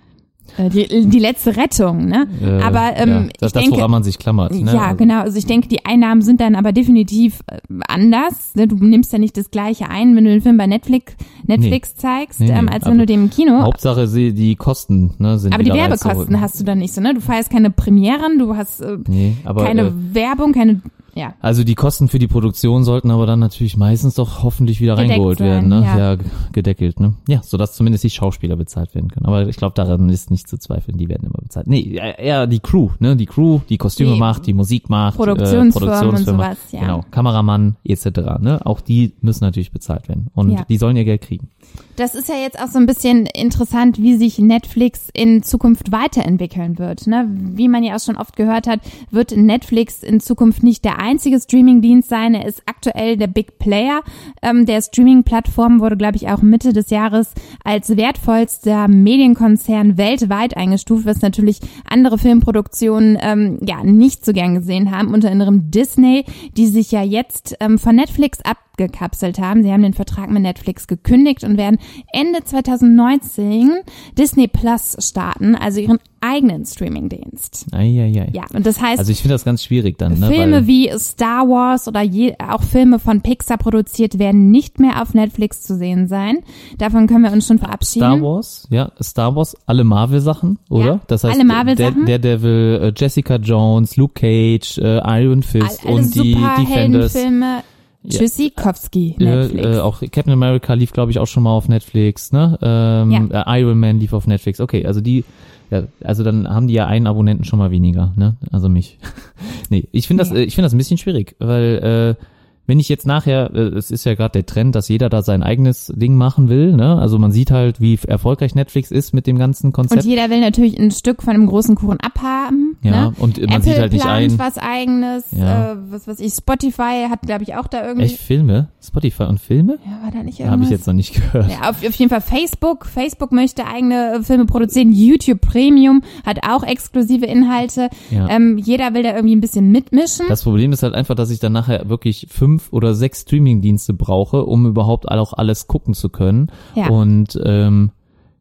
die, 0.57 1.07
die 1.07 1.19
letzte 1.19 1.55
Rettung. 1.55 2.05
Ne? 2.05 2.27
Äh, 2.41 2.61
aber 2.61 2.95
ähm, 2.95 3.09
ja, 3.09 3.21
ich 3.25 3.33
das, 3.39 3.53
das, 3.53 3.63
denke, 3.63 3.77
woran 3.77 3.91
man 3.91 4.03
sich 4.03 4.19
klammert. 4.19 4.53
Ne? 4.53 4.73
ja, 4.73 4.93
genau. 4.93 5.21
Also 5.21 5.37
ich 5.37 5.45
denke, 5.45 5.67
die 5.67 5.85
Einnahmen 5.85 6.21
sind 6.21 6.41
dann 6.41 6.55
aber 6.55 6.71
definitiv 6.71 7.39
äh, 7.47 7.59
anders. 7.87 8.53
ne? 8.55 8.67
Du 8.67 8.75
nimmst 8.75 9.11
ja 9.13 9.19
nicht 9.19 9.37
das 9.37 9.51
gleiche 9.51 9.89
ein, 9.89 10.15
wenn 10.15 10.25
du 10.25 10.31
den 10.31 10.41
Film 10.41 10.57
bei 10.57 10.67
Netflix, 10.67 11.15
Netflix 11.45 11.95
zeigst, 11.95 12.39
Nee, 12.39 12.47
nee, 12.47 12.59
ähm, 12.59 12.69
als 12.69 12.85
wenn 12.85 12.97
du 12.97 13.05
den 13.05 13.23
im 13.23 13.29
Kino. 13.29 13.61
Hauptsache 13.61 14.07
sie, 14.07 14.33
die 14.33 14.55
Kosten 14.55 15.13
ne, 15.17 15.37
sind 15.37 15.53
aber 15.53 15.63
die 15.63 15.73
Werbekosten 15.73 16.39
hast 16.39 16.59
du 16.59 16.63
dann 16.63 16.79
nicht 16.79 16.93
so, 16.93 17.01
ne? 17.01 17.13
Du 17.13 17.21
feierst 17.21 17.49
keine 17.49 17.69
Premieren, 17.69 18.39
du 18.39 18.55
hast 18.55 18.81
äh, 18.81 18.97
Nee, 19.07 19.37
aber 19.45 19.65
keine 19.65 19.87
äh, 19.87 19.91
Werbung, 20.13 20.53
keine, 20.53 20.81
ja. 21.15 21.33
also 21.39 21.63
die 21.63 21.75
Kosten 21.75 22.07
für 22.07 22.19
die 22.19 22.27
Produktion 22.27 22.83
sollten 22.83 23.11
aber 23.11 23.25
dann 23.25 23.39
natürlich 23.39 23.77
meistens 23.77 24.15
doch 24.15 24.43
hoffentlich 24.43 24.81
wieder 24.81 24.95
Gedeckt 24.95 25.11
reingeholt 25.11 25.37
sein, 25.39 25.47
werden, 25.47 25.69
ne? 25.69 25.81
ja. 25.85 26.15
g- 26.15 26.23
gedeckelt, 26.51 26.99
ne? 26.99 27.13
Ja, 27.27 27.41
sodass 27.43 27.73
zumindest 27.75 28.03
die 28.03 28.09
Schauspieler 28.09 28.55
bezahlt 28.55 28.93
werden 28.95 29.09
können. 29.09 29.25
Aber 29.25 29.47
ich 29.47 29.57
glaube, 29.57 29.73
daran 29.75 30.09
ist 30.09 30.31
nicht 30.31 30.47
zu 30.47 30.57
zweifeln, 30.57 30.97
die 30.97 31.09
werden 31.09 31.25
immer 31.27 31.39
bezahlt. 31.41 31.67
Nee, 31.67 31.81
eher 31.95 32.19
eher 32.19 32.47
die 32.47 32.59
Crew, 32.59 32.89
ne? 32.99 33.15
Die 33.15 33.25
Crew, 33.25 33.59
die 33.69 33.77
Kostüme 33.77 34.13
Die 34.13 34.19
macht, 34.19 34.45
die 34.47 34.53
Musik 34.53 34.89
macht, 34.89 35.17
Produktionsfirmen 35.17 35.69
äh, 35.69 35.71
Produktionsfirma, 35.99 36.43
und 36.43 36.55
sowas, 36.55 36.57
ja. 36.71 36.79
genau, 36.81 37.01
Kameramann 37.11 37.75
etc. 37.83 38.05
Ne? 38.39 38.59
Auch 38.65 38.81
die 38.81 39.13
müssen 39.21 39.43
natürlich 39.43 39.71
bezahlt 39.71 40.07
werden 40.09 40.27
und 40.33 40.51
Ja. 40.51 40.65
die 40.67 40.77
sollen 40.77 40.95
ihr 40.97 41.05
Geld 41.05 41.21
kriegen. 41.21 41.49
Das 41.95 42.15
ist 42.15 42.27
ja 42.29 42.35
jetzt 42.35 42.59
auch 42.59 42.67
so 42.67 42.77
ein 42.79 42.85
bisschen 42.85 43.25
interessant, 43.27 44.01
wie 44.01 44.15
sich 44.17 44.39
Netflix 44.39 45.09
in 45.13 45.43
Zukunft 45.43 45.91
weiterentwickeln 45.91 46.77
wird. 46.79 47.07
Ne? 47.07 47.27
Wie 47.29 47.67
man 47.67 47.83
ja 47.83 47.95
auch 47.95 47.99
schon 47.99 48.15
oft 48.17 48.35
gehört 48.35 48.67
hat, 48.67 48.79
wird 49.11 49.35
Netflix 49.35 50.01
in 50.03 50.19
Zukunft 50.19 50.63
nicht 50.63 50.83
der 50.85 50.99
einzige 51.03 51.39
Streamingdienst 51.39 52.09
sein. 52.09 52.33
Er 52.33 52.47
ist 52.47 52.63
aktuell 52.65 53.17
der 53.17 53.27
Big 53.27 53.59
Player. 53.59 54.01
Ähm, 54.41 54.65
der 54.65 54.81
Streaming-Plattform 54.81 55.79
wurde, 55.81 55.97
glaube 55.97 56.15
ich, 56.15 56.29
auch 56.29 56.41
Mitte 56.41 56.73
des 56.73 56.89
Jahres 56.89 57.33
als 57.63 57.95
wertvollster 57.97 58.87
Medienkonzern 58.87 59.97
weltweit 59.97 60.55
eingestuft, 60.55 61.05
was 61.05 61.21
natürlich 61.21 61.59
andere 61.87 62.17
Filmproduktionen 62.17 63.17
ähm, 63.21 63.59
ja 63.65 63.83
nicht 63.83 64.25
so 64.25 64.31
gern 64.31 64.55
gesehen 64.55 64.91
haben. 64.91 65.13
Unter 65.13 65.29
anderem 65.29 65.69
Disney, 65.69 66.25
die 66.55 66.67
sich 66.67 66.91
ja 66.91 67.03
jetzt 67.03 67.55
ähm, 67.59 67.77
von 67.77 67.95
Netflix 67.95 68.39
abgekapselt 68.73 69.39
haben. 69.39 69.63
Sie 69.63 69.71
haben 69.71 69.83
den 69.83 69.93
Vertrag 69.93 70.29
mit 70.31 70.41
Netflix 70.41 70.87
gekündigt 70.87 71.43
und 71.43 71.57
werden 71.57 71.77
Ende 72.11 72.43
2019 72.43 73.71
Disney 74.17 74.47
Plus 74.47 74.97
starten, 74.99 75.55
also 75.55 75.79
ihren 75.79 75.99
eigenen 76.21 76.65
Streamingdienst. 76.65 77.67
Eieiei. 77.71 78.29
Ja, 78.33 78.45
und 78.53 78.65
das 78.65 78.81
heißt, 78.81 78.97
Also 78.97 79.11
ich 79.11 79.19
finde 79.21 79.35
das 79.35 79.43
ganz 79.45 79.63
schwierig 79.63 79.97
dann, 79.97 80.19
ne? 80.19 80.27
Filme 80.27 80.55
Weil, 80.57 80.67
wie 80.67 80.89
Star 80.97 81.47
Wars 81.47 81.87
oder 81.87 82.01
je, 82.01 82.35
auch 82.39 82.63
Filme 82.63 82.97
von 82.97 83.21
Pixar 83.21 83.57
produziert 83.57 84.17
werden 84.19 84.49
nicht 84.49 84.79
mehr 84.79 85.01
auf 85.01 85.13
Netflix 85.13 85.61
zu 85.61 85.75
sehen 85.75 86.07
sein. 86.07 86.39
Davon 86.77 87.07
können 87.07 87.25
wir 87.25 87.31
uns 87.31 87.45
schon 87.45 87.59
verabschieden. 87.59 88.05
Star 88.05 88.21
Wars, 88.21 88.67
ja, 88.71 88.91
Star 89.01 89.35
Wars, 89.35 89.55
alle 89.65 89.83
Marvel-Sachen, 89.83 90.59
oder? 90.69 90.85
Ja, 90.85 90.99
das 91.07 91.25
heißt, 91.25 91.35
alle 91.35 91.45
Marvel-Sachen. 91.45 92.05
Der, 92.05 92.19
der 92.19 92.37
Devil, 92.37 92.79
äh, 92.81 92.93
Jessica 92.95 93.35
Jones, 93.35 93.97
Luke 93.97 94.13
Cage, 94.13 94.77
äh, 94.79 95.21
Iron 95.21 95.43
Fist 95.43 95.85
All, 95.85 95.93
und 95.93 96.15
die 96.15 96.33
Defenders. 96.33 97.13
Superheldenfilme. 97.13 97.63
Ja. 98.05 98.19
Tschüssikowski, 98.19 99.15
Äh, 99.19 99.23
Netflix. 99.23 99.65
äh, 99.65 99.79
auch 99.79 100.01
Captain 100.01 100.33
America 100.33 100.73
lief, 100.73 100.91
glaube 100.91 101.11
ich, 101.11 101.19
auch 101.19 101.27
schon 101.27 101.43
mal 101.43 101.51
auf 101.51 101.69
Netflix, 101.69 102.31
ne? 102.31 102.57
Ähm, 102.61 103.31
äh, 103.31 103.59
Iron 103.61 103.79
Man 103.79 103.99
lief 103.99 104.13
auf 104.13 104.27
Netflix. 104.27 104.59
Okay, 104.59 104.85
also 104.85 104.99
die, 105.01 105.23
ja, 105.71 105.83
also 106.03 106.23
dann 106.23 106.47
haben 106.47 106.67
die 106.67 106.73
ja 106.73 106.85
einen 106.85 107.07
Abonnenten 107.07 107.45
schon 107.45 107.59
mal 107.59 107.71
weniger, 107.71 108.13
ne? 108.17 108.35
Also 108.51 108.67
mich. 108.69 108.97
nee, 109.69 109.87
ich 109.91 110.07
finde 110.07 110.23
das, 110.23 110.31
Ja. 110.31 110.37
äh, 110.37 110.43
ich 110.43 110.55
finde 110.55 110.65
das 110.65 110.73
ein 110.73 110.77
bisschen 110.77 110.97
schwierig, 110.97 111.35
weil 111.39 112.17
äh, 112.19 112.23
wenn 112.65 112.79
ich 112.79 112.87
jetzt 112.89 113.05
nachher, 113.07 113.53
äh, 113.53 113.59
es 113.77 113.91
ist 113.91 114.05
ja 114.05 114.15
gerade 114.15 114.31
der 114.33 114.45
Trend, 114.45 114.75
dass 114.75 114.87
jeder 114.89 115.09
da 115.09 115.21
sein 115.21 115.43
eigenes 115.43 115.91
Ding 115.95 116.15
machen 116.15 116.49
will, 116.49 116.73
ne? 116.73 116.97
Also 116.97 117.19
man 117.19 117.31
sieht 117.31 117.51
halt, 117.51 117.79
wie 117.81 117.97
erfolgreich 118.07 118.53
Netflix 118.55 118.91
ist 118.91 119.13
mit 119.13 119.27
dem 119.27 119.37
ganzen 119.37 119.71
Konzept. 119.71 120.03
Und 120.03 120.09
jeder 120.09 120.29
will 120.29 120.39
natürlich 120.41 120.77
ein 120.79 120.91
Stück 120.91 121.23
von 121.23 121.33
einem 121.33 121.47
großen 121.47 121.75
Kuchen 121.75 121.99
abhaben. 122.01 122.72
Ja, 122.83 123.09
ne? 123.09 123.13
und 123.17 123.39
man 123.39 123.49
Apple 123.49 123.63
sieht 123.63 123.77
halt 123.79 123.93
nicht 123.93 124.05
ein. 124.05 124.37
was 124.37 124.57
eigenes. 124.57 125.25
Ja. 125.31 125.71
Äh, 125.71 125.75
was 125.89 126.07
weiß 126.07 126.19
ich, 126.19 126.33
Spotify 126.33 127.07
hat, 127.09 127.21
glaube 127.21 127.43
ich, 127.43 127.55
auch 127.55 127.67
da 127.67 127.85
irgendwie. 127.85 128.05
Echt 128.05 128.19
Filme? 128.19 128.69
Spotify 128.81 129.23
und 129.23 129.39
Filme? 129.39 129.79
Ja, 129.85 130.03
war 130.03 130.11
da 130.11 130.23
nicht 130.23 130.39
Habe 130.39 130.49
irgendwas? 130.49 130.69
ich 130.69 130.77
jetzt 130.77 130.87
noch 130.87 130.93
nicht 130.93 131.13
gehört. 131.13 131.49
Ja, 131.49 131.69
auf, 131.69 131.77
auf 131.77 131.95
jeden 131.95 132.09
Fall 132.09 132.21
Facebook. 132.21 132.85
Facebook 132.85 133.31
möchte 133.31 133.65
eigene 133.65 134.15
äh, 134.15 134.23
Filme 134.23 134.45
produzieren. 134.45 134.91
YouTube 134.91 135.41
Premium 135.41 136.01
hat 136.25 136.39
auch 136.47 136.63
exklusive 136.63 137.25
Inhalte. 137.25 137.89
Ja. 138.11 138.27
Ähm, 138.29 138.57
jeder 138.57 138.93
will 138.93 139.03
da 139.03 139.15
irgendwie 139.15 139.35
ein 139.35 139.41
bisschen 139.41 139.71
mitmischen. 139.71 140.25
Das 140.27 140.43
Problem 140.43 140.71
ist 140.73 140.83
halt 140.83 140.93
einfach, 140.93 141.15
dass 141.15 141.29
ich 141.29 141.39
dann 141.39 141.53
nachher 141.53 141.87
wirklich 141.89 142.27
fünf 142.29 142.71
oder 142.71 142.93
sechs 142.93 143.21
Streaming-Dienste 143.21 143.93
brauche, 143.93 144.45
um 144.45 144.65
überhaupt 144.65 145.07
auch 145.09 145.33
alles 145.33 145.67
gucken 145.67 145.93
zu 145.93 146.09
können. 146.09 146.51
Ja. 146.75 146.89
Und 146.89 147.39
ähm, 147.45 147.91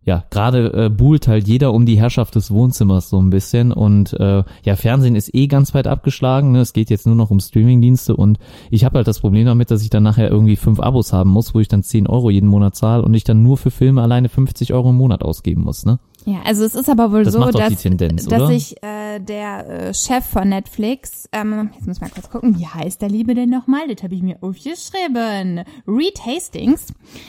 ja, 0.05 0.25
gerade 0.31 0.87
äh, 0.87 0.89
buhlt 0.89 1.29
halt 1.29 1.47
jeder 1.47 1.73
um 1.73 1.87
die 1.87 1.99
Herrschaft 1.99 2.35
des 2.35 2.51
Wohnzimmers 2.51 3.09
so 3.09 3.21
ein 3.21 3.31
bisschen 3.31 3.73
und 3.73 4.13
äh, 4.15 4.43
ja, 4.65 4.77
Fernsehen 4.77 5.15
ist 5.15 5.35
eh 5.35 5.47
ganz 5.47 5.75
weit 5.75 5.87
abgeschlagen, 5.87 6.53
ne? 6.53 6.61
es 6.61 6.73
geht 6.73 6.91
jetzt 6.91 7.07
nur 7.07 7.15
noch 7.15 7.31
um 7.31 7.39
Streamingdienste 7.39 8.17
und 8.17 8.39
ich 8.71 8.85
habe 8.85 8.99
halt 8.99 9.07
das 9.07 9.21
Problem 9.21 9.47
damit, 9.47 9.71
dass 9.71 9.83
ich 9.83 9.91
dann 9.91 10.03
nachher 10.03 10.31
irgendwie 10.31 10.57
fünf 10.57 10.81
Abos 10.81 11.13
haben 11.13 11.31
muss, 11.31 11.55
wo 11.55 11.61
ich 11.61 11.69
dann 11.69 11.83
10 11.83 12.07
Euro 12.09 12.31
jeden 12.31 12.49
Monat 12.49 12.75
zahle 12.75 13.03
und 13.03 13.15
ich 13.15 13.25
dann 13.25 13.43
nur 13.43 13.57
für 13.57 13.71
Filme 13.71 14.03
alleine 14.03 14.29
50 14.29 14.73
Euro 14.75 14.91
im 14.91 14.97
Monat 14.97 15.23
ausgeben 15.23 15.63
muss, 15.63 15.85
ne? 15.85 15.99
Ja, 16.25 16.37
also 16.45 16.65
es 16.65 16.75
ist 16.75 16.89
aber 16.89 17.11
wohl 17.11 17.25
Das 17.25 17.35
so, 17.35 17.41
dass, 17.41 17.83
dass 17.83 18.27
oder? 18.27 18.47
sich 18.47 18.77
äh, 18.83 19.02
der 19.21 19.69
äh, 19.69 19.95
Chef 19.95 20.25
von 20.25 20.49
Netflix, 20.49 21.29
ähm, 21.33 21.71
jetzt 21.75 21.87
muss 21.87 21.97
ich 21.97 22.03
mal 22.03 22.11
kurz 22.11 22.31
gucken, 22.31 22.59
wie 22.59 22.67
heißt 22.67 23.01
der 23.03 23.09
Liebe 23.09 23.35
denn 23.35 23.51
nochmal? 23.51 23.89
Das 23.89 24.03
habe 24.03 24.15
ich 24.15 24.23
mir 24.23 24.37
aufgeschrieben. 24.41 25.65
Reed 25.87 26.19
Hastings. 26.25 26.89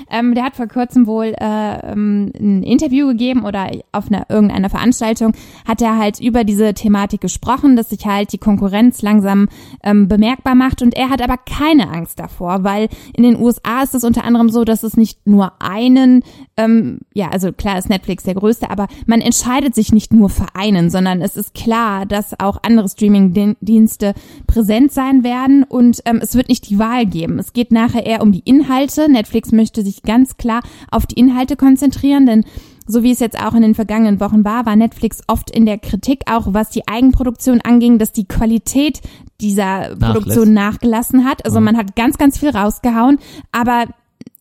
Ähm, 0.10 0.36
der 0.36 0.46
hat 0.46 0.56
vor 0.56 0.68
kurzem 0.68 1.08
wohl 1.08 1.34
äh, 1.40 1.92
ähm, 1.92 2.32
ein 2.40 2.64
Interview 2.64 3.08
gegeben 3.08 3.46
oder 3.46 3.72
auf 3.92 4.08
einer 4.08 4.26
irgendeiner 4.30 4.70
Veranstaltung 4.70 5.34
hat 5.68 5.82
er 5.82 5.98
halt 5.98 6.20
über 6.20 6.44
diese 6.44 6.74
Thematik 6.74 7.22
gesprochen, 7.22 7.76
dass 7.76 7.90
sich 7.90 8.06
halt 8.06 8.34
die 8.34 8.38
Konkurrenz 8.38 9.02
langsam 9.02 9.50
ähm, 9.84 10.08
bemerkbar 10.08 10.56
macht 10.56 10.82
und 10.82 10.96
er 10.96 11.10
hat 11.10 11.22
aber 11.22 11.38
keine 11.38 11.90
Angst 11.90 12.20
davor, 12.20 12.64
weil 12.64 12.90
in 13.16 13.24
den 13.24 13.40
USA 13.40 13.84
ist 13.84 13.96
es 13.96 14.04
unter 14.04 14.24
anderem 14.24 14.50
so, 14.50 14.64
dass 14.64 14.84
es 14.84 14.98
nicht 14.98 15.26
nur 15.26 15.54
einen, 15.62 16.24
ähm, 16.58 17.00
ja, 17.14 17.30
also 17.30 17.52
klar 17.52 17.78
ist 17.78 17.90
Netflix 17.90 18.24
der 18.24 18.36
größte, 18.36 18.70
aber 18.70 18.88
man 19.06 19.22
entscheidet 19.22 19.76
sich 19.76 19.92
nicht 19.92 20.14
nur 20.14 20.30
für 20.30 20.48
einen, 20.54 20.90
sondern 20.90 21.22
es 21.22 21.36
ist 21.36 21.54
klar, 21.54 21.73
dass 22.08 22.40
auch 22.40 22.58
andere 22.64 22.90
Streaming-Dienste 22.90 24.14
präsent 24.48 24.92
sein 24.92 25.24
werden 25.24 25.64
und 25.64 26.02
ähm, 26.06 26.20
es 26.22 26.36
wird 26.36 26.50
nicht 26.50 26.70
die 26.70 26.80
Wahl 26.80 27.06
geben. 27.06 27.40
Es 27.40 27.54
geht 27.54 27.72
nachher 27.72 28.06
eher 28.06 28.22
um 28.22 28.32
die 28.32 28.44
Inhalte. 28.46 29.12
Netflix 29.12 29.52
möchte 29.52 29.84
sich 29.84 30.04
ganz 30.04 30.38
klar 30.38 30.62
auf 30.92 31.06
die 31.06 31.20
Inhalte 31.20 31.56
konzentrieren, 31.56 32.26
denn 32.26 32.46
so 32.86 33.02
wie 33.04 33.12
es 33.12 33.20
jetzt 33.20 33.40
auch 33.40 33.54
in 33.54 33.62
den 33.62 33.76
vergangenen 33.76 34.20
Wochen 34.20 34.44
war, 34.44 34.66
war 34.66 34.76
Netflix 34.76 35.22
oft 35.28 35.50
in 35.50 35.66
der 35.66 35.78
Kritik, 35.78 36.24
auch 36.30 36.48
was 36.54 36.70
die 36.70 36.88
Eigenproduktion 36.88 37.62
anging, 37.62 37.98
dass 37.98 38.12
die 38.12 38.28
Qualität 38.28 39.00
dieser 39.40 39.96
Produktion 39.96 40.54
nachgelassen 40.54 41.26
hat. 41.26 41.46
Also 41.46 41.60
man 41.60 41.78
hat 41.78 41.96
ganz, 41.96 42.18
ganz 42.18 42.38
viel 42.38 42.50
rausgehauen, 42.50 43.20
aber 43.52 43.86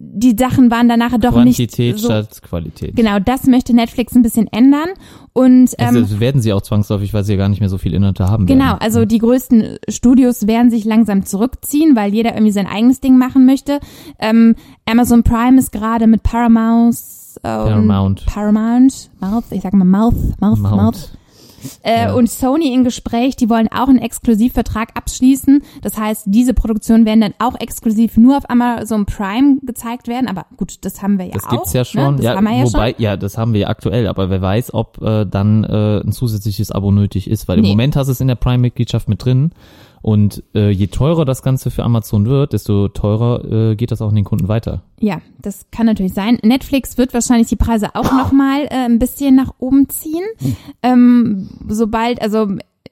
die 0.05 0.35
Sachen 0.37 0.71
waren 0.71 0.89
dann 0.89 0.99
nachher 0.99 1.19
doch 1.19 1.33
Quantität 1.33 1.95
nicht 1.95 2.03
so. 2.03 2.09
statt 2.09 2.43
Qualität. 2.43 2.97
Genau, 2.97 3.21
das 3.21 3.47
möchte 3.47 3.73
Netflix 3.73 4.15
ein 4.17 4.23
bisschen 4.23 4.49
ändern. 4.49 4.89
Und 5.33 5.71
ähm, 5.79 5.97
Also 5.97 6.19
werden 6.19 6.43
sie 6.43 6.53
auch 6.53 6.61
zwangsläufig, 6.61 7.15
weil 7.15 7.23
sie 7.25 7.33
ja 7.35 7.39
gar 7.39 7.49
nicht 7.49 7.61
mehr 7.61 7.69
so 7.69 7.79
viel 7.79 7.95
Inhalte 7.95 8.27
haben 8.29 8.47
Genau, 8.47 8.65
werden. 8.65 8.79
also 8.81 9.05
die 9.05 9.19
größten 9.19 9.79
Studios 9.89 10.47
werden 10.49 10.71
sich 10.71 10.85
langsam 10.85 11.25
zurückziehen, 11.25 11.95
weil 11.95 12.13
jeder 12.13 12.33
irgendwie 12.35 12.53
sein 12.53 12.67
eigenes 12.67 13.01
Ding 13.01 13.17
machen 13.17 13.47
möchte. 13.47 13.79
Ähm, 14.19 14.57
Amazon 14.87 15.23
Prime 15.23 15.59
ist 15.59 15.71
gerade 15.73 16.07
mit 16.09 16.23
Paramount, 16.25 16.97
äh, 17.37 17.41
Paramount. 17.43 18.27
Paramount, 18.27 19.11
Mouth, 19.21 19.45
ich 19.51 19.63
sag 19.63 19.73
mal 19.73 19.85
Mouth, 19.85 20.15
Mouth, 20.41 20.59
Mouth, 20.59 20.77
Mount. 20.77 21.19
Äh, 21.83 22.03
Ja. 22.05 22.15
und 22.15 22.29
Sony 22.31 22.73
in 22.73 22.85
Gespräch, 22.85 23.37
die 23.37 23.49
wollen 23.51 23.69
auch 23.69 23.89
einen 23.89 23.99
Exklusivvertrag 23.99 24.91
abschließen. 24.97 25.63
Das 25.83 25.99
heißt, 25.99 26.25
diese 26.27 26.55
Produktionen 26.55 27.05
werden 27.07 27.21
dann 27.21 27.35
auch 27.39 27.59
exklusiv 27.61 28.17
nur 28.17 28.37
auf 28.37 28.49
Amazon 28.51 29.07
Prime 29.07 29.59
gezeigt 29.63 30.09
werden. 30.09 30.29
Aber 30.29 30.47
gut, 30.57 30.77
das 30.85 31.03
haben 31.03 31.19
wir 31.19 31.27
ja 31.27 31.33
Das 31.33 31.45
auch. 31.45 31.51
gibt's 31.51 31.73
ja 31.73 31.81
Ne? 31.81 31.85
schon. 31.85 32.17
Das 32.17 32.25
Ja, 32.27 32.37
haben 32.37 32.45
wir 32.45 32.57
ja 32.57 32.65
wobei, 32.65 32.93
schon. 32.93 33.03
ja, 33.03 33.17
das 33.17 33.39
haben 33.39 33.53
wir 33.53 33.61
ja 33.63 33.69
aktuell, 33.69 34.07
aber 34.09 34.31
wer 34.31 34.41
weiß, 34.43 34.75
ob 34.75 35.01
äh, 35.03 35.25
dann 35.27 35.65
äh, 35.65 36.01
ein 36.01 36.13
zusätzliches 36.13 36.71
Abo 36.71 36.91
nötig 36.91 37.29
ist, 37.31 37.49
weil 37.49 37.59
im 37.59 37.63
Nee. 37.63 37.71
Moment 37.71 37.97
hast 37.97 38.07
du 38.09 38.13
es 38.13 38.21
in 38.21 38.29
der 38.29 38.35
Prime-Mitgliedschaft 38.37 39.09
mit 39.09 39.25
drin. 39.25 39.53
Und 40.03 40.43
äh, 40.55 40.71
je 40.71 40.89
teurer 40.89 41.25
das 41.25 41.43
Ganze 41.43 41.71
für 41.71 41.85
Amazon 41.85 42.27
wird, 42.27 42.53
desto 42.53 42.89
teurer 42.89 43.71
äh, 43.71 43.77
geht 43.77 43.93
das 43.93 44.03
auch 44.03 44.09
an 44.09 44.17
den 44.17 44.25
Kunden 44.25 44.49
weiter. 44.49 44.83
Ja, 44.99 45.21
das 45.41 45.67
kann 45.71 45.87
natürlich 45.87 46.13
sein. 46.13 46.39
Netflix 46.43 46.99
wird 46.99 47.15
wahrscheinlich 47.15 47.49
die 47.49 47.57
Preise 47.57 47.95
auch 47.95 48.13
nochmal 48.13 48.65
äh, 48.65 48.85
ein 48.85 48.99
bisschen 48.99 49.37
nach 49.37 49.55
oben 49.59 49.89
ziehen. 49.89 50.25
Ähm, 50.83 51.49
sobald, 51.69 52.21
also 52.21 52.49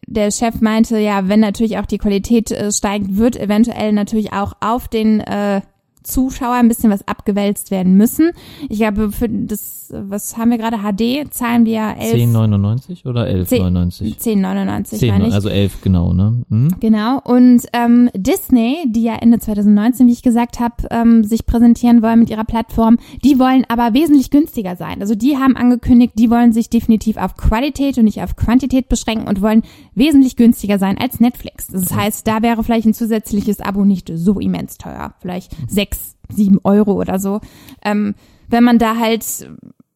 der 0.07 0.31
Chef 0.31 0.61
meinte, 0.61 0.99
ja, 0.99 1.29
wenn 1.29 1.41
natürlich 1.41 1.79
auch 1.79 1.87
die 1.87 1.99
Qualität 1.99 2.51
äh, 2.51 2.73
steigt, 2.73 3.17
wird 3.17 3.37
eventuell 3.37 3.93
natürlich 3.93 4.33
auch 4.33 4.55
auf 4.61 4.89
den 4.89 5.21
äh, 5.21 5.61
Zuschauer 6.03 6.55
ein 6.55 6.68
bisschen 6.68 6.90
was 6.90 7.07
abgewälzt 7.07 7.70
werden 7.70 7.96
müssen. 7.96 8.30
Ich 8.68 8.78
glaube, 8.78 9.12
für 9.12 9.28
das, 9.28 9.92
was 9.94 10.36
haben 10.36 10.51
wir 10.51 10.59
gerade, 10.59 10.78
HD, 10.78 11.32
zahlen 11.32 11.64
wir 11.64 11.96
11, 11.98 12.14
10,99 12.14 13.07
oder 13.07 13.26
11,99? 13.26 14.18
10,99 14.18 14.84
10, 14.84 15.09
meine 15.11 15.28
ich. 15.28 15.34
also 15.34 15.48
11 15.48 15.80
genau, 15.82 16.12
ne? 16.12 16.42
Hm? 16.48 16.68
Genau. 16.80 17.20
Und 17.24 17.62
ähm, 17.72 18.11
Disney, 18.14 18.84
die 18.86 19.03
ja 19.03 19.16
Ende 19.16 19.38
2019, 19.38 20.07
wie 20.07 20.12
ich 20.12 20.22
gesagt 20.22 20.61
habe, 20.61 20.74
ähm, 20.90 21.24
sich 21.24 21.46
präsentieren 21.46 22.03
wollen 22.03 22.20
mit 22.20 22.30
ihrer 22.30 22.44
Plattform, 22.44 22.98
die 23.24 23.38
wollen 23.38 23.64
aber 23.68 23.94
wesentlich 23.94 24.30
günstiger 24.30 24.76
sein. 24.76 25.01
Also 25.01 25.14
die 25.14 25.36
haben 25.36 25.57
angekündigt, 25.57 26.14
die 26.16 26.30
wollen 26.30 26.53
sich 26.53 26.70
definitiv 26.70 27.16
auf 27.16 27.36
Qualität 27.36 27.98
und 27.98 28.05
nicht 28.05 28.22
auf 28.22 28.36
Quantität 28.36 28.88
beschränken 28.88 29.28
und 29.28 29.42
wollen 29.42 29.62
wesentlich 29.94 30.36
günstiger 30.36 30.78
sein 30.78 30.98
als 30.98 31.20
Netflix. 31.20 31.66
Das 31.66 31.94
heißt, 31.94 32.26
da 32.26 32.42
wäre 32.42 32.64
vielleicht 32.64 32.86
ein 32.86 32.94
zusätzliches 32.94 33.61
Abo 33.61 33.84
nicht 33.84 34.11
so 34.14 34.38
immens 34.38 34.78
teuer. 34.78 35.14
Vielleicht 35.20 35.53
sechs, 35.95 36.16
sieben 36.32 36.59
Euro 36.64 36.93
oder 36.93 37.18
so. 37.18 37.41
Ähm, 37.84 38.14
wenn 38.49 38.64
man 38.64 38.78
da 38.78 38.97
halt 38.97 39.49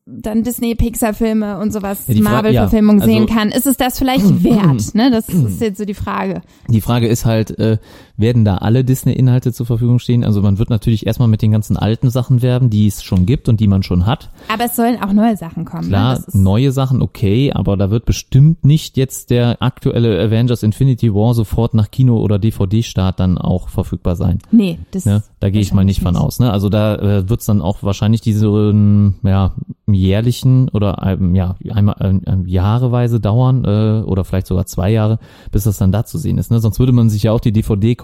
dann 0.06 0.42
Disney-Pixar-Filme 0.42 1.58
und 1.58 1.72
sowas, 1.72 2.04
Ja, 2.08 2.20
Marvel-Verfilmung 2.20 2.98
ja, 2.98 3.04
also- 3.04 3.14
sehen 3.14 3.26
kann, 3.26 3.48
ist 3.50 3.66
es 3.66 3.78
das 3.78 3.98
vielleicht 3.98 4.44
wert? 4.44 4.64
Ne? 4.94 5.10
Das 5.10 5.28
ist 5.30 5.60
jetzt 5.62 5.78
so 5.78 5.86
die 5.86 5.94
Frage. 5.94 6.42
Die 6.68 6.82
Frage 6.82 7.08
ist 7.08 7.24
halt, 7.24 7.58
äh, 7.58 7.78
werden 8.16 8.44
da 8.44 8.58
alle 8.58 8.84
Disney-Inhalte 8.84 9.52
zur 9.52 9.66
Verfügung 9.66 9.98
stehen? 9.98 10.24
Also 10.24 10.42
man 10.42 10.58
wird 10.58 10.70
natürlich 10.70 11.06
erstmal 11.06 11.28
mit 11.28 11.42
den 11.42 11.52
ganzen 11.52 11.76
alten 11.76 12.10
Sachen 12.10 12.42
werben, 12.42 12.70
die 12.70 12.86
es 12.86 13.02
schon 13.02 13.26
gibt 13.26 13.48
und 13.48 13.60
die 13.60 13.68
man 13.68 13.82
schon 13.82 14.06
hat. 14.06 14.30
Aber 14.48 14.64
es 14.64 14.76
sollen 14.76 15.00
auch 15.02 15.12
neue 15.12 15.36
Sachen 15.36 15.64
kommen. 15.64 15.88
Klar, 15.88 16.10
ne? 16.10 16.16
das 16.16 16.28
ist, 16.28 16.34
neue 16.34 16.72
Sachen 16.72 17.02
okay, 17.02 17.52
aber 17.52 17.76
da 17.76 17.90
wird 17.90 18.04
bestimmt 18.04 18.64
nicht 18.64 18.96
jetzt 18.96 19.30
der 19.30 19.62
aktuelle 19.62 20.20
Avengers 20.20 20.62
Infinity 20.62 21.14
War 21.14 21.34
sofort 21.34 21.74
nach 21.74 21.90
Kino- 21.90 22.20
oder 22.20 22.38
DVD-Start 22.38 23.20
dann 23.20 23.38
auch 23.38 23.68
verfügbar 23.68 24.16
sein. 24.16 24.38
Nee, 24.50 24.78
das 24.90 25.04
Ne? 25.04 25.22
Da 25.40 25.50
gehe 25.50 25.60
ich 25.60 25.74
mal 25.74 25.84
nicht 25.84 26.00
von 26.00 26.16
aus. 26.16 26.40
Ne? 26.40 26.50
Also 26.50 26.68
da 26.70 26.96
äh, 26.96 27.28
wird 27.28 27.40
es 27.40 27.46
dann 27.46 27.60
auch 27.60 27.82
wahrscheinlich 27.82 28.22
diese 28.22 28.46
ähm, 28.46 29.16
ja, 29.22 29.52
jährlichen 29.86 30.70
oder 30.70 31.02
ähm, 31.04 31.34
ja 31.34 31.56
einmal 31.70 31.96
ähm, 32.00 32.22
ähm, 32.26 32.46
jahreweise 32.46 33.20
dauern 33.20 33.64
äh, 33.64 34.02
oder 34.06 34.24
vielleicht 34.24 34.46
sogar 34.46 34.66
zwei 34.66 34.90
Jahre, 34.90 35.18
bis 35.52 35.64
das 35.64 35.76
dann 35.76 35.92
da 35.92 36.04
zu 36.04 36.16
sehen 36.16 36.38
ist. 36.38 36.50
Ne? 36.50 36.60
Sonst 36.60 36.78
würde 36.78 36.92
man 36.92 37.10
sich 37.10 37.24
ja 37.24 37.32
auch 37.32 37.40
die 37.40 37.52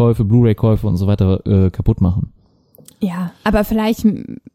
DVD-Käufe, 0.01 0.25
Blu-ray-Käufe 0.25 0.87
und 0.87 0.97
so 0.97 1.07
weiter 1.07 1.47
äh, 1.47 1.71
kaputt 1.71 2.01
machen. 2.01 2.33
Ja, 3.03 3.33
aber 3.45 3.65
vielleicht 3.65 4.07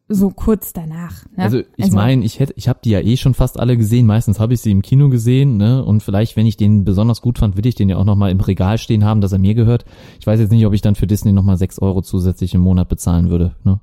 so 0.07 0.29
kurz 0.29 0.71
danach. 0.71 1.25
Ne? 1.35 1.43
Also 1.43 1.61
ich 1.77 1.91
meine, 1.91 2.23
ich 2.23 2.39
hätte, 2.39 2.53
ich 2.57 2.67
habe 2.67 2.79
die 2.83 2.91
ja 2.91 2.99
eh 2.99 3.17
schon 3.17 3.33
fast 3.33 3.59
alle 3.59 3.75
gesehen. 3.75 4.05
Meistens 4.05 4.39
habe 4.39 4.53
ich 4.53 4.61
sie 4.61 4.69
im 4.69 4.83
Kino 4.83 5.09
gesehen, 5.09 5.57
ne? 5.57 5.83
Und 5.83 6.03
vielleicht, 6.03 6.35
wenn 6.35 6.45
ich 6.45 6.55
den 6.55 6.85
besonders 6.85 7.21
gut 7.21 7.39
fand, 7.39 7.57
will 7.57 7.65
ich 7.65 7.73
den 7.73 7.89
ja 7.89 7.97
auch 7.97 8.05
noch 8.05 8.15
mal 8.15 8.29
im 8.29 8.39
Regal 8.39 8.77
stehen 8.77 9.03
haben, 9.03 9.19
dass 9.19 9.31
er 9.31 9.39
mir 9.39 9.55
gehört. 9.55 9.85
Ich 10.19 10.27
weiß 10.27 10.39
jetzt 10.39 10.51
nicht, 10.51 10.65
ob 10.67 10.73
ich 10.73 10.81
dann 10.81 10.93
für 10.93 11.07
Disney 11.07 11.31
noch 11.31 11.43
mal 11.43 11.57
sechs 11.57 11.79
Euro 11.79 12.03
zusätzlich 12.03 12.53
im 12.53 12.61
Monat 12.61 12.87
bezahlen 12.87 13.31
würde. 13.31 13.55
Ne? 13.63 13.79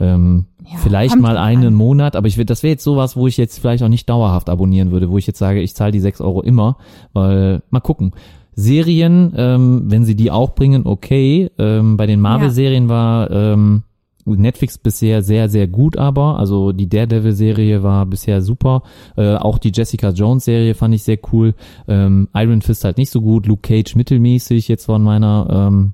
Ähm, 0.00 0.44
Ja, 0.70 0.76
vielleicht 0.76 1.18
mal 1.18 1.38
einen 1.38 1.68
an. 1.68 1.74
Monat, 1.74 2.14
aber 2.14 2.28
ich 2.28 2.36
will, 2.36 2.44
das 2.44 2.62
wäre 2.62 2.72
jetzt 2.72 2.84
sowas, 2.84 3.16
wo 3.16 3.26
ich 3.26 3.38
jetzt 3.38 3.58
vielleicht 3.58 3.82
auch 3.82 3.88
nicht 3.88 4.08
dauerhaft 4.08 4.50
abonnieren 4.50 4.90
würde, 4.90 5.10
wo 5.10 5.16
ich 5.16 5.26
jetzt 5.26 5.38
sage, 5.38 5.62
ich 5.62 5.74
zahle 5.74 5.92
die 5.92 6.00
sechs 6.00 6.20
Euro 6.20 6.42
immer, 6.42 6.76
weil 7.14 7.62
mal 7.70 7.80
gucken. 7.80 8.12
Serien, 8.58 9.32
ähm, 9.36 9.82
wenn 9.86 10.04
sie 10.04 10.16
die 10.16 10.32
auch 10.32 10.56
bringen, 10.56 10.82
okay. 10.84 11.48
Ähm, 11.58 11.96
bei 11.96 12.06
den 12.06 12.20
Marvel-Serien 12.20 12.88
war 12.88 13.30
ähm, 13.30 13.84
Netflix 14.24 14.78
bisher 14.78 15.22
sehr, 15.22 15.48
sehr 15.48 15.68
gut 15.68 15.96
aber. 15.96 16.40
Also 16.40 16.72
die 16.72 16.88
Daredevil-Serie 16.88 17.84
war 17.84 18.04
bisher 18.04 18.42
super. 18.42 18.82
Äh, 19.16 19.36
auch 19.36 19.58
die 19.58 19.70
Jessica 19.72 20.10
Jones-Serie 20.10 20.74
fand 20.74 20.92
ich 20.96 21.04
sehr 21.04 21.20
cool. 21.32 21.54
Ähm, 21.86 22.28
Iron 22.34 22.60
Fist 22.60 22.82
halt 22.82 22.98
nicht 22.98 23.10
so 23.10 23.20
gut. 23.20 23.46
Luke 23.46 23.62
Cage 23.62 23.94
mittelmäßig 23.94 24.66
jetzt 24.66 24.86
von 24.86 25.04
meiner 25.04 25.46
ähm, 25.50 25.92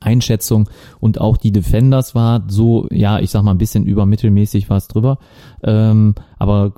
Einschätzung. 0.00 0.68
Und 1.00 1.18
auch 1.18 1.38
die 1.38 1.50
Defenders 1.50 2.14
war 2.14 2.44
so, 2.46 2.88
ja, 2.90 3.20
ich 3.20 3.30
sag 3.30 3.42
mal 3.42 3.52
ein 3.52 3.58
bisschen 3.58 3.86
übermittelmäßig 3.86 4.68
war 4.68 4.76
es 4.76 4.86
drüber. 4.86 5.16
Ähm, 5.62 6.14
aber 6.38 6.74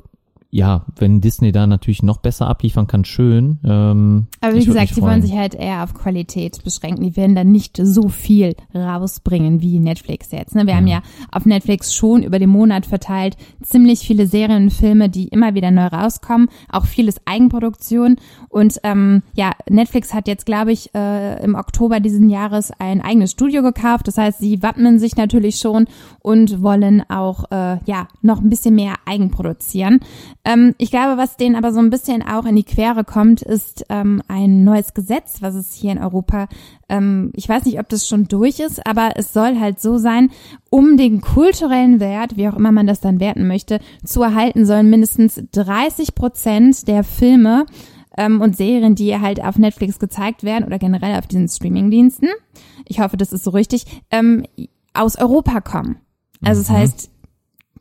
ja, 0.54 0.84
wenn 0.98 1.22
Disney 1.22 1.50
da 1.50 1.66
natürlich 1.66 2.02
noch 2.02 2.18
besser 2.18 2.46
abliefern 2.46 2.86
kann, 2.86 3.06
schön. 3.06 3.58
Ähm, 3.64 4.26
Aber 4.42 4.54
wie 4.54 4.62
gesagt, 4.62 4.88
sie 4.88 5.00
freuen. 5.00 5.10
wollen 5.10 5.22
sich 5.22 5.34
halt 5.34 5.54
eher 5.54 5.82
auf 5.82 5.94
Qualität 5.94 6.62
beschränken. 6.62 7.02
Die 7.02 7.16
werden 7.16 7.34
dann 7.34 7.50
nicht 7.50 7.80
so 7.82 8.10
viel 8.10 8.54
rausbringen 8.74 9.62
wie 9.62 9.78
Netflix 9.78 10.30
jetzt. 10.30 10.54
Ne? 10.54 10.66
Wir 10.66 10.76
haben 10.76 10.86
ja 10.86 11.00
auf 11.30 11.46
Netflix 11.46 11.94
schon 11.94 12.22
über 12.22 12.38
den 12.38 12.50
Monat 12.50 12.84
verteilt 12.84 13.38
ziemlich 13.62 14.00
viele 14.00 14.26
Serien 14.26 14.64
und 14.64 14.72
Filme, 14.74 15.08
die 15.08 15.28
immer 15.28 15.54
wieder 15.54 15.70
neu 15.70 15.86
rauskommen. 15.86 16.50
Auch 16.68 16.84
vieles 16.84 17.16
Eigenproduktion. 17.24 18.16
Und 18.50 18.78
ähm, 18.82 19.22
ja, 19.32 19.52
Netflix 19.70 20.12
hat 20.12 20.28
jetzt, 20.28 20.44
glaube 20.44 20.72
ich, 20.72 20.94
äh, 20.94 21.42
im 21.42 21.54
Oktober 21.54 21.98
diesen 21.98 22.28
Jahres 22.28 22.72
ein 22.78 23.00
eigenes 23.00 23.30
Studio 23.30 23.62
gekauft. 23.62 24.06
Das 24.06 24.18
heißt, 24.18 24.38
sie 24.40 24.62
wappnen 24.62 24.98
sich 24.98 25.16
natürlich 25.16 25.56
schon 25.56 25.86
und 26.20 26.62
wollen 26.62 27.08
auch 27.08 27.50
äh, 27.50 27.78
ja 27.86 28.06
noch 28.20 28.42
ein 28.42 28.50
bisschen 28.50 28.74
mehr 28.74 28.96
Eigenproduzieren. 29.06 30.00
Ähm, 30.44 30.74
ich 30.78 30.90
glaube, 30.90 31.16
was 31.18 31.36
denen 31.36 31.54
aber 31.54 31.72
so 31.72 31.78
ein 31.78 31.90
bisschen 31.90 32.22
auch 32.22 32.44
in 32.46 32.56
die 32.56 32.64
Quere 32.64 33.04
kommt, 33.04 33.42
ist 33.42 33.84
ähm, 33.88 34.22
ein 34.26 34.64
neues 34.64 34.92
Gesetz, 34.92 35.40
was 35.40 35.54
es 35.54 35.72
hier 35.72 35.92
in 35.92 35.98
Europa, 35.98 36.48
ähm, 36.88 37.30
ich 37.34 37.48
weiß 37.48 37.64
nicht, 37.64 37.78
ob 37.78 37.88
das 37.88 38.08
schon 38.08 38.24
durch 38.26 38.58
ist, 38.58 38.84
aber 38.84 39.12
es 39.14 39.32
soll 39.32 39.60
halt 39.60 39.80
so 39.80 39.98
sein, 39.98 40.30
um 40.68 40.96
den 40.96 41.20
kulturellen 41.20 42.00
Wert, 42.00 42.36
wie 42.36 42.48
auch 42.48 42.56
immer 42.56 42.72
man 42.72 42.88
das 42.88 43.00
dann 43.00 43.20
werten 43.20 43.46
möchte, 43.46 43.78
zu 44.04 44.22
erhalten, 44.22 44.66
sollen 44.66 44.90
mindestens 44.90 45.40
30 45.52 46.16
Prozent 46.16 46.88
der 46.88 47.04
Filme 47.04 47.64
ähm, 48.18 48.40
und 48.40 48.56
Serien, 48.56 48.96
die 48.96 49.16
halt 49.16 49.42
auf 49.42 49.58
Netflix 49.58 50.00
gezeigt 50.00 50.42
werden 50.42 50.64
oder 50.64 50.80
generell 50.80 51.16
auf 51.16 51.28
diesen 51.28 51.48
Streamingdiensten, 51.48 52.28
ich 52.84 52.98
hoffe, 52.98 53.16
das 53.16 53.32
ist 53.32 53.44
so 53.44 53.50
richtig, 53.50 54.02
ähm, 54.10 54.44
aus 54.92 55.16
Europa 55.16 55.60
kommen. 55.60 55.98
Also 56.44 56.62
das 56.62 56.68
Mhm. 56.70 56.74
heißt, 56.74 57.10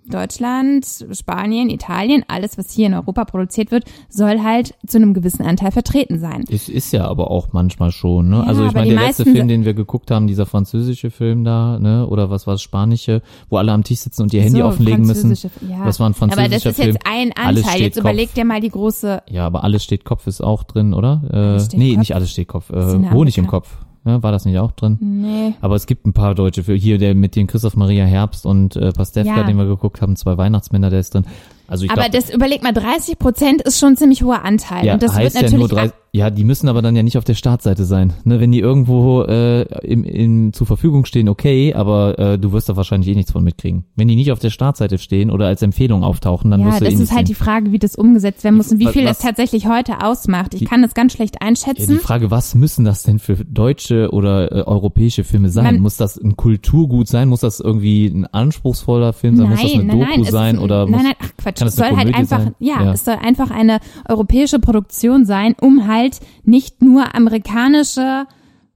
Deutschland, 0.09 0.85
Spanien, 1.11 1.69
Italien, 1.69 2.23
alles, 2.27 2.57
was 2.57 2.71
hier 2.71 2.87
in 2.87 2.93
Europa 2.93 3.25
produziert 3.25 3.71
wird, 3.71 3.85
soll 4.09 4.41
halt 4.41 4.73
zu 4.87 4.97
einem 4.97 5.13
gewissen 5.13 5.43
Anteil 5.45 5.71
vertreten 5.71 6.19
sein. 6.19 6.43
Es 6.49 6.69
ist 6.69 6.91
ja 6.91 7.05
aber 7.07 7.29
auch 7.31 7.53
manchmal 7.53 7.91
schon, 7.91 8.29
ne? 8.29 8.37
Ja, 8.37 8.43
also 8.43 8.65
ich 8.65 8.73
meine, 8.73 8.93
der 8.93 9.01
letzte 9.01 9.23
Film, 9.25 9.47
den 9.47 9.65
wir 9.65 9.73
geguckt 9.73 10.11
haben, 10.11 10.27
dieser 10.27 10.45
französische 10.45 11.11
Film 11.11 11.43
da, 11.43 11.79
ne? 11.79 12.07
Oder 12.07 12.29
was 12.29 12.47
war 12.47 12.53
das, 12.55 12.61
spanische, 12.61 13.21
wo 13.49 13.57
alle 13.57 13.71
am 13.71 13.83
Tisch 13.83 13.99
sitzen 13.99 14.23
und 14.23 14.33
ihr 14.33 14.41
Handy 14.41 14.59
So, 14.59 14.65
offenlegen 14.65 15.05
müssen. 15.05 15.33
Ja. 15.69 15.85
Das 15.85 15.99
war 15.99 16.09
ein 16.09 16.13
französischer 16.13 16.45
Aber 16.45 16.53
das 16.53 16.65
ist 16.65 16.75
Film. 16.75 16.87
jetzt 16.93 17.05
ein 17.05 17.31
Anteil. 17.35 17.81
Jetzt 17.81 17.95
Kopf. 17.95 18.03
überleg 18.03 18.33
dir 18.33 18.45
mal 18.45 18.61
die 18.61 18.69
große, 18.69 19.23
Ja, 19.29 19.45
aber 19.45 19.63
alles 19.63 19.83
steht 19.83 20.05
Kopf 20.05 20.27
ist 20.27 20.41
auch 20.41 20.63
drin, 20.63 20.93
oder? 20.93 21.57
Äh, 21.71 21.77
nee, 21.77 21.91
Kopf? 21.91 21.99
nicht 21.99 22.15
alles 22.15 22.31
steht 22.31 22.47
Kopf. 22.47 22.69
Äh, 22.71 23.11
Honig 23.11 23.37
im. 23.37 23.47
Kopf. 23.47 23.69
Ne? 24.03 24.23
War 24.23 24.31
das 24.31 24.45
nicht 24.45 24.57
auch 24.57 24.71
drin? 24.71 24.97
nee. 24.99 25.53
Aber 25.61 25.75
es 25.75 25.85
gibt 25.85 26.05
ein 26.07 26.13
paar 26.13 26.33
deutsche 26.35 26.63
Filme. 26.63 26.79
Hier 26.79 26.97
der 26.97 27.13
mit 27.13 27.35
den 27.35 27.45
Christoph 27.47 27.75
Maria 27.75 28.05
Herbst 28.05 28.45
und 28.45 28.75
äh, 28.75 28.91
Pastewka, 28.91 29.37
Ja. 29.37 29.43
den 29.43 29.57
wir 29.57 29.65
geguckt 29.65 30.01
haben, 30.01 30.15
zwei 30.15 30.37
Weihnachtsmänner, 30.37 30.89
der 30.89 30.99
ist 31.01 31.13
drin. 31.13 31.25
Also 31.67 31.85
ich 31.85 31.91
Aber 31.91 32.01
glaube, 32.03 32.17
das, 32.17 32.33
überleg 32.33 32.63
mal, 32.63 32.73
30 32.73 33.17
Prozent 33.19 33.61
ist 33.61 33.79
schon 33.79 33.89
ein 33.93 33.97
ziemlich 33.97 34.23
hoher 34.23 34.43
Anteil. 34.43 34.85
ja, 34.85 34.93
und 34.95 35.03
das 35.03 35.13
heißt 35.15 35.23
wird 35.23 35.33
ja 35.35 35.41
natürlich 35.43 35.59
nur 35.59 35.69
drei, 35.69 35.91
ja, 36.13 36.29
die 36.29 36.43
müssen 36.43 36.67
aber 36.67 36.81
dann 36.81 36.93
ja 36.95 37.03
nicht 37.03 37.17
auf 37.17 37.23
der 37.23 37.35
Startseite 37.35 37.85
sein. 37.85 38.11
Ne, 38.25 38.41
wenn 38.41 38.51
die 38.51 38.59
irgendwo 38.59 39.21
äh, 39.23 39.61
im, 39.85 40.03
im, 40.03 40.51
zur 40.51 40.67
Verfügung 40.67 41.05
stehen, 41.05 41.29
okay, 41.29 41.73
aber 41.73 42.19
äh, 42.19 42.37
du 42.37 42.51
wirst 42.51 42.67
da 42.67 42.75
wahrscheinlich 42.75 43.09
eh 43.09 43.15
nichts 43.15 43.31
von 43.31 43.43
mitkriegen. 43.45 43.85
Wenn 43.95 44.09
die 44.09 44.17
nicht 44.17 44.31
auf 44.33 44.39
der 44.39 44.49
Startseite 44.49 44.97
stehen 44.97 45.31
oder 45.31 45.47
als 45.47 45.61
Empfehlung 45.61 46.03
auftauchen, 46.03 46.51
dann 46.51 46.59
Ja, 46.59 46.65
wirst 46.67 46.81
du 46.81 46.85
das 46.85 46.93
eh 46.99 47.03
ist 47.03 47.11
halt 47.11 47.19
sehen. 47.19 47.25
die 47.27 47.33
Frage, 47.35 47.71
wie 47.71 47.79
das 47.79 47.95
umgesetzt 47.95 48.43
werden 48.43 48.57
muss 48.57 48.69
und 48.73 48.79
wie 48.79 48.87
Was- 48.87 48.91
viel 48.93 49.05
das 49.05 49.19
tatsächlich 49.19 49.67
heute 49.67 50.03
ausmacht. 50.03 50.53
Ich 50.53 50.59
Die- 50.59 50.65
kann 50.65 50.81
das 50.81 50.93
ganz 50.93 51.13
schlecht 51.13 51.35
Ja, 51.41 51.47
einschätzen. 51.47 51.87
die 51.93 51.97
Frage, 51.99 52.29
was 52.29 52.55
müssen 52.55 52.83
das 52.83 53.03
denn 53.03 53.19
für 53.19 53.35
deutsche 53.45 54.09
oder 54.11 54.51
äh, 54.51 54.61
europäische 54.63 55.23
Filme 55.23 55.49
sein? 55.49 55.63
Man- 55.63 55.79
muss 55.79 55.95
das 55.95 56.17
ein 56.17 56.35
Kulturgut 56.35 57.07
sein? 57.07 57.29
Muss 57.29 57.39
das 57.39 57.61
irgendwie 57.61 58.07
ein 58.07 58.25
anspruchsvoller 58.25 59.13
Film 59.13 59.37
sein? 59.37 59.49
muss 59.49 59.61
das 59.61 59.73
eine 59.73 59.83
nein, 59.85 59.99
Doku 59.99 60.11
nein, 60.21 60.23
sein? 60.25 60.55
ist, 60.55 60.61
oder 60.61 60.81
nein, 60.87 60.91
muss, 60.91 61.03
nein, 61.03 61.13
ach 61.21 61.29
Quatsch, 61.37 61.59
kann 61.59 61.67
es 61.69 61.75
soll 61.77 61.95
halt 61.95 62.13
einfach, 62.13 62.39
sein? 62.41 62.55
ja, 62.59 62.83
Ja. 62.83 62.91
es 62.91 63.05
soll 63.05 63.15
einfach 63.15 63.49
eine 63.49 63.79
europäische 64.09 64.59
Produktion 64.59 65.23
sein, 65.25 65.55
um 65.61 65.87
halt 65.87 66.00
nicht 66.43 66.81
nur 66.81 67.15
amerikanische 67.15 68.25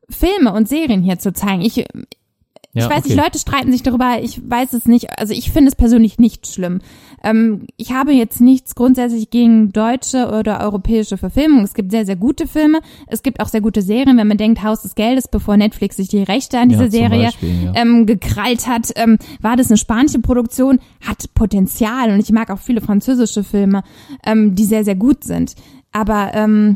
Filme 0.10 0.54
und 0.54 0.68
Serien 0.68 1.04
hier 1.04 1.20
zu 1.20 1.34
zeigen. 1.34 1.62
Ich, 1.62 1.78
ich 1.78 2.84
ja, 2.84 2.90
weiß 2.90 3.06
okay. 3.06 3.10
nicht, 3.10 3.24
Leute 3.24 3.40
streiten 3.40 3.72
sich 3.72 3.84
darüber, 3.84 4.22
ich 4.22 4.42
weiß 4.50 4.74
es 4.74 4.86
nicht, 4.86 5.18
also 5.18 5.34
ich 5.34 5.52
finde 5.52 5.70
es 5.70 5.76
persönlich 5.76 6.20
nicht 6.20 6.46
schlimm. 6.46 6.82
Ähm, 7.24 7.68
ich 7.78 7.94
habe 7.94 8.12
jetzt 8.12 8.42
nichts 8.42 8.76
grundsätzlich 8.76 9.30
gegen 9.30 9.72
deutsche 9.72 10.28
oder 10.28 10.60
europäische 10.60 11.18
Verfilmungen. 11.18 11.64
Es 11.64 11.74
gibt 11.74 11.92
sehr, 11.92 12.06
sehr 12.06 12.18
gute 12.18 12.48
Filme, 12.48 12.82
es 13.08 13.24
gibt 13.24 13.40
auch 13.40 13.48
sehr 13.48 13.62
gute 13.62 13.82
Serien, 13.82 14.18
wenn 14.18 14.28
man 14.28 14.38
denkt, 14.38 14.62
Haus 14.62 14.82
des 14.82 14.96
Geldes, 14.96 15.30
bevor 15.30 15.56
Netflix 15.56 15.96
sich 15.96 16.10
die 16.10 16.22
Rechte 16.22 16.60
an 16.60 16.68
diese 16.68 16.84
Ja, 16.84 16.92
Serie 16.92 17.24
Beispiel, 17.24 17.64
ja. 17.64 17.74
ähm, 17.76 18.06
gekrallt 18.06 18.68
hat, 18.68 18.92
ähm, 18.98 19.20
war 19.40 19.56
das 19.56 19.68
eine 19.68 19.78
spanische 19.78 20.20
Produktion, 20.20 20.80
hat 21.00 21.34
Potenzial 21.34 22.12
und 22.12 22.20
ich 22.20 22.32
mag 22.34 22.52
auch 22.52 22.60
viele 22.60 22.82
französische 22.82 23.46
Filme, 23.46 23.84
ähm, 24.26 24.54
die 24.54 24.66
sehr, 24.66 24.84
sehr 24.84 24.96
gut 24.96 25.24
sind. 25.24 25.56
Aber 25.94 26.32
ähm, 26.34 26.76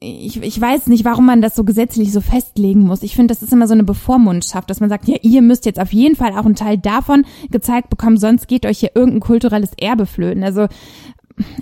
ich, 0.00 0.40
ich 0.40 0.60
weiß 0.60 0.86
nicht, 0.86 1.04
warum 1.04 1.26
man 1.26 1.42
das 1.42 1.56
so 1.56 1.64
gesetzlich 1.64 2.12
so 2.12 2.20
festlegen 2.20 2.82
muss. 2.82 3.02
Ich 3.02 3.16
finde, 3.16 3.34
das 3.34 3.42
ist 3.42 3.52
immer 3.52 3.66
so 3.66 3.72
eine 3.72 3.82
Bevormundschaft, 3.82 4.70
dass 4.70 4.78
man 4.78 4.88
sagt, 4.88 5.08
ja, 5.08 5.16
ihr 5.22 5.42
müsst 5.42 5.66
jetzt 5.66 5.80
auf 5.80 5.92
jeden 5.92 6.14
Fall 6.14 6.32
auch 6.32 6.44
einen 6.44 6.54
Teil 6.54 6.78
davon 6.78 7.26
gezeigt 7.50 7.90
bekommen, 7.90 8.16
sonst 8.16 8.46
geht 8.46 8.64
euch 8.64 8.78
hier 8.78 8.92
irgendein 8.94 9.20
kulturelles 9.20 9.70
Erbe 9.80 10.06
flöten. 10.06 10.44
Also 10.44 10.68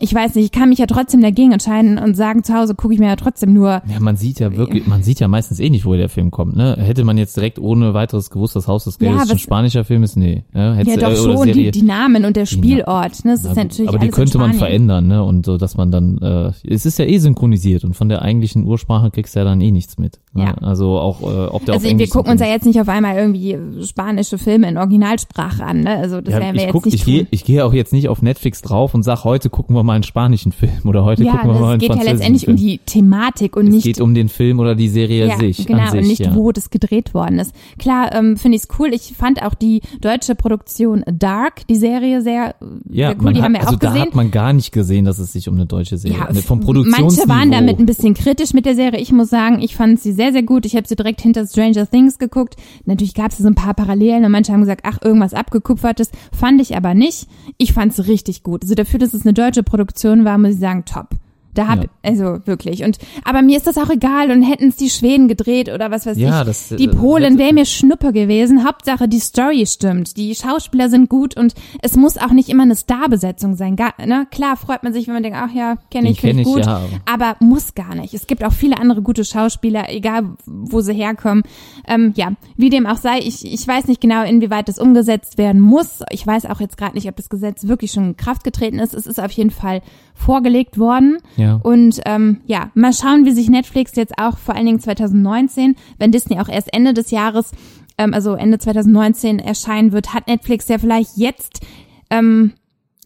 ich 0.01 0.14
weiß 0.14 0.35
nicht, 0.35 0.45
ich 0.47 0.53
kann 0.53 0.68
mich 0.68 0.79
ja 0.79 0.87
trotzdem 0.87 1.20
dagegen 1.20 1.53
entscheiden 1.53 1.99
und 1.99 2.16
sagen, 2.16 2.45
zu 2.45 2.55
Hause 2.55 2.74
gucke 2.74 2.95
ich 2.95 3.01
mir 3.01 3.07
ja 3.07 3.16
trotzdem 3.16 3.53
nur 3.53 3.83
Ja, 3.87 4.01
man 4.01 4.16
sieht 4.16 4.41
ja 4.41 4.57
wirklich, 4.57 4.87
man 4.87 5.03
sieht 5.03 5.20
ja 5.20 5.29
meistens 5.29 5.61
eh 5.61 5.70
nicht, 5.70 5.85
woher 5.85 5.99
der 5.99 6.09
Film 6.09 6.31
kommt, 6.31 6.57
ne? 6.57 6.77
Hätte 6.79 7.05
man 7.05 7.18
jetzt 7.18 7.37
direkt 7.37 7.59
ohne 7.59 7.95
weiteres 7.95 8.31
gewusst, 8.31 8.57
das 8.57 8.68
Haus 8.68 8.85
des 8.85 8.99
Geldes 8.99 9.27
Ja, 9.29 9.33
ein 9.33 9.39
spanischer 9.39 9.85
Film 9.85 10.03
ist, 10.03 10.16
nee. 10.16 10.45
Ja, 10.55 10.70
ja 10.70 10.74
hättest, 10.74 11.03
doch 11.03 11.11
äh, 11.11 11.16
schon 11.16 11.47
die, 11.47 11.53
Serie. 11.53 11.70
die 11.70 11.83
Namen 11.83 12.24
und 12.24 12.37
der 12.37 12.47
Spielort. 12.47 13.24
Ne? 13.24 13.33
Das 13.33 13.45
ist 13.45 13.57
Ja, 13.57 13.64
natürlich 13.64 13.89
aber 13.89 13.99
die 13.99 14.09
könnte 14.09 14.39
man 14.39 14.55
verändern, 14.55 15.07
ne? 15.07 15.22
Und 15.22 15.47
so, 15.47 15.57
dass 15.57 15.77
man 15.77 15.91
dann, 15.91 16.18
äh, 16.18 16.53
es 16.66 16.87
ist 16.87 16.99
ja 16.99 17.05
eh 17.05 17.18
synchronisiert 17.18 17.85
und 17.85 17.95
von 17.95 18.09
der 18.09 18.22
eigentlichen 18.22 18.64
Ursprache 18.64 19.11
kriegst 19.11 19.35
du 19.35 19.41
ja 19.41 19.45
dann 19.45 19.61
eh 19.61 19.70
nichts 19.70 19.99
mit. 19.99 20.20
Ne? 20.33 20.45
Ja. 20.45 20.55
Also 20.62 20.99
auch, 20.99 21.20
äh, 21.22 21.47
ob 21.47 21.64
der 21.64 21.74
Also 21.74 21.87
wir 21.99 22.09
gucken 22.09 22.33
uns 22.33 22.41
ja 22.41 22.47
jetzt 22.47 22.66
nicht 22.66 22.81
auf 22.81 22.89
einmal 22.89 23.16
irgendwie 23.16 23.57
spanische 23.85 24.39
Filme 24.39 24.68
in 24.68 24.77
Originalsprache 24.79 25.64
an, 25.64 25.81
ne? 25.81 25.97
Also 25.97 26.20
das 26.20 26.35
Ja, 26.35 26.41
werden 26.41 26.55
wir 26.55 26.61
ich 26.61 26.66
jetzt 26.66 26.72
guck, 26.72 26.85
nicht 26.87 26.95
ich 26.95 27.05
gehe, 27.05 27.27
ich 27.31 27.45
gehe 27.45 27.64
auch 27.64 27.72
jetzt 27.72 27.93
nicht 27.93 28.09
auf 28.09 28.22
Netflix 28.22 28.62
drauf 28.62 28.95
und 28.95 29.03
sag, 29.03 29.24
heute 29.24 29.51
gucken 29.67 29.75
wir 29.81 29.83
mal 29.83 29.95
einen 29.95 30.05
spanischen 30.05 30.53
Film 30.53 30.71
oder 30.85 31.05
heute 31.05 31.25
ja, 31.25 31.33
gucken 31.33 31.51
wir 31.51 31.55
mal 31.59 31.67
es 31.67 31.71
einen 31.73 31.81
geht 31.81 31.89
ja 32.07 32.12
letztendlich 32.12 32.45
Film. 32.45 32.57
um 32.57 32.62
die 32.62 32.79
Thematik 32.87 33.57
und 33.57 33.67
es 33.67 33.75
nicht 33.75 33.83
geht 33.83 34.01
um 34.01 34.14
den 34.14 34.29
Film 34.29 34.61
oder 34.61 34.77
die 34.77 34.89
Serie 34.89 35.27
ja, 35.27 35.37
sich, 35.39 35.67
genau, 35.67 35.91
sich, 35.91 36.01
und 36.03 36.07
nicht, 36.07 36.21
ja. 36.21 36.37
wo 36.37 36.53
das 36.53 36.71
gedreht 36.71 37.14
worden 37.14 37.41
ist. 37.41 37.53
Klar, 37.77 38.14
ähm, 38.14 38.37
finde 38.37 38.59
ich 38.59 38.62
es 38.62 38.69
cool. 38.79 38.95
Ich 38.95 39.14
fand 39.19 39.43
auch 39.43 39.55
die 39.55 39.81
deutsche 40.01 40.37
Produktion 40.37 41.03
Dark, 41.12 41.67
die 41.67 41.75
Serie, 41.75 42.23
sehr, 42.23 42.55
Ja, 42.89 43.09
sehr 43.09 43.17
cool. 43.21 43.33
Die 43.33 43.39
hat, 43.41 43.45
haben 43.45 43.53
wir 43.55 43.61
also 43.62 43.75
auch 43.75 43.79
da 43.81 43.89
gesehen. 43.89 44.03
hat 44.03 44.14
man 44.14 44.31
gar 44.31 44.53
nicht 44.53 44.71
gesehen, 44.71 45.05
dass 45.05 45.19
es 45.19 45.33
sich 45.33 45.49
um 45.49 45.57
eine 45.57 45.67
deutsche 45.67 45.99
Serie 45.99 46.17
Ja, 46.17 46.27
handelt. 46.29 46.45
Vom 46.45 46.61
f- 46.61 46.64
Produktionsniveau. 46.67 47.17
Manche 47.17 47.29
waren 47.29 47.51
damit 47.51 47.81
ein 47.81 47.87
bisschen 47.87 48.14
kritisch 48.14 48.53
mit 48.53 48.67
der 48.67 48.77
Serie. 48.77 49.01
Ich 49.01 49.11
muss 49.11 49.31
sagen, 49.31 49.61
ich 49.61 49.75
fand 49.75 49.99
sie 49.99 50.12
sehr, 50.12 50.31
sehr 50.31 50.45
gut. 50.45 50.64
Ich 50.64 50.77
habe 50.77 50.87
sie 50.87 50.95
direkt 50.95 51.23
hinter 51.23 51.45
Stranger 51.45 51.91
Things 51.91 52.19
geguckt. 52.21 52.55
Natürlich 52.85 53.14
gab 53.14 53.33
es 53.33 53.39
so 53.39 53.49
ein 53.49 53.57
paar 53.57 53.75
Parallelen 53.75 54.25
und 54.25 54.31
manche 54.31 54.53
haben 54.53 54.61
gesagt, 54.61 54.83
ach, 54.85 54.99
irgendwas 55.03 55.35
abgekupfertes. 55.35 56.11
Fand 56.31 56.61
ich 56.61 56.77
aber 56.77 56.95
nicht. 56.95 57.27
Ich 57.59 57.73
fand 57.73 57.91
es 57.99 58.07
richtig 58.07 58.45
gut. 58.45 58.62
Also 58.62 58.77
dafür, 58.77 59.01
dass 59.01 59.12
es 59.12 59.23
eine 59.25 59.35
deutsche 59.35 59.56
Produktion 59.63 60.25
war, 60.25 60.39
muss 60.39 60.55
ich 60.55 60.61
sagen, 60.61 60.85
top. 60.85 61.09
Da 61.57 61.69
hab, 61.69 61.83
Ja. 61.85 61.89
also 62.03 62.39
wirklich. 62.47 62.85
Und 62.85 62.99
aber 63.25 63.43
mir 63.43 63.57
ist 63.57 63.67
das 63.67 63.79
auch 63.79 63.91
egal 63.91 64.31
und 64.31 64.43
hätten 64.43 64.69
es 64.69 64.77
die 64.77 64.91
Schweden 64.91 65.27
gedreht 65.29 65.69
oder 65.73 65.91
was 65.91 66.07
weiß 66.07 66.19
Ja, 66.19 66.41
ich. 66.43 66.47
das, 66.47 66.73
äh, 66.73 66.77
die 66.77 66.89
Polen 66.89 67.25
hätte- 67.25 67.39
wäre 67.39 67.53
mir 67.55 67.65
Schnuppe 67.65 68.13
gewesen. 68.13 68.65
Hauptsache 68.65 69.09
die 69.09 69.19
Story 69.21 69.67
stimmt. 69.67 70.17
Die 70.17 70.35
Schauspieler 70.35 70.89
sind 70.91 71.09
gut 71.09 71.37
und 71.37 71.55
es 71.83 71.97
muss 71.97 72.17
auch 72.19 72.31
nicht 72.33 72.49
immer 72.49 72.63
eine 72.65 72.77
Starbesetzung 72.77 73.57
sein. 73.57 73.75
Gar, 73.77 73.95
ne? 74.05 74.27
Klar 74.31 74.57
freut 74.57 74.83
man 74.83 74.93
sich, 74.93 75.07
wenn 75.07 75.15
man 75.15 75.23
denkt, 75.23 75.39
ach 75.41 75.53
ja, 75.55 75.77
kenne 75.91 76.11
ich, 76.11 76.21
finde 76.21 76.37
kenn 76.37 76.39
ich 76.43 76.47
ich, 76.49 76.55
gut. 76.55 76.67
ja, 76.67 76.83
aber 77.07 77.37
muss 77.41 77.75
gar 77.75 77.95
nicht. 77.95 78.15
Es 78.15 78.27
gibt 78.27 78.45
auch 78.45 78.53
viele 78.53 78.79
andere 78.79 79.03
gute 79.03 79.25
Schauspieler, 79.25 79.87
egal 79.89 80.25
wo 80.47 80.81
sie 80.81 80.93
herkommen. 80.95 81.43
Ähm, 81.89 82.13
ja, 82.17 82.33
wie 82.57 82.71
dem 82.71 82.87
auch 82.87 82.97
sei, 82.99 83.19
ich, 83.21 83.45
ich 83.51 83.67
weiß 83.67 83.87
nicht 83.89 84.01
genau, 84.01 84.23
inwieweit 84.25 84.69
das 84.69 84.79
umgesetzt 84.79 85.39
werden 85.39 85.61
muss. 85.61 86.01
Ich 86.11 86.27
weiß 86.27 86.47
auch 86.47 86.61
jetzt 86.61 86.77
gerade 86.77 86.95
nicht, 86.95 87.09
ob 87.09 87.17
das 87.17 87.29
Gesetz 87.29 87.67
wirklich 87.67 87.93
schon 87.93 88.05
in 88.09 88.17
Kraft 88.17 88.45
getreten 88.45 88.79
ist. 88.79 88.93
Es 88.95 89.07
ist 89.07 89.19
auf 89.21 89.31
jeden 89.33 89.51
Fall 89.51 89.81
vorgelegt 90.17 90.79
worden. 90.79 91.19
Ja. 91.37 91.61
Und 91.62 92.01
ähm, 92.07 92.41
ja, 92.47 92.71
mal 92.75 92.93
schauen, 92.93 93.25
wie 93.27 93.33
sich 93.33 93.49
Netflix 93.49 93.95
jetzt 93.95 94.19
auch 94.19 94.39
vor 94.39 94.57
allen 94.57 94.67
Dingen 94.67 94.81
2019, 94.81 95.77
wenn 95.99 96.11
Disney 96.11 96.41
auch 96.41 96.49
erst 96.49 96.73
Ende 96.75 96.95
des 96.95 97.11
Jahres, 97.11 97.53
ähm, 97.99 98.12
also 98.12 98.35
Ende 98.35 98.59
2019 98.59 99.39
erscheinen 99.39 99.93
wird, 99.93 100.14
hat 100.14 100.27
Netflix 100.27 100.67
ja 100.69 100.79
vielleicht 100.79 101.17
jetzt 101.17 101.64
ähm, 102.11 102.55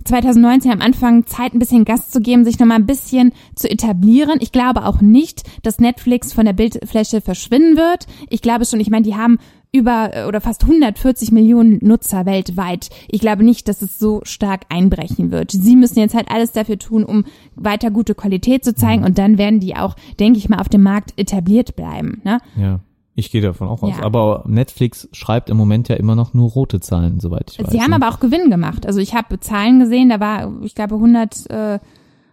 2019 0.05 0.73
am 0.73 0.81
Anfang 0.81 1.27
Zeit, 1.27 1.53
ein 1.53 1.59
bisschen 1.59 1.85
Gas 1.85 2.11
zu 2.11 2.21
geben, 2.21 2.45
sich 2.45 2.59
nochmal 2.59 2.79
ein 2.79 2.87
bisschen 2.87 3.33
zu 3.55 3.71
etablieren. 3.71 4.39
Ich 4.41 4.53
glaube 4.53 4.87
auch 4.87 5.01
nicht, 5.01 5.43
dass 5.63 5.79
Netflix 5.79 6.33
von 6.33 6.47
der 6.47 6.53
Bildfläche 6.53 7.21
verschwinden 7.21 7.77
wird. 7.77 8.07
Ich 8.31 8.41
glaube 8.41 8.65
schon, 8.65 8.81
ich 8.81 8.89
meine, 8.91 9.05
die 9.05 9.17
haben 9.17 9.39
über 9.73 10.11
äh, 10.13 10.25
oder 10.27 10.41
fast 10.41 10.63
140 10.63 11.33
Millionen 11.33 11.79
Nutzer 11.83 12.27
weltweit. 12.27 12.91
Ich 13.09 13.21
glaube 13.21 13.45
nicht, 13.45 13.69
dass 13.69 13.83
es 13.83 13.99
so 13.99 14.21
stark 14.25 14.63
einbrechen 14.69 15.31
wird. 15.31 15.53
Sie 15.53 15.77
müssen 15.77 15.99
jetzt 15.99 16.15
halt 16.15 16.31
alles 16.31 16.53
dafür 16.53 16.79
tun, 16.79 17.05
um 17.05 17.25
weiter 17.55 17.91
gute 17.91 18.15
Qualität 18.15 18.65
zu 18.65 18.75
zeigen 18.75 19.05
und 19.05 19.19
dann 19.19 19.39
werden 19.39 19.61
die 19.61 19.77
auch, 19.77 19.95
denke 20.19 20.39
ich 20.39 20.49
mal, 20.49 20.59
auf 20.59 20.69
dem 20.69 20.83
Markt 20.83 21.13
etabliert 21.17 21.77
bleiben. 21.77 22.21
Ne? 22.25 22.39
Ja. 22.57 22.81
Ich 23.15 23.31
gehe 23.31 23.43
davon 23.43 23.69
auch 23.69 23.83
aus. 23.83 23.99
Ja. 23.99 24.05
Aber 24.05 24.45
Netflix 24.47 25.09
schreibt 25.13 25.51
im 25.51 25.57
Moment 25.57 25.89
ja 25.89 25.97
immer 25.97 26.15
noch 26.15 26.33
nur 26.33 26.49
rote 26.49 26.81
Zahlen, 26.81 27.21
soweit 27.21 27.51
ich 27.51 27.59
weiß. 27.59 27.71
Sie 27.71 27.81
haben 27.81 27.91
ne? 27.91 27.97
aber 27.97 28.09
auch 28.09 28.21
Gewinn 28.21 28.51
gemacht. 28.51 28.87
Also 28.87 29.01
ich 29.01 29.15
habe 29.15 29.39
Zahlen 29.41 29.81
gesehen, 29.81 30.09
da 30.09 30.21
war, 30.21 30.63
ich 30.63 30.75
glaube, 30.75 30.95
100, 30.95 31.51
äh, 31.51 31.79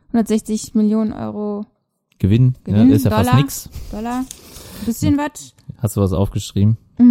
160 0.10 0.76
Millionen 0.76 1.12
Euro 1.14 1.66
Gewinn, 2.20 2.56
Gewinn, 2.64 2.90
ja, 2.90 2.96
ist 2.96 3.06
ja 3.06 3.12
fast 3.12 3.28
Dollar. 3.30 3.42
nix. 3.42 3.70
Dollar. 3.92 4.20
Ein 4.20 4.86
bisschen 4.86 5.18
was. 5.18 5.54
Hast 5.88 5.96
du 5.96 6.02
was 6.02 6.12
aufgeschrieben? 6.12 6.76
Ja, 7.00 7.06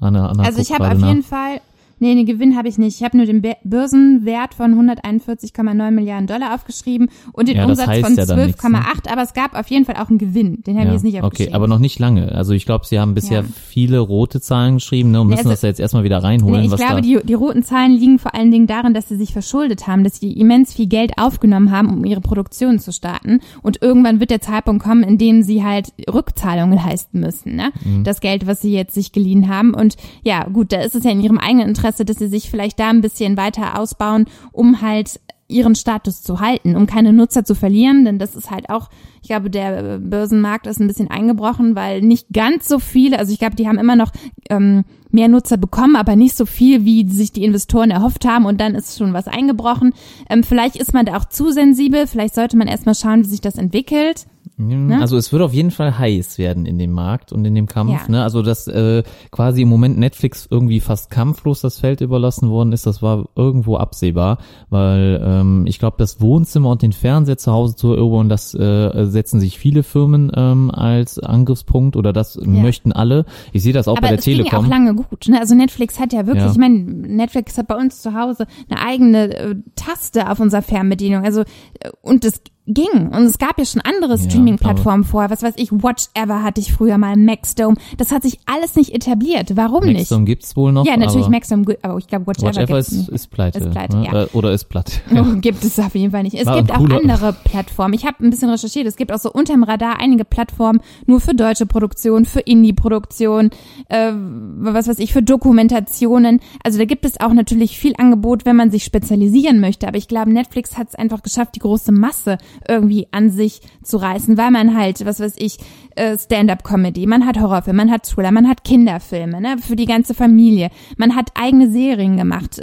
Anna, 0.00 0.30
Anna 0.30 0.42
Also 0.44 0.62
ich 0.62 0.72
habe 0.72 0.90
auf 0.90 0.96
nach. 0.96 1.06
jeden 1.08 1.22
Fall 1.22 1.60
Nee, 2.02 2.16
den 2.16 2.26
Gewinn 2.26 2.56
habe 2.56 2.66
ich 2.66 2.78
nicht. 2.78 2.96
Ich 2.96 3.04
habe 3.04 3.16
nur 3.16 3.26
den 3.26 3.40
Börsenwert 3.62 4.54
von 4.54 4.74
141,9 4.74 5.90
Milliarden 5.92 6.26
Dollar 6.26 6.52
aufgeschrieben 6.52 7.08
und 7.32 7.46
den 7.48 7.56
Ja, 7.58 7.64
Umsatz 7.64 7.84
von 8.00 8.16
ja 8.16 8.26
dann 8.26 8.44
nichts, 8.46 8.60
12,8, 8.60 8.70
ne? 8.72 9.12
aber 9.12 9.22
es 9.22 9.34
gab 9.34 9.54
auf 9.56 9.68
jeden 9.68 9.84
Fall 9.84 9.94
auch 9.94 10.08
einen 10.08 10.18
Gewinn. 10.18 10.64
Den 10.66 10.76
habe 10.78 10.88
ich 10.88 10.94
jetzt 10.94 11.04
nicht 11.04 11.14
okay, 11.18 11.24
aufgeschrieben. 11.26 11.54
aber 11.54 11.68
noch 11.68 11.78
nicht 11.78 12.00
lange. 12.00 12.32
Also 12.32 12.54
ich 12.54 12.66
glaube, 12.66 12.86
sie 12.86 12.98
haben 12.98 13.14
bisher 13.14 13.42
Ja. 13.42 13.46
viele 13.68 14.00
rote 14.00 14.40
Zahlen 14.40 14.74
geschrieben 14.74 15.12
ne, 15.12 15.20
und 15.20 15.28
müssen 15.28 15.38
also- 15.40 15.50
das 15.50 15.62
ja 15.62 15.68
jetzt 15.68 15.78
erstmal 15.78 16.02
wieder 16.02 16.18
reinholen. 16.24 16.62
Nee, 16.62 16.66
ich 16.66 16.74
glaube, 16.76 17.02
die, 17.02 17.20
die 17.22 17.34
roten 17.34 17.62
Zahlen 17.62 17.92
liegen 17.92 18.18
vor 18.18 18.34
allen 18.34 18.50
Dingen 18.50 18.66
darin, 18.66 18.94
dass 18.94 19.08
sie 19.08 19.16
sich 19.16 19.32
verschuldet 19.32 19.86
haben, 19.86 20.02
dass 20.02 20.18
sie 20.18 20.32
immens 20.32 20.74
viel 20.74 20.88
Geld 20.88 21.12
aufgenommen 21.18 21.70
haben, 21.70 21.88
um 21.88 22.04
ihre 22.04 22.20
Produktion 22.20 22.80
zu 22.80 22.92
starten. 22.92 23.38
Und 23.62 23.80
irgendwann 23.80 24.18
wird 24.18 24.30
der 24.30 24.40
Zeitpunkt 24.40 24.82
kommen, 24.82 25.04
in 25.04 25.18
dem 25.18 25.44
sie 25.44 25.62
halt 25.62 25.92
Rückzahlungen 26.12 26.76
leisten 26.84 27.20
müssen. 27.20 27.54
Ne? 27.54 27.70
Mhm. 27.84 28.02
Das 28.02 28.20
Geld, 28.20 28.48
was 28.48 28.60
sie 28.60 28.72
jetzt 28.72 28.94
sich 28.94 29.12
geliehen 29.12 29.48
haben. 29.48 29.72
Und 29.72 29.96
ja, 30.24 30.48
gut, 30.48 30.72
da 30.72 30.80
ist 30.80 30.96
es 30.96 31.04
ja 31.04 31.12
in 31.12 31.20
ihrem 31.20 31.38
eigenen 31.38 31.68
Interesse, 31.68 31.91
dass 31.98 32.18
sie 32.18 32.28
sich 32.28 32.50
vielleicht 32.50 32.78
da 32.78 32.90
ein 32.90 33.00
bisschen 33.00 33.36
weiter 33.36 33.78
ausbauen, 33.78 34.26
um 34.52 34.80
halt 34.80 35.20
ihren 35.52 35.74
Status 35.74 36.22
zu 36.22 36.40
halten, 36.40 36.76
um 36.76 36.86
keine 36.86 37.12
Nutzer 37.12 37.44
zu 37.44 37.54
verlieren, 37.54 38.04
denn 38.04 38.18
das 38.18 38.34
ist 38.34 38.50
halt 38.50 38.70
auch, 38.70 38.88
ich 39.20 39.28
glaube, 39.28 39.50
der 39.50 39.98
Börsenmarkt 39.98 40.66
ist 40.66 40.80
ein 40.80 40.86
bisschen 40.86 41.10
eingebrochen, 41.10 41.76
weil 41.76 42.00
nicht 42.00 42.28
ganz 42.32 42.66
so 42.66 42.78
viele, 42.78 43.18
also 43.18 43.32
ich 43.32 43.38
glaube, 43.38 43.54
die 43.54 43.68
haben 43.68 43.78
immer 43.78 43.96
noch 43.96 44.10
ähm, 44.50 44.84
mehr 45.10 45.28
Nutzer 45.28 45.58
bekommen, 45.58 45.94
aber 45.94 46.16
nicht 46.16 46.36
so 46.36 46.46
viel, 46.46 46.84
wie 46.84 47.08
sich 47.08 47.32
die 47.32 47.44
Investoren 47.44 47.90
erhofft 47.90 48.24
haben 48.24 48.46
und 48.46 48.60
dann 48.60 48.74
ist 48.74 48.98
schon 48.98 49.12
was 49.12 49.28
eingebrochen. 49.28 49.92
Ähm, 50.28 50.42
vielleicht 50.42 50.76
ist 50.76 50.94
man 50.94 51.06
da 51.06 51.16
auch 51.16 51.26
zu 51.26 51.52
sensibel, 51.52 52.06
vielleicht 52.06 52.34
sollte 52.34 52.56
man 52.56 52.66
erstmal 52.66 52.94
schauen, 52.94 53.20
wie 53.20 53.28
sich 53.28 53.40
das 53.40 53.56
entwickelt. 53.56 54.26
Mhm, 54.56 54.92
Also 55.00 55.16
es 55.16 55.32
wird 55.32 55.42
auf 55.42 55.52
jeden 55.54 55.70
Fall 55.70 55.98
heiß 55.98 56.38
werden 56.38 56.66
in 56.66 56.78
dem 56.78 56.92
Markt 56.92 57.32
und 57.32 57.44
in 57.44 57.54
dem 57.54 57.66
Kampf. 57.66 58.02
Ja. 58.02 58.08
Ne? 58.08 58.22
Also 58.22 58.42
dass 58.42 58.68
äh, 58.68 59.02
quasi 59.30 59.62
im 59.62 59.68
Moment 59.68 59.98
Netflix 59.98 60.46
irgendwie 60.50 60.80
fast 60.80 61.10
kampflos 61.10 61.60
das 61.62 61.78
Feld 61.78 62.00
überlassen 62.00 62.50
worden 62.50 62.72
ist, 62.72 62.86
das 62.86 63.02
war 63.02 63.28
irgendwo 63.34 63.76
absehbar, 63.76 64.38
weil 64.70 65.20
ähm, 65.24 65.64
ich 65.66 65.78
glaube, 65.78 65.96
das 65.98 66.20
Wohnzimmer 66.20 66.70
und 66.70 66.82
den 66.82 66.92
Fernseher 66.92 67.38
zu 67.38 67.52
Hause 67.52 67.76
zu 67.76 67.94
erobern, 67.94 68.28
das 68.28 68.54
äh, 68.54 69.04
setzen 69.06 69.40
sich 69.40 69.58
viele 69.58 69.82
Firmen 69.82 70.30
ähm, 70.34 70.70
als 70.70 71.18
Angriffspunkt 71.18 71.96
oder 71.96 72.12
das 72.12 72.38
möchten 72.42 72.92
alle. 72.92 73.24
Ich 73.52 73.62
sehe 73.62 73.72
das 73.72 73.88
auch 73.88 73.92
aber 73.96 74.02
bei 74.02 74.08
der 74.08 74.18
es 74.18 74.24
ging 74.24 74.36
ja 74.36 74.44
Telekom. 74.44 74.66
auch 74.66 74.68
lange 74.70 74.94
gut. 74.94 75.28
Ne? 75.28 75.40
Also 75.40 75.54
Netflix 75.54 75.98
hat 75.98 76.12
ja 76.12 76.26
wirklich, 76.26 76.44
Ja. 76.44 76.50
ich 76.52 76.58
meine, 76.58 76.78
Netflix 76.78 77.56
hat 77.58 77.68
bei 77.68 77.76
uns 77.76 78.02
zu 78.02 78.14
Hause 78.14 78.46
eine 78.68 78.80
eigene 78.80 79.34
äh, 79.36 79.54
Taste 79.76 80.30
auf 80.30 80.40
unserer 80.40 80.62
Fernbedienung. 80.62 81.24
Also 81.24 81.40
äh, 81.80 81.90
und 82.02 82.24
es 82.24 82.42
ging. 82.66 83.08
Und 83.08 83.24
es 83.24 83.38
gab 83.38 83.58
ja 83.58 83.64
schon 83.64 83.80
andere 83.80 84.16
Streaming-Plattformen 84.18 85.04
vorher. 85.04 85.30
Was 85.30 85.42
weiß 85.42 85.54
ich, 85.56 85.72
Watch 85.72 86.08
Ever 86.14 86.42
hatte 86.42 86.60
ich 86.60 86.72
früher 86.72 86.96
mal, 86.96 87.16
Maxdome. 87.16 87.76
Das 87.96 88.12
hat 88.12 88.22
sich 88.22 88.38
alles 88.46 88.76
nicht 88.76 88.94
etabliert. 88.94 89.56
Warum 89.56 89.84
nicht? 89.84 89.98
Maxdome 89.98 90.24
gibt's 90.24 90.56
wohl 90.56 90.72
noch. 90.72 90.86
Ja, 90.86 90.96
natürlich 90.96 91.28
Maxdome, 91.28 91.76
aber 91.82 91.98
ich 91.98 92.06
glaube 92.06 92.26
Watch, 92.26 92.42
Watch 92.42 92.56
Ever 92.56 92.62
Ever 92.62 92.76
gibt's 92.76 92.92
ist, 92.92 92.98
nicht. 92.98 93.08
ist 93.10 93.30
pleite. 93.30 93.58
Ist 93.58 93.70
pleite, 93.70 93.96
ne? 93.96 94.06
ja. 94.06 94.22
Äh, 94.22 94.28
Oder 94.32 94.52
ist 94.52 94.64
platt. 94.68 95.00
Oh, 95.22 95.36
gibt 95.40 95.62
es 95.62 95.78
auf 95.78 95.94
jeden 95.94 96.10
Fall 96.10 96.22
nicht. 96.24 96.34
Es 96.34 96.46
War 96.52 96.56
gibt 96.56 96.72
auch 96.72 96.80
andere 96.80 97.32
Plattformen. 97.44 97.94
Ich 97.94 98.06
habe 98.06 98.24
ein 98.24 98.30
bisschen 98.30 98.50
recherchiert. 98.50 98.86
Es 98.86 98.96
gibt 98.96 99.12
auch 99.12 99.18
so 99.18 99.30
unterm 99.30 99.62
Radar 99.62 100.00
einige 100.00 100.24
Plattformen 100.24 100.80
nur 101.06 101.20
für 101.20 101.34
deutsche 101.34 101.66
Produktion, 101.66 102.24
für 102.24 102.40
Indie-Produktion, 102.40 103.50
äh, 103.88 104.12
was 104.12 104.88
weiß 104.88 104.98
ich, 104.98 105.12
für 105.12 105.22
Dokumentationen. 105.22 106.40
Also 106.64 106.78
da 106.78 106.86
gibt 106.86 107.04
es 107.04 107.20
auch 107.20 107.32
natürlich 107.32 107.78
viel 107.78 107.94
Angebot, 107.98 108.44
wenn 108.46 108.56
man 108.56 108.70
sich 108.70 108.84
spezialisieren 108.84 109.60
möchte. 109.60 109.86
Aber 109.86 109.96
ich 109.98 110.08
glaube, 110.08 110.32
Netflix 110.32 110.76
hat 110.76 110.88
es 110.88 110.94
einfach 110.94 111.22
geschafft, 111.22 111.54
die 111.54 111.60
große 111.60 111.92
Masse 111.92 112.38
irgendwie 112.68 113.08
an 113.10 113.30
sich 113.30 113.60
zu 113.82 113.96
reißen, 113.96 114.36
weil 114.36 114.50
man 114.50 114.76
halt, 114.76 115.04
was 115.04 115.20
weiß 115.20 115.34
ich, 115.38 115.58
äh, 115.96 116.16
Stand-up-Comedy, 116.18 117.06
man 117.06 117.26
hat 117.26 117.38
Horrorfilme, 117.40 117.76
man 117.84 117.90
hat 117.90 118.06
Thriller, 118.06 118.32
man 118.32 118.48
hat 118.48 118.64
Kinderfilme, 118.64 119.40
ne, 119.40 119.56
für 119.58 119.76
die 119.76 119.86
ganze 119.86 120.14
Familie. 120.14 120.70
Man 120.96 121.14
hat 121.16 121.30
eigene 121.34 121.70
Serien 121.70 122.16
gemacht. 122.16 122.60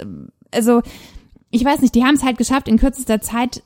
Also 0.52 0.82
ich 1.50 1.64
weiß 1.64 1.80
nicht, 1.80 1.94
die 1.94 2.04
haben 2.04 2.14
es 2.14 2.24
halt 2.24 2.38
geschafft, 2.38 2.68
in 2.68 2.78
kürzester 2.78 3.20
Zeit 3.20 3.62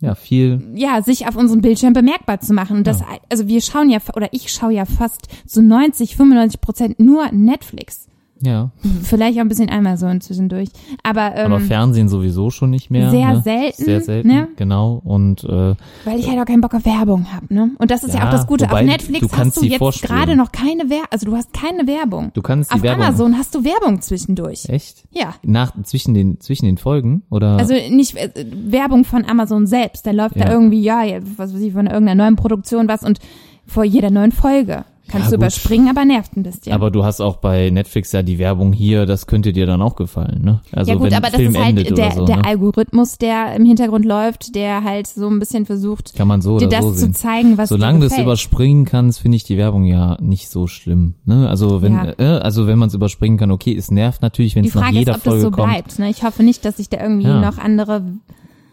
Ja, 0.00 0.14
viel. 0.14 0.72
ja, 0.74 1.02
sich 1.02 1.26
auf 1.28 1.36
unserem 1.36 1.60
Bildschirm 1.60 1.92
bemerkbar 1.92 2.40
zu 2.40 2.52
machen. 2.52 2.78
Und 2.78 2.86
Das, 2.86 3.00
also 3.30 3.48
wir 3.48 3.60
schauen 3.60 3.90
ja, 3.90 3.98
oder 4.14 4.28
ich 4.32 4.52
schaue 4.52 4.72
ja 4.72 4.84
fast 4.84 5.28
zu 5.46 5.62
90, 5.62 6.16
95 6.16 6.60
Prozent 6.60 7.00
nur 7.00 7.30
Netflix. 7.32 8.06
Ja. 8.42 8.70
Vielleicht 9.02 9.38
auch 9.38 9.40
ein 9.42 9.48
bisschen 9.48 9.70
Amazon 9.70 10.20
zwischendurch. 10.20 10.68
Aber, 11.02 11.34
ähm, 11.36 11.46
Aber 11.52 11.60
Fernsehen 11.60 12.08
sowieso 12.10 12.50
schon 12.50 12.68
nicht 12.70 12.90
mehr. 12.90 13.10
sehr 13.10 13.32
ne? 13.32 13.42
selten, 13.42 13.84
Sehr 13.84 14.00
selten, 14.02 14.28
ne? 14.28 14.48
genau. 14.56 15.00
Und 15.04 15.42
äh, 15.44 15.74
weil 16.04 16.18
ich 16.18 16.28
halt 16.28 16.38
auch 16.40 16.44
keinen 16.44 16.60
Bock 16.60 16.74
auf 16.74 16.84
Werbung 16.84 17.32
habe, 17.32 17.52
ne? 17.54 17.70
Und 17.78 17.90
das 17.90 18.04
ist 18.04 18.12
ja, 18.12 18.20
Ja, 18.20 18.26
auch 18.28 18.32
das 18.32 18.46
Gute. 18.46 18.70
auf 18.70 18.82
Netflix 18.82 19.26
du 19.26 19.36
hast 19.36 19.56
du 19.56 19.64
jetzt 19.64 20.02
gerade 20.02 20.36
noch 20.36 20.52
keine 20.52 20.90
Werbung, 20.90 21.06
also 21.10 21.24
du 21.26 21.34
hast 21.34 21.52
keine 21.54 21.86
Werbung. 21.86 22.30
du 22.34 22.42
kannst 22.42 22.70
die 22.70 22.74
auf 22.74 22.82
Werbung. 22.82 23.04
Amazon 23.06 23.38
hast 23.38 23.54
du 23.54 23.64
Werbung 23.64 24.02
zwischendurch. 24.02 24.68
Echt? 24.68 25.04
Ja. 25.12 25.34
Nach 25.42 25.72
zwischen 25.84 26.12
den 26.12 26.38
zwischen 26.40 26.66
den 26.66 26.76
Folgen 26.76 27.22
oder? 27.30 27.56
Also 27.56 27.72
nicht 27.90 28.16
äh, 28.16 28.30
Werbung 28.68 29.04
von 29.04 29.24
Amazon 29.24 29.66
selbst. 29.66 30.06
Da 30.06 30.10
läuft 30.10 30.36
Ja. 30.36 30.44
da 30.44 30.52
irgendwie, 30.52 30.82
ja, 30.82 31.02
ja, 31.04 31.20
was 31.38 31.54
weiß 31.54 31.60
ich, 31.62 31.72
von 31.72 31.86
irgendeiner 31.86 32.24
neuen 32.24 32.36
Produktion 32.36 32.86
was 32.86 33.02
und 33.02 33.18
vor 33.66 33.84
jeder 33.84 34.10
neuen 34.10 34.32
Folge. 34.32 34.84
Kannst 35.08 35.26
Ja, 35.26 35.30
du 35.30 35.36
gut. 35.36 35.42
überspringen, 35.44 35.88
aber 35.88 36.04
nervt 36.04 36.36
ein 36.36 36.42
bisschen. 36.42 36.72
aber 36.72 36.90
du 36.90 37.04
hast 37.04 37.20
auch 37.20 37.36
bei 37.36 37.70
Netflix 37.70 38.10
ja 38.10 38.22
die 38.22 38.38
Werbung 38.38 38.72
hier, 38.72 39.06
das 39.06 39.28
könnte 39.28 39.52
dir 39.52 39.64
dann 39.64 39.80
auch 39.80 39.94
gefallen, 39.94 40.42
ne? 40.42 40.62
Also 40.72 40.90
ja 40.90 40.96
gut, 40.98 41.06
wenn 41.06 41.14
aber 41.14 41.26
ein 41.26 41.32
das 41.32 41.40
Film 41.40 41.54
ist 41.54 41.62
halt 41.64 41.96
der, 41.98 42.12
so, 42.12 42.24
der 42.26 42.36
ne? 42.38 42.44
Algorithmus, 42.44 43.16
der 43.18 43.54
im 43.54 43.64
Hintergrund 43.64 44.04
läuft, 44.04 44.54
der 44.56 44.82
halt 44.82 45.06
so 45.06 45.28
ein 45.28 45.38
bisschen 45.38 45.64
versucht, 45.64 46.14
Kann 46.16 46.26
man 46.26 46.40
so 46.42 46.58
dir 46.58 46.68
das 46.68 46.84
so 46.84 46.92
zu 46.92 47.12
zeigen, 47.12 47.56
was 47.56 47.68
Solange 47.68 48.00
du 48.00 48.06
es 48.06 48.18
überspringen 48.18 48.84
kannst, 48.84 49.20
finde 49.20 49.36
ich 49.36 49.44
die 49.44 49.56
Werbung 49.56 49.84
ja 49.84 50.16
nicht 50.20 50.48
so 50.48 50.66
schlimm. 50.66 51.14
Ne? 51.24 51.48
Also 51.48 51.82
wenn 51.82 51.92
Ja. 51.94 52.12
äh, 52.18 52.24
also 52.40 52.66
wenn 52.66 52.78
man 52.78 52.88
es 52.88 52.94
überspringen 52.94 53.38
kann, 53.38 53.52
okay, 53.52 53.76
es 53.76 53.90
nervt 53.92 54.22
natürlich, 54.22 54.56
wenn 54.56 54.64
es 54.64 54.74
nach 54.74 54.82
Frage 54.82 54.98
jeder 54.98 55.12
ist, 55.12 55.18
ob 55.18 55.22
das 55.24 55.32
Folge 55.34 55.42
so 55.42 55.50
kommt. 55.52 55.70
bleibt. 55.72 55.98
Ne? 56.00 56.10
Ich 56.10 56.24
hoffe 56.24 56.42
nicht, 56.42 56.64
dass 56.64 56.78
sich 56.78 56.88
da 56.88 57.00
irgendwie 57.00 57.28
Ja. 57.28 57.40
noch 57.40 57.58
andere, 57.58 58.02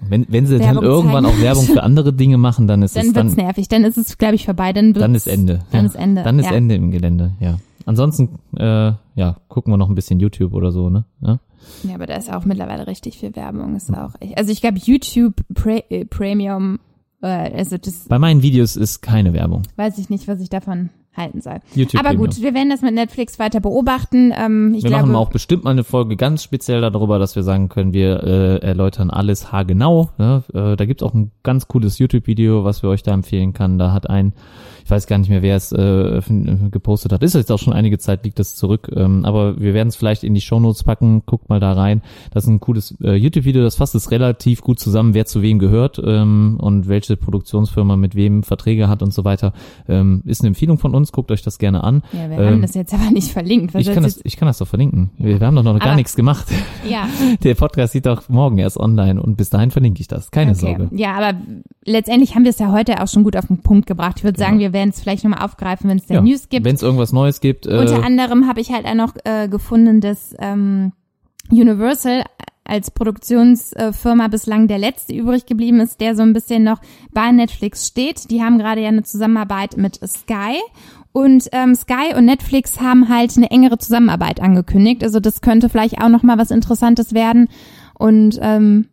Wenn 0.09 0.25
wenn 0.29 0.45
sie 0.45 0.59
Werbung 0.59 0.75
dann 0.75 0.83
irgendwann 0.83 1.23
zeigen. 1.25 1.37
auch 1.37 1.41
Werbung 1.41 1.65
für 1.65 1.83
andere 1.83 2.13
Dinge 2.13 2.37
machen, 2.37 2.67
dann 2.67 2.81
ist 2.81 2.95
dann 2.95 3.07
es 3.07 3.15
wird's 3.15 3.35
dann 3.35 3.45
nervig. 3.45 3.67
Dann 3.67 3.83
ist 3.83 3.97
es, 3.97 4.17
glaube 4.17 4.35
ich, 4.35 4.45
vorbei. 4.45 4.73
Dann, 4.73 4.87
wird's, 4.87 4.99
dann 4.99 5.15
ist 5.15 5.27
Ende. 5.27 5.59
Dann 5.71 5.85
ja. 5.85 5.89
ist 5.89 5.95
Ende. 5.95 6.23
Dann 6.23 6.39
ist 6.39 6.45
ja. 6.45 6.53
Ende 6.53 6.75
im 6.75 6.91
Gelände, 6.91 7.33
ja. 7.39 7.57
Ansonsten, 7.85 8.39
äh, 8.57 8.93
ja, 9.15 9.37
gucken 9.49 9.73
wir 9.73 9.77
noch 9.77 9.89
ein 9.89 9.95
bisschen 9.95 10.19
YouTube 10.19 10.53
oder 10.53 10.71
so, 10.71 10.89
ne? 10.89 11.05
Ja? 11.21 11.39
Ja, 11.83 11.95
aber 11.95 12.07
da 12.07 12.15
ist 12.15 12.33
auch 12.33 12.45
mittlerweile 12.45 12.87
richtig 12.87 13.17
viel 13.17 13.35
Werbung. 13.35 13.75
Ist 13.75 13.93
auch 13.93 14.13
echt. 14.19 14.37
Also 14.37 14.51
ich 14.51 14.61
glaube, 14.61 14.79
YouTube 14.79 15.35
Pre 15.53 15.83
äh, 15.89 16.05
Premium, 16.05 16.79
äh, 17.21 17.27
also 17.27 17.77
das 17.77 18.05
Bei 18.07 18.19
meinen 18.19 18.41
Videos 18.41 18.75
ist 18.75 19.01
keine 19.01 19.33
Werbung. 19.33 19.63
weiß 19.75 19.97
ich 19.97 20.09
nicht, 20.09 20.27
was 20.27 20.39
ich 20.39 20.49
davon 20.49 20.89
halten 21.15 21.41
soll. 21.41 21.59
YouTube 21.75 22.03
aber 22.03 22.15
gut, 22.15 22.41
wir 22.41 22.53
werden 22.53 22.69
das 22.69 22.81
mit 22.81 22.93
Netflix 22.93 23.39
weiter 23.39 23.59
beobachten. 23.59 24.33
Ähm, 24.35 24.73
ich 24.75 24.83
wir 24.83 24.89
glaube, 24.89 25.07
machen 25.07 25.15
auch 25.15 25.29
bestimmt 25.29 25.63
mal 25.63 25.71
eine 25.71 25.83
Folge 25.83 26.15
ganz 26.15 26.43
speziell 26.43 26.81
darüber, 26.81 27.19
dass 27.19 27.35
wir 27.35 27.43
sagen 27.43 27.69
können, 27.69 27.93
wir 27.93 28.23
äh, 28.23 28.57
erläutern 28.57 29.09
alles 29.09 29.51
haargenau. 29.51 30.09
Ne? 30.17 30.43
Äh, 30.53 30.75
da 30.75 30.85
gibt's 30.85 31.03
auch 31.03 31.13
ein 31.13 31.31
ganz 31.43 31.67
cooles 31.67 31.99
YouTube-Video, 31.99 32.63
was 32.63 32.83
wir 32.83 32.89
euch 32.89 33.03
da 33.03 33.13
empfehlen 33.13 33.53
kann. 33.53 33.77
Da 33.77 33.91
hat 33.91 34.09
ein, 34.09 34.33
ich 34.83 34.91
weiß 34.91 35.07
gar 35.07 35.17
nicht 35.17 35.29
mehr, 35.29 35.41
wer 35.41 35.55
es 35.55 35.71
äh, 35.71 35.75
öffn- 35.77 36.69
gepostet 36.69 37.11
hat. 37.13 37.23
Ist 37.23 37.35
jetzt 37.35 37.51
auch 37.51 37.59
schon 37.59 37.73
einige 37.73 37.97
Zeit, 37.99 38.23
liegt 38.25 38.39
das 38.39 38.55
zurück. 38.55 38.91
Ähm, 38.95 39.25
aber 39.25 39.59
wir 39.59 39.73
werden 39.73 39.87
es 39.89 39.95
vielleicht 39.95 40.23
in 40.23 40.33
die 40.33 40.41
Shownotes 40.41 40.83
packen. 40.83 41.23
Guckt 41.25 41.49
mal 41.49 41.59
da 41.59 41.73
rein. 41.73 42.01
Das 42.31 42.43
ist 42.43 42.49
ein 42.49 42.59
cooles 42.59 42.95
äh, 43.01 43.13
YouTube-Video, 43.15 43.63
das 43.63 43.75
fasst 43.75 43.95
es 43.95 44.11
relativ 44.11 44.61
gut 44.61 44.79
zusammen, 44.79 45.13
wer 45.13 45.25
zu 45.25 45.41
wem 45.41 45.59
gehört 45.59 46.01
ähm, 46.03 46.57
und 46.59 46.87
welche 46.87 47.15
Produktionsfirma 47.17 47.95
mit 47.95 48.15
wem 48.15 48.43
Verträge 48.43 48.89
hat 48.89 49.01
und 49.01 49.13
so 49.13 49.23
weiter. 49.23 49.53
Ähm, 49.87 50.21
ist 50.25 50.41
eine 50.41 50.49
Empfehlung 50.49 50.77
von 50.77 50.93
uns. 50.95 51.11
Guckt 51.11 51.31
euch 51.31 51.41
das 51.41 51.57
gerne 51.59 51.83
an. 51.83 52.03
ja, 52.11 52.29
wir 52.29 52.37
ähm, 52.39 52.45
haben 52.55 52.61
das 52.61 52.73
jetzt 52.73 52.93
aber 52.93 53.09
nicht 53.11 53.31
verlinkt. 53.31 53.73
Was 53.73 53.81
Ich 53.87 53.93
kann, 53.93 54.03
das, 54.03 54.19
ich 54.23 54.37
kann 54.37 54.47
das 54.47 54.57
doch 54.57 54.67
verlinken. 54.67 55.11
Wir, 55.17 55.39
wir 55.39 55.47
haben 55.47 55.55
doch 55.55 55.63
noch 55.63 55.79
gar 55.79 55.89
Aber- 55.89 55.95
nichts 55.95 56.15
gemacht. 56.15 56.47
ja, 56.89 57.07
Der 57.43 57.55
Podcast 57.55 57.93
sieht 57.93 58.05
doch 58.05 58.27
morgen 58.29 58.57
erst 58.57 58.77
online 58.77 59.21
und 59.21 59.37
bis 59.37 59.49
dahin 59.49 59.71
verlinke 59.71 60.01
ich 60.01 60.07
das. 60.07 60.31
Keine 60.31 60.51
okay. 60.51 60.59
Sorge. 60.77 60.89
Ja, 60.93 61.13
aber 61.15 61.37
letztendlich 61.85 62.35
haben 62.35 62.43
wir 62.43 62.49
es 62.51 62.59
ja 62.59 62.71
heute 62.71 63.01
auch 63.01 63.07
schon 63.07 63.23
gut 63.23 63.35
auf 63.37 63.47
den 63.47 63.59
Punkt 63.59 63.87
gebracht. 63.87 64.15
Ich 64.17 64.23
würde 64.23 64.37
sagen, 64.39 64.59
wir 64.59 64.72
werden 64.73 64.89
es 64.89 64.99
vielleicht 64.99 65.23
nochmal 65.23 65.43
aufgreifen, 65.45 65.89
wenn 65.89 65.97
es 65.97 66.07
da 66.07 66.15
Ja, 66.15 66.21
News 66.21 66.49
gibt. 66.49 66.65
Wenn 66.65 66.75
es 66.75 66.81
irgendwas 66.81 67.13
Neues 67.13 67.39
gibt, 67.41 67.65
äh, 67.65 67.77
Unter 67.77 68.03
anderem 68.03 68.47
habe 68.47 68.61
ich 68.61 68.71
halt 68.71 68.85
auch 68.85 68.95
noch 68.95 69.13
äh, 69.23 69.47
gefunden, 69.47 70.01
dass 70.01 70.35
ähm, 70.39 70.91
Universal 71.51 72.23
als 72.65 72.91
Produktionsfirma 72.91 74.27
bislang 74.29 74.67
der 74.67 74.77
letzte 74.77 75.13
übrig 75.13 75.45
geblieben 75.45 75.79
ist, 75.79 75.99
der 75.99 76.15
so 76.15 76.21
ein 76.21 76.33
bisschen 76.33 76.63
noch 76.63 76.79
bei 77.11 77.31
Netflix 77.31 77.87
steht. 77.87 78.31
Die 78.31 78.41
haben 78.41 78.57
gerade 78.57 78.81
ja 78.81 78.87
eine 78.87 79.03
Zusammenarbeit 79.03 79.77
mit 79.77 79.99
Sky. 80.07 80.57
Und 81.11 81.49
ähm, 81.51 81.75
Sky 81.75 82.15
und 82.17 82.25
Netflix 82.25 82.81
haben 82.81 83.09
halt 83.09 83.37
eine 83.37 83.51
engere 83.51 83.77
Zusammenarbeit 83.77 84.39
angekündigt. 84.41 85.03
Also 85.03 85.19
das 85.19 85.41
könnte 85.41 85.69
vielleicht 85.69 86.01
auch 86.01 86.09
noch 86.09 86.23
mal 86.23 86.37
was 86.37 86.51
Interessantes 86.51 87.13
werden. 87.13 87.49
Und 87.93 88.39
ähm, 88.41 88.87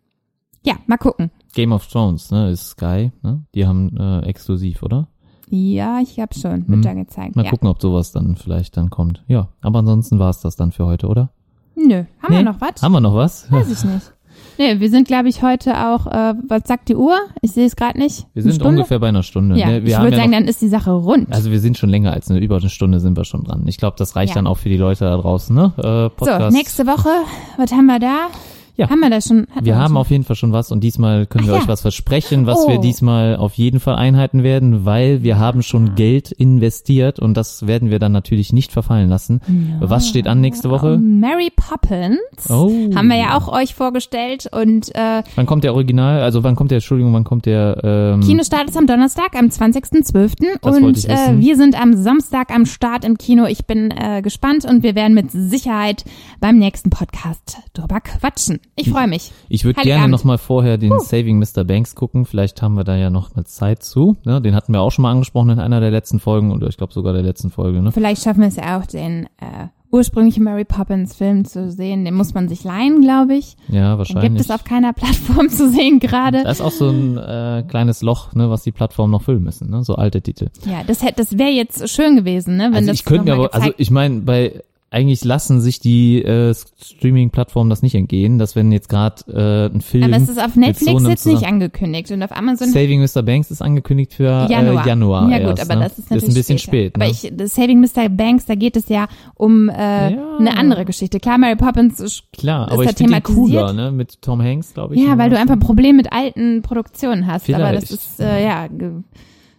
ja, 0.63 0.75
mal 0.85 0.97
gucken. 0.97 1.31
Game 1.53 1.71
of 1.71 1.87
Thrones, 1.87 2.31
ne, 2.31 2.51
ist 2.51 2.71
Sky, 2.71 3.11
ne? 3.23 3.43
Die 3.55 3.65
haben 3.65 3.97
äh, 3.97 4.19
exklusiv, 4.27 4.83
oder? 4.83 5.07
Ja, 5.53 5.99
ich 6.01 6.19
habe 6.19 6.33
schon, 6.33 6.65
Hm. 6.65 6.67
wird 6.69 6.85
da 6.85 6.93
gezeigt. 6.93 7.35
Mal 7.35 7.43
ja. 7.45 7.51
gucken, 7.51 7.67
ob 7.67 7.81
sowas 7.81 8.11
dann 8.11 8.35
vielleicht 8.37 8.77
dann 8.77 8.89
kommt. 8.89 9.23
Ja, 9.27 9.49
aber 9.61 9.79
ansonsten 9.79 10.17
war's 10.17 10.41
das 10.41 10.55
dann 10.55 10.71
für 10.71 10.85
heute, 10.85 11.07
oder? 11.07 11.29
Nö, 11.75 12.03
haben 12.21 12.29
wir 12.33 12.37
Nee? 12.39 12.43
noch 12.43 12.61
was? 12.61 12.81
Haben 12.81 12.93
wir 12.93 13.01
noch 13.01 13.15
was? 13.15 13.51
Weiß 13.51 13.69
ich 13.71 13.83
nicht. 13.83 14.13
Nee, 14.57 14.79
wir 14.79 14.89
sind, 14.89 15.07
glaube 15.07 15.27
ich, 15.29 15.41
heute 15.43 15.73
auch, 15.87 16.05
äh, 16.07 16.33
was 16.47 16.63
sagt 16.65 16.89
die 16.89 16.95
Uhr? 16.95 17.15
Ich 17.41 17.51
sehe 17.51 17.65
es 17.65 17.75
gerade 17.75 17.97
nicht. 17.97 18.27
Wir 18.33 18.43
sind 18.43 18.61
ungefähr 18.61 18.99
bei 18.99 19.07
einer 19.09 19.23
Stunde. 19.23 19.57
Ja, 19.57 19.67
ne? 19.67 19.83
wir 19.83 19.93
ich 19.93 19.99
würde 19.99 20.11
ja 20.15 20.17
sagen, 20.21 20.31
noch, 20.31 20.37
dann 20.39 20.47
ist 20.47 20.61
die 20.61 20.67
Sache 20.67 20.91
rund. 20.91 21.31
also 21.33 21.51
wir 21.51 21.59
sind 21.59 21.77
schon 21.77 21.89
länger 21.89 22.11
als 22.13 22.29
eine, 22.29 22.39
über 22.39 22.57
eine 22.57 22.69
Stunde 22.69 22.99
sind 22.99 23.17
wir 23.17 23.25
schon 23.25 23.43
dran. 23.43 23.63
Ich 23.67 23.77
glaube, 23.77 23.95
das 23.97 24.15
reicht 24.15 24.31
Ja. 24.31 24.35
dann 24.35 24.47
auch 24.47 24.57
für 24.57 24.69
die 24.69 24.77
Leute 24.77 25.05
da 25.05 25.17
draußen, 25.17 25.55
ne? 25.55 25.73
Äh, 25.77 25.81
so, 25.81 26.09
Podcast. 26.15 26.55
nächste 26.55 26.85
Woche, 26.87 27.09
was 27.57 27.71
haben 27.71 27.87
wir 27.87 27.99
da? 27.99 28.27
Ja. 28.77 28.89
Haben 28.89 28.99
wir 29.01 29.09
da 29.09 29.21
schon? 29.21 29.47
Wir 29.61 29.75
haben 29.77 29.89
schon? 29.89 29.97
auf 29.97 30.09
jeden 30.09 30.23
Fall 30.23 30.35
schon 30.35 30.53
was 30.53 30.71
und 30.71 30.81
diesmal 30.83 31.25
können 31.25 31.45
wir 31.47 31.53
Ach 31.53 31.57
euch 31.57 31.63
ja. 31.63 31.67
was 31.69 31.81
versprechen, 31.81 32.45
was 32.45 32.65
Oh. 32.65 32.69
wir 32.69 32.77
diesmal 32.79 33.35
auf 33.35 33.53
jeden 33.55 33.79
Fall 33.79 33.95
einhalten 33.95 34.43
werden, 34.43 34.85
weil 34.85 35.23
wir 35.23 35.37
haben 35.39 35.61
schon 35.63 35.95
Geld 35.95 36.31
investiert 36.31 37.19
und 37.19 37.35
das 37.35 37.67
werden 37.67 37.89
wir 37.89 37.99
dann 37.99 38.11
natürlich 38.11 38.53
nicht 38.53 38.71
verfallen 38.71 39.09
lassen. 39.09 39.41
Was 39.79 40.07
steht 40.07 40.27
an 40.27 40.41
nächste 40.41 40.69
Woche? 40.69 40.97
Mary 40.97 41.51
Poppins. 41.55 42.19
Oh. 42.49 42.71
Haben 42.95 43.07
wir 43.09 43.17
ja 43.17 43.37
auch 43.37 43.47
euch 43.51 43.75
vorgestellt 43.75 44.47
und 44.51 44.93
äh, 44.95 45.21
Wann 45.35 45.45
kommt 45.45 45.63
der 45.63 45.73
Original? 45.73 46.21
Also 46.21 46.43
wann 46.43 46.55
kommt 46.55 46.71
der, 46.71 46.77
Entschuldigung, 46.77 47.13
wann 47.13 47.23
kommt 47.25 47.45
der 47.45 47.77
ähm, 47.83 48.21
Kinostart 48.21 48.69
ist 48.69 48.77
am 48.77 48.87
Donnerstag, 48.87 49.35
am 49.37 49.47
20.12. 49.47 50.59
Das 50.61 50.73
wollte 50.73 50.85
Und 50.85 51.05
äh, 51.09 51.39
wir 51.39 51.55
sind 51.57 51.79
am 51.79 51.95
Samstag 51.95 52.51
am 52.53 52.65
Start 52.65 53.03
im 53.05 53.17
Kino. 53.17 53.45
Ich 53.45 53.65
bin 53.65 53.91
äh, 53.91 54.21
gespannt 54.21 54.65
und 54.65 54.81
wir 54.83 54.95
werden 54.95 55.13
mit 55.13 55.31
Sicherheit 55.31 56.05
beim 56.39 56.57
nächsten 56.57 56.89
Podcast 56.89 57.57
drüber 57.73 57.99
quatschen. 57.99 58.60
Ich 58.75 58.89
freue 58.89 59.07
mich. 59.07 59.31
Ich 59.49 59.65
würde 59.65 59.81
gerne 59.81 60.07
noch 60.07 60.23
mal 60.23 60.37
vorher 60.37 60.77
den 60.77 60.97
Saving 60.99 61.37
Mr. 61.39 61.63
Banks 61.63 61.93
gucken. 61.93 62.25
Vielleicht 62.25 62.61
haben 62.61 62.75
wir 62.75 62.83
da 62.83 62.95
ja 62.95 63.09
noch 63.09 63.35
eine 63.35 63.43
Zeit 63.43 63.83
zu. 63.83 64.15
Ne? 64.23 64.41
Den 64.41 64.55
hatten 64.55 64.73
wir 64.73 64.81
auch 64.81 64.91
schon 64.91 65.03
mal 65.03 65.11
angesprochen 65.11 65.49
in 65.51 65.59
einer 65.59 65.79
der 65.81 65.91
letzten 65.91 66.19
Folgen 66.19 66.51
oder 66.51 66.67
ich 66.67 66.77
glaube 66.77 66.93
sogar 66.93 67.13
der 67.13 67.21
letzten 67.21 67.51
Folge. 67.51 67.81
Ne? 67.81 67.91
Vielleicht 67.91 68.23
schaffen 68.23 68.39
wir 68.41 68.47
es 68.47 68.55
ja 68.55 68.79
auch, 68.79 68.85
den 68.85 69.25
äh, 69.39 69.67
ursprünglichen 69.91 70.43
Mary 70.45 70.63
Poppins 70.63 71.13
Film 71.13 71.43
zu 71.45 71.69
sehen. 71.69 72.05
Den 72.05 72.13
muss 72.13 72.33
man 72.33 72.47
sich 72.47 72.63
leihen, 72.63 73.01
glaube 73.01 73.35
ich. 73.35 73.57
Ja, 73.67 73.91
Den 73.91 73.97
wahrscheinlich. 73.97 74.29
gibt 74.31 74.39
es 74.41 74.49
auf 74.49 74.63
keiner 74.63 74.93
Plattform 74.93 75.49
zu 75.49 75.69
sehen 75.69 75.99
gerade. 75.99 76.43
da 76.43 76.49
ist 76.49 76.61
auch 76.61 76.71
so 76.71 76.89
ein 76.89 77.17
äh, 77.17 77.63
kleines 77.67 78.01
Loch, 78.01 78.33
ne, 78.33 78.49
was 78.49 78.63
die 78.63 78.71
Plattformen 78.71 79.11
noch 79.11 79.21
füllen 79.23 79.43
müssen. 79.43 79.69
Ne? 79.69 79.83
So 79.83 79.95
alte 79.95 80.21
Titel. 80.21 80.47
Ja, 80.65 80.83
das 80.87 81.03
hätte, 81.03 81.15
das 81.17 81.37
wäre 81.37 81.51
jetzt 81.51 81.89
schön 81.89 82.15
gewesen, 82.15 82.55
ne? 82.57 82.65
Wenn 82.69 82.75
Also 82.75 82.87
das 82.87 82.95
ich 82.99 83.05
könnte 83.05 83.25
mir 83.25 83.35
mal 83.35 83.45
aber, 83.47 83.53
also 83.53 83.71
ich 83.77 83.91
meine, 83.91 84.21
bei 84.21 84.61
eigentlich 84.93 85.23
lassen 85.23 85.61
sich 85.61 85.79
die 85.79 86.21
äh, 86.21 86.53
Streaming-Plattformen 86.53 87.69
das 87.69 87.81
nicht 87.81 87.95
entgehen, 87.95 88.37
dass 88.37 88.57
wenn 88.57 88.73
jetzt 88.73 88.89
gerade 88.89 89.23
äh, 89.31 89.73
ein 89.73 89.79
Film 89.79 90.03
aber 90.03 90.17
es 90.21 90.27
ist 90.27 90.43
auf 90.43 90.57
Netflix 90.57 91.01
so 91.01 91.09
jetzt 91.09 91.25
nicht 91.25 91.45
angekündigt 91.47 92.11
und 92.11 92.21
auf 92.21 92.35
Amazon 92.35 92.69
Saving 92.69 93.01
Mr. 93.01 93.23
Banks 93.23 93.51
ist 93.51 93.61
angekündigt 93.61 94.13
für 94.13 94.47
Januar. 94.49 94.85
Äh, 94.85 94.89
Januar 94.89 95.29
ja 95.29 95.39
gut, 95.39 95.59
erst, 95.59 95.71
aber 95.71 95.79
ne? 95.79 95.85
das 95.85 95.97
ist 95.97 96.11
natürlich 96.11 96.29
ein 96.29 96.33
bisschen 96.33 96.59
später. 96.59 96.87
spät. 96.89 96.95
Aber 96.95 97.05
ne? 97.05 97.11
ich, 97.11 97.31
das 97.33 97.55
Saving 97.55 97.79
Mr. 97.79 98.09
Banks, 98.09 98.45
da 98.47 98.55
geht 98.55 98.75
es 98.75 98.89
ja 98.89 99.07
um 99.35 99.69
äh, 99.69 99.73
Ja. 100.13 100.37
eine 100.37 100.57
andere 100.57 100.83
Geschichte. 100.83 101.21
Klar, 101.21 101.37
Mary 101.37 101.55
Poppins 101.55 102.01
ist, 102.01 102.23
Klar, 102.33 102.67
ist 102.67 102.73
aber 102.73 102.83
da 102.83 102.89
ich 102.89 102.97
finde 102.97 103.21
cooler, 103.21 103.71
ne, 103.71 103.91
mit 103.91 104.21
Tom 104.21 104.41
Hanks, 104.41 104.73
glaube 104.73 104.95
ich. 104.95 105.01
ja, 105.01 105.15
ne? 105.15 105.17
weil 105.17 105.29
du 105.29 105.37
einfach 105.37 105.53
ein 105.53 105.61
Problem 105.61 105.95
mit 105.95 106.11
alten 106.11 106.63
Produktionen 106.63 107.27
hast. 107.27 107.49
Aber 107.49 107.71
das 107.71 107.85
Vielleicht. 107.85 107.91
ist 107.91 108.19
äh, 108.19 108.43
ja 108.43 108.67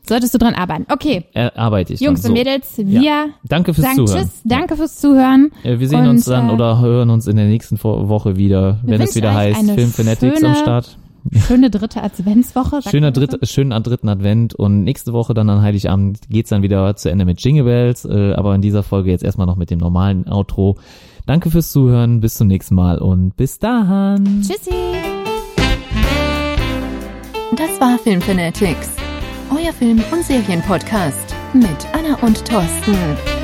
solltest 0.08 0.34
du 0.34 0.38
dran 0.38 0.54
arbeiten. 0.54 0.86
Okay, 0.90 1.24
Äh, 1.34 1.50
arbeite 1.54 1.92
ich 1.94 2.00
Jungs 2.00 2.22
dann 2.22 2.32
und 2.32 2.36
so. 2.38 2.44
Mädels, 2.44 2.78
wir 2.78 3.02
Ja. 3.02 3.24
Danke 3.48 3.72
fürs 3.74 3.86
sagen 3.86 4.06
Zuhören. 4.06 4.22
Tschüss, 4.24 4.40
danke 4.44 4.76
fürs 4.76 4.96
Zuhören. 5.00 5.50
Ja, 5.64 5.78
wir 5.80 5.88
sehen 5.88 6.00
Und, 6.02 6.08
uns 6.08 6.24
dann 6.26 6.48
äh, 6.48 6.52
oder 6.52 6.80
hören 6.80 7.10
uns 7.10 7.26
in 7.26 7.36
der 7.36 7.46
nächsten 7.46 7.82
Wo- 7.82 8.08
Woche 8.08 8.36
wieder, 8.36 8.78
wenn 8.84 9.00
es 9.00 9.14
wieder 9.14 9.34
heißt 9.34 9.70
Film 9.70 9.90
Fanatics 9.90 10.42
am 10.42 10.54
Start. 10.56 10.98
Schöne 11.46 11.70
dritte 11.70 12.02
Adventswoche. 12.02 12.82
Schöner 12.82 13.12
man 13.12 13.14
das 13.14 13.28
dritt, 13.28 13.48
schönen 13.48 13.70
an 13.72 13.84
dritten 13.84 14.08
Advent 14.08 14.54
und 14.56 14.82
nächste 14.82 15.12
Woche 15.12 15.34
dann 15.34 15.48
an 15.50 15.62
Heiligabend 15.62 16.18
geht's 16.28 16.50
dann 16.50 16.62
wieder 16.62 16.96
zu 16.96 17.10
Ende 17.12 17.24
mit 17.24 17.40
Jingle 17.44 17.62
Bells, 17.62 18.04
äh, 18.04 18.32
aber 18.34 18.56
in 18.56 18.60
dieser 18.60 18.82
Folge 18.82 19.12
jetzt 19.12 19.22
erstmal 19.22 19.46
noch 19.46 19.54
mit 19.56 19.70
dem 19.70 19.78
normalen 19.78 20.26
Outro. 20.28 20.78
Danke 21.26 21.52
fürs 21.52 21.70
Zuhören, 21.70 22.18
bis 22.18 22.34
zum 22.34 22.48
nächsten 22.48 22.74
Mal 22.74 22.98
und 22.98 23.36
bis 23.36 23.60
so? 23.60 24.16
Tschüssi. 24.40 24.72
Das 27.56 27.80
war 27.80 27.98
Film 27.98 28.20
Fanatics, 28.20 28.90
euer 29.56 29.72
Film- 29.72 30.02
und 30.10 30.24
Serienpodcast 30.24 31.34
mit 31.52 31.86
Anna 31.92 32.16
und 32.22 32.44
Thorsten. 32.46 33.41